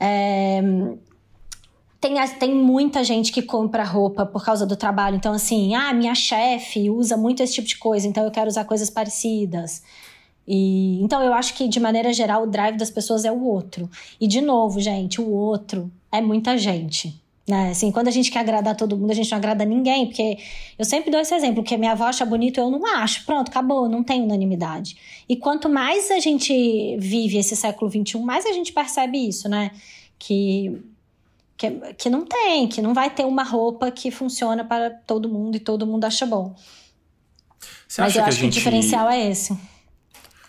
É, 0.00 0.62
tem, 2.04 2.14
tem 2.38 2.54
muita 2.54 3.02
gente 3.02 3.32
que 3.32 3.40
compra 3.40 3.82
roupa 3.82 4.26
por 4.26 4.44
causa 4.44 4.66
do 4.66 4.76
trabalho. 4.76 5.16
Então, 5.16 5.32
assim, 5.32 5.74
ah, 5.74 5.90
minha 5.94 6.14
chefe 6.14 6.90
usa 6.90 7.16
muito 7.16 7.42
esse 7.42 7.54
tipo 7.54 7.66
de 7.66 7.78
coisa, 7.78 8.06
então 8.06 8.22
eu 8.24 8.30
quero 8.30 8.46
usar 8.46 8.64
coisas 8.64 8.90
parecidas. 8.90 9.82
E, 10.46 11.02
então, 11.02 11.22
eu 11.22 11.32
acho 11.32 11.54
que, 11.54 11.66
de 11.66 11.80
maneira 11.80 12.12
geral, 12.12 12.42
o 12.42 12.46
drive 12.46 12.76
das 12.76 12.90
pessoas 12.90 13.24
é 13.24 13.32
o 13.32 13.42
outro. 13.42 13.88
E, 14.20 14.26
de 14.26 14.42
novo, 14.42 14.78
gente, 14.80 15.18
o 15.18 15.30
outro 15.30 15.90
é 16.12 16.20
muita 16.20 16.58
gente. 16.58 17.18
Né? 17.48 17.70
Assim, 17.70 17.90
quando 17.90 18.08
a 18.08 18.10
gente 18.10 18.30
quer 18.30 18.40
agradar 18.40 18.76
todo 18.76 18.98
mundo, 18.98 19.10
a 19.10 19.14
gente 19.14 19.30
não 19.30 19.38
agrada 19.38 19.64
ninguém, 19.64 20.06
porque 20.06 20.36
eu 20.78 20.84
sempre 20.84 21.10
dou 21.10 21.20
esse 21.20 21.34
exemplo, 21.34 21.64
que 21.64 21.74
minha 21.78 21.92
avó 21.92 22.04
acha 22.04 22.26
bonito, 22.26 22.60
eu 22.60 22.70
não 22.70 22.84
acho. 22.96 23.24
Pronto, 23.24 23.48
acabou, 23.48 23.88
não 23.88 24.04
tem 24.04 24.20
unanimidade. 24.22 24.98
E 25.26 25.36
quanto 25.36 25.70
mais 25.70 26.10
a 26.10 26.18
gente 26.18 26.98
vive 26.98 27.38
esse 27.38 27.56
século 27.56 27.90
XXI, 27.90 28.18
mais 28.18 28.44
a 28.44 28.52
gente 28.52 28.74
percebe 28.74 29.16
isso, 29.26 29.48
né? 29.48 29.70
Que 30.18 30.82
que, 31.56 31.70
que 31.94 32.10
não 32.10 32.24
tem, 32.24 32.68
que 32.68 32.82
não 32.82 32.92
vai 32.92 33.10
ter 33.10 33.24
uma 33.24 33.42
roupa 33.42 33.90
que 33.90 34.10
funciona 34.10 34.64
para 34.64 34.90
todo 34.90 35.28
mundo 35.28 35.56
e 35.56 35.60
todo 35.60 35.86
mundo 35.86 36.04
acha 36.04 36.26
bom. 36.26 36.54
Você 37.86 38.00
Mas 38.00 38.16
eu 38.16 38.22
que 38.22 38.28
acho 38.28 38.38
gente... 38.38 38.52
que 38.52 38.58
o 38.58 38.58
diferencial 38.58 39.08
é 39.08 39.30
esse. 39.30 39.56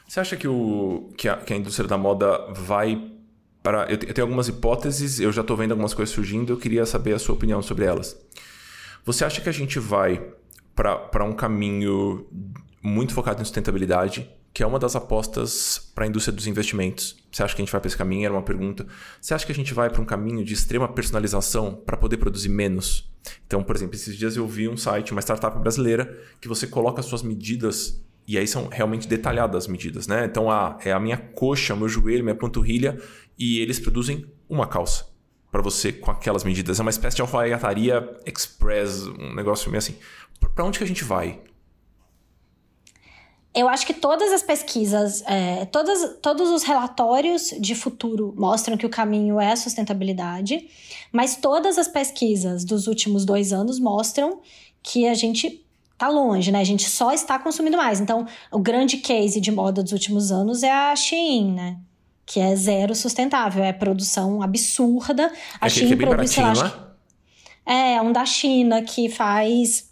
Você 0.07 0.19
acha 0.19 0.37
que, 0.37 0.47
o, 0.47 1.09
que, 1.17 1.27
a, 1.27 1.37
que 1.37 1.53
a 1.53 1.57
indústria 1.57 1.87
da 1.87 1.97
moda 1.97 2.51
vai 2.53 3.11
para. 3.61 3.83
Eu, 3.83 3.97
eu 3.97 4.13
tenho 4.13 4.25
algumas 4.25 4.47
hipóteses, 4.47 5.19
eu 5.19 5.31
já 5.31 5.41
estou 5.41 5.57
vendo 5.57 5.71
algumas 5.71 5.93
coisas 5.93 6.13
surgindo, 6.13 6.53
eu 6.53 6.57
queria 6.57 6.85
saber 6.85 7.13
a 7.13 7.19
sua 7.19 7.35
opinião 7.35 7.61
sobre 7.61 7.85
elas. 7.85 8.17
Você 9.03 9.23
acha 9.23 9.41
que 9.41 9.49
a 9.49 9.51
gente 9.51 9.77
vai 9.77 10.23
para 10.75 11.23
um 11.23 11.33
caminho 11.33 12.27
muito 12.81 13.13
focado 13.13 13.41
em 13.41 13.45
sustentabilidade, 13.45 14.29
que 14.55 14.63
é 14.63 14.65
uma 14.65 14.79
das 14.79 14.95
apostas 14.95 15.91
para 15.93 16.05
a 16.05 16.07
indústria 16.07 16.33
dos 16.33 16.47
investimentos. 16.47 17.17
Você 17.29 17.43
acha 17.43 17.53
que 17.53 17.61
a 17.61 17.65
gente 17.65 17.73
vai 17.73 17.81
para 17.81 17.89
esse 17.89 17.97
caminho? 17.97 18.23
Era 18.23 18.33
uma 18.33 18.41
pergunta. 18.41 18.87
Você 19.19 19.33
acha 19.33 19.45
que 19.45 19.51
a 19.51 19.55
gente 19.55 19.73
vai 19.73 19.89
para 19.89 20.01
um 20.01 20.05
caminho 20.05 20.45
de 20.45 20.53
extrema 20.53 20.87
personalização 20.87 21.73
para 21.85 21.97
poder 21.97 22.15
produzir 22.15 22.47
menos? 22.47 23.11
Então, 23.45 23.61
por 23.61 23.75
exemplo, 23.75 23.95
esses 23.95 24.15
dias 24.15 24.37
eu 24.37 24.47
vi 24.47 24.69
um 24.69 24.77
site, 24.77 25.11
uma 25.11 25.19
startup 25.19 25.59
brasileira, 25.59 26.17
que 26.39 26.47
você 26.47 26.67
coloca 26.67 27.01
suas 27.01 27.21
medidas 27.21 28.01
e 28.25 28.37
aí 28.37 28.47
são 28.47 28.69
realmente 28.69 29.09
detalhadas 29.09 29.65
as 29.65 29.67
medidas, 29.67 30.07
né? 30.07 30.23
Então, 30.23 30.49
a, 30.49 30.77
é 30.85 30.93
a 30.93 31.01
minha 31.01 31.17
coxa, 31.17 31.75
meu 31.75 31.89
joelho, 31.89 32.23
minha 32.23 32.33
panturrilha 32.33 32.97
e 33.37 33.59
eles 33.59 33.77
produzem 33.77 34.25
uma 34.47 34.65
calça 34.65 35.05
para 35.51 35.61
você 35.61 35.91
com 35.91 36.11
aquelas 36.11 36.45
medidas. 36.45 36.79
É 36.79 36.81
uma 36.81 36.91
espécie 36.91 37.17
de 37.17 37.21
alfaiataria 37.21 38.09
express, 38.25 39.05
um 39.05 39.35
negócio 39.35 39.69
meio 39.69 39.79
assim. 39.79 39.97
Para 40.55 40.63
onde 40.63 40.77
que 40.77 40.85
a 40.85 40.87
gente 40.87 41.03
vai? 41.03 41.41
Eu 43.55 43.69
acho 43.69 43.85
que 43.85 43.93
todas 43.93 44.33
as 44.33 44.43
pesquisas, 44.43 45.23
é, 45.25 45.65
todas, 45.65 46.17
todos 46.21 46.49
os 46.49 46.63
relatórios 46.63 47.53
de 47.59 47.73
futuro 47.73 48.33
mostram 48.37 48.75
que 48.75 48.85
o 48.85 48.89
caminho 48.89 49.39
é 49.39 49.53
a 49.53 49.55
sustentabilidade, 49.55 50.67
mas 51.11 51.37
todas 51.37 51.77
as 51.77 51.87
pesquisas 51.87 52.65
dos 52.65 52.87
últimos 52.87 53.23
dois 53.23 53.53
anos 53.53 53.79
mostram 53.79 54.41
que 54.83 55.07
a 55.07 55.13
gente 55.13 55.65
tá 55.97 56.09
longe, 56.09 56.51
né? 56.51 56.59
A 56.59 56.65
gente 56.65 56.89
só 56.89 57.13
está 57.13 57.39
consumindo 57.39 57.77
mais. 57.77 58.01
Então, 58.01 58.27
o 58.51 58.59
grande 58.59 58.97
case 58.97 59.39
de 59.39 59.51
moda 59.51 59.81
dos 59.81 59.93
últimos 59.93 60.31
anos 60.31 60.61
é 60.61 60.71
a 60.71 60.93
Shein, 60.95 61.53
né? 61.53 61.77
que 62.25 62.39
é 62.39 62.55
zero 62.55 62.95
sustentável, 62.95 63.63
é 63.63 63.71
produção 63.71 64.41
absurda. 64.41 65.31
A 65.61 65.67
é 65.67 65.69
é 65.69 65.95
produz, 65.95 66.31
sei 66.31 66.43
lá, 66.43 66.89
é? 67.65 67.93
é, 67.93 68.01
um 68.01 68.11
da 68.11 68.25
China 68.25 68.81
que 68.81 69.09
faz 69.09 69.89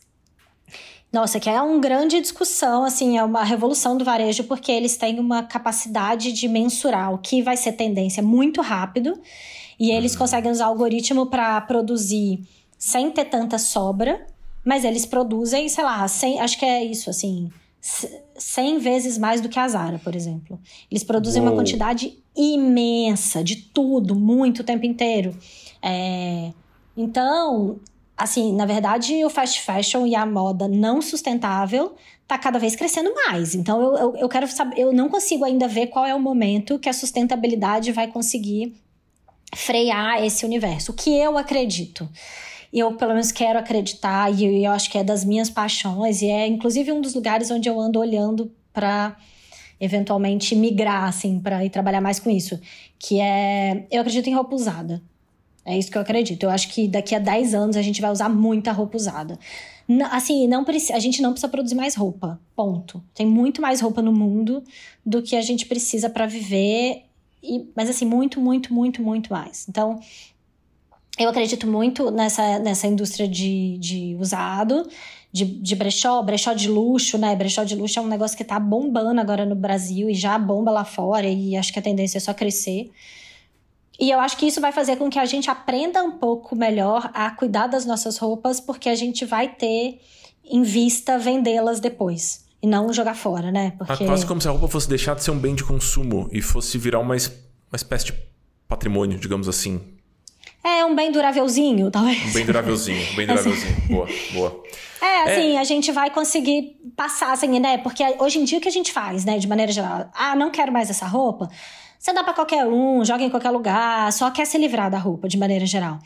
nossa, 1.14 1.40
que 1.40 1.48
é 1.48 1.62
uma 1.62 1.80
grande 1.80 2.20
discussão, 2.20 2.84
assim, 2.84 3.20
é 3.20 3.24
uma 3.24 3.44
revolução 3.44 3.96
do 3.96 4.04
varejo, 4.04 4.46
porque 4.46 4.72
eles 4.72 4.98
têm 4.98 5.20
uma 5.20 5.44
capacidade 5.44 6.34
de 6.34 6.48
mensurar 6.48 7.14
o 7.14 7.20
que 7.20 7.44
vai 7.44 7.56
ser 7.56 7.74
tendência 7.74 8.24
muito 8.24 8.62
rápido, 8.62 9.22
e 9.80 9.92
eles 9.92 10.14
uhum. 10.14 10.20
conseguem 10.20 10.52
usar 10.52 10.66
algoritmo 10.66 11.28
para 11.28 11.62
produzir 11.62 12.42
sem 12.80 13.12
ter 13.12 13.26
tanta 13.26 13.60
sobra, 13.60 14.26
mas 14.66 14.84
eles 14.84 15.06
produzem, 15.06 15.70
sei 15.70 15.84
lá, 15.84 16.08
sem, 16.08 16.40
acho 16.40 16.58
que 16.58 16.66
é 16.66 16.84
isso, 16.84 17.12
assim, 17.12 17.52
100 18.36 18.80
vezes 18.80 19.18
mais 19.18 19.40
do 19.40 19.50
que 19.50 19.60
a 19.60 19.68
Zara, 19.68 20.00
por 20.00 20.16
exemplo. 20.16 20.60
Eles 20.90 21.04
produzem 21.04 21.42
Uou. 21.42 21.52
uma 21.52 21.56
quantidade 21.56 22.18
imensa 22.36 23.44
de 23.44 23.58
tudo, 23.58 24.16
muito 24.16 24.62
o 24.62 24.64
tempo 24.64 24.86
inteiro. 24.86 25.38
É... 25.82 26.52
Então, 26.96 27.80
assim, 28.18 28.54
na 28.54 28.66
verdade, 28.66 29.24
o 29.26 29.30
fast 29.30 29.62
fashion 29.62 30.06
e 30.06 30.16
a 30.16 30.26
moda 30.26 30.68
não 30.68 31.02
sustentável 31.02 31.96
tá 32.28 32.38
cada 32.38 32.60
vez 32.60 32.76
crescendo 32.76 33.14
mais. 33.28 33.54
Então, 33.54 33.82
eu, 33.82 33.98
eu, 33.98 34.16
eu 34.18 34.30
quero 34.30 34.48
saber, 34.48 34.80
eu 34.80 34.94
não 34.94 35.10
consigo 35.10 35.44
ainda 35.44 35.68
ver 35.68 35.88
qual 35.88 36.06
é 36.06 36.16
o 36.16 36.20
momento 36.20 36.80
que 36.80 36.90
a 36.90 36.94
sustentabilidade 36.94 37.92
vai 37.92 38.08
conseguir 38.08 38.74
frear 39.56 40.24
esse 40.24 40.46
universo. 40.46 40.92
O 40.92 40.96
que 40.96 41.16
eu 41.16 41.38
acredito? 41.38 42.10
eu 42.74 42.92
pelo 42.96 43.12
menos 43.12 43.32
quero 43.32 43.60
acreditar 43.60 44.34
e 44.34 44.66
eu 44.66 44.72
acho 44.72 44.90
que 44.90 44.98
é 44.98 45.04
das 45.04 45.24
minhas 45.24 45.50
paixões 45.50 46.22
e 46.22 46.28
é 46.28 46.48
inclusive 46.48 46.92
um 46.92 47.02
dos 47.02 47.14
lugares 47.14 47.52
onde 47.52 47.70
eu 47.70 47.80
ando 47.80 48.00
olhando 48.00 48.52
para 48.74 49.16
eventualmente 49.80 50.56
migrar 50.56 51.04
assim 51.04 51.40
para 51.40 51.64
ir 51.64 51.70
trabalhar 51.70 52.02
mais 52.02 52.20
com 52.20 52.32
isso, 52.32 52.60
que 52.98 53.20
é 53.20 53.86
eu 53.92 54.02
acredito 54.02 54.28
em 54.28 54.34
roupa 54.34 54.56
usada. 54.56 55.02
É 55.66 55.78
isso 55.78 55.90
que 55.90 55.98
eu 55.98 56.02
acredito. 56.02 56.44
Eu 56.44 56.50
acho 56.50 56.70
que 56.70 56.88
daqui 56.88 57.16
a 57.16 57.20
10 57.20 57.54
anos 57.54 57.78
a 57.78 57.82
gente 57.82 58.02
vai 58.02 58.12
usar 58.12 58.30
muita 58.30 58.72
roupa 58.72 58.98
usada. 58.98 59.40
Assim, 60.12 60.48
não 60.48 60.66
a 60.94 61.00
gente 61.00 61.22
não 61.22 61.32
precisa 61.32 61.50
produzir 61.50 61.76
mais 61.76 61.96
roupa. 61.96 62.40
Ponto. 62.56 63.04
Tem 63.14 63.26
muito 63.26 63.62
mais 63.62 63.82
roupa 63.82 64.02
no 64.02 64.12
mundo 64.12 64.64
do 65.06 65.22
que 65.22 65.36
a 65.36 65.42
gente 65.42 65.66
precisa 65.66 66.10
para 66.10 66.26
viver. 66.26 67.04
E, 67.42 67.66
mas 67.76 67.90
assim, 67.90 68.06
muito, 68.06 68.40
muito, 68.40 68.74
muito, 68.74 69.02
muito 69.02 69.32
mais. 69.32 69.66
Então, 69.68 70.00
eu 71.18 71.30
acredito 71.30 71.68
muito 71.68 72.10
nessa, 72.10 72.60
nessa 72.60 72.88
indústria 72.88 73.28
de, 73.28 73.78
de 73.78 74.18
usado, 74.20 74.88
de, 75.32 75.46
de 75.46 75.76
brechó, 75.76 76.22
brechó 76.24 76.54
de 76.54 76.68
luxo, 76.68 77.18
né? 77.18 77.36
Brechó 77.36 77.64
de 77.64 77.76
luxo 77.76 78.00
é 78.00 78.02
um 78.02 78.08
negócio 78.08 78.36
que 78.36 78.44
tá 78.44 78.60
bombando 78.60 79.22
agora 79.22 79.46
no 79.46 79.56
Brasil 79.56 80.10
e 80.10 80.14
já 80.14 80.38
bomba 80.40 80.72
lá 80.72 80.84
fora, 80.84 81.28
e 81.28 81.56
acho 81.56 81.72
que 81.72 81.80
a 81.80 81.82
tendência 81.82 82.18
é 82.18 82.22
só 82.22 82.34
crescer. 82.34 82.92
E 84.04 84.12
eu 84.12 84.20
acho 84.20 84.36
que 84.36 84.46
isso 84.46 84.60
vai 84.60 84.74
fazer 84.74 84.98
com 84.98 85.10
que 85.10 85.18
a 85.18 85.24
gente 85.24 85.50
aprenda 85.50 86.04
um 86.04 86.12
pouco 86.12 86.58
melhor 86.58 87.10
a 87.14 87.32
cuidar 87.32 87.68
das 87.68 87.86
nossas 87.86 88.18
roupas, 88.18 88.60
porque 88.60 88.90
a 88.90 88.96
gente 88.96 89.24
vai 89.24 89.48
ter 89.48 90.02
em 90.44 90.62
vista 90.62 91.18
vendê-las 91.18 91.80
depois. 91.80 92.44
E 92.62 92.68
não 92.68 92.92
jogar 92.92 93.16
fora, 93.16 93.50
né? 93.50 93.72
Porque... 93.78 94.04
É 94.04 94.06
quase 94.06 94.26
como 94.26 94.42
se 94.42 94.48
a 94.50 94.52
roupa 94.52 94.68
fosse 94.68 94.90
deixar 94.90 95.16
de 95.16 95.24
ser 95.24 95.32
um 95.32 95.40
bem 95.40 95.56
de 95.56 95.64
consumo 95.64 96.28
e 96.34 96.42
fosse 96.42 96.78
virar 96.78 97.00
uma, 97.00 97.16
uma 97.16 97.76
espécie 97.76 98.08
de 98.08 98.14
patrimônio, 98.68 99.18
digamos 99.18 99.48
assim. 99.48 99.80
É 100.62 100.84
um 100.84 100.94
bem 100.94 101.10
durávelzinho, 101.10 101.90
talvez. 101.90 102.26
Um 102.26 102.34
bem 102.34 102.46
durávelzinho, 102.46 103.14
um 103.14 103.16
bem 103.16 103.24
durávelzinho. 103.28 103.74
Assim. 103.78 103.88
Boa, 103.88 104.08
boa. 104.34 104.64
É, 105.02 105.22
assim, 105.22 105.56
é. 105.56 105.60
a 105.60 105.64
gente 105.64 105.94
vai 105.94 106.10
conseguir 106.10 106.76
passar, 106.98 107.32
assim, 107.32 107.58
né? 107.58 107.78
Porque 107.78 108.04
hoje 108.20 108.38
em 108.40 108.44
dia 108.44 108.58
o 108.58 108.62
que 108.62 108.68
a 108.68 108.72
gente 108.72 108.92
faz, 108.92 109.24
né, 109.24 109.38
de 109.40 109.48
maneira 109.48 109.72
geral? 109.72 110.10
Ah, 110.14 110.36
não 110.36 110.52
quero 110.52 110.74
mais 110.74 110.90
essa 110.90 111.06
roupa. 111.06 111.50
Você 112.04 112.12
dá 112.12 112.22
para 112.22 112.34
qualquer 112.34 112.68
um, 112.68 113.06
joga 113.06 113.24
em 113.24 113.30
qualquer 113.30 113.50
lugar, 113.50 114.12
só 114.12 114.30
quer 114.30 114.46
se 114.46 114.58
livrar 114.58 114.92
da 114.92 114.98
roupa, 114.98 115.26
de 115.26 115.38
maneira 115.38 115.66
geral. 115.66 116.00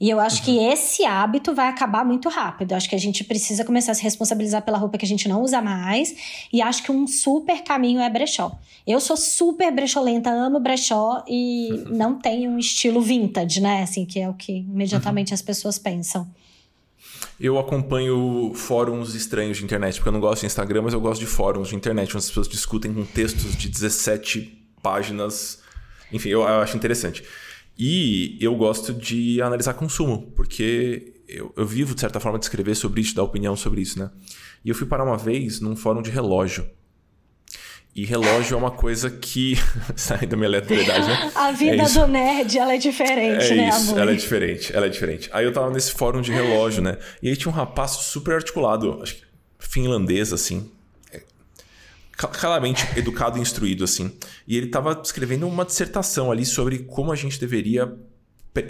E 0.00 0.08
eu 0.08 0.18
acho 0.18 0.38
uhum. 0.38 0.44
que 0.44 0.58
esse 0.58 1.04
hábito 1.04 1.54
vai 1.54 1.68
acabar 1.68 2.02
muito 2.02 2.30
rápido. 2.30 2.70
Eu 2.70 2.78
acho 2.78 2.88
que 2.88 2.94
a 2.94 2.98
gente 2.98 3.22
precisa 3.22 3.62
começar 3.62 3.92
a 3.92 3.94
se 3.94 4.02
responsabilizar 4.02 4.62
pela 4.62 4.78
roupa 4.78 4.96
que 4.96 5.04
a 5.04 5.08
gente 5.08 5.28
não 5.28 5.42
usa 5.42 5.60
mais. 5.60 6.46
E 6.50 6.62
acho 6.62 6.82
que 6.82 6.90
um 6.90 7.06
super 7.06 7.62
caminho 7.62 8.00
é 8.00 8.08
brechó. 8.08 8.58
Eu 8.86 8.98
sou 9.00 9.18
super 9.18 9.70
brecholenta, 9.70 10.30
amo 10.30 10.58
brechó 10.58 11.22
e 11.28 11.68
uhum. 11.70 11.84
não 11.94 12.18
tenho 12.18 12.50
um 12.50 12.58
estilo 12.58 13.02
vintage, 13.02 13.60
né? 13.60 13.82
Assim, 13.82 14.06
que 14.06 14.18
é 14.18 14.26
o 14.26 14.32
que 14.32 14.60
imediatamente 14.60 15.32
uhum. 15.32 15.34
as 15.34 15.42
pessoas 15.42 15.78
pensam. 15.78 16.26
Eu 17.38 17.58
acompanho 17.58 18.52
fóruns 18.54 19.14
estranhos 19.14 19.58
de 19.58 19.64
internet, 19.64 19.96
porque 19.96 20.08
eu 20.08 20.12
não 20.12 20.20
gosto 20.20 20.40
de 20.40 20.46
Instagram, 20.46 20.80
mas 20.80 20.94
eu 20.94 21.00
gosto 21.02 21.20
de 21.20 21.26
fóruns 21.26 21.68
de 21.68 21.76
internet, 21.76 22.08
onde 22.08 22.16
as 22.16 22.28
pessoas 22.28 22.48
discutem 22.48 22.94
com 22.94 23.04
textos 23.04 23.54
de 23.54 23.68
17 23.68 24.63
páginas. 24.84 25.62
Enfim, 26.12 26.28
eu, 26.28 26.42
eu 26.42 26.60
acho 26.60 26.76
interessante. 26.76 27.24
E 27.76 28.36
eu 28.40 28.54
gosto 28.54 28.92
de 28.92 29.40
analisar 29.40 29.74
consumo, 29.74 30.30
porque 30.36 31.14
eu, 31.26 31.52
eu, 31.56 31.66
vivo, 31.66 31.94
de 31.94 32.00
certa 32.00 32.20
forma, 32.20 32.38
de 32.38 32.44
escrever 32.44 32.76
sobre 32.76 33.00
isso, 33.00 33.16
dar 33.16 33.22
opinião 33.22 33.56
sobre 33.56 33.80
isso, 33.80 33.98
né? 33.98 34.10
E 34.64 34.68
eu 34.68 34.74
fui 34.74 34.86
parar 34.86 35.04
uma 35.04 35.16
vez 35.16 35.60
num 35.60 35.74
fórum 35.74 36.02
de 36.02 36.10
relógio. 36.10 36.68
E 37.96 38.04
relógio 38.04 38.54
é 38.54 38.58
uma 38.58 38.70
coisa 38.70 39.08
que. 39.08 39.56
sai 39.96 40.26
da 40.26 40.36
minha 40.36 40.48
aleatoriedade, 40.48 41.06
né? 41.06 41.32
A 41.34 41.52
vida 41.52 41.82
é 41.82 41.88
do 41.88 42.06
nerd, 42.06 42.58
ela 42.58 42.74
é 42.74 42.78
diferente, 42.78 43.52
é 43.52 43.56
né, 43.56 43.68
isso, 43.68 43.90
amor? 43.90 44.00
Ela 44.00 44.12
é 44.12 44.14
diferente, 44.14 44.76
ela 44.76 44.86
é 44.86 44.88
diferente. 44.88 45.30
Aí 45.32 45.44
eu 45.44 45.52
tava 45.52 45.70
nesse 45.70 45.92
fórum 45.92 46.20
de 46.20 46.30
relógio, 46.30 46.82
né? 46.82 46.98
E 47.22 47.28
aí 47.28 47.36
tinha 47.36 47.50
um 47.50 47.54
rapaz 47.54 47.92
super 47.92 48.34
articulado, 48.34 49.00
acho 49.02 49.16
que 49.16 49.22
finlandês, 49.58 50.32
assim, 50.32 50.70
claramente 52.16 52.86
educado 52.96 53.38
e 53.38 53.40
instruído, 53.40 53.84
assim. 53.84 54.16
E 54.46 54.56
ele 54.56 54.66
estava 54.66 55.00
escrevendo 55.02 55.46
uma 55.46 55.64
dissertação 55.64 56.30
ali 56.30 56.44
sobre 56.44 56.80
como 56.80 57.12
a 57.12 57.16
gente 57.16 57.38
deveria 57.38 57.96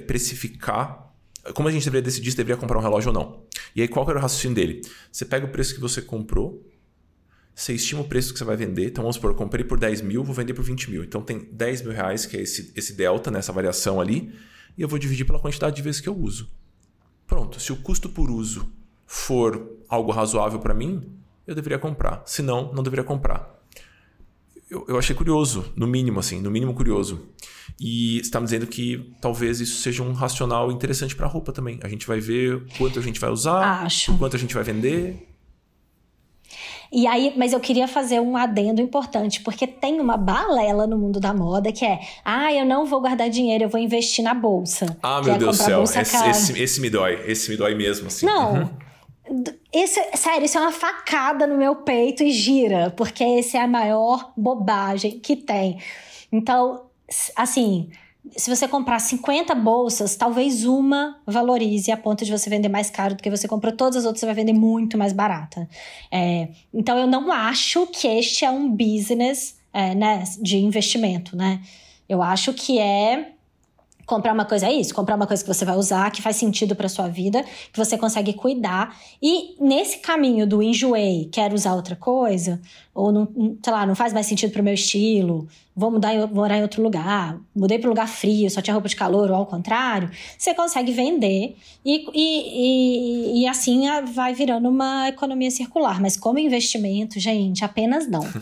precificar, 0.07 1.13
como 1.53 1.69
a 1.69 1.73
gente 1.73 1.85
deveria 1.85 2.03
decidir 2.03 2.31
se 2.31 2.37
deveria 2.37 2.57
comprar 2.57 2.79
um 2.79 2.83
relógio 2.83 3.11
ou 3.11 3.15
não. 3.15 3.45
E 3.77 3.83
aí, 3.83 3.89
qual 3.89 4.09
era 4.09 4.19
o 4.19 4.23
raciocínio 4.23 4.55
dele? 4.55 4.81
Você 5.13 5.25
pega 5.25 5.47
o 5.47 5.51
preço 5.51 5.75
que 5.75 5.81
você 5.81 6.01
comprou, 6.01 6.65
você 7.55 7.75
estima 7.75 8.01
o 8.01 8.05
preço 8.05 8.33
que 8.33 8.39
você 8.39 8.45
vai 8.45 8.57
vender. 8.57 8.87
Então, 8.87 9.03
vamos 9.03 9.17
supor, 9.17 9.31
eu 9.31 9.37
comprei 9.37 9.65
por 9.65 9.79
10 9.79 10.01
mil, 10.01 10.25
vou 10.25 10.35
vender 10.35 10.55
por 10.55 10.65
20 10.65 10.91
mil. 10.91 11.05
Então, 11.05 11.23
tem 11.23 11.49
10 11.53 11.83
mil 11.83 11.93
reais, 11.93 12.25
que 12.25 12.37
é 12.37 12.41
esse, 12.41 12.73
esse 12.75 12.95
delta, 12.95 13.31
nessa 13.31 13.53
variação 13.53 14.01
ali, 14.01 14.35
e 14.77 14.83
eu 14.83 14.89
vou 14.89 14.99
dividir 14.99 15.25
pela 15.27 15.39
quantidade 15.39 15.77
de 15.77 15.83
vezes 15.83 16.01
que 16.01 16.09
eu 16.09 16.17
uso. 16.17 16.51
Pronto, 17.27 17.61
se 17.61 17.73
o 17.73 17.77
custo 17.77 18.09
por 18.09 18.31
uso 18.31 18.73
for 19.07 19.79
algo 19.89 20.11
razoável 20.11 20.59
para 20.59 20.75
mim, 20.75 21.15
eu 21.47 21.55
deveria 21.55 21.79
comprar. 21.79 22.23
Se 22.27 22.43
não, 22.43 22.73
não 22.73 22.83
deveria 22.83 23.05
comprar. 23.05 23.55
Eu, 24.71 24.85
eu 24.89 24.99
achei 24.99 25.15
curioso, 25.15 25.73
no 25.77 25.87
mínimo, 25.87 26.19
assim, 26.19 26.41
no 26.41 26.51
mínimo 26.51 26.75
curioso. 26.75 27.29
E 27.79 28.19
está 28.19 28.41
me 28.41 28.47
dizendo 28.47 28.67
que 28.67 29.15
talvez 29.21 29.61
isso 29.61 29.81
seja 29.81 30.03
um 30.03 30.13
racional 30.13 30.71
interessante 30.73 31.15
para 31.15 31.27
a 31.27 31.29
roupa 31.29 31.53
também. 31.53 31.79
A 31.83 31.89
gente 31.89 32.07
vai 32.07 32.21
ver 32.21 32.65
quanto 32.79 32.99
a 32.99 33.03
gente 33.03 33.21
vai 33.21 33.31
usar, 33.31 33.85
Acho. 33.85 34.17
quanto 34.17 34.37
a 34.37 34.39
gente 34.39 34.55
vai 34.55 34.65
vender. 34.65 35.29
E 36.93 37.09
aí, 37.09 37.35
mas 37.37 37.53
eu 37.53 37.59
queria 37.59 37.89
fazer 37.89 38.21
um 38.21 38.37
adendo 38.37 38.81
importante, 38.81 39.41
porque 39.41 39.67
tem 39.67 40.01
uma 40.01 40.17
balela 40.17 40.87
no 40.87 40.97
mundo 40.97 41.19
da 41.19 41.35
moda 41.35 41.73
que 41.73 41.85
é: 41.85 41.99
ah, 42.25 42.53
eu 42.53 42.65
não 42.65 42.87
vou 42.87 43.01
guardar 43.01 43.29
dinheiro, 43.29 43.65
eu 43.65 43.69
vou 43.69 43.81
investir 43.81 44.23
na 44.25 44.33
bolsa. 44.33 44.97
Ah, 45.03 45.21
meu 45.21 45.35
é 45.35 45.39
Deus 45.39 45.59
do 45.59 45.65
céu. 45.65 45.83
Esse, 45.83 45.99
esse, 45.99 46.63
esse, 46.63 46.81
me 46.81 46.89
dói, 46.89 47.21
esse 47.27 47.51
me 47.51 47.57
dói 47.57 47.75
mesmo. 47.75 48.07
Assim. 48.07 48.25
Não. 48.25 48.55
Uhum. 48.55 48.71
Esse, 49.73 50.01
sério, 50.17 50.45
isso 50.45 50.59
é 50.59 50.61
uma 50.61 50.73
facada 50.73 51.47
no 51.47 51.57
meu 51.57 51.77
peito 51.77 52.23
e 52.23 52.31
gira, 52.31 52.91
porque 52.91 53.25
esse 53.25 53.57
é 53.57 53.63
a 53.63 53.67
maior 53.67 54.33
bobagem 54.37 55.19
que 55.19 55.35
tem. 55.35 55.79
Então, 56.31 56.83
assim, 57.35 57.91
se 58.37 58.55
você 58.55 58.67
comprar 58.69 58.99
50 58.99 59.55
bolsas, 59.55 60.17
talvez 60.17 60.65
uma 60.65 61.21
valorize 61.27 61.91
a 61.91 61.97
ponto 61.97 62.25
de 62.25 62.31
você 62.31 62.51
vender 62.51 62.69
mais 62.69 62.91
caro 62.91 63.15
do 63.15 63.23
que 63.23 63.31
você 63.31 63.49
comprou. 63.49 63.75
Todas 63.75 63.97
as 63.97 64.05
outras 64.05 64.21
você 64.21 64.27
vai 64.27 64.35
vender 64.35 64.53
muito 64.53 64.99
mais 64.99 65.13
barata. 65.13 65.69
É, 66.11 66.49
então, 66.73 66.99
eu 66.99 67.07
não 67.07 67.33
acho 67.33 67.87
que 67.87 68.07
este 68.07 68.45
é 68.45 68.51
um 68.51 68.69
business 68.69 69.57
é, 69.73 69.95
né, 69.95 70.25
de 70.41 70.59
investimento, 70.59 71.37
né? 71.37 71.61
Eu 72.09 72.23
acho 72.23 72.53
que 72.53 72.79
é 72.79 73.34
Comprar 74.07 74.33
uma 74.33 74.45
coisa 74.45 74.67
é 74.67 74.73
isso, 74.73 74.95
comprar 74.95 75.17
uma 75.17 75.27
coisa 75.27 75.43
que 75.43 75.49
você 75.49 75.65
vai 75.65 75.77
usar, 75.77 76.11
que 76.11 76.21
faz 76.21 76.37
sentido 76.37 76.77
para 76.77 76.89
sua 76.89 77.09
vida, 77.09 77.43
que 77.73 77.79
você 77.79 77.97
consegue 77.97 78.33
cuidar. 78.35 78.97
E 79.23 79.57
nesse 79.61 79.99
caminho 79.99 80.47
do 80.47 80.63
enjoei, 80.63 81.29
quero 81.33 81.55
usar 81.55 81.75
outra 81.75 81.97
coisa, 81.97 82.61
ou 82.95 83.11
não, 83.11 83.57
sei 83.63 83.73
lá, 83.73 83.87
não 83.87 83.95
faz 83.95 84.13
mais 84.13 84.27
sentido 84.27 84.53
pro 84.53 84.63
meu 84.63 84.75
estilo, 84.75 85.49
vou 85.75 85.91
mudar 85.91 86.15
vou 86.19 86.29
morar 86.29 86.59
em 86.59 86.63
outro 86.63 86.83
lugar, 86.83 87.39
mudei 87.55 87.79
para 87.79 87.89
lugar 87.89 88.09
frio, 88.09 88.51
só 88.51 88.61
tinha 88.61 88.75
roupa 88.75 88.89
de 88.89 88.97
calor, 88.97 89.31
ou 89.31 89.37
ao 89.37 89.47
contrário, 89.47 90.11
você 90.39 90.55
consegue 90.55 90.93
vender 90.93 91.57
e, 91.85 92.07
e, 92.13 93.39
e, 93.39 93.43
e 93.43 93.49
assim 93.49 93.85
vai 94.13 94.35
virando 94.35 94.69
uma 94.69 95.09
economia 95.09 95.51
circular. 95.51 96.01
Mas 96.01 96.17
como 96.17 96.39
investimento, 96.39 97.19
gente, 97.19 97.65
apenas 97.65 98.09
não. 98.09 98.23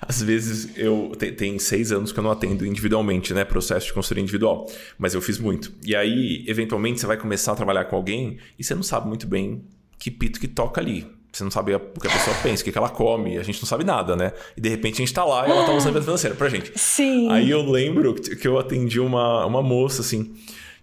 Às 0.00 0.22
vezes 0.22 0.76
eu 0.76 1.12
tem, 1.18 1.32
tem, 1.32 1.58
seis 1.58 1.92
anos 1.92 2.12
que 2.12 2.18
eu 2.18 2.24
não 2.24 2.30
atendo 2.30 2.66
individualmente, 2.66 3.32
né? 3.34 3.44
Processo 3.44 3.86
de 3.86 3.92
consultoria 3.92 4.22
individual. 4.22 4.66
Mas 4.98 5.14
eu 5.14 5.20
fiz 5.20 5.38
muito. 5.38 5.72
E 5.84 5.94
aí, 5.94 6.44
eventualmente, 6.46 7.00
você 7.00 7.06
vai 7.06 7.16
começar 7.16 7.52
a 7.52 7.54
trabalhar 7.54 7.84
com 7.86 7.96
alguém 7.96 8.38
e 8.58 8.64
você 8.64 8.74
não 8.74 8.82
sabe 8.82 9.08
muito 9.08 9.26
bem 9.26 9.64
que 9.98 10.10
pito 10.10 10.40
que 10.40 10.48
toca 10.48 10.80
ali. 10.80 11.06
Você 11.32 11.44
não 11.44 11.50
sabe 11.50 11.74
o 11.74 11.80
que 11.80 12.06
a 12.06 12.10
pessoa 12.10 12.36
pensa, 12.42 12.62
o 12.62 12.70
que 12.70 12.76
ela 12.76 12.90
come, 12.90 13.38
a 13.38 13.42
gente 13.42 13.60
não 13.60 13.66
sabe 13.66 13.84
nada, 13.84 14.14
né? 14.14 14.32
E 14.54 14.60
de 14.60 14.68
repente 14.68 14.96
a 14.96 14.98
gente 14.98 15.14
tá 15.14 15.24
lá 15.24 15.48
e 15.48 15.50
ela 15.50 15.64
tá 15.64 15.72
usando 15.72 15.96
a 15.96 16.02
financeira 16.02 16.36
pra 16.36 16.48
gente. 16.50 16.72
Sim. 16.78 17.30
Aí 17.30 17.50
eu 17.50 17.62
lembro 17.62 18.14
que 18.14 18.46
eu 18.46 18.58
atendi 18.58 19.00
uma, 19.00 19.46
uma 19.46 19.62
moça, 19.62 20.02
assim, 20.02 20.34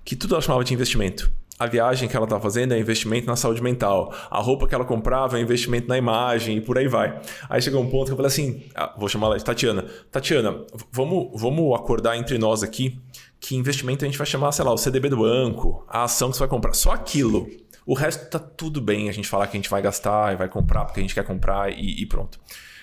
que 0.03 0.15
tudo 0.15 0.33
ela 0.33 0.41
chamava 0.41 0.63
de 0.63 0.73
investimento 0.73 1.31
a 1.59 1.65
viagem 1.65 2.07
que 2.07 2.15
ela 2.15 2.25
está 2.25 2.39
fazendo 2.39 2.73
é 2.73 2.79
investimento 2.79 3.27
na 3.27 3.35
saúde 3.35 3.61
mental. 3.61 4.13
A 4.31 4.39
roupa 4.39 4.65
que 4.65 4.73
ela 4.73 4.85
comprava 4.85 5.37
é 5.37 5.41
investimento 5.41 5.89
na 5.89 5.97
imagem 5.97 6.57
e 6.57 6.61
por 6.61 6.77
aí 6.77 6.87
vai. 6.87 7.19
Aí 7.49 7.61
chegou 7.61 7.81
um 7.81 7.89
ponto 7.89 8.05
que 8.05 8.13
eu 8.13 8.15
falei 8.15 8.27
assim: 8.27 8.63
ah, 8.73 8.95
vou 8.97 9.09
chamar 9.09 9.27
ela 9.27 9.37
de 9.37 9.43
Tatiana. 9.43 9.85
Tatiana, 10.09 10.65
vamos, 10.89 11.29
vamos 11.39 11.75
acordar 11.75 12.15
entre 12.15 12.37
nós 12.37 12.63
aqui 12.63 12.97
que 13.41 13.55
investimento 13.55 14.05
a 14.05 14.07
gente 14.07 14.17
vai 14.17 14.27
chamar, 14.27 14.51
sei 14.51 14.63
lá, 14.63 14.73
o 14.73 14.77
CDB 14.77 15.09
do 15.09 15.17
banco, 15.17 15.85
a 15.87 16.03
ação 16.03 16.29
que 16.29 16.37
você 16.37 16.39
vai 16.39 16.49
comprar. 16.49 16.73
Só 16.73 16.91
aquilo. 16.91 17.47
O 17.85 17.93
resto 17.93 18.29
tá 18.29 18.39
tudo 18.39 18.79
bem 18.79 19.09
a 19.09 19.11
gente 19.11 19.27
falar 19.27 19.47
que 19.47 19.57
a 19.57 19.59
gente 19.59 19.69
vai 19.69 19.81
gastar 19.81 20.33
e 20.33 20.37
vai 20.37 20.47
comprar 20.47 20.85
porque 20.85 20.99
a 20.99 21.03
gente 21.03 21.13
quer 21.13 21.25
comprar 21.25 21.71
e, 21.71 22.01
e 22.01 22.05
pronto 22.05 22.39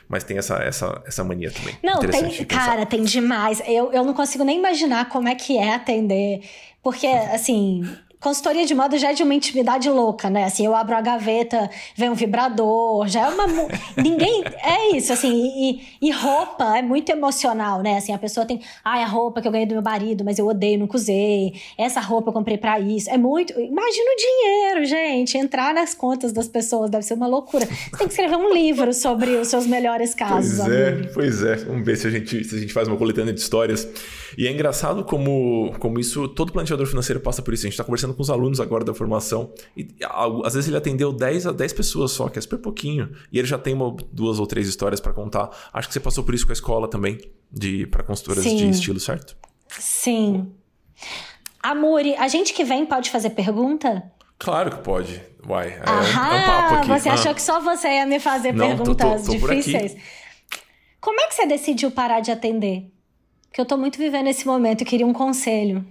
mas 0.08 0.22
tem 0.22 0.38
essa, 0.38 0.56
essa, 0.58 1.02
essa 1.04 1.24
mania 1.24 1.50
também. 1.50 1.76
Não, 1.82 1.98
tem, 1.98 2.44
cara, 2.44 2.86
tem 2.86 3.02
demais. 3.02 3.60
Eu, 3.66 3.92
eu 3.92 4.04
não 4.04 4.14
consigo 4.14 4.44
nem 4.44 4.56
imaginar 4.56 5.08
como 5.08 5.28
é 5.28 5.34
que 5.34 5.58
é 5.58 5.74
atender. 5.74 6.42
Porque, 6.80 7.08
assim, 7.08 7.84
consultoria 8.20 8.64
de 8.64 8.74
moda 8.74 8.98
já 8.98 9.10
é 9.10 9.14
de 9.14 9.22
uma 9.22 9.34
intimidade 9.34 9.88
louca, 9.88 10.28
né? 10.30 10.44
Assim, 10.44 10.64
eu 10.64 10.74
abro 10.74 10.94
a 10.94 11.00
gaveta, 11.00 11.70
vem 11.96 12.10
um 12.10 12.14
vibrador, 12.14 13.06
já 13.08 13.26
é 13.26 13.28
uma. 13.28 13.46
Ninguém. 13.96 14.44
É 14.62 14.96
isso, 14.96 15.12
assim. 15.12 15.32
E, 15.32 16.08
e, 16.08 16.10
roupa 16.10 16.76
é 16.76 16.82
muito 16.82 17.10
emocional, 17.10 17.82
né? 17.82 17.98
Assim, 17.98 18.12
a 18.12 18.18
pessoa 18.18 18.46
tem. 18.46 18.60
Ai, 18.84 19.02
a 19.02 19.06
roupa 19.06 19.40
que 19.40 19.48
eu 19.48 19.52
ganhei 19.52 19.66
do 19.66 19.74
meu 19.74 19.82
marido, 19.82 20.24
mas 20.24 20.38
eu 20.38 20.46
odeio, 20.46 20.78
nunca 20.78 20.96
usei. 20.96 21.54
Essa 21.78 22.00
roupa 22.00 22.30
eu 22.30 22.32
comprei 22.32 22.58
pra 22.58 22.80
isso. 22.80 23.10
É 23.10 23.18
muito. 23.18 23.52
Imagina 23.52 24.10
o 24.10 24.16
dinheiro, 24.16 24.84
gente. 24.86 25.38
Entrar 25.38 25.74
nas 25.74 25.94
contas 25.94 26.32
das 26.32 26.48
pessoas 26.48 26.90
deve 26.90 27.04
ser 27.04 27.14
uma 27.14 27.26
loucura. 27.26 27.66
Você 27.66 27.96
tem 27.98 28.06
que 28.06 28.12
escrever 28.12 28.36
um 28.36 28.52
livro 28.52 28.92
sobre 28.92 29.30
os 29.36 29.48
seus 29.48 29.66
melhores 29.66 30.14
casos. 30.14 30.58
Pois 30.58 30.70
é, 30.70 30.92
pois 31.12 31.42
é. 31.42 31.56
Vamos 31.56 31.84
ver 31.84 31.96
se 31.96 32.06
a 32.06 32.10
gente, 32.10 32.44
se 32.44 32.54
a 32.54 32.58
gente 32.58 32.72
faz 32.72 32.88
uma 32.88 32.96
coletânea 32.96 33.32
de 33.32 33.40
histórias. 33.40 33.88
E 34.36 34.46
é 34.46 34.52
engraçado 34.52 35.04
como, 35.04 35.74
como 35.78 35.98
isso. 35.98 36.28
Todo 36.28 36.52
planejador 36.52 36.86
financeiro 36.86 37.20
passa 37.20 37.42
por 37.42 37.54
isso. 37.54 37.66
A 37.66 37.68
gente 37.70 37.76
tá 37.76 37.84
conversando 37.84 38.05
com 38.14 38.22
os 38.22 38.30
alunos 38.30 38.60
agora 38.60 38.84
da 38.84 38.94
formação. 38.94 39.52
E 39.76 39.88
às 40.44 40.54
vezes 40.54 40.68
ele 40.68 40.76
atendeu 40.76 41.12
10 41.12 41.46
a 41.46 41.52
10 41.52 41.72
pessoas 41.72 42.12
só, 42.12 42.28
que 42.28 42.38
é 42.38 42.42
super 42.42 42.58
pouquinho. 42.58 43.10
E 43.32 43.38
ele 43.38 43.46
já 43.46 43.58
tem 43.58 43.74
uma, 43.74 43.94
duas 44.12 44.38
ou 44.38 44.46
três 44.46 44.68
histórias 44.68 45.00
para 45.00 45.12
contar. 45.12 45.50
Acho 45.72 45.88
que 45.88 45.94
você 45.94 46.00
passou 46.00 46.24
por 46.24 46.34
isso 46.34 46.46
com 46.46 46.52
a 46.52 46.54
escola 46.54 46.88
também, 46.88 47.18
de 47.50 47.86
para 47.86 48.02
consultoras 48.02 48.44
Sim. 48.44 48.56
de 48.56 48.70
estilo, 48.70 49.00
certo? 49.00 49.36
Sim. 49.68 50.52
Amori, 51.62 52.14
a 52.16 52.28
gente 52.28 52.52
que 52.52 52.64
vem 52.64 52.86
pode 52.86 53.10
fazer 53.10 53.30
pergunta? 53.30 54.02
Claro 54.38 54.70
que 54.70 54.82
pode. 54.82 55.20
Uai, 55.48 55.68
é, 55.68 55.82
Aham, 55.88 56.30
um, 56.30 56.34
é 56.34 56.40
um 56.40 56.46
papo 56.46 56.74
aqui. 56.74 56.88
Você 56.88 57.08
ah. 57.08 57.14
achou 57.14 57.34
que 57.34 57.42
só 57.42 57.60
você 57.60 57.88
ia 57.88 58.06
me 58.06 58.20
fazer 58.20 58.52
Não, 58.52 58.66
perguntas 58.66 59.26
tô, 59.26 59.32
tô, 59.32 59.40
tô 59.40 59.48
difíceis? 59.48 59.96
Como 61.00 61.20
é 61.20 61.28
que 61.28 61.34
você 61.34 61.46
decidiu 61.46 61.90
parar 61.90 62.20
de 62.20 62.30
atender? 62.30 62.90
Porque 63.48 63.60
eu 63.60 63.64
tô 63.64 63.76
muito 63.76 63.98
vivendo 63.98 64.26
esse 64.26 64.46
momento 64.46 64.82
e 64.82 64.84
queria 64.84 65.06
um 65.06 65.12
conselho. 65.12 65.86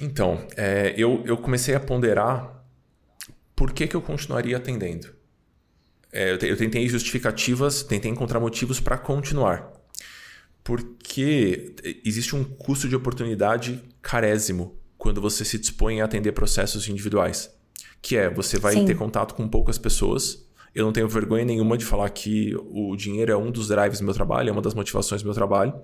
Então, 0.00 0.46
é, 0.56 0.94
eu, 0.96 1.22
eu 1.24 1.36
comecei 1.36 1.74
a 1.74 1.80
ponderar 1.80 2.64
por 3.54 3.72
que, 3.72 3.86
que 3.86 3.94
eu 3.94 4.02
continuaria 4.02 4.56
atendendo. 4.56 5.08
É, 6.12 6.32
eu, 6.32 6.36
eu 6.36 6.56
tentei 6.56 6.86
justificativas, 6.88 7.82
tentei 7.82 8.10
encontrar 8.10 8.40
motivos 8.40 8.80
para 8.80 8.98
continuar. 8.98 9.72
Porque 10.62 11.74
existe 12.04 12.36
um 12.36 12.44
custo 12.44 12.88
de 12.88 12.94
oportunidade 12.94 13.82
carésimo 14.00 14.78
quando 14.96 15.20
você 15.20 15.44
se 15.44 15.58
dispõe 15.58 16.00
a 16.00 16.04
atender 16.04 16.32
processos 16.32 16.88
individuais. 16.88 17.50
Que 18.00 18.16
é, 18.16 18.30
você 18.30 18.58
vai 18.58 18.74
Sim. 18.74 18.84
ter 18.84 18.94
contato 18.94 19.34
com 19.34 19.48
poucas 19.48 19.78
pessoas. 19.78 20.46
Eu 20.74 20.84
não 20.84 20.92
tenho 20.92 21.08
vergonha 21.08 21.44
nenhuma 21.44 21.76
de 21.76 21.84
falar 21.84 22.08
que 22.10 22.54
o 22.56 22.96
dinheiro 22.96 23.32
é 23.32 23.36
um 23.36 23.50
dos 23.50 23.68
drives 23.68 23.98
do 23.98 24.04
meu 24.04 24.14
trabalho, 24.14 24.48
é 24.48 24.52
uma 24.52 24.62
das 24.62 24.74
motivações 24.74 25.22
do 25.22 25.26
meu 25.26 25.34
trabalho. 25.34 25.74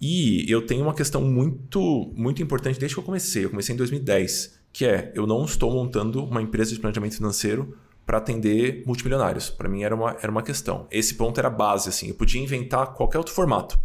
E 0.00 0.44
eu 0.50 0.66
tenho 0.66 0.82
uma 0.82 0.94
questão 0.94 1.22
muito, 1.22 2.12
muito 2.14 2.42
importante 2.42 2.78
desde 2.78 2.94
que 2.94 3.00
eu 3.00 3.04
comecei. 3.04 3.44
Eu 3.44 3.50
comecei 3.50 3.74
em 3.74 3.78
2010, 3.78 4.60
que 4.72 4.84
é 4.84 5.12
eu 5.14 5.26
não 5.26 5.44
estou 5.44 5.72
montando 5.72 6.24
uma 6.24 6.42
empresa 6.42 6.72
de 6.72 6.80
planejamento 6.80 7.16
financeiro 7.16 7.76
para 8.04 8.18
atender 8.18 8.82
multimilionários. 8.86 9.48
Para 9.50 9.68
mim 9.68 9.82
era 9.82 9.94
uma, 9.94 10.16
era 10.20 10.30
uma 10.30 10.42
questão. 10.42 10.86
Esse 10.90 11.14
ponto 11.14 11.38
era 11.38 11.48
base, 11.48 11.88
assim. 11.88 12.08
Eu 12.08 12.14
podia 12.14 12.40
inventar 12.40 12.92
qualquer 12.92 13.18
outro 13.18 13.32
formato. 13.32 13.78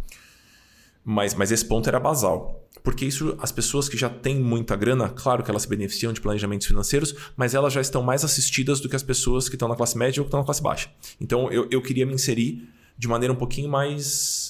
Mas, 1.04 1.34
mas 1.34 1.50
esse 1.50 1.64
ponto 1.64 1.88
era 1.88 1.98
basal. 1.98 2.60
Porque 2.82 3.04
isso, 3.04 3.36
as 3.40 3.50
pessoas 3.52 3.88
que 3.88 3.96
já 3.96 4.08
têm 4.08 4.38
muita 4.38 4.76
grana, 4.76 5.08
claro 5.08 5.42
que 5.42 5.50
elas 5.50 5.62
se 5.62 5.68
beneficiam 5.68 6.12
de 6.12 6.20
planejamentos 6.20 6.66
financeiros, 6.66 7.14
mas 7.36 7.54
elas 7.54 7.72
já 7.72 7.80
estão 7.80 8.02
mais 8.02 8.24
assistidas 8.24 8.80
do 8.80 8.88
que 8.88 8.96
as 8.96 9.02
pessoas 9.02 9.48
que 9.48 9.56
estão 9.56 9.68
na 9.68 9.76
classe 9.76 9.96
média 9.96 10.20
ou 10.20 10.24
que 10.24 10.28
estão 10.28 10.40
na 10.40 10.46
classe 10.46 10.62
baixa. 10.62 10.90
Então 11.20 11.50
eu, 11.50 11.66
eu 11.70 11.82
queria 11.82 12.06
me 12.06 12.14
inserir 12.14 12.68
de 12.96 13.08
maneira 13.08 13.32
um 13.32 13.36
pouquinho 13.36 13.68
mais 13.68 14.49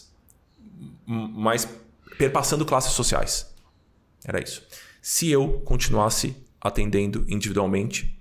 mas 1.11 1.69
perpassando 2.17 2.65
classes 2.65 2.93
sociais. 2.93 3.53
Era 4.25 4.41
isso. 4.41 4.63
Se 5.03 5.29
eu 5.29 5.61
continuasse 5.65 6.37
atendendo 6.61 7.25
individualmente, 7.27 8.17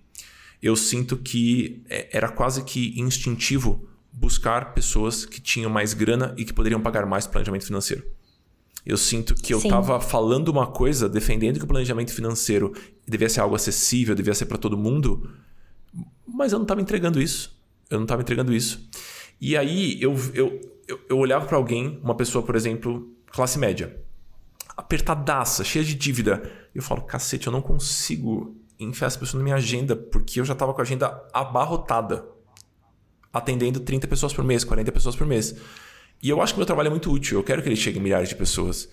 eu 0.61 0.75
sinto 0.75 1.17
que 1.17 1.83
é, 1.89 2.09
era 2.11 2.29
quase 2.29 2.63
que 2.63 2.99
instintivo 2.99 3.87
buscar 4.11 4.73
pessoas 4.73 5.25
que 5.25 5.39
tinham 5.39 5.69
mais 5.69 5.93
grana 5.93 6.33
e 6.37 6.43
que 6.43 6.53
poderiam 6.53 6.81
pagar 6.81 7.05
mais 7.05 7.27
planejamento 7.27 7.65
financeiro. 7.65 8.03
Eu 8.85 8.97
sinto 8.97 9.35
que 9.35 9.53
eu 9.53 9.59
estava 9.59 9.99
falando 9.99 10.47
uma 10.47 10.65
coisa, 10.65 11.07
defendendo 11.07 11.59
que 11.59 11.65
o 11.65 11.67
planejamento 11.67 12.13
financeiro 12.13 12.73
devia 13.07 13.29
ser 13.29 13.41
algo 13.41 13.55
acessível, 13.55 14.15
devia 14.15 14.33
ser 14.33 14.45
para 14.45 14.57
todo 14.57 14.77
mundo, 14.77 15.29
mas 16.25 16.53
eu 16.53 16.57
não 16.57 16.63
estava 16.63 16.81
entregando 16.81 17.21
isso. 17.21 17.55
Eu 17.89 17.97
não 17.97 18.05
estava 18.05 18.21
entregando 18.21 18.53
isso. 18.53 18.87
E 19.39 19.55
aí 19.57 20.01
eu, 20.01 20.15
eu, 20.33 20.78
eu, 20.89 20.99
eu 21.07 21.17
olhava 21.19 21.45
para 21.45 21.55
alguém, 21.55 21.99
uma 22.03 22.15
pessoa, 22.15 22.43
por 22.43 22.55
exemplo, 22.55 23.13
classe 23.27 23.59
média, 23.59 24.01
apertadaça, 24.75 25.63
cheia 25.63 25.85
de 25.85 25.93
dívida. 25.93 26.51
Eu 26.73 26.81
falo, 26.81 27.03
cacete, 27.03 27.45
eu 27.45 27.53
não 27.53 27.61
consigo 27.61 28.55
enfiar 28.79 29.07
essa 29.07 29.19
pessoa 29.19 29.37
na 29.37 29.43
minha 29.43 29.55
agenda, 29.55 29.95
porque 29.95 30.39
eu 30.39 30.45
já 30.45 30.53
estava 30.53 30.73
com 30.73 30.81
a 30.81 30.83
agenda 30.83 31.23
abarrotada, 31.31 32.25
atendendo 33.31 33.79
30 33.81 34.07
pessoas 34.07 34.33
por 34.33 34.43
mês, 34.43 34.63
40 34.63 34.91
pessoas 34.91 35.15
por 35.15 35.27
mês. 35.27 35.55
E 36.23 36.29
eu 36.29 36.41
acho 36.41 36.53
que 36.53 36.57
o 36.57 36.61
meu 36.61 36.65
trabalho 36.65 36.87
é 36.87 36.89
muito 36.89 37.11
útil, 37.11 37.37
eu 37.37 37.43
quero 37.43 37.61
que 37.61 37.69
ele 37.69 37.75
chegue 37.75 37.99
a 37.99 38.01
milhares 38.01 38.29
de 38.29 38.35
pessoas. 38.35 38.89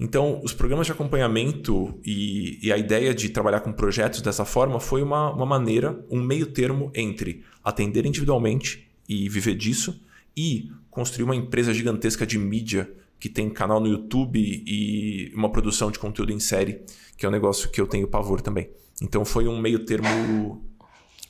Então, 0.00 0.40
os 0.42 0.52
programas 0.52 0.86
de 0.86 0.92
acompanhamento 0.92 2.00
e, 2.04 2.58
e, 2.62 2.72
a 2.72 2.78
ideia 2.78 3.12
de 3.14 3.28
trabalhar 3.28 3.60
com 3.60 3.72
projetos 3.72 4.22
dessa 4.22 4.44
forma 4.44 4.78
foi 4.78 5.02
uma, 5.02 5.32
uma 5.32 5.46
maneira, 5.46 6.04
um 6.08 6.20
meio 6.20 6.46
termo 6.46 6.90
entre 6.94 7.44
atender 7.64 8.06
individualmente 8.06 8.88
e 9.08 9.28
viver 9.28 9.56
disso 9.56 10.00
e 10.36 10.70
construir 10.98 11.22
uma 11.22 11.36
empresa 11.36 11.72
gigantesca 11.72 12.26
de 12.26 12.36
mídia 12.36 12.92
que 13.20 13.28
tem 13.28 13.48
canal 13.48 13.78
no 13.78 13.86
YouTube 13.86 14.40
e 14.40 15.32
uma 15.32 15.48
produção 15.48 15.92
de 15.92 15.98
conteúdo 15.98 16.32
em 16.32 16.40
série, 16.40 16.82
que 17.16 17.24
é 17.24 17.28
um 17.28 17.30
negócio 17.30 17.70
que 17.70 17.80
eu 17.80 17.86
tenho 17.86 18.08
pavor 18.08 18.40
também. 18.40 18.68
Então 19.00 19.24
foi 19.24 19.46
um 19.46 19.60
meio 19.60 19.84
termo 19.84 20.60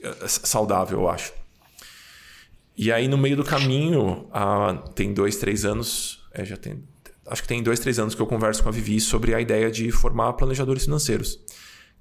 eh, 0.03 0.27
saudável, 0.27 1.01
eu 1.01 1.09
acho. 1.09 1.35
E 2.75 2.91
aí 2.91 3.09
no 3.09 3.19
meio 3.19 3.37
do 3.37 3.45
caminho, 3.45 4.27
ah, 4.33 4.83
tem 4.95 5.13
dois, 5.13 5.37
três 5.37 5.67
anos, 5.67 6.27
é, 6.33 6.47
já 6.47 6.57
tem, 6.57 6.83
acho 7.27 7.43
que 7.43 7.49
tem 7.49 7.63
dois, 7.63 7.79
três 7.79 7.99
anos 7.99 8.15
que 8.15 8.23
eu 8.23 8.27
converso 8.27 8.63
com 8.63 8.71
a 8.71 8.73
Vivi 8.73 8.99
sobre 9.03 9.35
a 9.35 9.41
ideia 9.41 9.71
de 9.71 9.91
formar 9.91 10.33
planejadores 10.33 10.85
financeiros, 10.85 11.39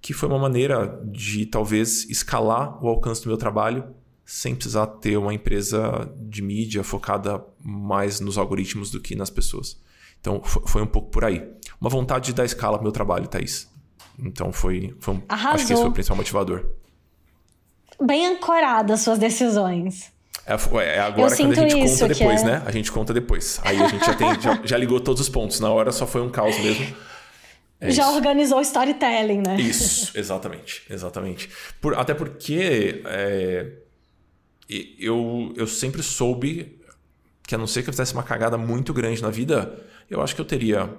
que 0.02 0.14
foi 0.14 0.30
uma 0.30 0.40
maneira 0.40 1.02
de 1.04 1.46
talvez 1.46 2.10
escalar 2.10 2.82
o 2.82 2.88
alcance 2.88 3.24
do 3.24 3.28
meu 3.28 3.38
trabalho 3.38 3.94
sem 4.28 4.54
precisar 4.54 4.86
ter 4.88 5.16
uma 5.16 5.34
empresa 5.34 6.14
de 6.18 6.42
mídia 6.42 6.84
focada 6.84 7.42
mais 7.64 8.20
nos 8.20 8.38
algoritmos 8.38 8.92
do 8.92 9.00
que 9.00 9.16
nas 9.16 9.30
pessoas. 9.30 9.80
Então 10.20 10.44
foi 10.44 10.82
um 10.82 10.86
pouco 10.86 11.10
por 11.10 11.24
aí. 11.24 11.50
Uma 11.80 11.90
vontade 11.90 12.26
de 12.26 12.34
dar 12.34 12.44
escala 12.44 12.78
pro 12.78 12.84
meu 12.84 12.92
trabalho, 12.92 13.26
Thaís. 13.26 13.72
Então 14.20 14.52
foi, 14.52 14.94
foi 15.00 15.14
um, 15.14 15.22
acho 15.30 15.66
que 15.66 15.72
esse 15.72 15.82
foi 15.82 15.90
o 15.90 15.94
principal 15.94 16.18
motivador. 16.18 16.66
Bem 18.02 18.28
ancorada 18.28 18.96
as 18.96 19.00
suas 19.00 19.18
decisões. 19.18 20.12
É, 20.46 20.54
é 20.84 21.00
agora 21.00 21.34
quando 21.34 21.52
a 21.54 21.70
gente 21.70 21.90
conta 21.90 22.08
depois, 22.10 22.42
é... 22.42 22.46
né? 22.46 22.64
A 22.66 22.72
gente 22.72 22.92
conta 22.92 23.14
depois. 23.14 23.62
Aí 23.64 23.82
a 23.82 23.88
gente 23.88 24.06
já, 24.06 24.14
tem, 24.14 24.42
já, 24.42 24.60
já, 24.62 24.78
ligou 24.78 25.00
todos 25.00 25.22
os 25.22 25.30
pontos. 25.30 25.62
Na 25.62 25.72
hora 25.72 25.94
só 25.94 26.06
foi 26.06 26.22
um 26.22 26.30
caos 26.30 26.58
mesmo. 26.60 26.94
É 27.80 27.92
já 27.92 28.04
isso. 28.04 28.16
organizou 28.16 28.58
o 28.58 28.62
storytelling, 28.62 29.42
né? 29.46 29.56
Isso, 29.58 30.12
exatamente. 30.18 30.84
Exatamente. 30.90 31.50
Por, 31.80 31.98
até 31.98 32.14
porque 32.14 33.02
é, 33.06 33.72
eu, 34.70 35.54
eu 35.56 35.68
sempre 35.68 36.04
soube 36.04 36.80
que 37.44 37.56
a 37.56 37.58
não 37.58 37.68
ser 37.68 37.82
que 37.82 37.90
eu 37.90 37.94
fizesse 37.94 38.14
uma 38.14 38.24
cagada 38.24 38.58
muito 38.58 38.94
grande 38.94 39.22
na 39.22 39.30
vida, 39.30 39.82
eu 40.10 40.22
acho 40.22 40.36
que 40.36 40.42
eu 40.42 40.46
teria 40.46 40.94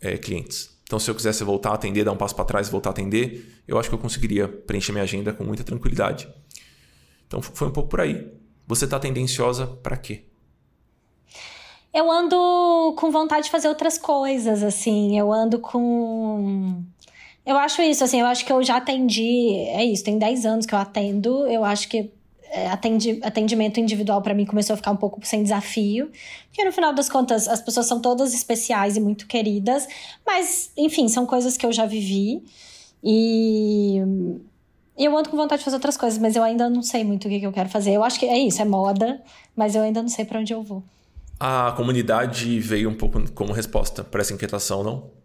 é, 0.00 0.18
clientes. 0.18 0.76
Então, 0.82 0.98
se 0.98 1.10
eu 1.10 1.14
quisesse 1.14 1.44
voltar 1.44 1.70
a 1.70 1.74
atender, 1.74 2.04
dar 2.04 2.12
um 2.12 2.16
passo 2.16 2.34
para 2.34 2.44
trás 2.44 2.68
e 2.68 2.70
voltar 2.70 2.90
a 2.90 2.92
atender, 2.92 3.62
eu 3.68 3.78
acho 3.78 3.88
que 3.88 3.94
eu 3.94 3.98
conseguiria 3.98 4.48
preencher 4.48 4.90
minha 4.90 5.04
agenda 5.04 5.32
com 5.32 5.44
muita 5.44 5.62
tranquilidade. 5.62 6.28
Então, 7.26 7.42
foi 7.42 7.68
um 7.68 7.70
pouco 7.70 7.90
por 7.90 8.00
aí. 8.00 8.26
Você 8.66 8.86
está 8.86 8.98
tendenciosa 8.98 9.66
para 9.66 9.96
quê? 9.96 10.24
Eu 11.92 12.10
ando 12.10 12.94
com 12.96 13.10
vontade 13.10 13.44
de 13.44 13.50
fazer 13.50 13.68
outras 13.68 13.98
coisas, 13.98 14.62
assim. 14.62 15.18
Eu 15.18 15.32
ando 15.32 15.58
com. 15.58 16.82
Eu 17.44 17.56
acho 17.56 17.82
isso, 17.82 18.02
assim. 18.02 18.20
Eu 18.20 18.26
acho 18.26 18.44
que 18.44 18.52
eu 18.52 18.62
já 18.62 18.76
atendi. 18.76 19.54
É 19.74 19.84
isso, 19.84 20.04
tem 20.04 20.18
10 20.18 20.46
anos 20.46 20.66
que 20.66 20.74
eu 20.74 20.78
atendo. 20.78 21.46
Eu 21.46 21.64
acho 21.64 21.88
que 21.88 22.10
atendi, 22.66 23.20
atendimento 23.22 23.78
individual 23.78 24.20
para 24.20 24.34
mim 24.34 24.44
começou 24.44 24.74
a 24.74 24.76
ficar 24.76 24.90
um 24.90 24.96
pouco 24.96 25.20
sem 25.24 25.42
desafio, 25.42 26.10
porque 26.48 26.64
no 26.64 26.72
final 26.72 26.92
das 26.92 27.08
contas 27.08 27.46
as 27.46 27.60
pessoas 27.60 27.86
são 27.86 28.00
todas 28.00 28.34
especiais 28.34 28.96
e 28.96 29.00
muito 29.00 29.26
queridas, 29.26 29.86
mas 30.26 30.70
enfim, 30.76 31.08
são 31.08 31.24
coisas 31.24 31.56
que 31.56 31.64
eu 31.64 31.72
já 31.72 31.86
vivi 31.86 32.42
e 33.02 34.02
eu 34.96 35.16
ando 35.16 35.28
com 35.28 35.36
vontade 35.36 35.60
de 35.60 35.64
fazer 35.64 35.76
outras 35.76 35.96
coisas, 35.96 36.18
mas 36.18 36.34
eu 36.34 36.42
ainda 36.42 36.68
não 36.68 36.82
sei 36.82 37.04
muito 37.04 37.26
o 37.26 37.30
que, 37.30 37.38
que 37.38 37.46
eu 37.46 37.52
quero 37.52 37.68
fazer. 37.68 37.92
Eu 37.92 38.02
acho 38.02 38.18
que 38.18 38.26
é 38.26 38.36
isso, 38.36 38.60
é 38.60 38.64
moda, 38.64 39.22
mas 39.54 39.76
eu 39.76 39.82
ainda 39.82 40.02
não 40.02 40.08
sei 40.08 40.24
para 40.24 40.40
onde 40.40 40.52
eu 40.52 40.62
vou. 40.62 40.82
A 41.38 41.72
comunidade 41.76 42.58
veio 42.58 42.90
um 42.90 42.94
pouco 42.94 43.30
como 43.32 43.52
resposta 43.52 44.02
para 44.02 44.20
essa 44.20 44.34
inquietação, 44.34 44.82
não? 44.82 45.18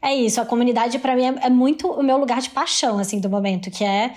É 0.00 0.14
isso, 0.14 0.40
a 0.40 0.44
comunidade 0.44 0.98
para 0.98 1.16
mim 1.16 1.24
é, 1.24 1.46
é, 1.46 1.50
muito 1.50 1.90
o 1.90 2.02
meu 2.02 2.18
lugar 2.18 2.40
de 2.40 2.50
paixão, 2.50 2.98
assim, 2.98 3.18
do 3.18 3.30
momento, 3.30 3.70
que 3.70 3.82
é 3.82 4.14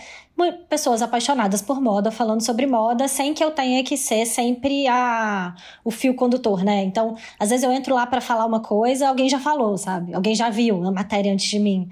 pessoas 0.69 1.01
apaixonadas 1.01 1.61
por 1.61 1.81
moda, 1.81 2.11
falando 2.11 2.41
sobre 2.41 2.67
moda, 2.67 3.07
sem 3.07 3.33
que 3.33 3.43
eu 3.43 3.51
tenha 3.51 3.83
que 3.83 3.97
ser 3.97 4.25
sempre 4.25 4.87
a, 4.87 5.55
o 5.83 5.91
fio 5.91 6.13
condutor, 6.15 6.63
né? 6.63 6.83
Então, 6.83 7.15
às 7.39 7.49
vezes 7.49 7.63
eu 7.63 7.71
entro 7.71 7.95
lá 7.95 8.05
para 8.05 8.21
falar 8.21 8.45
uma 8.45 8.59
coisa, 8.59 9.07
alguém 9.07 9.29
já 9.29 9.39
falou, 9.39 9.77
sabe? 9.77 10.13
Alguém 10.13 10.35
já 10.35 10.49
viu 10.49 10.83
a 10.85 10.91
matéria 10.91 11.33
antes 11.33 11.47
de 11.49 11.59
mim. 11.59 11.89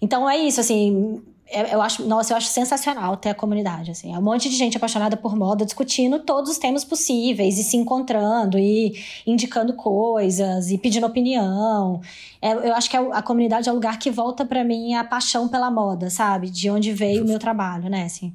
Então 0.00 0.28
é 0.28 0.36
isso, 0.36 0.60
assim, 0.60 1.22
eu 1.52 1.82
acho, 1.82 2.06
nossa, 2.06 2.32
eu 2.32 2.36
acho 2.36 2.48
sensacional 2.48 3.16
ter 3.16 3.30
a 3.30 3.34
comunidade, 3.34 3.90
assim. 3.90 4.14
É 4.14 4.18
um 4.18 4.22
monte 4.22 4.48
de 4.48 4.56
gente 4.56 4.76
apaixonada 4.76 5.16
por 5.16 5.36
moda 5.36 5.64
discutindo 5.64 6.20
todos 6.20 6.50
os 6.50 6.58
temas 6.58 6.84
possíveis 6.84 7.58
e 7.58 7.62
se 7.62 7.76
encontrando 7.76 8.58
e 8.58 8.94
indicando 9.26 9.74
coisas 9.74 10.70
e 10.70 10.78
pedindo 10.78 11.06
opinião. 11.06 12.00
É, 12.40 12.52
eu 12.52 12.74
acho 12.74 12.88
que 12.88 12.96
a, 12.96 13.00
a, 13.18 13.22
comunidade 13.22 13.68
é 13.68 13.72
o 13.72 13.74
lugar 13.74 13.98
que 13.98 14.10
volta 14.10 14.44
para 14.44 14.64
mim 14.64 14.94
a 14.94 15.04
paixão 15.04 15.48
pela 15.48 15.70
moda, 15.70 16.10
sabe? 16.10 16.50
De 16.50 16.70
onde 16.70 16.92
veio 16.92 17.24
o 17.24 17.26
meu 17.26 17.38
trabalho, 17.38 17.88
né, 17.88 18.04
assim. 18.04 18.34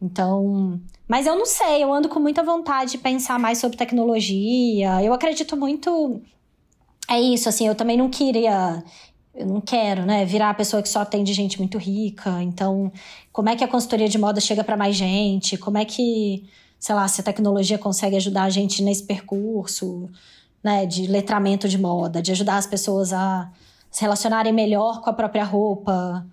Então, 0.00 0.80
mas 1.08 1.26
eu 1.26 1.36
não 1.36 1.46
sei, 1.46 1.82
eu 1.82 1.92
ando 1.92 2.08
com 2.08 2.20
muita 2.20 2.42
vontade 2.42 2.92
de 2.92 2.98
pensar 2.98 3.38
mais 3.38 3.58
sobre 3.58 3.76
tecnologia. 3.76 5.02
Eu 5.02 5.12
acredito 5.12 5.56
muito 5.56 6.20
é 7.08 7.20
isso, 7.20 7.48
assim, 7.48 7.66
eu 7.66 7.74
também 7.74 7.96
não 7.96 8.08
queria 8.08 8.82
eu 9.34 9.46
não 9.46 9.60
quero, 9.60 10.06
né, 10.06 10.24
virar 10.24 10.50
a 10.50 10.54
pessoa 10.54 10.82
que 10.82 10.88
só 10.88 11.00
atende 11.00 11.32
gente 11.32 11.58
muito 11.58 11.76
rica. 11.76 12.42
Então, 12.42 12.92
como 13.32 13.48
é 13.48 13.56
que 13.56 13.64
a 13.64 13.68
consultoria 13.68 14.08
de 14.08 14.16
moda 14.16 14.40
chega 14.40 14.62
para 14.62 14.76
mais 14.76 14.94
gente? 14.94 15.56
Como 15.56 15.76
é 15.76 15.84
que, 15.84 16.48
sei 16.78 16.94
lá, 16.94 17.06
se 17.08 17.20
a 17.20 17.24
tecnologia 17.24 17.76
consegue 17.76 18.16
ajudar 18.16 18.44
a 18.44 18.50
gente 18.50 18.82
nesse 18.82 19.02
percurso, 19.02 20.08
né, 20.62 20.86
de 20.86 21.06
letramento 21.06 21.68
de 21.68 21.76
moda, 21.76 22.22
de 22.22 22.30
ajudar 22.30 22.56
as 22.56 22.66
pessoas 22.66 23.12
a 23.12 23.50
se 23.90 24.02
relacionarem 24.02 24.52
melhor 24.52 25.00
com 25.00 25.10
a 25.10 25.12
própria 25.12 25.44
roupa, 25.44 26.24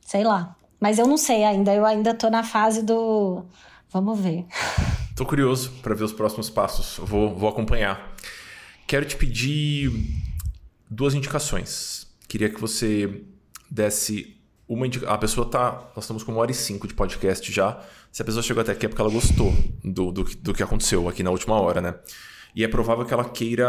sei 0.00 0.24
lá. 0.24 0.56
Mas 0.80 0.98
eu 0.98 1.06
não 1.06 1.18
sei 1.18 1.44
ainda, 1.44 1.74
eu 1.74 1.84
ainda 1.84 2.14
tô 2.14 2.30
na 2.30 2.42
fase 2.42 2.82
do 2.82 3.44
vamos 3.90 4.18
ver. 4.18 4.46
Tô 5.16 5.26
curioso 5.26 5.70
para 5.82 5.94
ver 5.94 6.04
os 6.04 6.14
próximos 6.14 6.48
passos. 6.48 6.96
Vou, 6.96 7.34
vou 7.36 7.46
acompanhar. 7.46 8.14
Quero 8.86 9.04
te 9.04 9.16
pedir 9.16 9.90
duas 10.90 11.14
indicações. 11.14 12.08
Queria 12.28 12.50
que 12.50 12.60
você 12.60 13.22
desse 13.70 14.36
uma 14.68 14.86
indicação. 14.86 15.14
A 15.14 15.18
pessoa 15.18 15.48
tá. 15.48 15.90
Nós 15.94 16.04
estamos 16.04 16.22
com 16.22 16.32
uma 16.32 16.40
hora 16.40 16.50
e 16.50 16.54
cinco 16.54 16.88
de 16.88 16.94
podcast 16.94 17.50
já. 17.52 17.80
Se 18.10 18.22
a 18.22 18.24
pessoa 18.24 18.42
chegou 18.42 18.60
até 18.60 18.72
aqui 18.72 18.86
é 18.86 18.88
porque 18.88 19.00
ela 19.00 19.10
gostou 19.10 19.54
do, 19.84 20.10
do, 20.10 20.24
do 20.24 20.54
que 20.54 20.62
aconteceu 20.62 21.08
aqui 21.08 21.22
na 21.22 21.30
última 21.30 21.60
hora, 21.60 21.80
né? 21.80 21.94
E 22.54 22.64
é 22.64 22.68
provável 22.68 23.04
que 23.04 23.14
ela 23.14 23.24
queira 23.24 23.68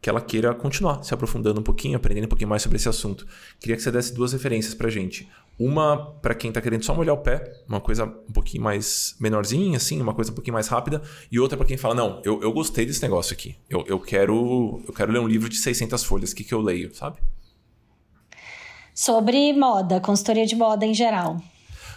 que 0.00 0.10
ela 0.10 0.20
queira 0.20 0.52
continuar 0.52 1.04
se 1.04 1.14
aprofundando 1.14 1.60
um 1.60 1.62
pouquinho, 1.62 1.96
aprendendo 1.96 2.24
um 2.24 2.28
pouquinho 2.28 2.50
mais 2.50 2.60
sobre 2.60 2.74
esse 2.74 2.88
assunto. 2.88 3.24
Queria 3.60 3.76
que 3.76 3.82
você 3.82 3.90
desse 3.92 4.12
duas 4.12 4.32
referências 4.32 4.74
pra 4.74 4.90
gente. 4.90 5.28
Uma 5.58 6.12
para 6.20 6.34
quem 6.34 6.48
está 6.48 6.60
querendo 6.60 6.84
só 6.84 6.94
molhar 6.94 7.14
o 7.14 7.18
pé, 7.18 7.62
uma 7.68 7.80
coisa 7.80 8.04
um 8.04 8.32
pouquinho 8.32 8.64
mais 8.64 9.14
menorzinha, 9.20 9.76
assim, 9.76 10.00
uma 10.00 10.14
coisa 10.14 10.30
um 10.32 10.34
pouquinho 10.34 10.54
mais 10.54 10.66
rápida. 10.68 11.02
E 11.30 11.38
outra 11.38 11.56
para 11.56 11.66
quem 11.66 11.76
fala, 11.76 11.94
não, 11.94 12.20
eu, 12.24 12.42
eu 12.42 12.52
gostei 12.52 12.86
desse 12.86 13.02
negócio 13.02 13.32
aqui. 13.32 13.56
Eu, 13.68 13.84
eu, 13.86 14.00
quero, 14.00 14.82
eu 14.86 14.92
quero 14.92 15.12
ler 15.12 15.20
um 15.20 15.28
livro 15.28 15.48
de 15.48 15.56
600 15.56 16.02
folhas. 16.04 16.32
O 16.32 16.34
que, 16.36 16.44
que 16.44 16.54
eu 16.54 16.60
leio, 16.60 16.94
sabe? 16.94 17.18
Sobre 18.94 19.52
moda, 19.52 20.00
consultoria 20.00 20.44
de 20.44 20.56
moda 20.56 20.84
em 20.84 20.94
geral. 20.94 21.40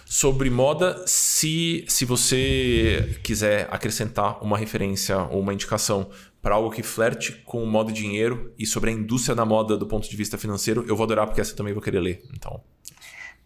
Sobre 0.08 0.48
moda, 0.48 1.02
se, 1.06 1.84
se 1.88 2.04
você 2.04 3.18
quiser 3.24 3.68
acrescentar 3.72 4.42
uma 4.42 4.56
referência 4.56 5.18
ou 5.24 5.40
uma 5.40 5.52
indicação 5.52 6.08
para 6.40 6.54
algo 6.54 6.70
que 6.70 6.82
flerte 6.82 7.32
com 7.44 7.60
o 7.60 7.66
modo 7.66 7.90
dinheiro 7.90 8.52
e 8.56 8.64
sobre 8.64 8.90
a 8.90 8.92
indústria 8.92 9.34
da 9.34 9.44
moda 9.44 9.76
do 9.76 9.84
ponto 9.84 10.08
de 10.08 10.16
vista 10.16 10.38
financeiro, 10.38 10.84
eu 10.86 10.94
vou 10.94 11.02
adorar 11.02 11.26
porque 11.26 11.40
essa 11.40 11.50
eu 11.50 11.56
também 11.56 11.72
vou 11.72 11.82
querer 11.82 11.98
ler. 11.98 12.22
Então, 12.32 12.62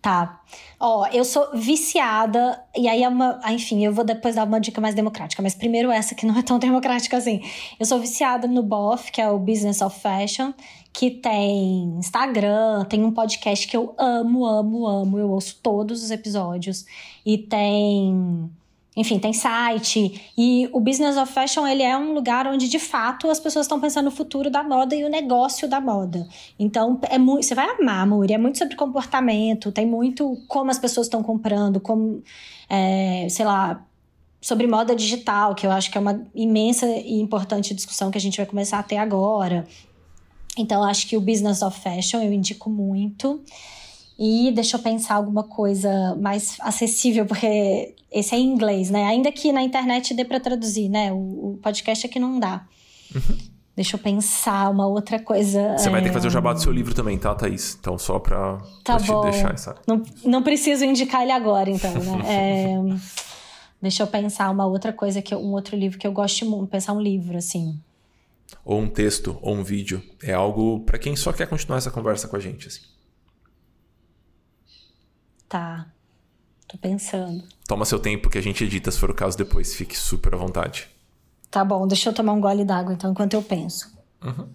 Tá. 0.02 0.40
Ó, 0.78 1.06
eu 1.08 1.24
sou 1.26 1.50
viciada, 1.54 2.58
e 2.74 2.88
aí 2.88 3.02
é 3.02 3.08
uma. 3.08 3.38
Enfim, 3.50 3.84
eu 3.84 3.92
vou 3.92 4.02
depois 4.02 4.34
dar 4.34 4.44
uma 4.44 4.58
dica 4.58 4.80
mais 4.80 4.94
democrática, 4.94 5.42
mas 5.42 5.54
primeiro 5.54 5.90
essa 5.90 6.14
que 6.14 6.24
não 6.24 6.38
é 6.38 6.42
tão 6.42 6.58
democrática 6.58 7.18
assim. 7.18 7.42
Eu 7.78 7.84
sou 7.84 7.98
viciada 7.98 8.48
no 8.48 8.62
BOF, 8.62 9.12
que 9.12 9.20
é 9.20 9.28
o 9.30 9.38
Business 9.38 9.82
of 9.82 10.00
Fashion, 10.00 10.52
que 10.90 11.10
tem 11.10 11.96
Instagram, 11.98 12.84
tem 12.86 13.04
um 13.04 13.12
podcast 13.12 13.68
que 13.68 13.76
eu 13.76 13.94
amo, 13.98 14.46
amo, 14.46 14.86
amo. 14.86 15.18
Eu 15.18 15.30
ouço 15.30 15.58
todos 15.62 16.02
os 16.02 16.10
episódios. 16.10 16.86
E 17.26 17.36
tem 17.36 18.50
enfim, 18.96 19.18
tem 19.18 19.32
site. 19.32 20.32
E 20.36 20.68
o 20.72 20.80
Business 20.80 21.16
of 21.16 21.32
Fashion, 21.32 21.66
ele 21.66 21.82
é 21.82 21.96
um 21.96 22.12
lugar 22.12 22.46
onde, 22.46 22.68
de 22.68 22.78
fato, 22.78 23.30
as 23.30 23.38
pessoas 23.38 23.66
estão 23.66 23.80
pensando 23.80 24.06
no 24.06 24.10
futuro 24.10 24.50
da 24.50 24.62
moda 24.62 24.96
e 24.96 25.04
o 25.04 25.08
negócio 25.08 25.68
da 25.68 25.80
moda. 25.80 26.26
Então, 26.58 26.98
é 27.08 27.16
muito, 27.16 27.46
você 27.46 27.54
vai 27.54 27.68
amar, 27.70 28.06
Muri. 28.06 28.32
É 28.32 28.38
muito 28.38 28.58
sobre 28.58 28.74
comportamento, 28.74 29.70
tem 29.70 29.86
muito 29.86 30.36
como 30.48 30.70
as 30.70 30.78
pessoas 30.78 31.06
estão 31.06 31.22
comprando, 31.22 31.78
como, 31.80 32.22
é, 32.68 33.28
sei 33.30 33.44
lá, 33.44 33.86
sobre 34.40 34.66
moda 34.66 34.94
digital, 34.96 35.54
que 35.54 35.66
eu 35.66 35.70
acho 35.70 35.90
que 35.90 35.96
é 35.96 36.00
uma 36.00 36.26
imensa 36.34 36.86
e 36.86 37.20
importante 37.20 37.74
discussão 37.74 38.10
que 38.10 38.18
a 38.18 38.20
gente 38.20 38.38
vai 38.38 38.46
começar 38.46 38.80
a 38.80 38.82
ter 38.82 38.96
agora. 38.96 39.68
Então, 40.58 40.82
acho 40.82 41.06
que 41.06 41.16
o 41.16 41.20
Business 41.20 41.62
of 41.62 41.78
Fashion 41.78 42.20
eu 42.22 42.32
indico 42.32 42.68
muito. 42.68 43.40
E 44.22 44.52
deixa 44.52 44.76
eu 44.76 44.82
pensar 44.82 45.14
alguma 45.14 45.42
coisa 45.42 46.14
mais 46.16 46.58
acessível, 46.60 47.24
porque 47.24 47.94
esse 48.12 48.34
é 48.34 48.38
em 48.38 48.52
inglês, 48.52 48.90
né? 48.90 49.04
Ainda 49.04 49.32
que 49.32 49.50
na 49.50 49.62
internet 49.62 50.12
dê 50.12 50.26
para 50.26 50.38
traduzir, 50.38 50.90
né? 50.90 51.10
O, 51.10 51.52
o, 51.52 51.58
podcast 51.62 52.06
aqui 52.06 52.20
não 52.20 52.38
dá. 52.38 52.66
Uhum. 53.14 53.38
Deixa 53.74 53.96
eu 53.96 53.98
pensar 53.98 54.68
uma 54.68 54.86
outra 54.86 55.18
coisa. 55.18 55.78
Você 55.78 55.88
é... 55.88 55.90
vai 55.90 56.02
ter 56.02 56.08
que 56.08 56.12
fazer 56.12 56.28
o 56.28 56.30
jabá 56.30 56.52
do 56.52 56.60
seu 56.60 56.70
livro 56.70 56.92
também, 56.94 57.16
tá, 57.16 57.34
Thaís? 57.34 57.78
Então, 57.80 57.96
só 57.96 58.18
pra, 58.18 58.58
tá 58.84 58.98
pra 58.98 59.06
bom. 59.06 59.22
te 59.22 59.30
deixar 59.30 59.54
essa. 59.54 59.74
Não, 59.86 60.02
não 60.22 60.42
preciso 60.42 60.84
indicar 60.84 61.22
ele 61.22 61.32
agora, 61.32 61.70
então, 61.70 61.94
né? 61.94 62.20
é... 62.28 62.76
Deixa 63.80 64.02
eu 64.02 64.06
pensar 64.06 64.50
uma 64.50 64.66
outra 64.66 64.92
coisa, 64.92 65.22
que 65.22 65.32
eu, 65.32 65.38
um 65.38 65.52
outro 65.52 65.74
livro 65.74 65.98
que 65.98 66.06
eu 66.06 66.12
gosto 66.12 66.44
muito. 66.44 66.68
Pensar 66.68 66.92
um 66.92 67.00
livro, 67.00 67.38
assim. 67.38 67.80
Ou 68.66 68.80
um 68.80 68.86
texto, 68.86 69.38
ou 69.40 69.54
um 69.54 69.64
vídeo. 69.64 70.02
É 70.22 70.34
algo 70.34 70.80
para 70.80 70.98
quem 70.98 71.16
só 71.16 71.32
quer 71.32 71.46
continuar 71.46 71.78
essa 71.78 71.90
conversa 71.90 72.28
com 72.28 72.36
a 72.36 72.40
gente, 72.40 72.68
assim. 72.68 72.82
Tá. 75.50 75.84
Tô 76.68 76.78
pensando. 76.78 77.42
Toma 77.66 77.84
seu 77.84 77.98
tempo 77.98 78.30
que 78.30 78.38
a 78.38 78.40
gente 78.40 78.62
edita 78.62 78.88
se 78.88 78.98
for 78.98 79.10
o 79.10 79.14
caso 79.14 79.36
depois. 79.36 79.74
Fique 79.74 79.98
super 79.98 80.32
à 80.32 80.36
vontade. 80.38 80.88
Tá 81.50 81.64
bom, 81.64 81.88
deixa 81.88 82.08
eu 82.08 82.14
tomar 82.14 82.34
um 82.34 82.40
gole 82.40 82.64
d'água 82.64 82.94
então 82.94 83.10
enquanto 83.10 83.34
eu 83.34 83.42
penso. 83.42 83.92
Uhum. 84.22 84.48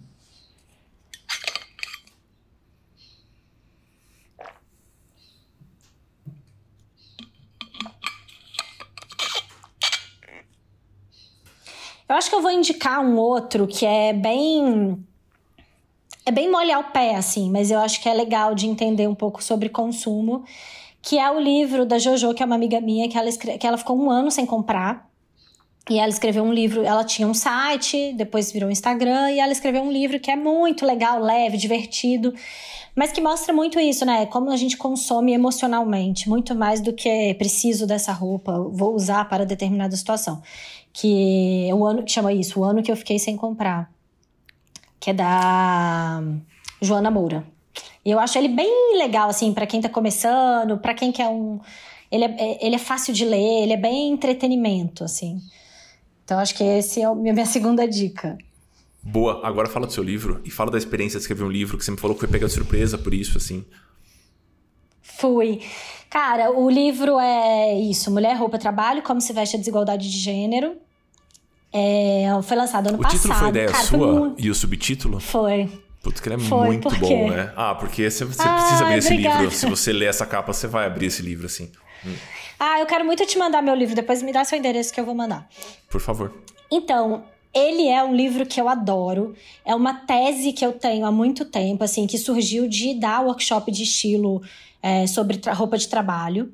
Eu 12.07 12.15
acho 12.15 12.29
que 12.29 12.35
eu 12.35 12.41
vou 12.41 12.51
indicar 12.51 13.01
um 13.01 13.17
outro 13.17 13.67
que 13.67 13.85
é 13.85 14.13
bem. 14.13 15.05
É 16.25 16.31
bem 16.31 16.49
molhar 16.49 16.79
o 16.79 16.91
pé, 16.91 17.15
assim, 17.15 17.51
mas 17.51 17.69
eu 17.69 17.79
acho 17.79 18.01
que 18.01 18.07
é 18.07 18.13
legal 18.13 18.55
de 18.55 18.65
entender 18.65 19.07
um 19.07 19.13
pouco 19.13 19.43
sobre 19.43 19.67
consumo, 19.67 20.45
que 21.05 21.19
é 21.19 21.31
o 21.31 21.39
livro 21.39 21.85
da 21.85 21.99
Jojo, 21.99 22.33
que 22.33 22.41
é 22.41 22.45
uma 22.47 22.55
amiga 22.55 22.81
minha, 22.81 23.07
que 23.07 23.15
ela, 23.15 23.29
escre... 23.29 23.59
que 23.59 23.67
ela 23.67 23.77
ficou 23.77 23.95
um 23.95 24.09
ano 24.09 24.31
sem 24.31 24.43
comprar. 24.43 25.07
E 25.87 25.99
ela 25.99 26.09
escreveu 26.09 26.43
um 26.43 26.51
livro, 26.51 26.83
ela 26.83 27.03
tinha 27.03 27.27
um 27.27 27.33
site, 27.35 28.11
depois 28.13 28.51
virou 28.51 28.69
um 28.69 28.71
Instagram, 28.71 29.29
e 29.29 29.39
ela 29.39 29.51
escreveu 29.51 29.83
um 29.83 29.91
livro 29.91 30.19
que 30.19 30.31
é 30.31 30.35
muito 30.35 30.83
legal, 30.83 31.19
leve, 31.19 31.57
divertido, 31.57 32.33
mas 32.95 33.11
que 33.11 33.21
mostra 33.21 33.53
muito 33.53 33.79
isso, 33.79 34.03
né? 34.03 34.25
Como 34.25 34.49
a 34.49 34.57
gente 34.57 34.77
consome 34.77 35.31
emocionalmente, 35.31 36.27
muito 36.27 36.55
mais 36.55 36.81
do 36.81 36.91
que 36.91 37.35
preciso 37.35 37.85
dessa 37.85 38.11
roupa, 38.11 38.57
vou 38.71 38.95
usar 38.95 39.29
para 39.29 39.45
determinada 39.45 39.95
situação. 39.95 40.41
Que 40.91 41.69
o 41.71 41.85
ano 41.85 42.01
que 42.03 42.11
chama 42.11 42.33
isso, 42.33 42.59
o 42.59 42.63
ano 42.63 42.81
que 42.81 42.91
eu 42.91 42.97
fiquei 42.97 43.19
sem 43.19 43.37
comprar. 43.37 43.91
Que 44.99 45.11
é 45.11 45.13
da 45.13 46.23
Joana 46.81 47.11
Moura. 47.11 47.45
E 48.05 48.11
eu 48.11 48.19
acho 48.19 48.37
ele 48.37 48.49
bem 48.49 48.97
legal, 48.97 49.29
assim, 49.29 49.51
para 49.51 49.65
quem 49.65 49.81
tá 49.81 49.89
começando, 49.89 50.77
para 50.77 50.93
quem 50.93 51.11
quer 51.11 51.27
um. 51.27 51.59
Ele 52.11 52.25
é, 52.25 52.35
é, 52.37 52.65
ele 52.65 52.75
é 52.75 52.79
fácil 52.79 53.11
de 53.13 53.25
ler, 53.25 53.63
ele 53.63 53.73
é 53.73 53.77
bem 53.77 54.11
entretenimento, 54.11 55.03
assim. 55.03 55.41
Então 56.23 56.37
acho 56.37 56.53
que 56.53 56.63
esse 56.63 57.01
é 57.01 57.05
a 57.05 57.15
minha 57.15 57.45
segunda 57.45 57.87
dica. 57.87 58.37
Boa, 59.01 59.45
agora 59.45 59.67
fala 59.67 59.87
do 59.87 59.93
seu 59.93 60.03
livro 60.03 60.39
e 60.45 60.51
fala 60.51 60.71
da 60.71 60.77
experiência 60.77 61.17
de 61.17 61.23
escrever 61.23 61.43
um 61.43 61.49
livro 61.49 61.77
que 61.77 61.85
você 61.85 61.91
me 61.91 61.97
falou 61.97 62.15
que 62.15 62.21
foi 62.21 62.29
pega 62.29 62.47
de 62.47 62.53
surpresa 62.53 62.97
por 62.97 63.13
isso, 63.13 63.37
assim. 63.37 63.65
Fui. 65.01 65.61
Cara, 66.09 66.51
o 66.51 66.69
livro 66.69 67.19
é 67.19 67.79
isso: 67.79 68.11
Mulher, 68.11 68.35
Roupa, 68.37 68.57
Trabalho, 68.59 69.01
Como 69.01 69.19
se 69.19 69.33
veste 69.33 69.55
a 69.55 69.59
desigualdade 69.59 70.09
de 70.09 70.17
gênero. 70.17 70.75
É, 71.73 72.27
foi 72.43 72.55
lançado 72.55 72.87
ano 72.87 72.99
o 72.99 73.01
passado. 73.01 73.15
O 73.15 73.21
título 73.21 73.39
foi 73.39 73.49
ideia 73.49 73.67
Cara, 73.67 73.83
sua 73.83 73.97
muito... 73.97 74.45
e 74.45 74.49
o 74.49 74.55
subtítulo? 74.55 75.19
Foi. 75.19 75.69
Putz, 76.05 76.21
que 76.21 76.29
ele 76.29 76.35
é 76.35 76.47
foi, 76.47 76.67
muito 76.67 76.87
bom, 76.99 77.31
né? 77.31 77.51
Ah, 77.55 77.73
porque 77.73 78.11
você, 78.11 78.25
você 78.25 78.43
ah, 78.43 78.53
precisa 78.53 78.83
abrir 78.83 78.99
esse 78.99 79.17
livro. 79.17 79.49
Se 79.49 79.65
você 79.67 79.91
ler 79.91 80.05
essa 80.05 80.23
capa, 80.23 80.53
você 80.53 80.67
vai 80.67 80.85
abrir 80.85 81.07
esse 81.07 81.23
livro, 81.23 81.47
assim. 81.47 81.71
Hum. 82.05 82.13
Ah, 82.59 82.79
eu 82.79 82.85
quero 82.85 83.03
muito 83.03 83.25
te 83.25 83.39
mandar 83.39 83.63
meu 83.63 83.73
livro. 83.73 83.95
Depois 83.95 84.21
me 84.21 84.31
dá 84.31 84.45
seu 84.45 84.55
endereço 84.55 84.93
que 84.93 84.99
eu 84.99 85.05
vou 85.05 85.15
mandar. 85.15 85.49
Por 85.89 85.99
favor. 85.99 86.31
Então, 86.71 87.23
ele 87.51 87.87
é 87.87 88.03
um 88.03 88.15
livro 88.15 88.45
que 88.45 88.61
eu 88.61 88.69
adoro. 88.69 89.33
É 89.65 89.73
uma 89.73 89.95
tese 89.95 90.53
que 90.53 90.63
eu 90.63 90.73
tenho 90.73 91.07
há 91.07 91.11
muito 91.11 91.43
tempo, 91.43 91.83
assim, 91.83 92.05
que 92.05 92.19
surgiu 92.19 92.67
de 92.67 92.93
dar 92.93 93.25
workshop 93.25 93.71
de 93.71 93.81
estilo 93.81 94.43
é, 94.83 95.07
sobre 95.07 95.41
roupa 95.55 95.75
de 95.75 95.87
trabalho. 95.87 96.53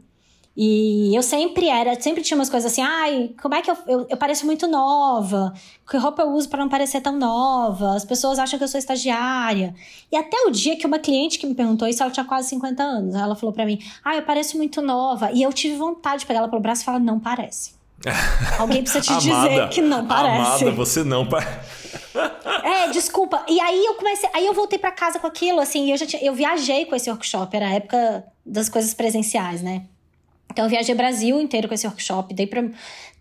E 0.56 1.16
eu 1.16 1.24
sempre 1.24 1.70
era, 1.70 2.00
sempre 2.00 2.22
tinha 2.22 2.38
umas 2.38 2.50
coisas 2.50 2.72
assim, 2.72 2.82
ai, 2.82 3.32
como 3.42 3.56
é 3.56 3.62
que 3.62 3.72
eu, 3.72 3.78
eu, 3.88 4.08
eu 4.10 4.18
pareço 4.18 4.46
muito 4.46 4.68
nova? 4.68 5.54
Que 5.90 5.96
roupa 5.96 6.24
eu 6.24 6.30
uso 6.32 6.50
para 6.50 6.60
não 6.60 6.70
parecer 6.70 7.00
tão 7.00 7.18
nova? 7.18 7.96
As 7.96 8.04
pessoas 8.04 8.38
acham 8.38 8.58
que 8.58 8.64
eu 8.64 8.68
sou 8.68 8.78
estagiária. 8.78 9.74
E 10.12 10.18
até 10.18 10.38
o 10.46 10.52
dia 10.52 10.76
que 10.76 10.86
uma 10.86 11.00
cliente 11.00 11.40
que 11.40 11.48
me 11.48 11.56
perguntou 11.56 11.88
isso, 11.88 12.04
ela 12.04 12.12
tinha 12.12 12.26
quase 12.26 12.50
50 12.50 12.84
anos. 12.84 13.16
Ela 13.16 13.34
falou 13.36 13.54
para 13.54 13.66
mim, 13.66 13.80
ai, 14.04 14.18
eu 14.18 14.24
pareço 14.24 14.58
muito 14.58 14.82
nova. 14.82 15.32
E 15.32 15.42
eu 15.42 15.54
tive 15.54 15.78
vontade 15.78 16.22
de 16.22 16.26
pegar 16.26 16.40
ela 16.40 16.50
pelo 16.50 16.62
braço 16.62 16.82
e 16.82 16.86
falar, 16.86 17.00
não 17.00 17.18
parece. 17.18 17.74
Alguém 18.60 18.84
precisa 18.84 19.02
te 19.02 19.18
dizer 19.20 19.70
que 19.70 19.82
não 19.82 20.06
parece. 20.06 20.64
Amada, 20.66 20.72
você 20.72 21.04
não 21.04 21.26
parece. 21.26 21.82
É, 22.64 22.90
desculpa. 22.90 23.46
E 23.48 23.60
aí 23.62 23.86
eu 23.86 23.94
comecei, 23.94 24.30
aí 24.34 24.46
eu 24.46 24.54
voltei 24.54 24.78
para 24.78 24.92
casa 24.92 25.18
com 25.18 25.28
aquilo, 25.28 25.60
assim, 25.62 25.92
eu 25.92 25.98
já 25.98 26.06
tinha, 26.06 26.22
eu 26.22 26.34
viajei 26.34 26.86
com 26.86 26.96
esse 26.96 27.10
workshop, 27.10 27.56
era 27.56 27.68
a 27.68 27.74
época 27.74 28.26
das 28.46 28.68
coisas 28.68 28.94
presenciais, 28.94 29.62
né? 29.62 29.84
Então, 30.52 30.66
eu 30.66 30.70
viajei 30.70 30.94
Brasil 30.94 31.40
inteiro 31.40 31.68
com 31.68 31.74
esse 31.74 31.88
workshop, 31.88 32.34
dei 32.34 32.46
pra 32.46 32.64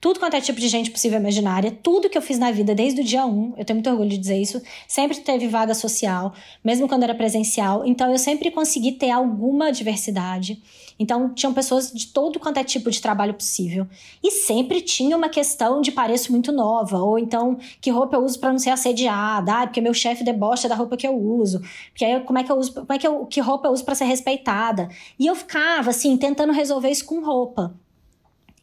tudo 0.01 0.19
quanto 0.19 0.35
é 0.35 0.41
tipo 0.41 0.59
de 0.59 0.69
gente 0.69 0.91
possível 0.91 1.19
imaginária. 1.21 1.71
Tudo 1.71 2.09
que 2.09 2.17
eu 2.17 2.23
fiz 2.23 2.39
na 2.39 2.51
vida 2.51 2.75
desde 2.75 3.03
o 3.03 3.05
dia 3.05 3.25
1, 3.27 3.55
eu 3.57 3.65
tenho 3.65 3.77
muito 3.77 3.91
orgulho 3.91 4.09
de 4.09 4.19
dizer 4.19 4.37
isso, 4.37 4.61
sempre 4.89 5.19
teve 5.19 5.47
vaga 5.47 5.75
social, 5.75 6.35
mesmo 6.65 6.89
quando 6.89 7.03
era 7.03 7.15
presencial. 7.15 7.87
Então, 7.87 8.11
eu 8.11 8.19
sempre 8.19 8.51
consegui 8.51 8.93
ter 8.93 9.11
alguma 9.11 9.71
diversidade. 9.71 10.61
Então, 11.01 11.33
tinham 11.33 11.55
pessoas 11.55 11.91
de 11.91 12.09
todo 12.09 12.39
quanto 12.39 12.59
é 12.59 12.65
tipo 12.65 12.91
de 12.91 13.01
trabalho 13.01 13.33
possível. 13.33 13.87
E 14.23 14.31
sempre 14.31 14.83
tinha 14.83 15.17
uma 15.17 15.31
questão 15.31 15.81
de 15.81 15.91
pareço 15.91 16.31
muito 16.31 16.53
nova, 16.53 16.99
ou 16.99 17.19
então, 17.19 17.59
que 17.81 17.91
roupa 17.91 18.17
eu 18.17 18.23
uso 18.23 18.39
para 18.39 18.53
não 18.53 18.59
ser 18.59 18.69
assediada, 18.69 19.63
ah, 19.63 19.67
porque 19.67 19.81
meu 19.81 19.95
chefe 19.95 20.23
debocha 20.23 20.69
da 20.69 20.75
roupa 20.75 20.99
que 20.99 21.07
eu 21.07 21.17
uso, 21.17 21.63
porque 21.89 22.05
aí 22.05 22.21
como 22.21 22.39
é 22.39 22.45
que 22.45 22.53
eu 22.53 22.57
uso, 22.57 22.75
como 22.75 22.93
é 22.93 22.99
que, 22.99 23.07
eu, 23.07 23.25
que 23.25 23.41
roupa 23.41 23.69
eu 23.69 23.73
uso 23.73 23.83
para 23.83 23.95
ser 23.95 24.05
respeitada. 24.05 24.91
E 25.19 25.27
eu 25.27 25.35
ficava, 25.35 25.89
assim, 25.89 26.19
tentando 26.19 26.53
resolver 26.53 26.91
isso 26.91 27.07
com 27.07 27.25
roupa. 27.25 27.75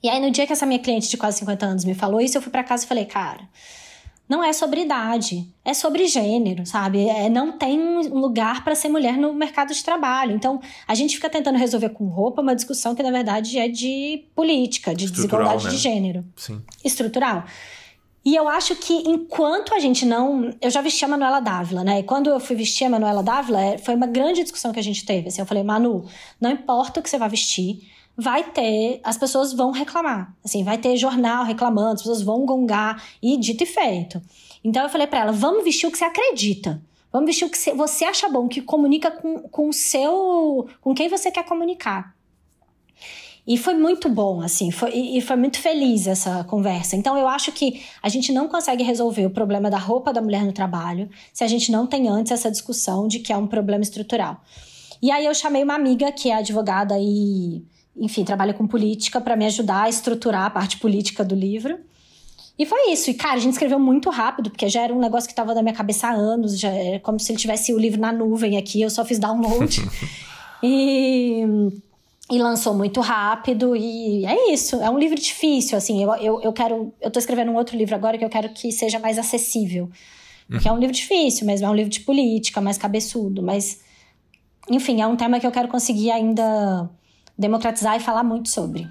E 0.04 0.08
aí, 0.08 0.22
no 0.22 0.30
dia 0.30 0.46
que 0.46 0.54
essa 0.54 0.66
minha 0.68 0.80
cliente 0.80 1.10
de 1.10 1.18
quase 1.18 1.40
50 1.40 1.66
anos 1.66 1.84
me 1.84 1.96
falou 1.96 2.22
isso, 2.22 2.38
eu 2.38 2.42
fui 2.42 2.52
para 2.52 2.64
casa 2.64 2.86
e 2.86 2.88
falei, 2.88 3.06
cara 3.06 3.50
não 4.28 4.44
é 4.44 4.52
sobre 4.52 4.82
idade, 4.82 5.48
é 5.64 5.74
sobre 5.74 6.06
gênero, 6.06 6.66
sabe? 6.66 7.08
É, 7.08 7.30
não 7.30 7.58
tem 7.58 7.80
um 7.80 8.20
lugar 8.20 8.64
para 8.64 8.76
ser 8.76 8.90
mulher 8.90 9.18
no 9.18 9.34
mercado 9.34 9.74
de 9.74 9.84
trabalho. 9.84 10.36
Então, 10.36 10.60
a 10.88 10.94
gente 10.94 11.16
fica 11.16 11.30
tentando 11.30 11.58
resolver 11.58 11.90
com 11.90 12.08
roupa 12.08 12.42
uma 12.42 12.56
discussão 12.56 12.94
que, 12.94 13.02
na 13.02 13.12
verdade, 13.12 13.58
é 13.58 13.68
de 13.68 14.26
política, 14.36 14.94
de 14.94 15.10
desigualdade 15.10 15.66
né? 15.66 15.70
de 15.70 15.78
gênero. 15.78 16.26
Sim. 16.36 16.62
Estrutural. 16.84 17.46
E 18.28 18.36
eu 18.36 18.50
acho 18.50 18.76
que 18.76 18.94
enquanto 19.10 19.74
a 19.74 19.80
gente 19.80 20.06
não. 20.06 20.54
Eu 20.60 20.70
já 20.70 20.82
vesti 20.82 21.06
a 21.06 21.08
Manuela 21.08 21.40
Dávila, 21.40 21.82
né? 21.82 22.00
E 22.00 22.04
quando 22.04 22.30
eu 22.30 22.42
fui 22.42 22.58
vestir 22.58 22.84
a 22.84 22.90
Manuela 22.90 23.24
Dávila, 23.24 23.62
é, 23.62 23.78
foi 23.78 23.96
uma 23.96 24.06
grande 24.06 24.44
discussão 24.44 24.74
que 24.74 24.80
a 24.82 24.84
gente 24.84 25.06
teve. 25.06 25.30
Assim, 25.30 25.40
eu 25.40 25.46
falei, 25.46 25.64
Manu, 25.64 26.04
não 26.38 26.52
importa 26.52 27.00
o 27.00 27.04
que 27.04 27.10
você 27.10 27.18
vai 27.18 27.30
vestir, 27.30 27.90
vai 28.18 28.44
ter, 28.44 29.00
as 29.02 29.18
pessoas 29.18 29.54
vão 29.54 29.72
reclamar. 29.72 30.36
Assim, 30.44 30.62
vai 30.62 30.78
ter 30.78 30.98
jornal 30.98 31.46
reclamando, 31.46 31.94
as 31.94 32.02
pessoas 32.02 32.22
vão 32.22 32.46
gongar 32.46 33.02
e 33.24 33.38
dito 33.38 33.64
e 33.64 33.66
feito. 33.66 34.22
Então 34.62 34.84
eu 34.84 34.90
falei 34.90 35.08
para 35.08 35.20
ela: 35.20 35.32
vamos 35.32 35.64
vestir 35.64 35.88
o 35.88 35.92
que 35.92 35.98
você 35.98 36.04
acredita. 36.04 36.82
Vamos 37.14 37.28
vestir 37.28 37.46
o 37.46 37.50
que 37.50 37.58
você 37.76 38.04
acha 38.04 38.28
bom, 38.28 38.50
que 38.50 38.62
comunica 38.62 39.10
com, 39.10 39.44
com 39.44 39.70
o 39.70 39.74
seu. 39.74 40.68
com 40.82 40.94
quem 40.94 41.08
você 41.08 41.32
quer 41.32 41.46
comunicar. 41.46 42.14
E 43.48 43.58
foi 43.58 43.76
muito 43.76 44.10
bom, 44.10 44.42
assim, 44.42 44.72
foi, 44.72 44.92
e 44.94 45.22
foi 45.22 45.38
muito 45.38 45.58
feliz 45.60 46.06
essa 46.06 46.44
conversa. 46.44 46.98
Então, 46.98 47.18
eu 47.18 47.30
acho 47.30 47.52
que 47.54 47.82
a 48.04 48.10
gente 48.10 48.34
não 48.34 48.50
consegue 48.50 48.84
resolver 48.84 49.26
o 49.26 49.30
problema 49.30 49.70
da 49.70 49.78
roupa 49.78 50.12
da 50.12 50.22
mulher 50.22 50.44
no 50.44 50.52
trabalho 50.52 51.10
se 51.32 51.46
a 51.46 51.48
gente 51.48 51.72
não 51.72 51.88
tem 51.88 52.10
antes 52.10 52.34
essa 52.34 52.52
discussão 52.52 53.08
de 53.08 53.20
que 53.20 53.32
é 53.32 53.38
um 53.38 53.48
problema 53.48 53.84
estrutural. 53.84 54.42
E 55.02 55.10
aí, 55.10 55.26
eu 55.26 55.34
chamei 55.34 55.64
uma 55.64 55.76
amiga 55.76 56.12
que 56.12 56.30
é 56.30 56.36
advogada 56.36 56.98
e 57.00 57.64
enfim, 58.00 58.24
trabalha 58.24 58.54
com 58.54 58.68
política 58.68 59.20
para 59.20 59.36
me 59.36 59.46
ajudar 59.46 59.84
a 59.84 59.90
estruturar 59.90 60.46
a 60.46 60.50
parte 60.50 60.78
política 60.78 61.24
do 61.24 61.34
livro. 61.34 61.80
E 62.58 62.66
foi 62.66 62.92
isso. 62.92 63.10
E, 63.10 63.14
cara, 63.14 63.36
a 63.36 63.40
gente 63.40 63.54
escreveu 63.54 63.80
muito 63.80 64.10
rápido, 64.10 64.50
porque 64.50 64.68
já 64.68 64.82
era 64.82 64.94
um 64.94 65.00
negócio 65.00 65.28
que 65.28 65.34
estava 65.34 65.54
na 65.54 65.62
minha 65.62 65.74
cabeça 65.74 66.08
há 66.08 66.12
anos, 66.12 66.60
já 66.60 66.70
é 66.70 67.00
como 67.00 67.20
se 67.20 67.32
ele 67.32 67.40
tivesse 67.40 67.74
o 67.74 67.80
livro 67.80 68.00
na 68.00 68.12
nuvem 68.12 68.58
aqui, 68.58 68.82
eu 68.82 68.90
só 68.90 69.06
fiz 69.06 69.20
download. 69.20 69.82
e, 70.62 71.44
e 72.30 72.38
lançou 72.38 72.74
muito 72.74 73.00
rápido, 73.00 73.76
e 73.76 74.26
é 74.26 74.52
isso. 74.52 74.76
É 74.82 74.90
um 74.90 75.00
livro 75.00 75.20
difícil, 75.20 75.78
assim. 75.78 76.04
Eu, 76.04 76.14
eu, 76.16 76.42
eu 76.42 76.54
quero. 76.54 76.94
Eu 77.02 77.10
tô 77.10 77.20
escrevendo 77.20 77.52
um 77.52 77.56
outro 77.56 77.78
livro 77.78 77.96
agora 77.96 78.18
que 78.18 78.26
eu 78.26 78.30
quero 78.30 78.50
que 78.50 78.72
seja 78.72 79.00
mais 79.00 79.18
acessível. 79.18 79.90
Porque 80.50 80.68
é 80.68 80.72
um 80.72 80.78
livro 80.78 80.96
difícil 80.96 81.46
mesmo, 81.46 81.68
é 81.68 81.70
um 81.70 81.76
livro 81.76 81.92
de 81.92 82.00
política, 82.02 82.62
mais 82.62 82.78
cabeçudo, 82.78 83.42
mas. 83.42 83.82
Enfim, 84.70 85.02
é 85.02 85.08
um 85.08 85.16
tema 85.16 85.40
que 85.40 85.48
eu 85.48 85.52
quero 85.52 85.70
conseguir 85.70 86.12
ainda 86.12 86.90
democratizar 87.38 87.96
e 87.96 88.00
falar 88.02 88.24
muito 88.24 88.50
sobre. 88.50 88.88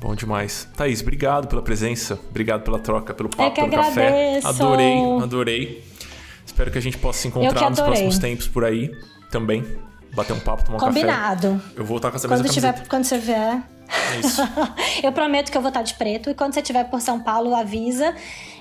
Bom 0.00 0.14
demais. 0.14 0.68
Thaís, 0.76 1.00
obrigado 1.00 1.46
pela 1.46 1.62
presença, 1.62 2.18
obrigado 2.28 2.62
pela 2.62 2.78
troca, 2.78 3.14
pelo 3.14 3.28
papo, 3.28 3.54
pelo 3.54 3.66
agradeço. 3.66 3.94
café. 3.94 4.40
Adorei, 4.44 4.98
adorei. 5.22 5.84
Espero 6.44 6.70
que 6.70 6.78
a 6.78 6.80
gente 6.80 6.98
possa 6.98 7.20
se 7.20 7.28
encontrar 7.28 7.70
nos 7.70 7.80
próximos 7.80 8.18
tempos 8.18 8.48
por 8.48 8.64
aí 8.64 8.90
também. 9.30 9.64
Bater 10.16 10.32
um 10.32 10.40
papo, 10.40 10.64
tomar 10.64 10.78
um 10.78 10.80
Combinado. 10.80 11.08
café. 11.10 11.48
Combinado. 11.48 11.74
Eu 11.76 11.84
vou 11.84 11.98
estar 11.98 12.10
com 12.10 12.16
essa 12.16 12.26
mesma 12.26 12.42
quando 12.42 12.54
tiver, 12.54 12.88
Quando 12.88 13.04
você 13.04 13.18
vier... 13.18 13.62
É 13.86 14.18
isso. 14.18 14.42
eu 15.04 15.12
prometo 15.12 15.52
que 15.52 15.56
eu 15.58 15.60
vou 15.60 15.68
estar 15.68 15.82
de 15.82 15.92
preto. 15.92 16.30
E 16.30 16.34
quando 16.34 16.54
você 16.54 16.60
estiver 16.60 16.84
por 16.84 17.02
São 17.02 17.20
Paulo, 17.20 17.54
avisa. 17.54 18.14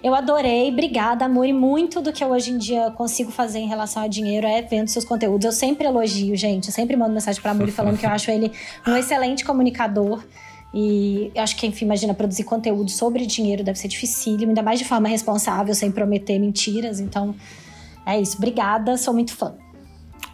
Eu 0.03 0.13
adorei, 0.13 0.69
obrigada, 0.69 1.23
amor. 1.23 1.47
E 1.47 1.53
muito 1.53 2.01
do 2.01 2.11
que 2.11 2.21
eu 2.21 2.27
hoje 2.27 2.51
em 2.51 2.57
dia 2.57 2.91
consigo 2.91 3.31
fazer 3.31 3.59
em 3.59 3.67
relação 3.67 4.03
a 4.03 4.07
dinheiro 4.07 4.45
é 4.45 4.61
vendo 4.61 4.89
seus 4.89 5.05
conteúdos. 5.05 5.45
Eu 5.45 5.53
sempre 5.53 5.87
elogio, 5.87 6.35
gente. 6.35 6.67
Eu 6.67 6.73
sempre 6.73 6.97
mando 6.97 7.13
mensagem 7.13 7.41
pra 7.41 7.53
Muri 7.53 7.71
falando 7.71 7.97
que 7.97 8.05
eu 8.05 8.09
acho 8.09 8.29
ele 8.29 8.51
um 8.85 8.95
excelente 8.97 9.45
comunicador. 9.45 10.21
E 10.73 11.31
eu 11.33 11.41
acho 11.41 11.55
que, 11.55 11.65
enfim, 11.65 11.85
imagina, 11.85 12.13
produzir 12.13 12.43
conteúdo 12.43 12.91
sobre 12.91 13.25
dinheiro 13.25 13.63
deve 13.63 13.79
ser 13.79 13.87
dificílimo, 13.87 14.49
ainda 14.49 14.61
mais 14.61 14.77
de 14.77 14.83
forma 14.83 15.07
responsável, 15.07 15.73
sem 15.73 15.89
prometer 15.89 16.37
mentiras. 16.37 16.99
Então, 16.99 17.33
é 18.05 18.19
isso. 18.19 18.35
Obrigada, 18.35 18.97
sou 18.97 19.13
muito 19.13 19.33
fã. 19.33 19.55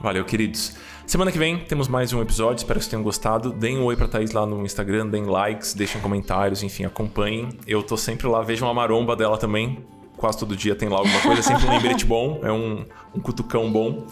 Valeu, 0.02 0.26
queridos. 0.26 0.74
Semana 1.12 1.30
que 1.30 1.38
vem 1.38 1.58
temos 1.58 1.90
mais 1.90 2.14
um 2.14 2.22
episódio, 2.22 2.60
espero 2.60 2.80
que 2.80 2.86
vocês 2.86 2.90
tenham 2.90 3.04
gostado. 3.04 3.52
Deem 3.52 3.78
um 3.78 3.84
oi 3.84 3.98
pra 3.98 4.08
Thaís 4.08 4.32
lá 4.32 4.46
no 4.46 4.64
Instagram, 4.64 5.08
deem 5.08 5.26
likes, 5.26 5.74
deixem 5.74 6.00
comentários, 6.00 6.64
enfim, 6.64 6.86
acompanhem. 6.86 7.50
Eu 7.68 7.84
tô 7.84 7.98
sempre 7.98 8.28
lá, 8.28 8.42
vejam 8.42 8.70
a 8.70 8.74
maromba 8.74 9.14
dela 9.14 9.38
também. 9.38 9.84
Quase 10.16 10.38
todo 10.38 10.56
dia 10.56 10.74
tem 10.74 10.88
lá 10.88 11.00
alguma 11.00 11.20
coisa, 11.20 11.42
é 11.42 11.44
sempre 11.44 11.68
um 11.68 11.70
lembrete 11.70 12.06
bom, 12.06 12.40
é 12.42 12.50
um, 12.50 12.86
um 13.14 13.20
cutucão 13.20 13.70
bom. 13.70 14.08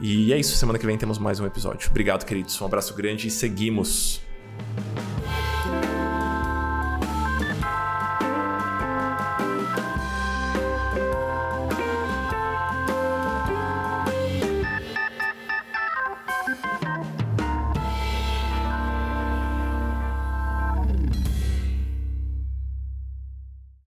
E 0.00 0.32
é 0.32 0.38
isso, 0.38 0.56
semana 0.56 0.78
que 0.78 0.86
vem 0.86 0.96
temos 0.96 1.18
mais 1.18 1.38
um 1.38 1.44
episódio. 1.44 1.86
Obrigado, 1.90 2.24
queridos. 2.24 2.58
Um 2.62 2.64
abraço 2.64 2.94
grande 2.94 3.28
e 3.28 3.30
seguimos. 3.30 4.22